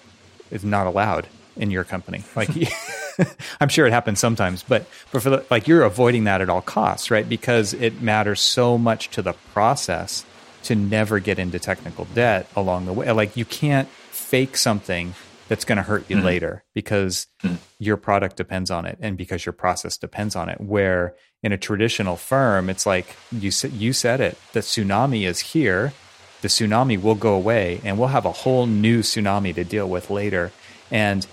is 0.52 0.64
not 0.64 0.88
allowed 0.88 1.28
in 1.56 1.72
your 1.72 1.84
company. 1.84 2.24
Like, 2.36 2.49
I'm 3.60 3.70
sure 3.70 3.86
it 3.86 3.94
happens 3.94 4.20
sometimes, 4.20 4.64
but 4.64 4.86
but 5.12 5.22
for 5.22 5.30
the, 5.30 5.45
like 5.49 5.68
you're 5.68 5.84
avoiding 5.84 6.26
that 6.26 6.41
at 6.41 6.49
all 6.49 6.62
costs, 6.62 7.12
right? 7.12 7.28
Because 7.28 7.74
it 7.74 8.02
matters 8.02 8.40
so 8.40 8.78
much 8.78 9.10
to 9.12 9.22
the 9.22 9.34
process 9.54 10.26
to 10.64 10.76
never 10.76 11.20
get 11.20 11.40
into 11.40 11.60
technical 11.60 12.06
debt 12.06 12.49
along 12.56 12.86
the 12.86 12.94
way. 12.94 13.12
Like 13.12 13.38
you 13.38 13.45
can't 13.45 13.88
fake 13.88 14.58
something 14.58 15.14
that's 15.48 15.65
going 15.65 15.78
to 15.78 15.84
hurt 15.84 16.06
you 16.10 16.18
Mhm. 16.18 16.24
later 16.24 16.64
because 16.74 17.28
Mhm. 17.44 17.57
your 17.80 17.98
product 17.98 18.36
depends 18.36 18.69
on 18.69 18.86
it 18.86 18.98
and 19.02 19.18
because 19.18 19.45
your 19.45 19.53
process 19.53 19.98
depends 19.98 20.36
on 20.36 20.49
it. 20.49 20.60
Where 20.60 21.14
in 21.44 21.52
a 21.52 21.57
traditional 21.57 22.18
firm, 22.18 22.69
it's 22.69 22.86
like 22.86 23.15
you 23.32 23.52
you 23.72 23.94
said 23.94 24.19
it, 24.22 24.38
the 24.53 24.60
tsunami 24.61 25.26
is 25.26 25.40
here. 25.40 25.94
The 26.41 26.48
tsunami 26.49 27.02
will 27.02 27.15
go 27.15 27.34
away, 27.34 27.82
and 27.84 27.98
we'll 27.98 28.10
have 28.10 28.26
a 28.26 28.32
whole 28.32 28.65
new 28.68 28.99
tsunami 29.02 29.53
to 29.56 29.64
deal 29.64 29.88
with 29.90 30.10
later. 30.10 30.52
And 30.91 31.26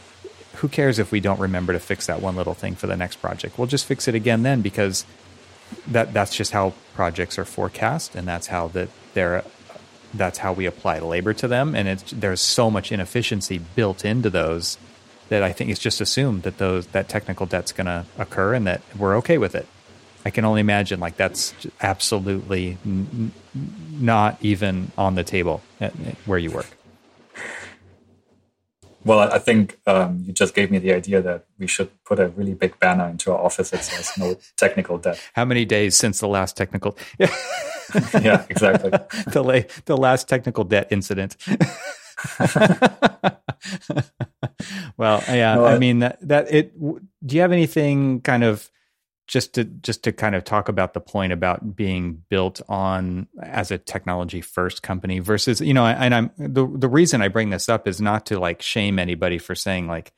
who 0.56 0.68
cares 0.68 0.98
if 0.98 1.10
we 1.12 1.20
don't 1.20 1.40
remember 1.40 1.72
to 1.72 1.80
fix 1.80 2.06
that 2.06 2.22
one 2.22 2.36
little 2.36 2.54
thing 2.54 2.74
for 2.74 2.86
the 2.86 2.96
next 2.96 3.16
project? 3.20 3.58
We'll 3.58 3.66
just 3.66 3.84
fix 3.86 4.08
it 4.08 4.14
again 4.14 4.42
then 4.44 4.62
because 4.62 5.04
that 5.86 6.12
that's 6.14 6.34
just 6.34 6.52
how 6.52 6.72
projects 6.94 7.38
are 7.38 7.44
forecast, 7.44 8.14
and 8.14 8.26
that's 8.28 8.46
how 8.48 8.68
that 8.68 8.88
they're 9.14 9.42
that's 10.16 10.38
how 10.38 10.52
we 10.52 10.66
apply 10.66 10.98
labor 11.00 11.32
to 11.34 11.48
them. 11.48 11.74
And 11.74 11.88
it's 11.88 12.10
there's 12.12 12.40
so 12.40 12.70
much 12.70 12.92
inefficiency 12.92 13.58
built 13.58 14.04
into 14.04 14.30
those 14.30 14.78
that 15.28 15.42
I 15.42 15.52
think 15.52 15.70
it's 15.70 15.80
just 15.80 16.00
assumed 16.00 16.42
that 16.42 16.58
those 16.58 16.86
that 16.88 17.08
technical 17.08 17.46
debt's 17.46 17.72
going 17.72 17.86
to 17.86 18.04
occur 18.18 18.54
and 18.54 18.66
that 18.66 18.82
we're 18.96 19.16
okay 19.16 19.38
with 19.38 19.54
it. 19.54 19.66
I 20.24 20.30
can 20.30 20.44
only 20.44 20.60
imagine 20.60 21.00
like 21.00 21.16
that's 21.16 21.54
absolutely 21.82 22.78
n- 22.84 23.32
not 23.54 24.38
even 24.40 24.90
on 24.96 25.14
the 25.14 25.24
table 25.24 25.62
at, 25.80 25.92
where 26.26 26.38
you 26.38 26.50
work. 26.50 26.66
Well, 29.04 29.20
I 29.20 29.38
think 29.38 29.78
um, 29.86 30.22
you 30.26 30.32
just 30.32 30.54
gave 30.54 30.70
me 30.70 30.78
the 30.78 30.92
idea 30.94 31.20
that 31.22 31.44
we 31.58 31.66
should 31.66 31.90
put 32.04 32.18
a 32.18 32.28
really 32.28 32.54
big 32.54 32.78
banner 32.80 33.06
into 33.08 33.32
our 33.32 33.38
office 33.38 33.70
that 33.70 33.84
says 33.84 34.12
"No 34.18 34.36
technical 34.56 34.98
debt." 34.98 35.20
How 35.34 35.44
many 35.44 35.64
days 35.64 35.96
since 35.96 36.20
the 36.20 36.28
last 36.28 36.56
technical? 36.56 36.96
yeah, 37.18 38.44
exactly. 38.48 38.90
the 39.32 39.42
la- 39.42 39.68
the 39.84 39.96
last 39.96 40.28
technical 40.28 40.64
debt 40.64 40.88
incident. 40.90 41.36
well, 44.96 45.22
yeah, 45.28 45.54
No, 45.56 45.64
I 45.64 45.74
I- 45.74 45.78
mean 45.78 45.98
that, 46.00 46.18
that 46.28 46.52
it. 46.52 46.74
w- 46.78 47.00
Do 47.24 47.36
you 47.36 47.42
have 47.42 47.52
anything 47.52 48.20
kind 48.20 48.44
of 48.44 48.70
just 49.26 49.54
to 49.54 49.64
just 49.64 50.02
to 50.04 50.12
kind 50.12 50.34
of 50.34 50.44
talk 50.44 50.68
about 50.68 50.92
the 50.94 51.00
point 51.00 51.32
about 51.32 51.74
being 51.76 52.22
built 52.28 52.60
on 52.68 53.26
as 53.42 53.70
a 53.70 53.78
technology 53.78 54.40
first 54.40 54.82
company 54.82 55.18
versus 55.18 55.60
you 55.60 55.74
know, 55.74 55.86
and 55.86 56.14
I'm 56.14 56.30
the 56.36 56.66
the 56.66 56.88
reason 56.88 57.22
I 57.22 57.28
bring 57.28 57.50
this 57.50 57.68
up 57.68 57.88
is 57.88 58.00
not 58.00 58.26
to 58.26 58.38
like 58.38 58.60
shame 58.62 58.98
anybody 58.98 59.38
for 59.38 59.54
saying 59.54 59.86
like 59.86 60.12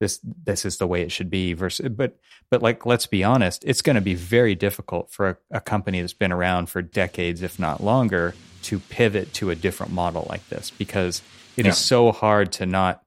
this 0.00 0.20
this 0.44 0.64
is 0.64 0.78
the 0.78 0.86
way 0.86 1.02
it 1.02 1.10
should 1.12 1.30
be 1.30 1.52
versus 1.54 1.88
but 1.88 2.18
but 2.50 2.62
like 2.62 2.86
let's 2.86 3.06
be 3.06 3.24
honest 3.24 3.64
it's 3.66 3.82
going 3.82 3.96
to 3.96 4.00
be 4.02 4.14
very 4.14 4.54
difficult 4.54 5.10
for 5.10 5.28
a, 5.30 5.36
a 5.56 5.60
company 5.60 6.00
that's 6.00 6.12
been 6.12 6.30
around 6.30 6.68
for 6.68 6.80
decades 6.82 7.42
if 7.42 7.58
not 7.58 7.82
longer 7.82 8.32
to 8.62 8.78
pivot 8.78 9.32
to 9.34 9.50
a 9.50 9.56
different 9.56 9.92
model 9.92 10.24
like 10.28 10.48
this 10.50 10.70
because 10.70 11.20
it 11.56 11.62
is 11.66 11.70
Yeah. 11.70 11.72
so 11.72 12.12
hard 12.12 12.52
to 12.52 12.66
not 12.66 13.02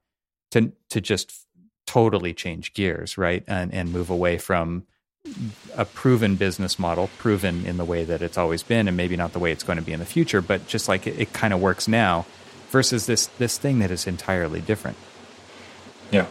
to 0.52 0.73
to 0.90 0.99
just 0.99 1.34
totally 1.88 2.34
change 2.34 2.73
gears 2.73 3.18
right 3.18 3.44
and 3.48 3.73
and 3.73 3.94
move 3.94 4.10
away 4.10 4.38
from 4.38 4.84
a 5.76 5.85
proven 5.85 6.35
business 6.35 6.80
model 6.80 7.10
proven 7.18 7.65
in 7.65 7.77
the 7.77 7.85
way 7.85 8.03
that 8.03 8.22
it's 8.22 8.38
always 8.38 8.64
been 8.64 8.88
and 8.88 8.98
maybe 8.98 9.15
not 9.15 9.34
the 9.34 9.39
way 9.39 9.52
it's 9.52 9.64
going 9.64 9.77
to 9.77 9.84
be 9.84 9.93
in 9.93 9.99
the 9.99 10.06
future 10.06 10.41
but 10.41 10.65
just 10.68 10.88
like 10.89 11.06
it, 11.06 11.19
it 11.19 11.31
kind 11.31 11.53
of 11.53 11.61
works 11.61 11.88
now 11.88 12.26
versus 12.72 13.06
this 13.06 13.27
this 13.38 13.57
thing 13.57 13.80
that 13.80 13.91
is 13.91 14.07
entirely 14.07 14.61
different 14.61 14.98
Yeah, 16.11 16.26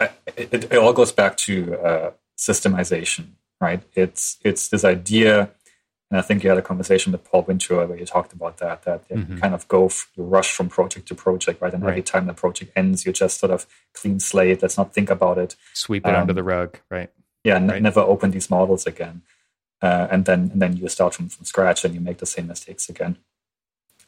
it, 0.00 0.12
it, 0.36 0.64
it 0.64 0.76
all 0.76 0.92
goes 0.92 1.10
back 1.10 1.36
to 1.38 1.74
uh, 1.80 2.10
systemization, 2.38 3.30
right? 3.60 3.82
It's 3.96 4.38
it's 4.44 4.68
this 4.68 4.84
idea, 4.84 5.50
and 6.08 6.18
I 6.20 6.22
think 6.22 6.44
you 6.44 6.50
had 6.50 6.58
a 6.58 6.62
conversation 6.62 7.10
with 7.10 7.24
Paul 7.24 7.42
Winter 7.42 7.84
where 7.86 7.98
you 7.98 8.06
talked 8.06 8.32
about 8.32 8.58
that. 8.58 8.84
That 8.84 9.02
you 9.10 9.16
Mhm. 9.16 9.40
kind 9.40 9.54
of 9.54 9.66
go, 9.66 9.86
f- 9.86 10.08
you 10.16 10.22
rush 10.22 10.52
from 10.52 10.68
project 10.68 11.08
to 11.08 11.16
project, 11.16 11.60
right? 11.60 11.74
And 11.74 11.82
every 11.82 11.94
Right. 11.96 12.06
time 12.06 12.26
the 12.26 12.32
project 12.34 12.70
ends, 12.76 13.04
you 13.04 13.12
just 13.12 13.40
sort 13.40 13.50
of 13.50 13.66
clean 13.92 14.20
slate. 14.20 14.62
Let's 14.62 14.78
not 14.78 14.94
think 14.94 15.10
about 15.10 15.36
it. 15.38 15.56
sweep 15.74 16.06
it 16.06 16.14
under 16.14 16.30
Um, 16.30 16.36
the 16.36 16.44
rug 16.44 16.78
right 16.90 17.10
Yeah, 17.44 17.56
n- 17.56 17.68
Right. 17.68 17.82
never 17.82 18.00
open 18.00 18.30
these 18.30 18.50
models 18.50 18.86
again. 18.86 19.22
Uh, 19.82 20.08
and 20.10 20.24
then 20.26 20.50
and 20.52 20.60
then 20.62 20.76
you 20.76 20.88
start 20.88 21.14
from, 21.14 21.28
from 21.28 21.44
scratch 21.46 21.84
and 21.84 21.94
you 21.94 22.00
make 22.00 22.18
the 22.18 22.26
same 22.26 22.46
mistakes 22.48 22.88
again. 22.88 23.16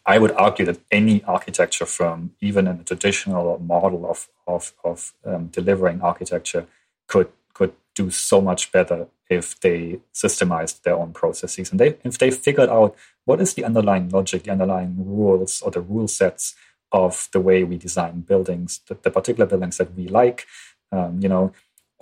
I 0.04 0.18
would 0.18 0.32
argue 0.32 0.64
that 0.66 0.80
any 0.90 1.22
architecture 1.24 1.86
firm, 1.86 2.34
even 2.40 2.66
in 2.66 2.80
a 2.80 2.84
traditional 2.84 3.58
model 3.58 4.04
of 4.10 4.28
of, 4.46 4.72
of 4.84 5.14
um, 5.24 5.46
delivering 5.46 6.02
architecture, 6.02 6.66
could 7.06 7.28
could 7.54 7.72
do 7.94 8.10
so 8.10 8.40
much 8.40 8.72
better 8.72 9.06
if 9.30 9.58
they 9.60 10.00
systemized 10.14 10.82
their 10.82 10.96
own 10.96 11.12
processes 11.12 11.70
and 11.70 11.80
they 11.80 11.96
if 12.04 12.18
they 12.18 12.30
figured 12.30 12.68
out 12.68 12.94
what 13.24 13.40
is 13.40 13.54
the 13.54 13.64
underlying 13.64 14.08
logic, 14.10 14.42
the 14.42 14.50
underlying 14.50 14.94
rules 14.98 15.62
or 15.62 15.70
the 15.70 15.80
rule 15.80 16.08
sets 16.08 16.54
of 16.90 17.28
the 17.32 17.40
way 17.40 17.64
we 17.64 17.78
design 17.78 18.20
buildings, 18.20 18.80
the, 18.88 18.94
the 19.02 19.10
particular 19.10 19.46
buildings 19.46 19.78
that 19.78 19.94
we 19.94 20.08
like, 20.08 20.46
um, 20.90 21.20
you 21.22 21.28
know, 21.28 21.52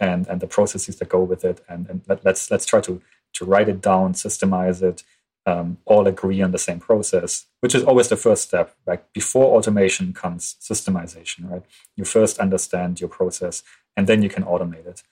and 0.01 0.27
and 0.29 0.41
the 0.41 0.47
processes 0.47 0.97
that 0.97 1.09
go 1.09 1.23
with 1.23 1.45
it, 1.45 1.63
and, 1.69 1.89
and 1.89 2.03
let, 2.09 2.25
let's 2.25 2.51
let's 2.51 2.67
try 2.67 2.81
to 2.81 3.01
to 3.35 3.45
write 3.45 3.69
it 3.69 3.81
down, 3.81 4.15
systemize 4.15 4.83
it, 4.83 5.05
um, 5.47 5.79
all 5.85 6.07
agree 6.07 6.43
on 6.43 6.51
the 6.51 6.59
same 6.59 6.81
process, 6.81 7.47
which 7.61 7.75
is 7.75 7.85
always 7.85 8.09
the 8.09 8.17
first 8.17 8.43
step. 8.43 8.75
Like 8.87 9.13
before 9.13 9.57
automation 9.57 10.13
comes 10.13 10.57
systemization, 10.61 11.51
right? 11.51 11.63
You 11.97 12.05
first 12.05 12.39
understand 12.39 13.01
your 13.01 13.11
process, 13.11 13.63
and 13.97 14.07
then 14.07 14.23
you 14.23 14.29
can 14.29 14.45
automate 14.45 14.87
it. 14.87 15.03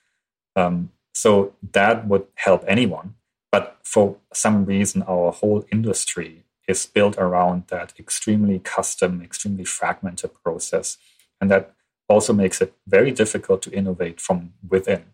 Um, 0.57 0.91
so 1.15 1.55
that 1.73 2.07
would 2.07 2.27
help 2.35 2.65
anyone. 2.67 3.15
But 3.51 3.79
for 3.83 4.17
some 4.33 4.65
reason, 4.65 5.03
our 5.03 5.33
whole 5.33 5.65
industry 5.73 6.45
is 6.67 6.85
built 6.85 7.17
around 7.17 7.65
that 7.69 7.95
extremely 7.99 8.59
custom, 8.59 9.23
extremely 9.23 9.65
fragmented 9.65 10.35
process, 10.43 10.99
and 11.41 11.51
that 11.51 11.75
also 12.09 12.33
makes 12.33 12.61
it 12.61 12.75
very 12.87 13.11
difficult 13.11 13.63
to 13.63 13.71
innovate 13.71 14.21
from 14.21 14.55
within 14.67 15.05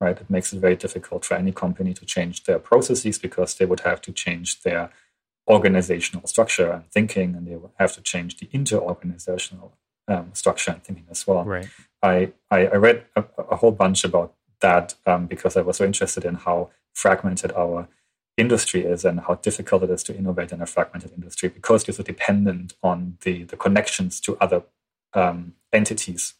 right? 0.00 0.20
It 0.20 0.30
makes 0.30 0.52
it 0.52 0.60
very 0.60 0.76
difficult 0.76 1.24
for 1.24 1.34
any 1.34 1.52
company 1.52 1.94
to 1.94 2.04
change 2.04 2.44
their 2.44 2.58
processes 2.58 3.18
because 3.18 3.54
they 3.54 3.64
would 3.64 3.80
have 3.80 4.00
to 4.02 4.12
change 4.12 4.62
their 4.62 4.90
organizational 5.48 6.26
structure 6.26 6.70
and 6.70 6.90
thinking, 6.90 7.34
and 7.34 7.46
they 7.46 7.56
would 7.56 7.70
have 7.78 7.94
to 7.94 8.02
change 8.02 8.38
the 8.38 8.48
inter-organizational 8.52 9.72
um, 10.08 10.30
structure 10.34 10.72
and 10.72 10.84
thinking 10.84 11.06
as 11.10 11.26
well. 11.26 11.44
right 11.44 11.68
I, 12.02 12.32
I, 12.50 12.66
I 12.66 12.76
read 12.76 13.04
a, 13.16 13.24
a 13.50 13.56
whole 13.56 13.72
bunch 13.72 14.04
about 14.04 14.34
that 14.60 14.94
um, 15.06 15.26
because 15.26 15.56
I 15.56 15.62
was 15.62 15.78
so 15.78 15.84
interested 15.84 16.24
in 16.24 16.34
how 16.34 16.70
fragmented 16.94 17.52
our 17.52 17.88
industry 18.36 18.84
is 18.84 19.04
and 19.04 19.20
how 19.20 19.34
difficult 19.36 19.82
it 19.82 19.90
is 19.90 20.02
to 20.04 20.16
innovate 20.16 20.52
in 20.52 20.60
a 20.60 20.66
fragmented 20.66 21.12
industry 21.12 21.48
because 21.48 21.86
you're 21.86 21.94
so 21.94 22.02
dependent 22.02 22.74
on 22.82 23.16
the, 23.22 23.44
the 23.44 23.56
connections 23.56 24.20
to 24.20 24.36
other 24.38 24.62
um, 25.16 25.54
entities 25.72 26.34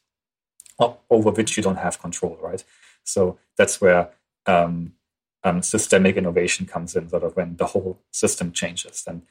over 0.78 1.30
which 1.30 1.56
you 1.56 1.62
don't 1.62 1.78
have 1.78 2.00
control, 2.00 2.38
right? 2.40 2.62
So 3.02 3.38
that's 3.56 3.80
where 3.80 4.10
um, 4.46 4.92
um, 5.42 5.62
systemic 5.62 6.16
innovation 6.16 6.66
comes 6.66 6.94
in, 6.94 7.08
sort 7.08 7.22
of 7.22 7.36
when 7.36 7.56
the 7.56 7.66
whole 7.66 7.98
system 8.10 8.52
changes. 8.52 9.04
And 9.06 9.22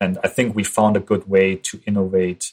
and 0.00 0.18
I 0.24 0.28
think 0.28 0.56
we 0.56 0.64
found 0.64 0.96
a 0.96 1.00
good 1.00 1.28
way 1.28 1.54
to 1.54 1.80
innovate, 1.86 2.52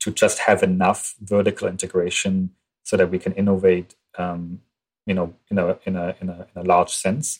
to 0.00 0.10
just 0.10 0.40
have 0.40 0.62
enough 0.64 1.14
vertical 1.20 1.68
integration 1.68 2.50
so 2.82 2.96
that 2.96 3.10
we 3.10 3.18
can 3.20 3.32
innovate, 3.34 3.94
um, 4.18 4.60
you 5.06 5.14
know, 5.14 5.34
in 5.50 5.58
a 5.58 5.78
in 5.86 5.96
a 5.96 6.16
in 6.20 6.28
a 6.28 6.46
in 6.54 6.62
a 6.62 6.64
large 6.64 6.90
sense. 6.90 7.38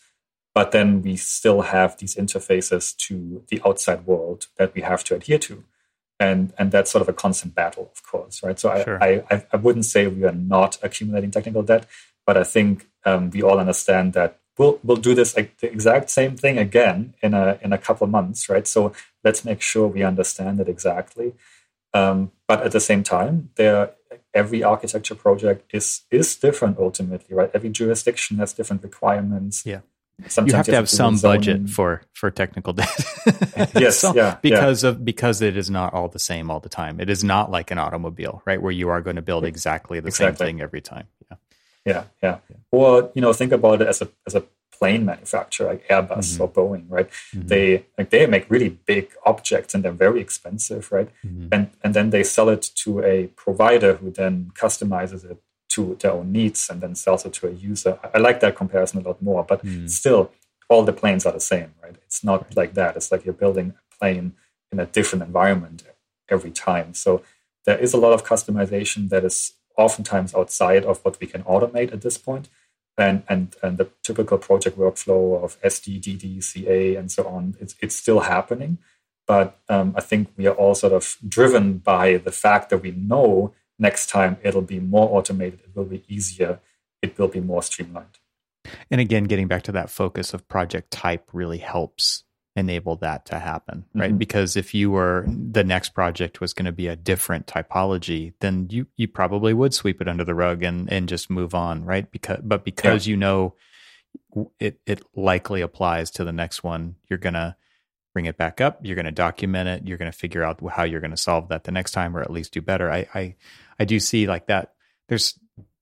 But 0.55 0.73
then 0.73 1.03
we 1.03 1.17
still 1.17 1.63
have 1.63 1.97
these 1.99 2.17
interfaces 2.17 2.97
to 3.09 3.45
the 3.49 3.61
outside 3.67 4.07
world 4.07 4.47
that 4.57 4.75
we 4.75 4.83
have 4.83 5.05
to 5.05 5.15
adhere 5.17 5.39
to, 5.39 5.65
and 6.21 6.53
and 6.59 6.71
that's 6.71 6.91
sort 6.91 7.03
of 7.03 7.09
a 7.09 7.13
constant 7.13 7.55
battle, 7.55 7.91
of 7.93 8.03
course, 8.05 8.43
right? 8.43 8.61
So 8.61 8.71
I 8.71 8.85
Sure. 8.85 9.03
I, 9.03 9.23
I, 9.53 9.57
wouldn't 9.57 9.87
say 9.87 10.07
we 10.07 10.25
are 10.25 10.33
not 10.33 10.79
accumulating 10.83 11.31
technical 11.31 11.63
debt, 11.63 11.87
but 12.27 12.37
I 12.37 12.45
think 12.45 12.87
um, 13.05 13.31
we 13.31 13.43
all 13.43 13.59
understand 13.59 14.13
that 14.13 14.39
we'll 14.59 14.79
we'll 14.85 14.99
do 14.99 15.15
this 15.15 15.35
like 15.35 15.59
the 15.59 15.73
exact 15.73 16.11
same 16.11 16.37
thing 16.37 16.59
again 16.59 17.15
in 17.23 17.33
a 17.33 17.59
in 17.63 17.73
a 17.73 17.79
couple 17.79 18.05
of 18.05 18.11
months, 18.11 18.49
right? 18.49 18.67
So 18.69 18.93
let's 19.25 19.45
make 19.45 19.63
sure 19.63 19.89
we 19.89 20.03
understand 20.03 20.61
it 20.61 20.69
exactly. 20.69 21.33
Um, 21.95 22.31
but 22.47 22.63
at 22.63 22.73
the 22.73 22.81
same 22.81 23.03
time, 23.03 23.51
there 23.57 23.91
every 24.35 24.63
architecture 24.63 25.15
project 25.15 25.75
is 25.75 26.03
is 26.11 26.37
different 26.37 26.79
ultimately, 26.79 27.35
right? 27.35 27.51
Every 27.55 27.71
jurisdiction 27.71 28.39
has 28.39 28.53
different 28.53 28.83
requirements. 28.83 29.65
Yeah. 29.65 29.81
Sometimes 30.29 30.51
you 30.53 30.57
have 30.57 30.67
to 30.67 30.75
have 30.75 30.89
some 30.89 31.19
budget 31.19 31.69
for 31.71 32.03
for 32.13 32.31
technical 32.31 32.73
debt. 32.81 33.05
Yes, 33.75 33.99
Some- 33.99 34.17
yeah, 34.17 34.23
yeah. 34.23 34.39
because 34.43 34.85
of 34.85 35.05
because 35.05 35.41
it 35.43 35.57
is 35.57 35.71
not 35.71 35.95
all 35.95 36.09
the 36.09 36.19
same 36.19 36.51
all 36.51 36.61
the 36.61 36.69
time. 36.69 37.01
It 37.01 37.09
is 37.11 37.23
not 37.25 37.51
like 37.51 37.71
an 37.71 37.79
automobile, 37.79 38.43
right, 38.47 38.61
where 38.61 38.73
you 38.73 38.89
are 38.89 39.01
going 39.01 39.17
to 39.17 39.23
build 39.23 39.45
exactly 39.45 40.01
the 40.01 40.11
same 40.11 40.35
thing 40.35 40.61
every 40.61 40.81
time. 40.81 41.07
Yeah. 41.31 41.37
Yeah, 41.87 42.05
yeah. 42.23 42.39
Or 42.71 43.11
you 43.15 43.23
know, 43.23 43.33
think 43.33 43.53
about 43.53 43.81
it 43.83 43.89
as 43.89 44.03
a 44.03 44.09
as 44.27 44.35
a 44.35 44.45
plane 44.79 45.05
manufacturer 45.05 45.67
like 45.69 45.87
Airbus 45.89 46.37
Mhm. 46.37 46.41
or 46.41 46.49
Boeing, 46.49 46.85
right? 46.89 47.09
Mhm. 47.35 47.49
They 47.49 47.85
like 47.99 48.11
they 48.11 48.27
make 48.27 48.47
really 48.51 48.71
big 48.71 49.11
objects 49.27 49.75
and 49.75 49.83
they're 49.85 49.93
very 50.07 50.21
expensive, 50.21 50.91
right? 50.93 51.09
Mhm. 51.27 51.49
And 51.53 51.71
and 51.85 51.95
then 51.95 52.11
they 52.11 52.23
sell 52.25 52.49
it 52.49 52.71
to 52.85 53.03
a 53.03 53.27
provider 53.45 53.95
who 53.97 54.11
then 54.11 54.51
customizes 54.55 55.25
it 55.31 55.39
to 55.71 55.97
their 56.01 56.13
own 56.13 56.33
needs 56.33 56.69
and 56.71 56.81
then 56.81 56.95
sells 56.95 57.25
it 57.25 57.33
to 57.35 57.49
a 57.49 57.53
user. 57.53 57.99
I, 58.15 58.19
like 58.19 58.41
that 58.41 58.57
comparison 58.57 59.01
a 59.01 59.09
lot 59.09 59.23
more, 59.23 59.45
but 59.45 59.65
Mm. 59.65 59.89
still, 59.89 60.31
all 60.69 60.85
the 60.85 60.93
planes 60.93 61.27
are 61.27 61.33
the 61.33 61.41
same, 61.41 61.75
right? 61.83 61.97
It's 62.07 62.23
not 62.23 62.57
like 62.57 62.75
that. 62.75 62.97
It's 62.97 63.11
like 63.11 63.25
you're 63.25 63.35
building 63.45 63.75
a 63.77 63.97
plane 63.99 64.35
in 64.73 64.79
a 64.81 64.87
different 64.87 65.25
environment 65.25 65.83
every 66.29 66.51
time. 66.53 66.95
So 66.95 67.23
there 67.67 67.79
is 67.79 67.93
a 67.95 67.99
lot 67.99 68.13
of 68.13 68.25
customization 68.25 69.09
that 69.09 69.25
is 69.25 69.55
oftentimes 69.77 70.35
outside 70.35 70.85
of 70.85 70.99
what 71.05 71.19
we 71.21 71.27
can 71.27 71.43
automate 71.45 71.93
at 71.93 72.03
this 72.03 72.19
point. 72.19 72.49
And, 72.99 73.23
and, 73.29 73.57
and 73.63 73.79
the 73.79 73.89
typical 74.03 74.37
project 74.39 74.77
workflow 74.79 75.43
of 75.43 75.61
SD, 75.63 76.01
DD, 76.03 76.43
CA, 76.45 76.97
and 76.97 77.11
so 77.11 77.27
on, 77.27 77.57
it's, 77.61 77.75
it's 77.81 77.95
still 77.97 78.21
happening. 78.21 78.79
But 79.27 79.59
um, 79.69 79.95
I 79.97 80.01
think 80.03 80.29
we 80.37 80.47
are 80.47 80.55
all 80.55 80.75
sort 80.75 80.93
of 80.93 81.17
driven 81.27 81.79
by 81.79 82.19
the 82.19 82.33
fact 82.33 82.69
that 82.71 82.83
we 82.83 82.91
know 82.91 83.55
next 83.81 84.09
time 84.11 84.37
it'll 84.43 84.63
be 84.63 84.79
more 84.79 85.19
automated, 85.19 85.61
it 85.65 85.75
will 85.75 85.85
be 85.85 86.05
easier, 86.07 86.61
it 87.03 87.19
will 87.19 87.29
be 87.29 87.41
more 87.41 87.63
streamlined. 87.63 88.19
And 88.91 89.01
again, 89.01 89.25
getting 89.25 89.49
back 89.49 89.63
to 89.65 89.73
that 89.73 89.91
focus 89.91 90.35
of 90.35 90.47
project 90.47 90.91
type 90.91 91.31
really 91.33 91.59
helps 91.59 92.25
enable 92.57 92.97
that 92.97 93.25
to 93.27 93.39
happen, 93.39 93.85
right? 93.95 94.11
Mm-hmm. 94.11 94.19
Because 94.19 94.57
if 94.57 94.75
you 94.75 94.91
were 94.91 95.25
the 95.27 95.65
next 95.65 95.91
project 95.91 96.41
was 96.41 96.53
going 96.53 96.67
to 96.67 96.73
be 96.73 96.89
a 96.89 96.97
different 96.97 97.47
typology, 97.47 98.35
then 98.41 98.69
you 98.71 98.87
you 98.97 99.09
probably 99.09 99.55
would 99.55 99.73
sweep 99.73 100.01
it 100.01 100.09
under 100.09 100.25
the 100.25 100.35
rug 100.35 100.63
and 100.63 100.93
and 100.93 101.09
just 101.09 101.31
move 101.31 101.55
on, 101.55 101.85
right? 101.85 102.11
Because 102.11 102.41
but 102.43 102.65
because 102.65 103.07
yeah. 103.07 103.11
you 103.11 103.17
know 103.17 103.55
it 104.59 104.81
it 104.87 105.03
likely 105.15 105.61
applies 105.61 106.11
to 106.13 106.25
the 106.25 106.33
next 106.33 106.63
one, 106.63 106.97
you're 107.09 107.19
gonna 107.19 107.57
bring 108.13 108.27
it 108.27 108.37
back 108.37 108.61
up. 108.61 108.81
You're 108.83 108.97
gonna 108.97 109.13
document 109.13 109.69
it. 109.69 109.87
You're 109.87 109.99
gonna 109.99 110.13
figure 110.13 110.43
out 110.43 110.61
how 110.73 110.83
you're 110.83 111.01
gonna 111.01 111.17
solve 111.17 111.49
that 111.49 111.65
the 111.65 111.73
next 111.73 111.93
time, 111.93 112.17
or 112.17 112.21
at 112.21 112.31
least 112.31 112.53
do 112.53 112.61
better. 112.61 112.91
I 112.91 113.07
I 113.15 113.37
I 113.81 113.85
do 113.85 113.99
see 113.99 114.27
like 114.27 114.47
that. 114.47 114.75
There's 115.09 115.37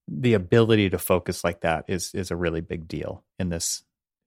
the 0.08 0.34
ability 0.34 0.90
to 0.90 0.98
focus 0.98 1.44
like 1.44 1.60
that 1.60 1.84
is 1.88 2.12
is 2.14 2.30
a 2.30 2.36
really 2.36 2.60
big 2.60 2.88
deal 2.88 3.24
in 3.38 3.50
this 3.50 3.82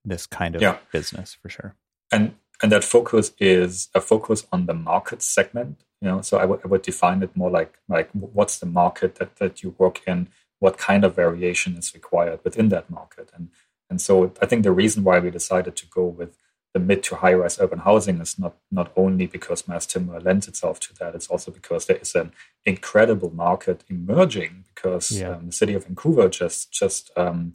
this 0.05 0.25
kind 0.25 0.55
of 0.55 0.61
yeah. 0.61 0.77
business 0.91 1.35
for 1.41 1.49
sure 1.49 1.75
and 2.11 2.35
and 2.61 2.71
that 2.71 2.83
focus 2.83 3.31
is 3.39 3.89
a 3.95 4.01
focus 4.01 4.45
on 4.51 4.67
the 4.67 4.73
market 4.73 5.21
segment 5.21 5.83
you 6.01 6.07
know 6.07 6.21
so 6.21 6.37
I, 6.37 6.41
w- 6.41 6.61
I 6.63 6.67
would 6.67 6.83
define 6.83 7.23
it 7.23 7.35
more 7.35 7.49
like 7.49 7.79
like 7.89 8.09
what's 8.11 8.59
the 8.59 8.65
market 8.65 9.15
that, 9.15 9.37
that 9.37 9.63
you 9.63 9.75
work 9.77 10.01
in 10.05 10.29
what 10.59 10.77
kind 10.77 11.03
of 11.03 11.15
variation 11.15 11.75
is 11.75 11.93
required 11.93 12.39
within 12.43 12.69
that 12.69 12.89
market 12.89 13.31
and 13.35 13.49
and 13.89 13.99
so 13.99 14.31
i 14.41 14.45
think 14.45 14.63
the 14.63 14.71
reason 14.71 15.03
why 15.03 15.19
we 15.19 15.31
decided 15.31 15.75
to 15.75 15.87
go 15.87 16.05
with 16.05 16.37
the 16.73 16.79
mid 16.79 17.03
to 17.03 17.15
high 17.15 17.33
rise 17.33 17.59
urban 17.59 17.79
housing 17.79 18.19
is 18.19 18.39
not 18.39 18.55
not 18.71 18.91
only 18.95 19.27
because 19.27 19.67
mass 19.67 19.85
timber 19.85 20.19
lends 20.19 20.47
itself 20.47 20.79
to 20.79 20.93
that 20.95 21.15
it's 21.15 21.27
also 21.27 21.51
because 21.51 21.85
there 21.85 21.97
is 21.97 22.15
an 22.15 22.31
incredible 22.65 23.31
market 23.33 23.83
emerging 23.89 24.63
because 24.73 25.11
yeah. 25.11 25.31
um, 25.31 25.47
the 25.47 25.51
city 25.51 25.73
of 25.73 25.85
vancouver 25.85 26.29
just 26.29 26.71
just 26.71 27.11
um, 27.17 27.51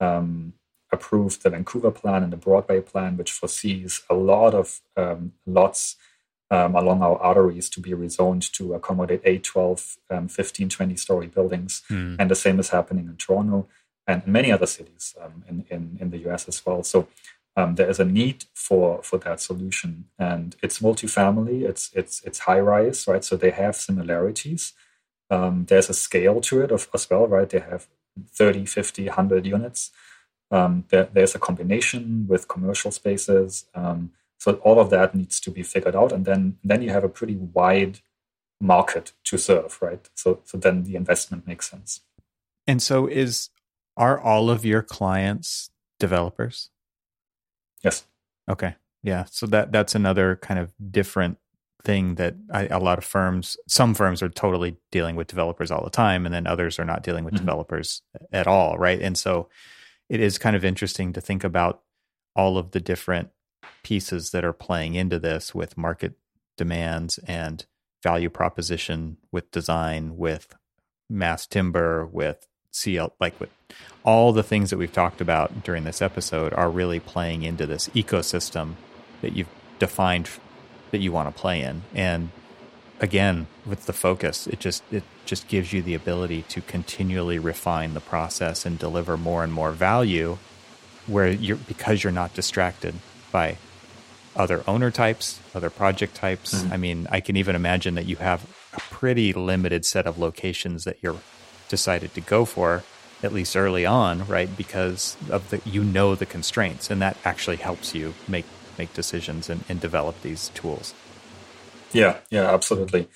um, 0.00 0.54
approved 0.94 1.42
the 1.42 1.50
Vancouver 1.50 1.90
plan 1.90 2.22
and 2.22 2.32
the 2.32 2.38
Broadway 2.38 2.80
plan, 2.80 3.18
which 3.18 3.32
foresees 3.32 4.02
a 4.08 4.14
lot 4.14 4.54
of 4.54 4.80
um, 4.96 5.32
lots 5.44 5.96
um, 6.50 6.74
along 6.74 7.02
our 7.02 7.18
arteries 7.18 7.68
to 7.70 7.80
be 7.80 7.90
rezoned 7.90 8.50
to 8.52 8.74
accommodate 8.74 9.20
8, 9.24 9.42
12, 9.42 9.98
um, 10.10 10.28
15, 10.28 10.68
20 10.68 10.96
story 10.96 11.26
buildings. 11.26 11.82
Mm. 11.90 12.16
And 12.18 12.30
the 12.30 12.34
same 12.34 12.58
is 12.60 12.70
happening 12.70 13.06
in 13.06 13.16
Toronto 13.16 13.66
and 14.06 14.26
many 14.26 14.52
other 14.52 14.66
cities 14.66 15.14
um, 15.20 15.44
in, 15.48 15.64
in, 15.70 15.98
in, 16.00 16.10
the 16.10 16.28
US 16.28 16.46
as 16.48 16.64
well. 16.64 16.82
So 16.82 17.08
um, 17.56 17.76
there 17.76 17.88
is 17.88 18.00
a 18.00 18.04
need 18.04 18.44
for, 18.54 19.02
for 19.02 19.18
that 19.18 19.40
solution. 19.40 20.06
And 20.18 20.56
it's 20.62 20.80
multifamily, 20.80 21.62
it's, 21.62 21.90
it's, 21.94 22.22
it's 22.24 22.40
high 22.40 22.60
rise, 22.60 23.06
right? 23.06 23.24
So 23.24 23.36
they 23.36 23.50
have 23.50 23.76
similarities. 23.76 24.72
Um, 25.30 25.66
there's 25.66 25.88
a 25.88 25.94
scale 25.94 26.40
to 26.42 26.62
it 26.62 26.72
as 26.72 27.10
well, 27.10 27.26
right? 27.26 27.48
They 27.48 27.60
have 27.60 27.86
30, 28.30 28.66
50, 28.66 29.06
100 29.06 29.46
units. 29.46 29.90
Um, 30.50 30.84
there, 30.88 31.08
there's 31.12 31.34
a 31.34 31.38
combination 31.38 32.26
with 32.28 32.48
commercial 32.48 32.90
spaces. 32.90 33.66
Um, 33.74 34.12
so 34.38 34.54
all 34.56 34.78
of 34.78 34.90
that 34.90 35.14
needs 35.14 35.40
to 35.40 35.50
be 35.50 35.62
figured 35.62 35.96
out, 35.96 36.12
and 36.12 36.24
then 36.26 36.58
then 36.62 36.82
you 36.82 36.90
have 36.90 37.02
a 37.02 37.08
pretty 37.08 37.36
wide 37.36 38.00
market 38.60 39.12
to 39.24 39.38
serve, 39.38 39.78
right? 39.80 40.08
So 40.14 40.40
so 40.44 40.58
then 40.58 40.84
the 40.84 40.96
investment 40.96 41.46
makes 41.46 41.70
sense. 41.70 42.00
And 42.66 42.82
so 42.82 43.06
is 43.06 43.48
are 43.96 44.20
all 44.20 44.50
of 44.50 44.64
your 44.64 44.82
clients 44.82 45.70
developers? 45.98 46.68
Yes. 47.84 48.06
Okay. 48.50 48.74
Yeah. 49.02 49.24
So 49.30 49.46
that 49.46 49.72
that's 49.72 49.94
another 49.94 50.36
kind 50.36 50.58
of 50.58 50.72
different 50.90 51.38
thing 51.84 52.14
that 52.14 52.34
I, 52.50 52.66
a 52.66 52.78
lot 52.78 52.98
of 52.98 53.04
firms, 53.04 53.56
some 53.68 53.94
firms 53.94 54.22
are 54.22 54.28
totally 54.28 54.76
dealing 54.90 55.16
with 55.16 55.26
developers 55.26 55.70
all 55.70 55.84
the 55.84 55.90
time, 55.90 56.24
and 56.24 56.34
then 56.34 56.46
others 56.46 56.78
are 56.78 56.84
not 56.84 57.02
dealing 57.02 57.24
with 57.24 57.34
mm-hmm. 57.34 57.44
developers 57.44 58.02
at 58.32 58.46
all, 58.46 58.78
right? 58.78 59.00
And 59.00 59.16
so 59.16 59.48
it 60.08 60.20
is 60.20 60.38
kind 60.38 60.56
of 60.56 60.64
interesting 60.64 61.12
to 61.12 61.20
think 61.20 61.44
about 61.44 61.82
all 62.34 62.58
of 62.58 62.70
the 62.72 62.80
different 62.80 63.30
pieces 63.82 64.30
that 64.30 64.44
are 64.44 64.52
playing 64.52 64.94
into 64.94 65.18
this 65.18 65.54
with 65.54 65.76
market 65.76 66.14
demands 66.56 67.18
and 67.26 67.66
value 68.02 68.30
proposition 68.30 69.18
with 69.30 69.50
design 69.50 70.16
with 70.16 70.54
mass 71.08 71.46
timber 71.46 72.06
with 72.06 72.46
CL 72.74 73.12
like 73.20 73.38
with 73.40 73.50
all 74.04 74.32
the 74.32 74.42
things 74.42 74.70
that 74.70 74.76
we've 74.76 74.92
talked 74.92 75.20
about 75.20 75.62
during 75.62 75.84
this 75.84 76.02
episode 76.02 76.52
are 76.52 76.68
really 76.68 77.00
playing 77.00 77.42
into 77.42 77.66
this 77.66 77.88
ecosystem 77.90 78.74
that 79.22 79.34
you've 79.34 79.48
defined 79.78 80.28
that 80.90 80.98
you 80.98 81.10
want 81.12 81.34
to 81.34 81.40
play 81.40 81.62
in. 81.62 81.82
And 81.94 82.30
again 83.00 83.46
with 83.66 83.86
the 83.86 83.92
focus 83.92 84.46
it 84.46 84.60
just 84.60 84.82
it 84.92 85.02
just 85.24 85.48
gives 85.48 85.72
you 85.72 85.82
the 85.82 85.94
ability 85.94 86.42
to 86.42 86.60
continually 86.60 87.38
refine 87.38 87.92
the 87.92 88.00
process 88.00 88.64
and 88.64 88.78
deliver 88.78 89.16
more 89.16 89.42
and 89.42 89.52
more 89.52 89.72
value 89.72 90.38
where 91.06 91.28
you're 91.28 91.56
because 91.56 92.04
you're 92.04 92.12
not 92.12 92.32
distracted 92.34 92.94
by 93.32 93.56
other 94.36 94.62
owner 94.68 94.90
types 94.90 95.40
other 95.54 95.70
project 95.70 96.14
types. 96.14 96.54
Mm-hmm. 96.54 96.72
i 96.72 96.76
mean 96.76 97.06
i 97.10 97.20
can 97.20 97.36
even 97.36 97.56
imagine 97.56 97.94
that 97.96 98.06
you 98.06 98.16
have 98.16 98.46
a 98.72 98.80
pretty 98.80 99.32
limited 99.32 99.84
set 99.84 100.06
of 100.06 100.16
locations 100.18 100.84
that 100.84 100.96
you're 101.02 101.18
decided 101.68 102.14
to 102.14 102.20
go 102.20 102.44
for 102.44 102.82
at 103.22 103.32
least 103.32 103.56
early 103.56 103.86
on 103.86 104.26
right 104.26 104.56
because 104.56 105.16
of 105.30 105.50
the 105.50 105.60
you 105.64 105.82
know 105.82 106.14
the 106.14 106.26
constraints 106.26 106.90
and 106.90 107.00
that 107.00 107.16
actually 107.24 107.56
helps 107.56 107.94
you 107.94 108.14
make 108.28 108.44
make 108.76 108.92
decisions 108.92 109.48
and, 109.48 109.64
and 109.68 109.80
develop 109.80 110.20
these 110.22 110.50
tools 110.50 110.94
yeah, 111.94 112.18
yeah, 112.28 112.52
absolutely. 112.52 113.08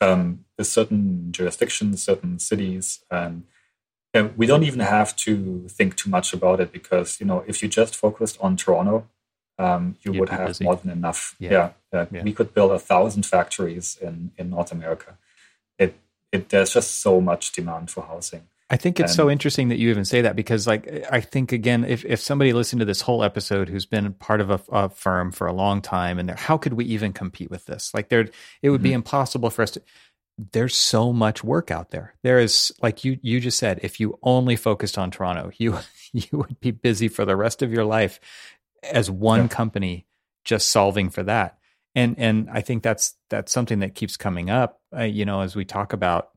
Um, 0.00 0.44
there's 0.56 0.70
certain 0.70 1.30
jurisdictions, 1.30 2.02
certain 2.02 2.38
cities, 2.38 3.04
and, 3.10 3.44
we 4.36 4.46
don't 4.46 4.62
even 4.62 4.78
have 4.78 5.16
to 5.16 5.66
think 5.68 5.96
too 5.96 6.08
much 6.08 6.32
about 6.32 6.60
it 6.60 6.70
because 6.70 7.18
you 7.18 7.26
know 7.26 7.42
if 7.48 7.64
you 7.64 7.68
just 7.68 7.96
focused 7.96 8.38
on 8.40 8.56
Toronto, 8.56 9.08
um, 9.58 9.96
you 10.02 10.12
You'd 10.12 10.20
would 10.20 10.28
have 10.28 10.46
busy. 10.46 10.62
more 10.62 10.76
than 10.76 10.92
enough. 10.92 11.34
Yeah. 11.40 11.50
Yeah, 11.50 11.70
yeah. 11.92 12.06
yeah, 12.12 12.22
we 12.22 12.32
could 12.32 12.54
build 12.54 12.70
a 12.70 12.78
thousand 12.78 13.26
factories 13.26 13.98
in 14.00 14.30
in 14.38 14.50
North 14.50 14.70
America. 14.70 15.18
It 15.80 15.98
it 16.34 16.48
there's 16.48 16.74
just 16.74 17.00
so 17.00 17.20
much 17.20 17.52
demand 17.52 17.90
for 17.90 18.02
housing. 18.02 18.42
I 18.70 18.76
think 18.76 18.98
it's 18.98 19.12
and, 19.12 19.16
so 19.16 19.30
interesting 19.30 19.68
that 19.68 19.78
you 19.78 19.90
even 19.90 20.04
say 20.06 20.22
that 20.22 20.36
because, 20.36 20.66
like, 20.66 21.06
I 21.10 21.20
think 21.20 21.52
again, 21.52 21.84
if, 21.84 22.04
if 22.04 22.20
somebody 22.20 22.52
listened 22.52 22.80
to 22.80 22.86
this 22.86 23.02
whole 23.02 23.22
episode 23.22 23.68
who's 23.68 23.84
been 23.84 24.14
part 24.14 24.40
of 24.40 24.50
a, 24.50 24.60
a 24.70 24.88
firm 24.88 25.32
for 25.32 25.46
a 25.46 25.52
long 25.52 25.82
time, 25.82 26.18
and 26.18 26.30
how 26.30 26.56
could 26.56 26.72
we 26.72 26.86
even 26.86 27.12
compete 27.12 27.50
with 27.50 27.66
this? 27.66 27.92
Like, 27.92 28.08
there, 28.08 28.28
it 28.62 28.70
would 28.70 28.78
mm-hmm. 28.78 28.82
be 28.82 28.92
impossible 28.94 29.50
for 29.50 29.62
us 29.62 29.72
to. 29.72 29.82
There's 30.52 30.74
so 30.74 31.12
much 31.12 31.44
work 31.44 31.70
out 31.70 31.90
there. 31.90 32.14
There 32.24 32.40
is, 32.40 32.72
like 32.82 33.04
you 33.04 33.18
you 33.22 33.38
just 33.38 33.58
said, 33.58 33.80
if 33.82 34.00
you 34.00 34.18
only 34.22 34.56
focused 34.56 34.98
on 34.98 35.10
Toronto, 35.10 35.52
you 35.58 35.78
you 36.12 36.26
would 36.32 36.58
be 36.58 36.70
busy 36.70 37.08
for 37.08 37.24
the 37.24 37.36
rest 37.36 37.62
of 37.62 37.70
your 37.70 37.84
life 37.84 38.18
as 38.82 39.10
one 39.10 39.42
yeah. 39.42 39.48
company 39.48 40.06
just 40.44 40.70
solving 40.70 41.10
for 41.10 41.22
that. 41.22 41.58
And 41.94 42.16
and 42.18 42.48
I 42.50 42.60
think 42.60 42.82
that's 42.82 43.14
that's 43.30 43.52
something 43.52 43.80
that 43.80 43.94
keeps 43.94 44.16
coming 44.16 44.50
up. 44.50 44.80
Uh, 44.96 45.02
you 45.02 45.24
know, 45.24 45.40
as 45.40 45.54
we 45.54 45.64
talk 45.64 45.92
about 45.92 46.30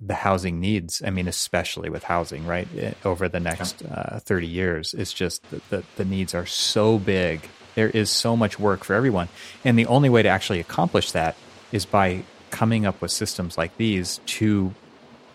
the 0.00 0.14
housing 0.14 0.60
needs. 0.60 1.02
I 1.04 1.10
mean, 1.10 1.28
especially 1.28 1.90
with 1.90 2.04
housing, 2.04 2.46
right? 2.46 2.68
Eh, 2.76 2.92
over 3.04 3.28
the 3.28 3.40
next 3.40 3.82
uh, 3.84 4.20
30 4.20 4.46
years, 4.46 4.94
it's 4.94 5.12
just 5.12 5.48
that 5.50 5.68
the, 5.70 5.84
the 5.96 6.04
needs 6.04 6.34
are 6.34 6.46
so 6.46 6.98
big. 6.98 7.48
There 7.74 7.90
is 7.90 8.10
so 8.10 8.36
much 8.36 8.58
work 8.58 8.84
for 8.84 8.94
everyone. 8.94 9.28
And 9.64 9.78
the 9.78 9.86
only 9.86 10.08
way 10.08 10.22
to 10.22 10.28
actually 10.28 10.60
accomplish 10.60 11.12
that 11.12 11.36
is 11.72 11.84
by 11.84 12.22
coming 12.50 12.86
up 12.86 13.00
with 13.00 13.10
systems 13.10 13.58
like 13.58 13.76
these 13.76 14.20
to 14.26 14.72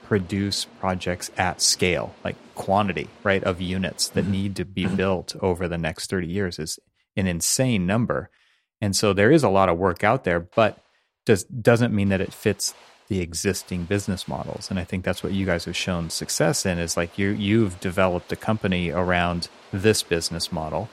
produce 0.04 0.66
projects 0.80 1.30
at 1.38 1.62
scale, 1.62 2.14
like 2.24 2.36
quantity, 2.56 3.10
right, 3.24 3.44
of 3.44 3.62
units 3.62 4.10
that 4.10 4.24
mm-hmm. 4.24 4.32
need 4.32 4.56
to 4.58 4.66
be 4.66 4.86
built 4.86 5.36
over 5.42 5.68
the 5.68 5.78
next 5.78 6.10
30 6.10 6.28
years 6.28 6.60
is 6.60 6.80
an 7.16 7.28
insane 7.28 7.86
number. 7.86 8.30
And 8.84 8.98
so 8.98 9.14
there 9.14 9.32
is 9.32 9.44
a 9.44 9.50
lot 9.50 9.70
of 9.70 9.78
work 9.78 10.04
out 10.04 10.26
there, 10.26 10.42
but 10.42 10.78
does 11.24 11.46
doesn't 11.46 11.96
mean 11.96 12.10
that 12.10 12.20
it 12.20 12.34
fits 12.34 12.74
the 13.08 13.22
existing 13.22 13.86
business 13.86 14.28
models. 14.28 14.70
And 14.70 14.78
i 14.78 14.84
think 14.84 15.06
that's 15.06 15.24
what 15.24 15.32
you 15.32 15.46
guys 15.46 15.64
have 15.64 15.76
shown 15.76 16.10
success 16.10 16.66
in 16.66 16.78
is 16.80 16.98
like 16.98 17.18
you 17.18 17.30
you've 17.30 17.80
developed 17.80 18.30
a 18.34 18.36
company 18.36 18.92
around 18.92 19.48
this 19.72 20.04
business 20.04 20.52
model. 20.52 20.90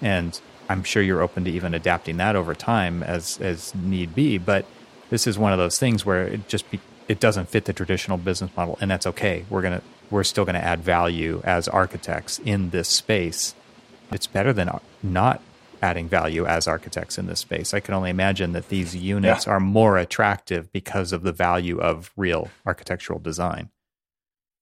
And 0.00 0.40
i'm 0.70 0.82
sure 0.82 1.02
you're 1.02 1.20
open 1.20 1.44
to 1.44 1.50
even 1.50 1.74
adapting 1.74 2.16
that 2.16 2.36
over 2.36 2.54
time 2.54 3.02
as 3.02 3.38
as 3.42 3.74
need 3.74 4.14
be. 4.14 4.38
But 4.38 4.64
this 5.10 5.26
is 5.26 5.38
one 5.38 5.52
of 5.52 5.58
those 5.58 5.78
things 5.78 6.06
where 6.06 6.26
it 6.26 6.48
just 6.48 6.70
be, 6.70 6.80
it 7.06 7.20
doesn't 7.20 7.50
fit 7.50 7.66
the 7.66 7.74
traditional 7.74 8.16
business 8.16 8.50
model 8.56 8.78
and 8.80 8.90
that's 8.90 9.06
okay. 9.08 9.44
We're 9.50 9.60
going 9.60 9.78
to 9.78 9.84
we're 10.10 10.24
still 10.24 10.46
going 10.46 10.54
to 10.54 10.64
add 10.64 10.80
value 10.80 11.42
as 11.44 11.68
architects 11.68 12.38
in 12.38 12.70
this 12.70 12.88
space. 12.88 13.54
It's 14.10 14.26
better 14.26 14.54
than 14.54 14.70
not 15.02 15.42
adding 15.82 16.08
value 16.08 16.46
as 16.46 16.66
architects 16.66 17.18
in 17.18 17.26
this 17.26 17.40
space. 17.40 17.74
I 17.74 17.80
can 17.80 17.94
only 17.94 18.10
imagine 18.10 18.52
that 18.52 18.68
these 18.68 18.94
units 18.94 19.46
yeah. 19.46 19.52
are 19.52 19.60
more 19.60 19.98
attractive 19.98 20.72
because 20.72 21.12
of 21.12 21.22
the 21.22 21.32
value 21.32 21.78
of 21.78 22.12
real 22.16 22.50
architectural 22.64 23.18
design. 23.18 23.70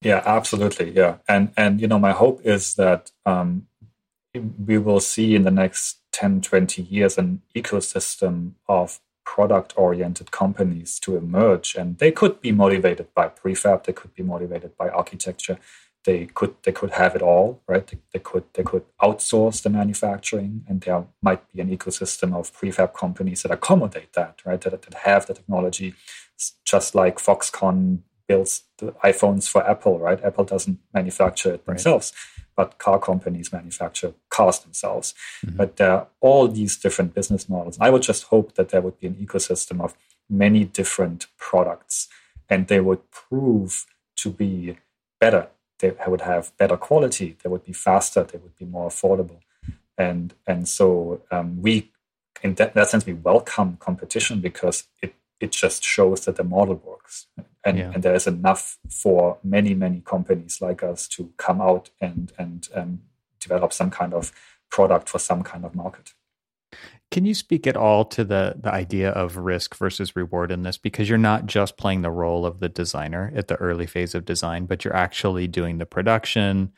Yeah, 0.01 0.21
absolutely. 0.25 0.91
Yeah, 0.91 1.17
and 1.27 1.51
and 1.57 1.81
you 1.81 1.87
know, 1.87 1.99
my 1.99 2.11
hope 2.11 2.41
is 2.43 2.75
that 2.75 3.11
um, 3.25 3.67
we 4.65 4.77
will 4.77 4.99
see 4.99 5.35
in 5.35 5.43
the 5.43 5.51
next 5.51 5.99
10, 6.11 6.41
20 6.41 6.81
years 6.83 7.17
an 7.17 7.41
ecosystem 7.55 8.53
of 8.67 8.99
product 9.25 9.73
oriented 9.75 10.31
companies 10.31 10.99
to 10.99 11.17
emerge 11.17 11.75
and 11.75 11.97
they 11.97 12.11
could 12.11 12.39
be 12.41 12.51
motivated 12.51 13.11
by 13.15 13.27
prefab 13.27 13.83
they 13.83 13.91
could 13.91 14.13
be 14.13 14.21
motivated 14.21 14.77
by 14.77 14.87
architecture 14.87 15.57
they 16.05 16.25
could 16.25 16.55
they 16.63 16.71
could 16.71 16.91
have 16.91 17.15
it 17.15 17.21
all 17.21 17.61
right 17.67 17.87
they, 17.87 17.97
they, 18.13 18.19
could 18.19 18.43
they 18.53 18.63
could 18.63 18.83
outsource 19.01 19.61
the 19.61 19.69
manufacturing 19.69 20.63
and 20.67 20.81
there 20.81 21.05
might 21.21 21.51
be 21.51 21.61
an 21.61 21.75
ecosystem 21.75 22.33
of 22.33 22.53
prefab 22.53 22.93
companies 22.93 23.43
that 23.43 23.51
accommodate 23.51 24.13
that 24.13 24.41
right 24.45 24.61
that, 24.61 24.81
that 24.81 24.93
have 24.93 25.25
the 25.25 25.33
technology 25.33 25.93
it's 26.35 26.53
just 26.65 26.95
like 26.95 27.17
foxconn 27.17 27.99
builds 28.27 28.63
the 28.77 28.91
iPhones 29.03 29.49
for 29.49 29.67
Apple, 29.67 29.99
right? 29.99 30.23
Apple 30.23 30.43
doesn't 30.43 30.79
manufacture 30.93 31.53
it 31.53 31.65
themselves, 31.65 32.13
right. 32.37 32.45
but 32.55 32.77
car 32.77 32.99
companies 32.99 33.53
manufacture 33.53 34.13
cars 34.29 34.59
themselves. 34.59 35.13
Mm-hmm. 35.45 35.57
But 35.57 35.77
there 35.77 35.91
are 35.91 36.07
all 36.19 36.47
these 36.47 36.77
different 36.77 37.13
business 37.13 37.47
models. 37.47 37.77
I 37.79 37.89
would 37.89 38.01
just 38.01 38.23
hope 38.23 38.55
that 38.55 38.69
there 38.69 38.81
would 38.81 38.99
be 38.99 39.07
an 39.07 39.15
ecosystem 39.15 39.81
of 39.81 39.95
many 40.29 40.65
different 40.65 41.27
products 41.37 42.07
and 42.49 42.67
they 42.67 42.79
would 42.79 43.09
prove 43.11 43.85
to 44.17 44.29
be 44.29 44.77
better. 45.19 45.47
They 45.79 45.93
would 46.07 46.21
have 46.21 46.55
better 46.57 46.77
quality. 46.77 47.37
They 47.43 47.49
would 47.49 47.65
be 47.65 47.73
faster. 47.73 48.23
They 48.23 48.37
would 48.37 48.55
be 48.55 48.65
more 48.65 48.89
affordable. 48.89 49.39
And, 49.97 50.33
and 50.47 50.67
so 50.67 51.21
um, 51.31 51.61
we, 51.61 51.91
in 52.41 52.55
that, 52.55 52.69
in 52.69 52.73
that 52.75 52.89
sense, 52.89 53.05
we 53.05 53.13
welcome 53.13 53.77
competition 53.77 54.41
because 54.41 54.85
it 55.01 55.15
it 55.39 55.51
just 55.51 55.83
shows 55.83 56.25
that 56.25 56.37
the 56.37 56.43
model 56.43 56.75
works 56.75 57.27
and, 57.63 57.77
yeah. 57.77 57.91
and 57.93 58.03
there 58.03 58.15
is 58.15 58.27
enough 58.27 58.77
for 58.89 59.37
many 59.43 59.73
many 59.73 60.01
companies 60.01 60.59
like 60.59 60.81
us 60.81 61.07
to 61.07 61.31
come 61.37 61.61
out 61.61 61.89
and 62.01 62.31
and 62.37 62.69
um, 62.73 63.01
develop 63.39 63.71
some 63.71 63.91
kind 63.91 64.13
of 64.13 64.31
product 64.71 65.07
for 65.09 65.19
some 65.19 65.43
kind 65.43 65.65
of 65.65 65.75
market 65.75 66.14
can 67.15 67.23
you 67.23 67.33
speak 67.33 67.65
at 67.65 67.77
all 67.77 68.03
to 68.03 68.25
the 68.25 68.55
the 68.59 68.71
idea 68.71 69.09
of 69.09 69.37
risk 69.37 69.75
versus 69.75 70.15
reward 70.17 70.51
in 70.51 70.63
this 70.63 70.77
because 70.77 71.07
you're 71.07 71.17
not 71.17 71.45
just 71.45 71.77
playing 71.77 72.01
the 72.01 72.11
role 72.11 72.45
of 72.45 72.59
the 72.59 72.67
designer 72.67 73.31
at 73.33 73.47
the 73.47 73.55
early 73.55 73.85
phase 73.85 74.13
of 74.13 74.25
design 74.25 74.65
but 74.65 74.83
you're 74.83 74.95
actually 74.95 75.47
doing 75.47 75.77
the 75.77 75.85
production 75.85 76.73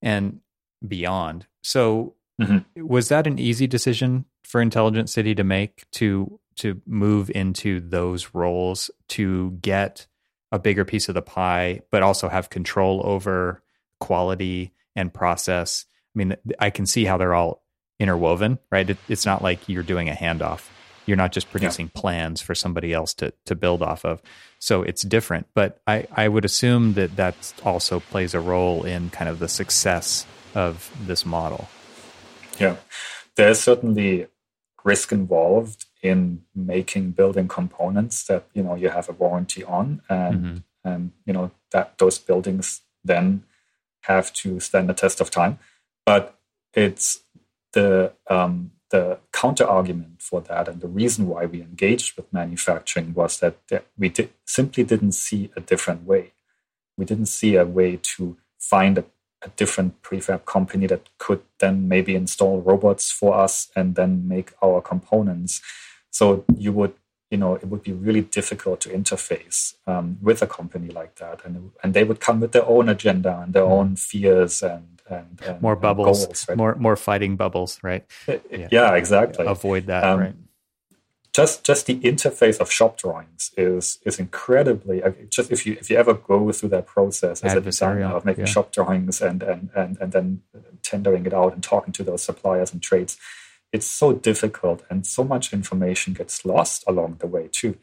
and 0.00 0.40
beyond 0.88 1.46
so 1.62 2.14
mm-hmm. 2.40 2.86
was 2.86 3.10
that 3.10 3.26
an 3.26 3.38
easy 3.38 3.66
decision 3.66 4.24
for 4.42 4.62
intelligent 4.62 5.10
city 5.10 5.34
to 5.34 5.44
make 5.44 5.84
to 5.90 6.40
to 6.56 6.80
move 6.86 7.30
into 7.34 7.78
those 7.80 8.30
roles 8.32 8.90
to 9.08 9.50
get 9.60 10.06
a 10.50 10.58
bigger 10.58 10.84
piece 10.84 11.08
of 11.08 11.14
the 11.14 11.22
pie, 11.22 11.80
but 11.90 12.02
also 12.02 12.28
have 12.28 12.50
control 12.50 13.00
over 13.04 13.62
quality 14.00 14.72
and 14.94 15.12
process. 15.12 15.86
I 16.14 16.18
mean, 16.18 16.36
I 16.58 16.70
can 16.70 16.84
see 16.84 17.04
how 17.04 17.16
they're 17.16 17.34
all 17.34 17.61
interwoven, 17.98 18.58
right? 18.70 18.88
It, 18.88 18.98
it's 19.08 19.26
not 19.26 19.42
like 19.42 19.68
you're 19.68 19.82
doing 19.82 20.08
a 20.08 20.14
handoff. 20.14 20.68
You're 21.06 21.16
not 21.16 21.32
just 21.32 21.50
producing 21.50 21.90
yeah. 21.92 22.00
plans 22.00 22.40
for 22.40 22.54
somebody 22.54 22.92
else 22.92 23.12
to 23.14 23.32
to 23.46 23.54
build 23.54 23.82
off 23.82 24.04
of. 24.04 24.22
So 24.58 24.82
it's 24.82 25.02
different. 25.02 25.48
But 25.54 25.80
I, 25.86 26.06
I 26.12 26.28
would 26.28 26.44
assume 26.44 26.94
that 26.94 27.16
that 27.16 27.54
also 27.64 27.98
plays 27.98 28.34
a 28.34 28.40
role 28.40 28.84
in 28.84 29.10
kind 29.10 29.28
of 29.28 29.40
the 29.40 29.48
success 29.48 30.24
of 30.54 30.90
this 31.04 31.26
model. 31.26 31.68
Yeah, 32.60 32.76
there's 33.34 33.58
certainly 33.58 34.28
risk 34.84 35.12
involved 35.12 35.86
in 36.02 36.42
making 36.54 37.12
building 37.12 37.48
components 37.48 38.24
that 38.24 38.46
you 38.54 38.62
know 38.62 38.74
you 38.74 38.88
have 38.88 39.08
a 39.08 39.12
warranty 39.12 39.64
on 39.64 40.02
and 40.08 40.44
mm-hmm. 40.44 40.56
and 40.88 41.12
you 41.24 41.32
know 41.32 41.50
that 41.70 41.96
those 41.98 42.18
buildings 42.18 42.82
then 43.04 43.44
have 44.02 44.32
to 44.32 44.58
stand 44.58 44.88
the 44.88 44.94
test 44.94 45.20
of 45.20 45.30
time 45.30 45.58
but 46.04 46.38
it's 46.74 47.20
the 47.72 48.12
um, 48.28 48.72
the 48.90 49.18
counter 49.32 49.64
argument 49.64 50.20
for 50.20 50.40
that 50.42 50.68
and 50.68 50.80
the 50.80 50.88
reason 50.88 51.26
why 51.26 51.46
we 51.46 51.62
engaged 51.62 52.16
with 52.16 52.30
manufacturing 52.32 53.14
was 53.14 53.40
that 53.40 53.56
we 53.98 54.10
did, 54.10 54.30
simply 54.44 54.84
didn't 54.84 55.12
see 55.12 55.50
a 55.56 55.60
different 55.60 56.04
way 56.06 56.32
we 56.98 57.04
didn't 57.04 57.26
see 57.26 57.56
a 57.56 57.64
way 57.64 57.98
to 58.02 58.36
find 58.58 58.98
a 58.98 59.04
a 59.42 59.48
different 59.50 60.00
prefab 60.02 60.44
company 60.44 60.86
that 60.86 61.08
could 61.18 61.42
then 61.58 61.88
maybe 61.88 62.14
install 62.14 62.60
robots 62.60 63.10
for 63.10 63.36
us 63.36 63.68
and 63.74 63.94
then 63.96 64.26
make 64.28 64.52
our 64.62 64.80
components. 64.80 65.60
So 66.10 66.44
you 66.56 66.72
would, 66.72 66.94
you 67.32 67.38
know, 67.38 67.54
it 67.54 67.66
would 67.66 67.82
be 67.82 67.92
really 67.92 68.20
difficult 68.20 68.82
to 68.82 68.90
interface 68.90 69.74
um, 69.86 70.18
with 70.20 70.42
a 70.42 70.46
company 70.46 70.88
like 70.88 71.14
that, 71.16 71.40
and 71.46 71.72
and 71.82 71.94
they 71.94 72.04
would 72.04 72.20
come 72.20 72.40
with 72.40 72.52
their 72.52 72.66
own 72.66 72.90
agenda 72.90 73.40
and 73.42 73.54
their 73.54 73.64
mm. 73.64 73.70
own 73.78 73.96
fears 73.96 74.62
and 74.62 75.00
and, 75.08 75.40
and 75.46 75.62
more 75.62 75.74
bubbles, 75.74 76.20
and 76.20 76.28
goals, 76.28 76.48
right? 76.48 76.58
more 76.58 76.74
more 76.74 76.94
fighting 76.94 77.36
bubbles, 77.36 77.80
right? 77.82 78.04
Yeah, 78.28 78.68
yeah 78.70 78.94
exactly. 78.94 79.46
Avoid 79.46 79.86
that, 79.86 80.04
um, 80.04 80.20
right? 80.20 80.34
just 81.32 81.64
just 81.64 81.86
the 81.86 81.98
interface 82.00 82.60
of 82.60 82.70
shop 82.70 82.98
drawings 82.98 83.50
is 83.56 83.98
is 84.04 84.18
incredibly 84.18 85.02
just 85.30 85.50
if 85.50 85.66
you 85.66 85.78
if 85.80 85.88
you 85.88 85.96
ever 85.96 86.12
go 86.12 86.52
through 86.52 86.68
that 86.68 86.86
process 86.86 87.42
as 87.42 87.54
a 87.54 87.60
designer 87.60 88.14
of 88.14 88.26
making 88.26 88.46
yeah. 88.46 88.52
shop 88.52 88.70
drawings 88.70 89.22
and, 89.22 89.42
and 89.42 89.70
and 89.74 89.96
and 90.00 90.12
then 90.12 90.42
tendering 90.82 91.24
it 91.24 91.32
out 91.32 91.54
and 91.54 91.62
talking 91.62 91.92
to 91.94 92.04
those 92.04 92.22
suppliers 92.22 92.72
and 92.72 92.82
trades 92.82 93.16
it's 93.72 93.86
so 93.86 94.12
difficult 94.12 94.82
and 94.90 95.06
so 95.06 95.24
much 95.24 95.52
information 95.52 96.12
gets 96.12 96.44
lost 96.44 96.84
along 96.86 97.16
the 97.18 97.26
way 97.26 97.48
too 97.50 97.76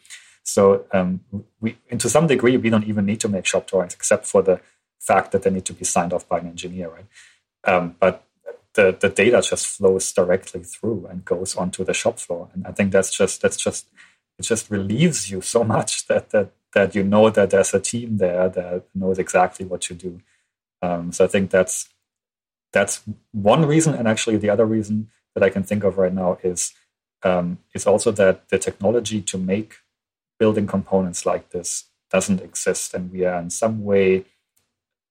so 0.44 0.86
um, 0.94 1.22
we 1.60 1.78
and 1.90 2.00
to 2.00 2.10
some 2.10 2.28
degree 2.28 2.58
we 2.58 2.70
don't 2.70 2.88
even 2.88 3.06
need 3.06 3.20
to 3.20 3.28
make 3.28 3.46
shop 3.46 3.68
drawings 3.68 3.94
except 3.94 4.26
for 4.26 4.42
the 4.42 4.60
fact 5.00 5.32
that 5.32 5.44
they 5.44 5.50
need 5.50 5.66
to 5.66 5.74
be 5.74 5.86
signed 5.86 6.14
off 6.14 6.28
by 6.28 6.40
an 6.40 6.48
engineer 6.48 6.90
right 6.90 7.06
um, 7.66 7.96
but 8.00 8.26
the, 8.74 8.96
the 9.00 9.10
data 9.10 9.42
just 9.42 9.68
flows 9.68 10.12
directly 10.12 10.64
through 10.64 11.08
and 11.10 11.26
goes 11.26 11.56
onto 11.56 11.84
the 11.84 11.94
shop 11.94 12.20
floor. 12.20 12.50
And 12.54 12.66
I 12.68 12.72
think 12.72 12.92
that's 12.92 13.16
just 13.16 13.42
that's 13.42 13.58
just 13.58 13.88
it 14.38 14.44
just 14.44 14.70
relieves 14.70 15.30
you 15.30 15.42
so 15.42 15.64
much 15.76 16.08
that 16.08 16.30
that 16.32 16.52
that 16.74 16.96
you 16.96 17.04
know 17.04 17.30
that 17.30 17.50
there's 17.50 17.74
a 17.74 17.80
team 17.80 18.18
there 18.18 18.48
that 18.50 18.84
knows 18.94 19.20
exactly 19.20 19.66
what 19.66 19.82
to 19.82 19.94
do. 19.94 20.22
Um, 20.82 21.12
so 21.12 21.26
I 21.26 21.28
think 21.28 21.50
that's 21.50 21.90
that's 22.72 23.02
one 23.32 23.66
reason, 23.66 23.96
and 23.96 24.08
actually 24.08 24.38
the 24.38 24.50
other 24.50 24.66
reason 24.66 25.10
that 25.40 25.46
I 25.46 25.50
can 25.50 25.64
think 25.64 25.84
of 25.84 25.98
right 25.98 26.14
now 26.14 26.38
is 26.44 26.74
um, 27.24 27.60
is 27.74 27.86
also 27.86 28.12
that 28.12 28.50
the 28.50 28.58
technology 28.58 29.22
to 29.22 29.38
make 29.38 29.76
building 30.38 30.68
components 30.68 31.26
like 31.26 31.50
this 31.50 31.86
doesn't 32.10 32.42
exist, 32.42 32.94
and 32.94 33.12
we 33.12 33.26
are 33.26 33.40
in 33.40 33.50
some 33.50 33.84
way 33.84 34.26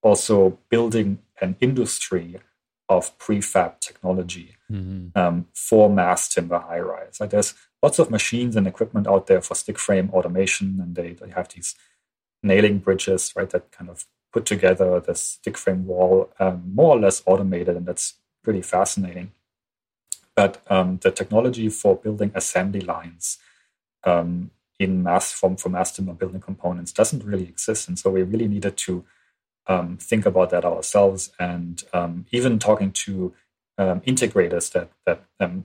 also 0.03 0.59
building 0.71 1.19
an 1.41 1.57
industry 1.61 2.37
of 2.89 3.17
prefab 3.19 3.81
technology 3.81 4.57
mm-hmm. 4.71 5.19
um, 5.19 5.47
for 5.55 5.91
mass 5.91 6.29
timber 6.29 6.59
high 6.59 6.81
rise. 6.81 7.19
Like 7.21 7.31
there's 7.31 7.55
lots 7.83 7.99
of 7.99 8.11
machines 8.11 8.57
and 8.57 8.67
equipment 8.67 9.07
out 9.07 9.27
there 9.27 9.43
for 9.43 9.55
stick 9.55 9.79
frame 9.79 10.11
automation, 10.13 10.79
and 10.81 10.95
they, 10.95 11.13
they 11.13 11.31
have 11.31 11.49
these 11.49 11.75
nailing 12.43 12.79
bridges, 12.79 13.33
right, 13.37 13.51
that 13.51 13.71
kind 13.71 13.91
of 13.91 14.07
put 14.33 14.47
together 14.47 15.01
the 15.01 15.15
stick 15.15 15.57
frame 15.59 15.87
wall 15.87 16.31
um, 16.39 16.63
more 16.75 16.97
or 16.97 17.01
less 17.01 17.23
automated, 17.27 17.77
and 17.77 17.87
that's 17.87 18.15
pretty 18.43 18.63
fascinating. 18.63 19.33
But 20.39 20.63
um, 20.71 21.01
the 21.03 21.11
technology 21.11 21.69
for 21.69 21.97
building 21.97 22.31
assembly 22.33 22.81
lines 22.81 23.39
um, 24.05 24.53
in 24.79 25.03
mass 25.03 25.33
form 25.33 25.57
for 25.57 25.69
mass 25.69 25.91
timber 25.91 26.13
building 26.13 26.41
components 26.41 26.93
doesn't 26.93 27.25
really 27.25 27.49
exist, 27.49 27.89
and 27.89 27.99
so 27.99 28.09
we 28.11 28.23
really 28.23 28.47
needed 28.47 28.77
to 28.77 29.05
um, 29.67 29.97
think 29.97 30.25
about 30.27 30.51
that 30.51 30.65
ourselves 30.65 31.33
and 31.41 31.83
um, 31.93 32.27
even 32.31 32.61
talking 32.61 32.93
to 32.93 33.35
um, 33.79 34.01
integrators 34.03 34.71
that 34.71 34.93
that 35.07 35.25
um, 35.41 35.65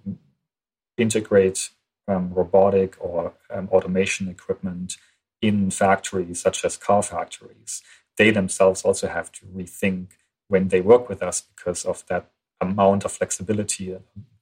integrate 0.97 1.69
robotic 2.07 2.97
or 2.99 3.33
automation 3.51 4.27
equipment 4.27 4.97
in 5.39 5.69
factories 5.69 6.41
such 6.41 6.65
as 6.65 6.77
car 6.77 7.03
factories. 7.03 7.83
They 8.17 8.31
themselves 8.31 8.81
also 8.81 9.07
have 9.07 9.31
to 9.33 9.45
rethink 9.45 10.07
when 10.47 10.69
they 10.69 10.81
work 10.81 11.09
with 11.09 11.21
us 11.21 11.41
because 11.41 11.85
of 11.85 12.03
that 12.07 12.31
amount 12.59 13.05
of 13.05 13.11
flexibility 13.11 13.95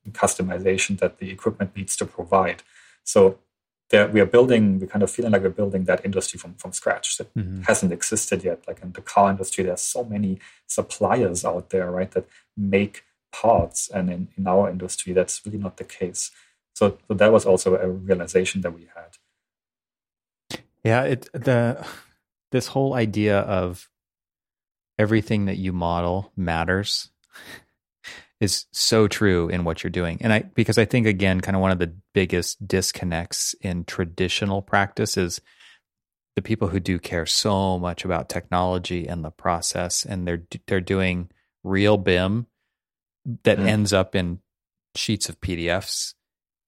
customization 0.10 1.00
that 1.00 1.20
the 1.20 1.30
equipment 1.30 1.76
needs 1.76 1.96
to 1.96 2.06
provide 2.06 2.64
so 3.04 3.40
we 3.92 4.22
are 4.22 4.26
building, 4.26 4.80
we're 4.80 4.88
kind 4.88 5.04
of 5.04 5.12
feeling 5.12 5.32
like 5.32 5.42
we're 5.42 5.50
building 5.50 5.86
that 5.86 6.06
industry 6.06 6.40
from, 6.40 6.56
from 6.56 6.72
scratch 6.72 7.18
that 7.18 7.34
mm-hmm. 7.34 7.62
hasn't 7.64 7.92
existed 7.92 8.44
yet. 8.44 8.64
Like 8.68 8.82
in 8.82 8.94
the 8.94 9.02
car 9.02 9.30
industry, 9.30 9.64
there's 9.64 9.82
so 9.82 10.04
many 10.04 10.40
suppliers 10.68 11.44
out 11.44 11.70
there, 11.72 11.92
right, 11.92 12.10
that 12.12 12.28
make 12.56 13.04
parts. 13.32 13.90
And 13.90 14.10
in, 14.10 14.28
in 14.38 14.48
our 14.48 14.70
industry, 14.70 15.14
that's 15.14 15.46
really 15.46 15.58
not 15.58 15.78
the 15.78 15.84
case. 15.84 16.32
So, 16.74 16.98
so 17.08 17.14
that 17.14 17.32
was 17.32 17.46
also 17.46 17.76
a 17.76 17.90
realization 17.90 18.62
that 18.62 18.74
we 18.74 18.88
had. 18.96 20.62
Yeah, 20.84 21.04
it 21.04 21.30
the 21.34 21.86
this 22.52 22.68
whole 22.68 22.96
idea 22.96 23.40
of 23.40 23.88
everything 24.98 25.46
that 25.46 25.58
you 25.58 25.74
model 25.74 26.32
matters 26.36 27.10
is 28.42 28.66
so 28.72 29.08
true 29.08 29.48
in 29.48 29.64
what 29.64 29.84
you're 29.84 29.92
doing. 29.92 30.18
And 30.20 30.34
I, 30.34 30.40
because 30.40 30.80
I 30.80 30.84
think, 30.84 31.06
again, 31.06 31.40
kind 31.40 31.56
of 31.56 31.62
one 31.62 31.72
of 31.72 31.80
the 31.80 31.94
biggest 32.14 32.68
disconnects 32.68 33.54
in 33.62 33.86
traditional 33.86 34.64
practice 34.64 35.16
is 35.16 35.40
the 36.36 36.42
people 36.42 36.68
who 36.68 36.80
do 36.80 36.98
care 36.98 37.28
so 37.28 37.78
much 37.78 38.04
about 38.04 38.30
technology 38.30 39.08
and 39.08 39.24
the 39.24 39.30
process, 39.30 40.04
and 40.04 40.28
they're, 40.28 40.44
they're 40.66 40.82
doing 40.82 41.30
real 41.64 41.98
BIM 41.98 42.48
that 43.44 43.60
mm. 43.60 43.68
ends 43.68 43.94
up 43.94 44.16
in 44.16 44.40
sheets 44.96 45.30
of 45.30 45.40
PDFs 45.40 46.16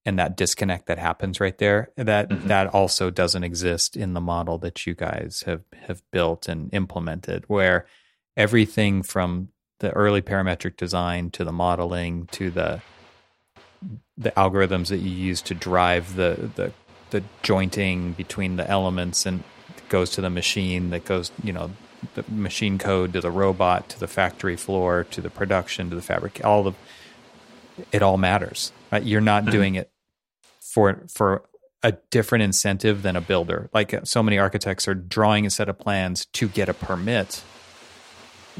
and 0.04 0.18
that 0.18 0.36
disconnect 0.36 0.86
that 0.86 0.98
happens 0.98 1.40
right 1.40 1.58
there 1.58 1.90
that 1.96 2.28
mm-hmm. 2.28 2.48
that 2.48 2.68
also 2.68 3.10
doesn't 3.10 3.44
exist 3.44 3.96
in 3.96 4.14
the 4.14 4.20
model 4.20 4.58
that 4.58 4.86
you 4.86 4.94
guys 4.94 5.42
have 5.46 5.62
have 5.86 6.02
built 6.10 6.48
and 6.48 6.72
implemented 6.72 7.44
where 7.48 7.86
everything 8.36 9.02
from 9.02 9.48
the 9.80 9.90
early 9.92 10.22
parametric 10.22 10.76
design 10.76 11.30
to 11.30 11.44
the 11.44 11.52
modeling 11.52 12.26
to 12.32 12.50
the 12.50 12.80
the 14.16 14.30
algorithms 14.32 14.88
that 14.88 14.98
you 14.98 15.10
use 15.10 15.42
to 15.42 15.54
drive 15.54 16.16
the 16.16 16.50
the 16.54 16.72
the 17.10 17.22
jointing 17.42 18.12
between 18.12 18.56
the 18.56 18.68
elements 18.68 19.26
and 19.26 19.42
goes 19.88 20.10
to 20.10 20.20
the 20.20 20.30
machine 20.30 20.90
that 20.90 21.04
goes 21.04 21.30
you 21.42 21.52
know 21.52 21.70
the 22.14 22.24
machine 22.28 22.78
code 22.78 23.12
to 23.12 23.20
the 23.20 23.30
robot 23.30 23.88
to 23.88 23.98
the 23.98 24.06
factory 24.06 24.56
floor 24.56 25.04
to 25.04 25.20
the 25.20 25.30
production 25.30 25.90
to 25.90 25.96
the 25.96 26.02
fabric 26.02 26.40
all 26.44 26.62
the 26.62 26.72
it 27.92 28.02
all 28.02 28.16
matters 28.16 28.72
right 28.90 29.04
you're 29.04 29.20
not 29.20 29.42
mm-hmm. 29.42 29.52
doing 29.52 29.74
it 29.74 29.90
for 30.60 31.02
for 31.08 31.44
a 31.82 31.92
different 32.10 32.42
incentive 32.42 33.02
than 33.02 33.16
a 33.16 33.20
builder 33.20 33.68
like 33.74 33.94
so 34.04 34.22
many 34.22 34.38
architects 34.38 34.88
are 34.88 34.94
drawing 34.94 35.46
a 35.46 35.50
set 35.50 35.68
of 35.68 35.78
plans 35.78 36.26
to 36.26 36.48
get 36.48 36.68
a 36.68 36.74
permit 36.74 37.42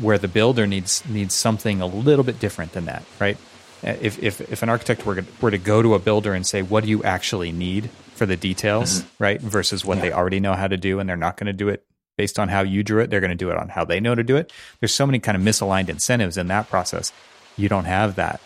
where 0.00 0.18
the 0.18 0.28
builder 0.28 0.66
needs 0.66 1.04
needs 1.08 1.34
something 1.34 1.80
a 1.80 1.86
little 1.86 2.24
bit 2.24 2.38
different 2.40 2.72
than 2.72 2.86
that, 2.86 3.04
right? 3.20 3.36
If 3.82 4.22
if 4.22 4.40
if 4.40 4.62
an 4.62 4.68
architect 4.68 5.04
were 5.04 5.16
to, 5.16 5.24
were 5.40 5.50
to 5.50 5.58
go 5.58 5.82
to 5.82 5.94
a 5.94 5.98
builder 5.98 6.34
and 6.34 6.46
say, 6.46 6.62
"What 6.62 6.84
do 6.84 6.90
you 6.90 7.02
actually 7.04 7.52
need 7.52 7.90
for 8.14 8.26
the 8.26 8.36
details?" 8.36 9.00
Mm-hmm. 9.00 9.22
right, 9.22 9.40
versus 9.40 9.84
what 9.84 9.98
yeah. 9.98 10.02
they 10.02 10.12
already 10.12 10.40
know 10.40 10.54
how 10.54 10.66
to 10.66 10.76
do, 10.76 10.98
and 10.98 11.08
they're 11.08 11.16
not 11.16 11.36
going 11.36 11.46
to 11.46 11.52
do 11.52 11.68
it 11.68 11.84
based 12.16 12.38
on 12.38 12.48
how 12.48 12.62
you 12.62 12.82
drew 12.82 13.02
it, 13.02 13.10
they're 13.10 13.20
going 13.20 13.30
to 13.30 13.36
do 13.36 13.50
it 13.50 13.56
on 13.56 13.68
how 13.68 13.84
they 13.84 14.00
know 14.00 14.14
to 14.14 14.22
do 14.22 14.36
it. 14.36 14.52
There's 14.80 14.94
so 14.94 15.06
many 15.06 15.18
kind 15.18 15.36
of 15.36 15.42
misaligned 15.42 15.88
incentives 15.88 16.36
in 16.36 16.46
that 16.48 16.68
process. 16.68 17.12
You 17.56 17.68
don't 17.68 17.86
have 17.86 18.14
that 18.16 18.40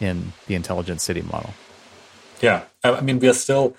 in 0.00 0.32
the 0.46 0.54
intelligent 0.54 1.00
city 1.00 1.22
model. 1.22 1.54
Yeah, 2.40 2.64
I 2.82 3.00
mean, 3.00 3.20
we 3.20 3.28
are 3.28 3.34
still 3.34 3.76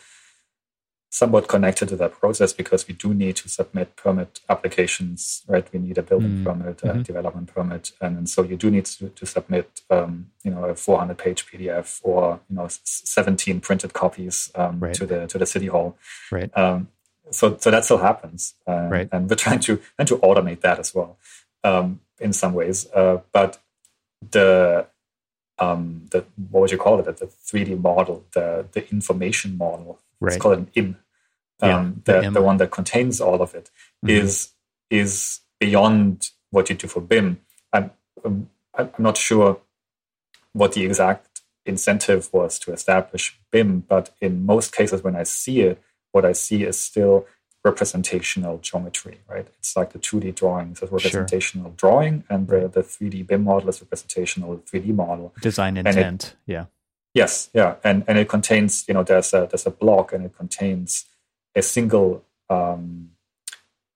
somewhat 1.14 1.48
connected 1.48 1.88
to 1.88 1.96
that 1.96 2.12
process 2.12 2.54
because 2.54 2.88
we 2.88 2.96
do 2.96 3.14
need 3.14 3.36
to 3.36 3.48
submit 3.48 3.96
permit 3.96 4.40
applications, 4.50 5.44
right? 5.48 5.72
We 5.72 5.78
need 5.78 6.00
a 6.00 6.02
building 6.02 6.38
mm. 6.40 6.44
permit, 6.44 6.82
a 6.82 6.88
mm-hmm. 6.88 7.02
development 7.04 7.54
permit, 7.54 7.92
and, 8.02 8.18
and, 8.18 8.28
so 8.28 8.42
you 8.42 8.58
do 8.58 8.72
need 8.72 8.86
to, 8.86 9.10
to 9.10 9.26
submit, 9.28 9.82
um, 9.92 10.32
you 10.44 10.50
know, 10.50 10.66
a 10.66 10.74
400 10.74 11.16
page 11.16 11.46
PDF 11.46 12.00
or 12.02 12.40
you 12.50 12.56
know 12.56 12.68
17 12.68 13.60
printed 13.60 13.94
copies 13.94 14.52
um, 14.56 14.80
right. 14.80 14.96
to 14.96 15.06
the 15.06 15.28
to 15.28 15.38
the 15.38 15.46
city 15.46 15.68
hall. 15.68 15.96
Right. 16.32 16.50
Um, 16.58 16.88
so 17.30 17.58
so 17.60 17.70
that 17.70 17.86
still 17.86 18.00
happens, 18.00 18.56
uh, 18.68 18.88
right. 18.90 19.08
and 19.12 19.30
we're 19.30 19.36
trying 19.36 19.60
to 19.60 19.80
trying 19.96 20.08
to 20.08 20.18
automate 20.18 20.62
that 20.62 20.80
as 20.80 20.96
well 20.96 21.20
um, 21.64 22.00
in 22.20 22.34
some 22.34 22.56
ways. 22.56 22.88
Uh, 22.92 23.20
but 23.32 23.62
the 24.32 24.88
um, 25.60 26.08
the 26.10 26.26
what 26.50 26.62
would 26.62 26.72
you 26.72 26.80
call 26.80 27.00
it? 27.00 27.06
The 27.06 27.28
3D 27.28 27.80
model, 27.80 28.26
the 28.34 28.66
the 28.72 28.90
information 28.90 29.60
model. 29.60 30.00
Right. 30.20 30.34
It's 30.34 30.42
called 30.42 30.58
an 30.58 30.70
IM 30.74 30.96
um, 31.64 32.04
yeah, 32.08 32.22
the, 32.22 32.22
the, 32.22 32.32
the, 32.32 32.42
one 32.42 32.58
that 32.58 32.72
contains 32.72 33.22
all 33.22 33.42
of 33.42 33.54
it, 33.56 33.70
mm-hmm. 34.06 34.10
is 34.10 34.52
is 34.90 35.42
beyond 35.60 36.30
what 36.52 36.70
you 36.70 36.76
do 36.76 36.88
for 36.88 37.02
BIM. 37.02 37.40
I'm 37.72 37.92
um, 38.24 38.50
I'm 38.76 38.92
not 38.98 39.18
sure 39.18 39.60
what 40.54 40.74
the 40.74 40.84
exact 40.84 41.42
incentive 41.66 42.32
was 42.34 42.60
to 42.60 42.74
establish 42.74 43.38
BIM, 43.52 43.82
but 43.88 44.14
in 44.20 44.46
most 44.46 44.76
cases, 44.76 45.04
when 45.04 45.16
I 45.16 45.24
see 45.24 45.62
it, 45.62 45.82
what 46.12 46.26
I 46.26 46.34
see 46.34 46.64
is 46.64 46.80
still 46.80 47.26
representational 47.64 48.58
geometry, 48.58 49.20
right? 49.28 49.48
It's 49.58 49.76
like 49.76 49.94
the 49.94 50.00
2D 50.00 50.36
drawing 50.36 50.74
is 50.74 50.82
a 50.82 50.88
representational 50.88 51.72
sure. 51.72 51.76
drawing, 51.78 52.24
and 52.30 52.48
the, 52.48 52.68
the 52.68 52.82
3D 52.82 53.26
BIM 53.26 53.46
model 53.46 53.70
is 53.70 53.82
representational 53.82 54.58
3D 54.58 54.94
model. 54.94 55.34
Design 55.42 55.78
intent, 55.78 56.24
it, 56.24 56.52
yeah. 56.52 56.66
Yes, 57.14 57.50
yeah, 57.54 57.76
and 57.84 58.04
and 58.08 58.18
it 58.18 58.28
contains, 58.28 58.86
you 58.88 58.94
know, 58.96 59.04
there's 59.04 59.34
a 59.34 59.48
there's 59.50 59.68
a 59.68 59.72
block, 59.72 60.14
and 60.14 60.26
it 60.26 60.36
contains 60.36 61.06
a 61.56 61.62
single 61.62 62.24
um, 62.50 63.12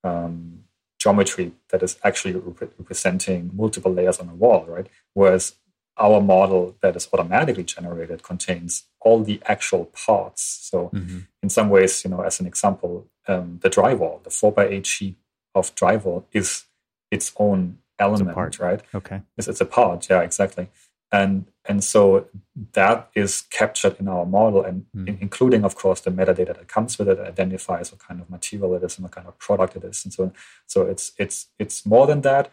um, 0.04 0.64
geometry 1.00 1.52
that 1.70 1.84
is 1.84 1.98
actually 2.04 2.34
rep- 2.34 2.74
representing 2.78 3.52
multiple 3.54 3.92
layers 3.92 4.20
on 4.20 4.30
a 4.30 4.34
wall, 4.34 4.66
right? 4.68 4.88
Whereas 5.14 5.56
our 5.98 6.22
model 6.22 6.76
that 6.82 6.96
is 6.96 7.08
automatically 7.12 7.64
generated 7.64 8.22
contains 8.24 8.84
all 9.02 9.24
the 9.24 9.42
actual 9.46 9.86
parts. 9.86 10.44
So, 10.70 10.90
mm-hmm. 10.94 11.20
in 11.42 11.50
some 11.50 11.70
ways, 11.70 12.04
you 12.04 12.12
know, 12.12 12.22
as 12.22 12.40
an 12.40 12.46
example, 12.46 13.08
um, 13.28 13.60
the 13.62 13.70
drywall, 13.70 14.24
the 14.24 14.30
four 14.30 14.52
by 14.52 14.68
eight 14.68 14.86
sheet 14.86 15.18
of 15.56 15.74
drywall, 15.76 16.26
is 16.32 16.66
its 17.10 17.32
own 17.38 17.80
element, 17.98 18.60
right? 18.60 18.82
Okay, 18.94 19.22
it's, 19.38 19.48
it's 19.48 19.62
a 19.62 19.66
part. 19.66 20.08
Yeah, 20.10 20.22
exactly 20.22 20.70
and 21.12 21.46
and 21.66 21.84
so 21.84 22.28
that 22.74 23.10
is 23.14 23.42
captured 23.50 24.00
in 24.00 24.08
our 24.08 24.26
model 24.26 24.64
and 24.64 24.86
mm. 24.96 25.08
in, 25.08 25.18
including 25.22 25.64
of 25.64 25.76
course 25.76 26.02
the 26.02 26.12
metadata 26.12 26.48
that 26.48 26.68
comes 26.68 26.98
with 26.98 27.08
it 27.10 27.20
identifies 27.20 27.92
what 27.92 28.00
kind 28.00 28.22
of 28.22 28.30
material 28.30 28.76
it 28.76 28.84
is 28.84 28.98
and 28.98 29.04
what 29.04 29.12
kind 29.12 29.28
of 29.28 29.38
product 29.40 29.76
it 29.76 29.84
is 29.84 30.04
and 30.04 30.14
so 30.14 30.32
so 30.66 30.84
it's 30.84 31.12
it's 31.18 31.48
it's 31.60 31.86
more 31.86 32.08
than 32.08 32.22
that. 32.22 32.52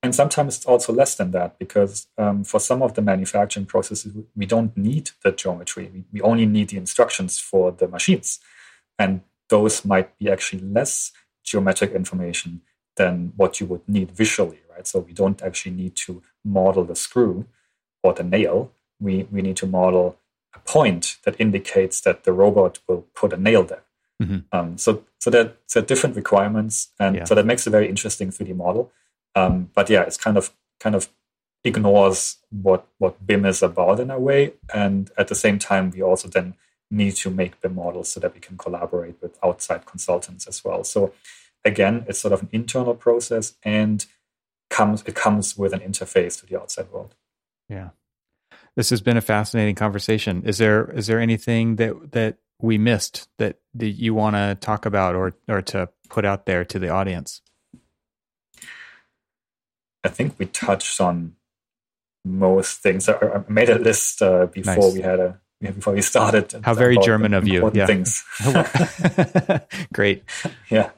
And 0.00 0.14
sometimes 0.14 0.56
it's 0.56 0.66
also 0.66 0.92
less 0.92 1.16
than 1.16 1.32
that 1.32 1.58
because 1.58 2.06
um, 2.16 2.44
for 2.44 2.60
some 2.60 2.82
of 2.82 2.94
the 2.94 3.02
manufacturing 3.02 3.66
processes 3.66 4.12
we 4.36 4.46
don't 4.46 4.76
need 4.76 5.10
the 5.24 5.32
geometry. 5.32 5.90
We, 5.92 6.04
we 6.12 6.20
only 6.20 6.46
need 6.46 6.68
the 6.68 6.76
instructions 6.76 7.40
for 7.40 7.72
the 7.72 7.88
machines. 7.88 8.38
And 8.96 9.22
those 9.48 9.84
might 9.84 10.16
be 10.16 10.30
actually 10.30 10.62
less 10.62 11.10
geometric 11.42 11.90
information 11.90 12.60
than 12.94 13.32
what 13.34 13.58
you 13.58 13.66
would 13.66 13.88
need 13.88 14.12
visually 14.12 14.60
right? 14.78 14.86
So 14.86 15.00
we 15.00 15.12
don't 15.12 15.42
actually 15.42 15.72
need 15.72 15.96
to 16.06 16.22
model 16.44 16.84
the 16.84 16.96
screw 16.96 17.46
or 18.02 18.12
the 18.12 18.24
nail, 18.24 18.72
we, 19.00 19.26
we 19.30 19.42
need 19.42 19.56
to 19.58 19.66
model 19.66 20.18
a 20.54 20.58
point 20.60 21.18
that 21.24 21.36
indicates 21.38 22.00
that 22.02 22.24
the 22.24 22.32
robot 22.32 22.78
will 22.88 23.06
put 23.14 23.32
a 23.32 23.36
nail 23.36 23.64
there. 23.64 23.82
Mm-hmm. 24.22 24.38
Um, 24.52 24.78
so 24.78 25.04
so 25.20 25.30
that 25.30 25.56
so 25.66 25.80
different 25.80 26.16
requirements, 26.16 26.88
and 26.98 27.16
yeah. 27.16 27.24
so 27.24 27.34
that 27.34 27.46
makes 27.46 27.66
a 27.66 27.70
very 27.70 27.88
interesting 27.88 28.30
3D 28.30 28.56
model. 28.56 28.90
Um, 29.34 29.70
but 29.74 29.88
yeah, 29.88 30.02
it's 30.02 30.16
kind 30.16 30.36
of 30.36 30.52
kind 30.80 30.96
of 30.96 31.08
ignores 31.64 32.38
what 32.50 32.86
what 32.98 33.24
BIM 33.24 33.44
is 33.44 33.62
about 33.62 34.00
in 34.00 34.10
a 34.10 34.18
way, 34.18 34.54
and 34.74 35.10
at 35.16 35.28
the 35.28 35.36
same 35.36 35.58
time, 35.58 35.90
we 35.90 36.02
also 36.02 36.28
then 36.28 36.54
need 36.90 37.14
to 37.16 37.30
make 37.30 37.60
BIM 37.60 37.76
models 37.76 38.08
so 38.10 38.18
that 38.18 38.34
we 38.34 38.40
can 38.40 38.56
collaborate 38.56 39.20
with 39.22 39.38
outside 39.44 39.86
consultants 39.86 40.48
as 40.48 40.64
well. 40.64 40.82
So 40.82 41.12
again, 41.64 42.04
it's 42.08 42.18
sort 42.18 42.32
of 42.32 42.42
an 42.42 42.48
internal 42.50 42.94
process, 42.94 43.54
and 43.62 44.04
comes 44.68 45.04
it 45.06 45.14
comes 45.14 45.56
with 45.56 45.72
an 45.72 45.80
interface 45.80 46.40
to 46.40 46.46
the 46.46 46.60
outside 46.60 46.90
world. 46.90 47.14
Yeah. 47.68 47.90
This 48.76 48.90
has 48.90 49.00
been 49.00 49.16
a 49.16 49.20
fascinating 49.20 49.74
conversation. 49.74 50.42
Is 50.44 50.58
there 50.58 50.90
is 50.90 51.06
there 51.06 51.20
anything 51.20 51.76
that 51.76 52.12
that 52.12 52.36
we 52.60 52.78
missed 52.78 53.28
that, 53.38 53.58
that 53.74 53.88
you 53.88 54.14
want 54.14 54.36
to 54.36 54.56
talk 54.60 54.86
about 54.86 55.14
or 55.14 55.34
or 55.48 55.62
to 55.62 55.88
put 56.08 56.24
out 56.24 56.46
there 56.46 56.64
to 56.64 56.78
the 56.78 56.88
audience? 56.88 57.42
I 60.04 60.08
think 60.08 60.38
we 60.38 60.46
touched 60.46 61.00
on 61.00 61.34
most 62.24 62.78
things. 62.78 63.08
I 63.08 63.42
made 63.48 63.68
a 63.68 63.78
list 63.78 64.22
uh, 64.22 64.46
before 64.46 64.74
nice. 64.76 64.94
we 64.94 65.00
had 65.00 65.20
a 65.20 65.40
before 65.60 65.94
we 65.94 66.02
started. 66.02 66.54
How 66.62 66.74
very 66.74 66.98
German 66.98 67.34
of 67.34 67.48
you! 67.48 67.70
Yeah. 67.74 67.86
Things. 67.86 68.24
great. 69.92 70.22
Yeah. 70.70 70.90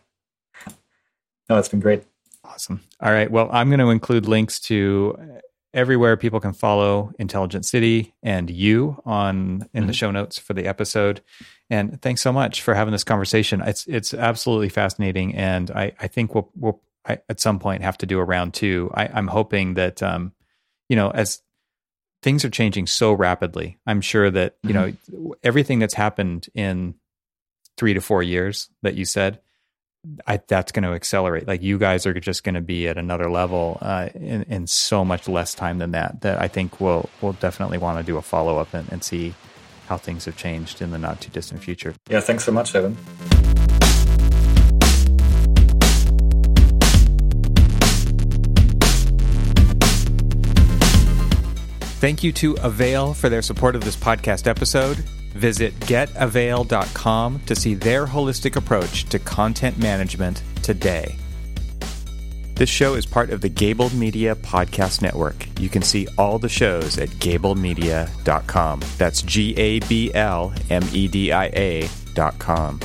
No, 1.49 1.59
it's 1.59 1.69
been 1.69 1.81
great. 1.81 2.05
Awesome. 2.45 2.81
All 3.01 3.11
right. 3.11 3.29
Well, 3.29 3.49
I'm 3.53 3.71
going 3.71 3.81
to 3.81 3.91
include 3.91 4.27
links 4.27 4.61
to 4.61 5.41
everywhere 5.73 6.17
people 6.17 6.41
can 6.41 6.53
follow 6.53 7.13
Intelligent 7.19 7.65
City 7.65 8.15
and 8.23 8.51
you 8.51 9.01
on 9.05 9.69
in 9.73 9.83
mm-hmm. 9.83 9.87
the 9.87 9.93
show 9.93 10.11
notes 10.11 10.39
for 10.39 10.55
the 10.55 10.67
episode. 10.67 11.23
And 11.69 12.01
thanks 12.03 12.21
so 12.21 12.33
much 12.33 12.63
for 12.63 12.75
having 12.75 12.93
this 12.93 13.05
conversation. 13.05 13.61
It's 13.61 13.87
it's 13.87 14.13
absolutely 14.13 14.69
fascinating, 14.69 15.35
and 15.37 15.71
I 15.71 15.93
I 16.01 16.09
think 16.09 16.35
we'll 16.35 16.51
we'll 16.57 16.81
I, 17.07 17.19
at 17.29 17.41
some 17.41 17.59
point 17.59 17.83
have 17.83 17.99
to 17.99 18.07
do 18.07 18.19
a 18.19 18.25
round 18.25 18.55
two. 18.55 18.91
I, 18.95 19.07
I'm 19.07 19.29
hoping 19.29 19.75
that 19.75 20.03
um, 20.03 20.33
you 20.89 20.97
know 20.97 21.11
as 21.11 21.41
things 22.23 22.45
are 22.45 22.51
changing 22.51 22.87
so 22.89 23.13
rapidly, 23.13 23.79
I'm 23.87 24.01
sure 24.01 24.31
that 24.31 24.57
you 24.63 24.75
mm-hmm. 24.75 25.25
know 25.25 25.35
everything 25.43 25.79
that's 25.79 25.95
happened 25.95 26.49
in 26.55 26.95
three 27.77 27.95
to 27.95 28.01
four 28.01 28.23
years 28.23 28.69
that 28.83 28.95
you 28.95 29.05
said 29.05 29.41
I, 30.27 30.41
that's 30.49 30.73
going 30.73 30.85
to 30.85 30.93
accelerate. 30.93 31.47
Like 31.47 31.63
you 31.63 31.79
guys 31.79 32.07
are 32.07 32.19
just 32.19 32.43
going 32.43 32.55
to 32.55 32.61
be 32.63 32.89
at 32.89 32.97
another 32.97 33.31
level 33.31 33.79
uh, 33.83 34.09
in, 34.15 34.45
in, 34.45 34.67
so 34.67 35.05
much 35.05 35.29
less 35.29 35.55
time 35.55 35.79
than 35.79 35.91
that. 35.91 36.23
That 36.23 36.41
I 36.41 36.49
think 36.49 36.81
we'll 36.81 37.09
we'll 37.21 37.35
definitely 37.35 37.79
want 37.79 37.99
to 37.99 38.05
do 38.05 38.17
a 38.17 38.23
follow 38.23 38.59
up 38.59 38.73
and, 38.73 38.91
and 38.91 39.05
see 39.05 39.35
how 39.89 39.99
things 39.99 40.25
have 40.25 40.37
changed 40.37 40.81
in 40.81 40.91
the 40.91 40.99
not 40.99 41.21
too 41.21 41.31
distant 41.31 41.63
future. 41.63 41.95
Yeah, 42.09 42.21
thanks 42.21 42.45
so 42.45 42.53
much, 42.53 42.75
Evan. 42.75 42.97
Thank 52.01 52.23
you 52.23 52.33
to 52.33 52.55
Avail 52.63 53.13
for 53.13 53.29
their 53.29 53.43
support 53.43 53.77
of 53.77 53.85
this 53.85 53.97
podcast 53.97 54.47
episode. 54.47 55.05
Visit 55.35 55.75
getavail.com 55.81 57.41
to 57.47 57.55
see 57.55 57.75
their 57.75 58.07
holistic 58.07 58.57
approach 58.57 59.05
to 59.05 59.19
content 59.19 59.79
management 59.79 60.43
today. 60.63 61.17
This 62.61 62.69
show 62.69 62.93
is 62.93 63.07
part 63.07 63.31
of 63.31 63.41
the 63.41 63.49
Gabl 63.49 63.91
Media 63.95 64.35
Podcast 64.35 65.01
Network. 65.01 65.47
You 65.59 65.71
can 65.71 65.81
see 65.81 66.07
all 66.19 66.39
the 66.39 66.51
shows 66.51 66.99
at 66.99 67.09
gablmedia.com. 67.09 68.83
That's 68.99 69.23
G 69.23 69.55
A 69.57 69.81
B 69.81 70.13
L 70.13 70.53
M 70.69 70.83
E 70.93 71.09
D 71.09 71.33
I 71.33 71.47
A.com. 71.47 72.81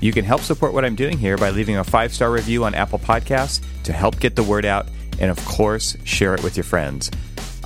You 0.00 0.12
can 0.12 0.26
help 0.26 0.42
support 0.42 0.74
what 0.74 0.84
I'm 0.84 0.94
doing 0.96 1.16
here 1.16 1.38
by 1.38 1.48
leaving 1.48 1.78
a 1.78 1.84
five 1.84 2.12
star 2.12 2.30
review 2.30 2.64
on 2.64 2.74
Apple 2.74 2.98
Podcasts 2.98 3.64
to 3.84 3.94
help 3.94 4.20
get 4.20 4.36
the 4.36 4.42
word 4.42 4.66
out, 4.66 4.86
and 5.18 5.30
of 5.30 5.42
course, 5.46 5.96
share 6.04 6.34
it 6.34 6.42
with 6.42 6.58
your 6.58 6.64
friends. 6.64 7.10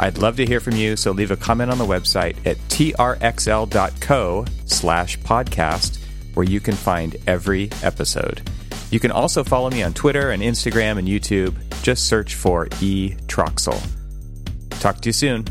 I'd 0.01 0.17
love 0.17 0.37
to 0.37 0.47
hear 0.47 0.61
from 0.61 0.77
you, 0.77 0.97
so 0.97 1.13
leave 1.13 1.31
a 1.31 1.37
comment 1.37 1.71
on 1.71 1.77
the 1.77 1.85
website 1.85 2.35
at 2.47 2.57
trxl.co 2.69 4.45
slash 4.65 5.19
podcast, 5.19 5.99
where 6.33 6.47
you 6.47 6.59
can 6.59 6.75
find 6.75 7.17
every 7.27 7.71
episode. 7.83 8.41
You 8.91 8.99
can 8.99 9.11
also 9.11 9.45
follow 9.45 9.69
me 9.69 9.83
on 9.83 9.93
Twitter 9.93 10.31
and 10.31 10.43
Instagram 10.43 10.99
and 10.99 11.07
YouTube. 11.07 11.55
Just 11.83 12.09
search 12.09 12.35
for 12.35 12.67
E. 12.81 13.15
Troxel. 13.27 13.79
Talk 14.81 15.03
to 15.03 15.11
you 15.11 15.13
soon. 15.13 15.45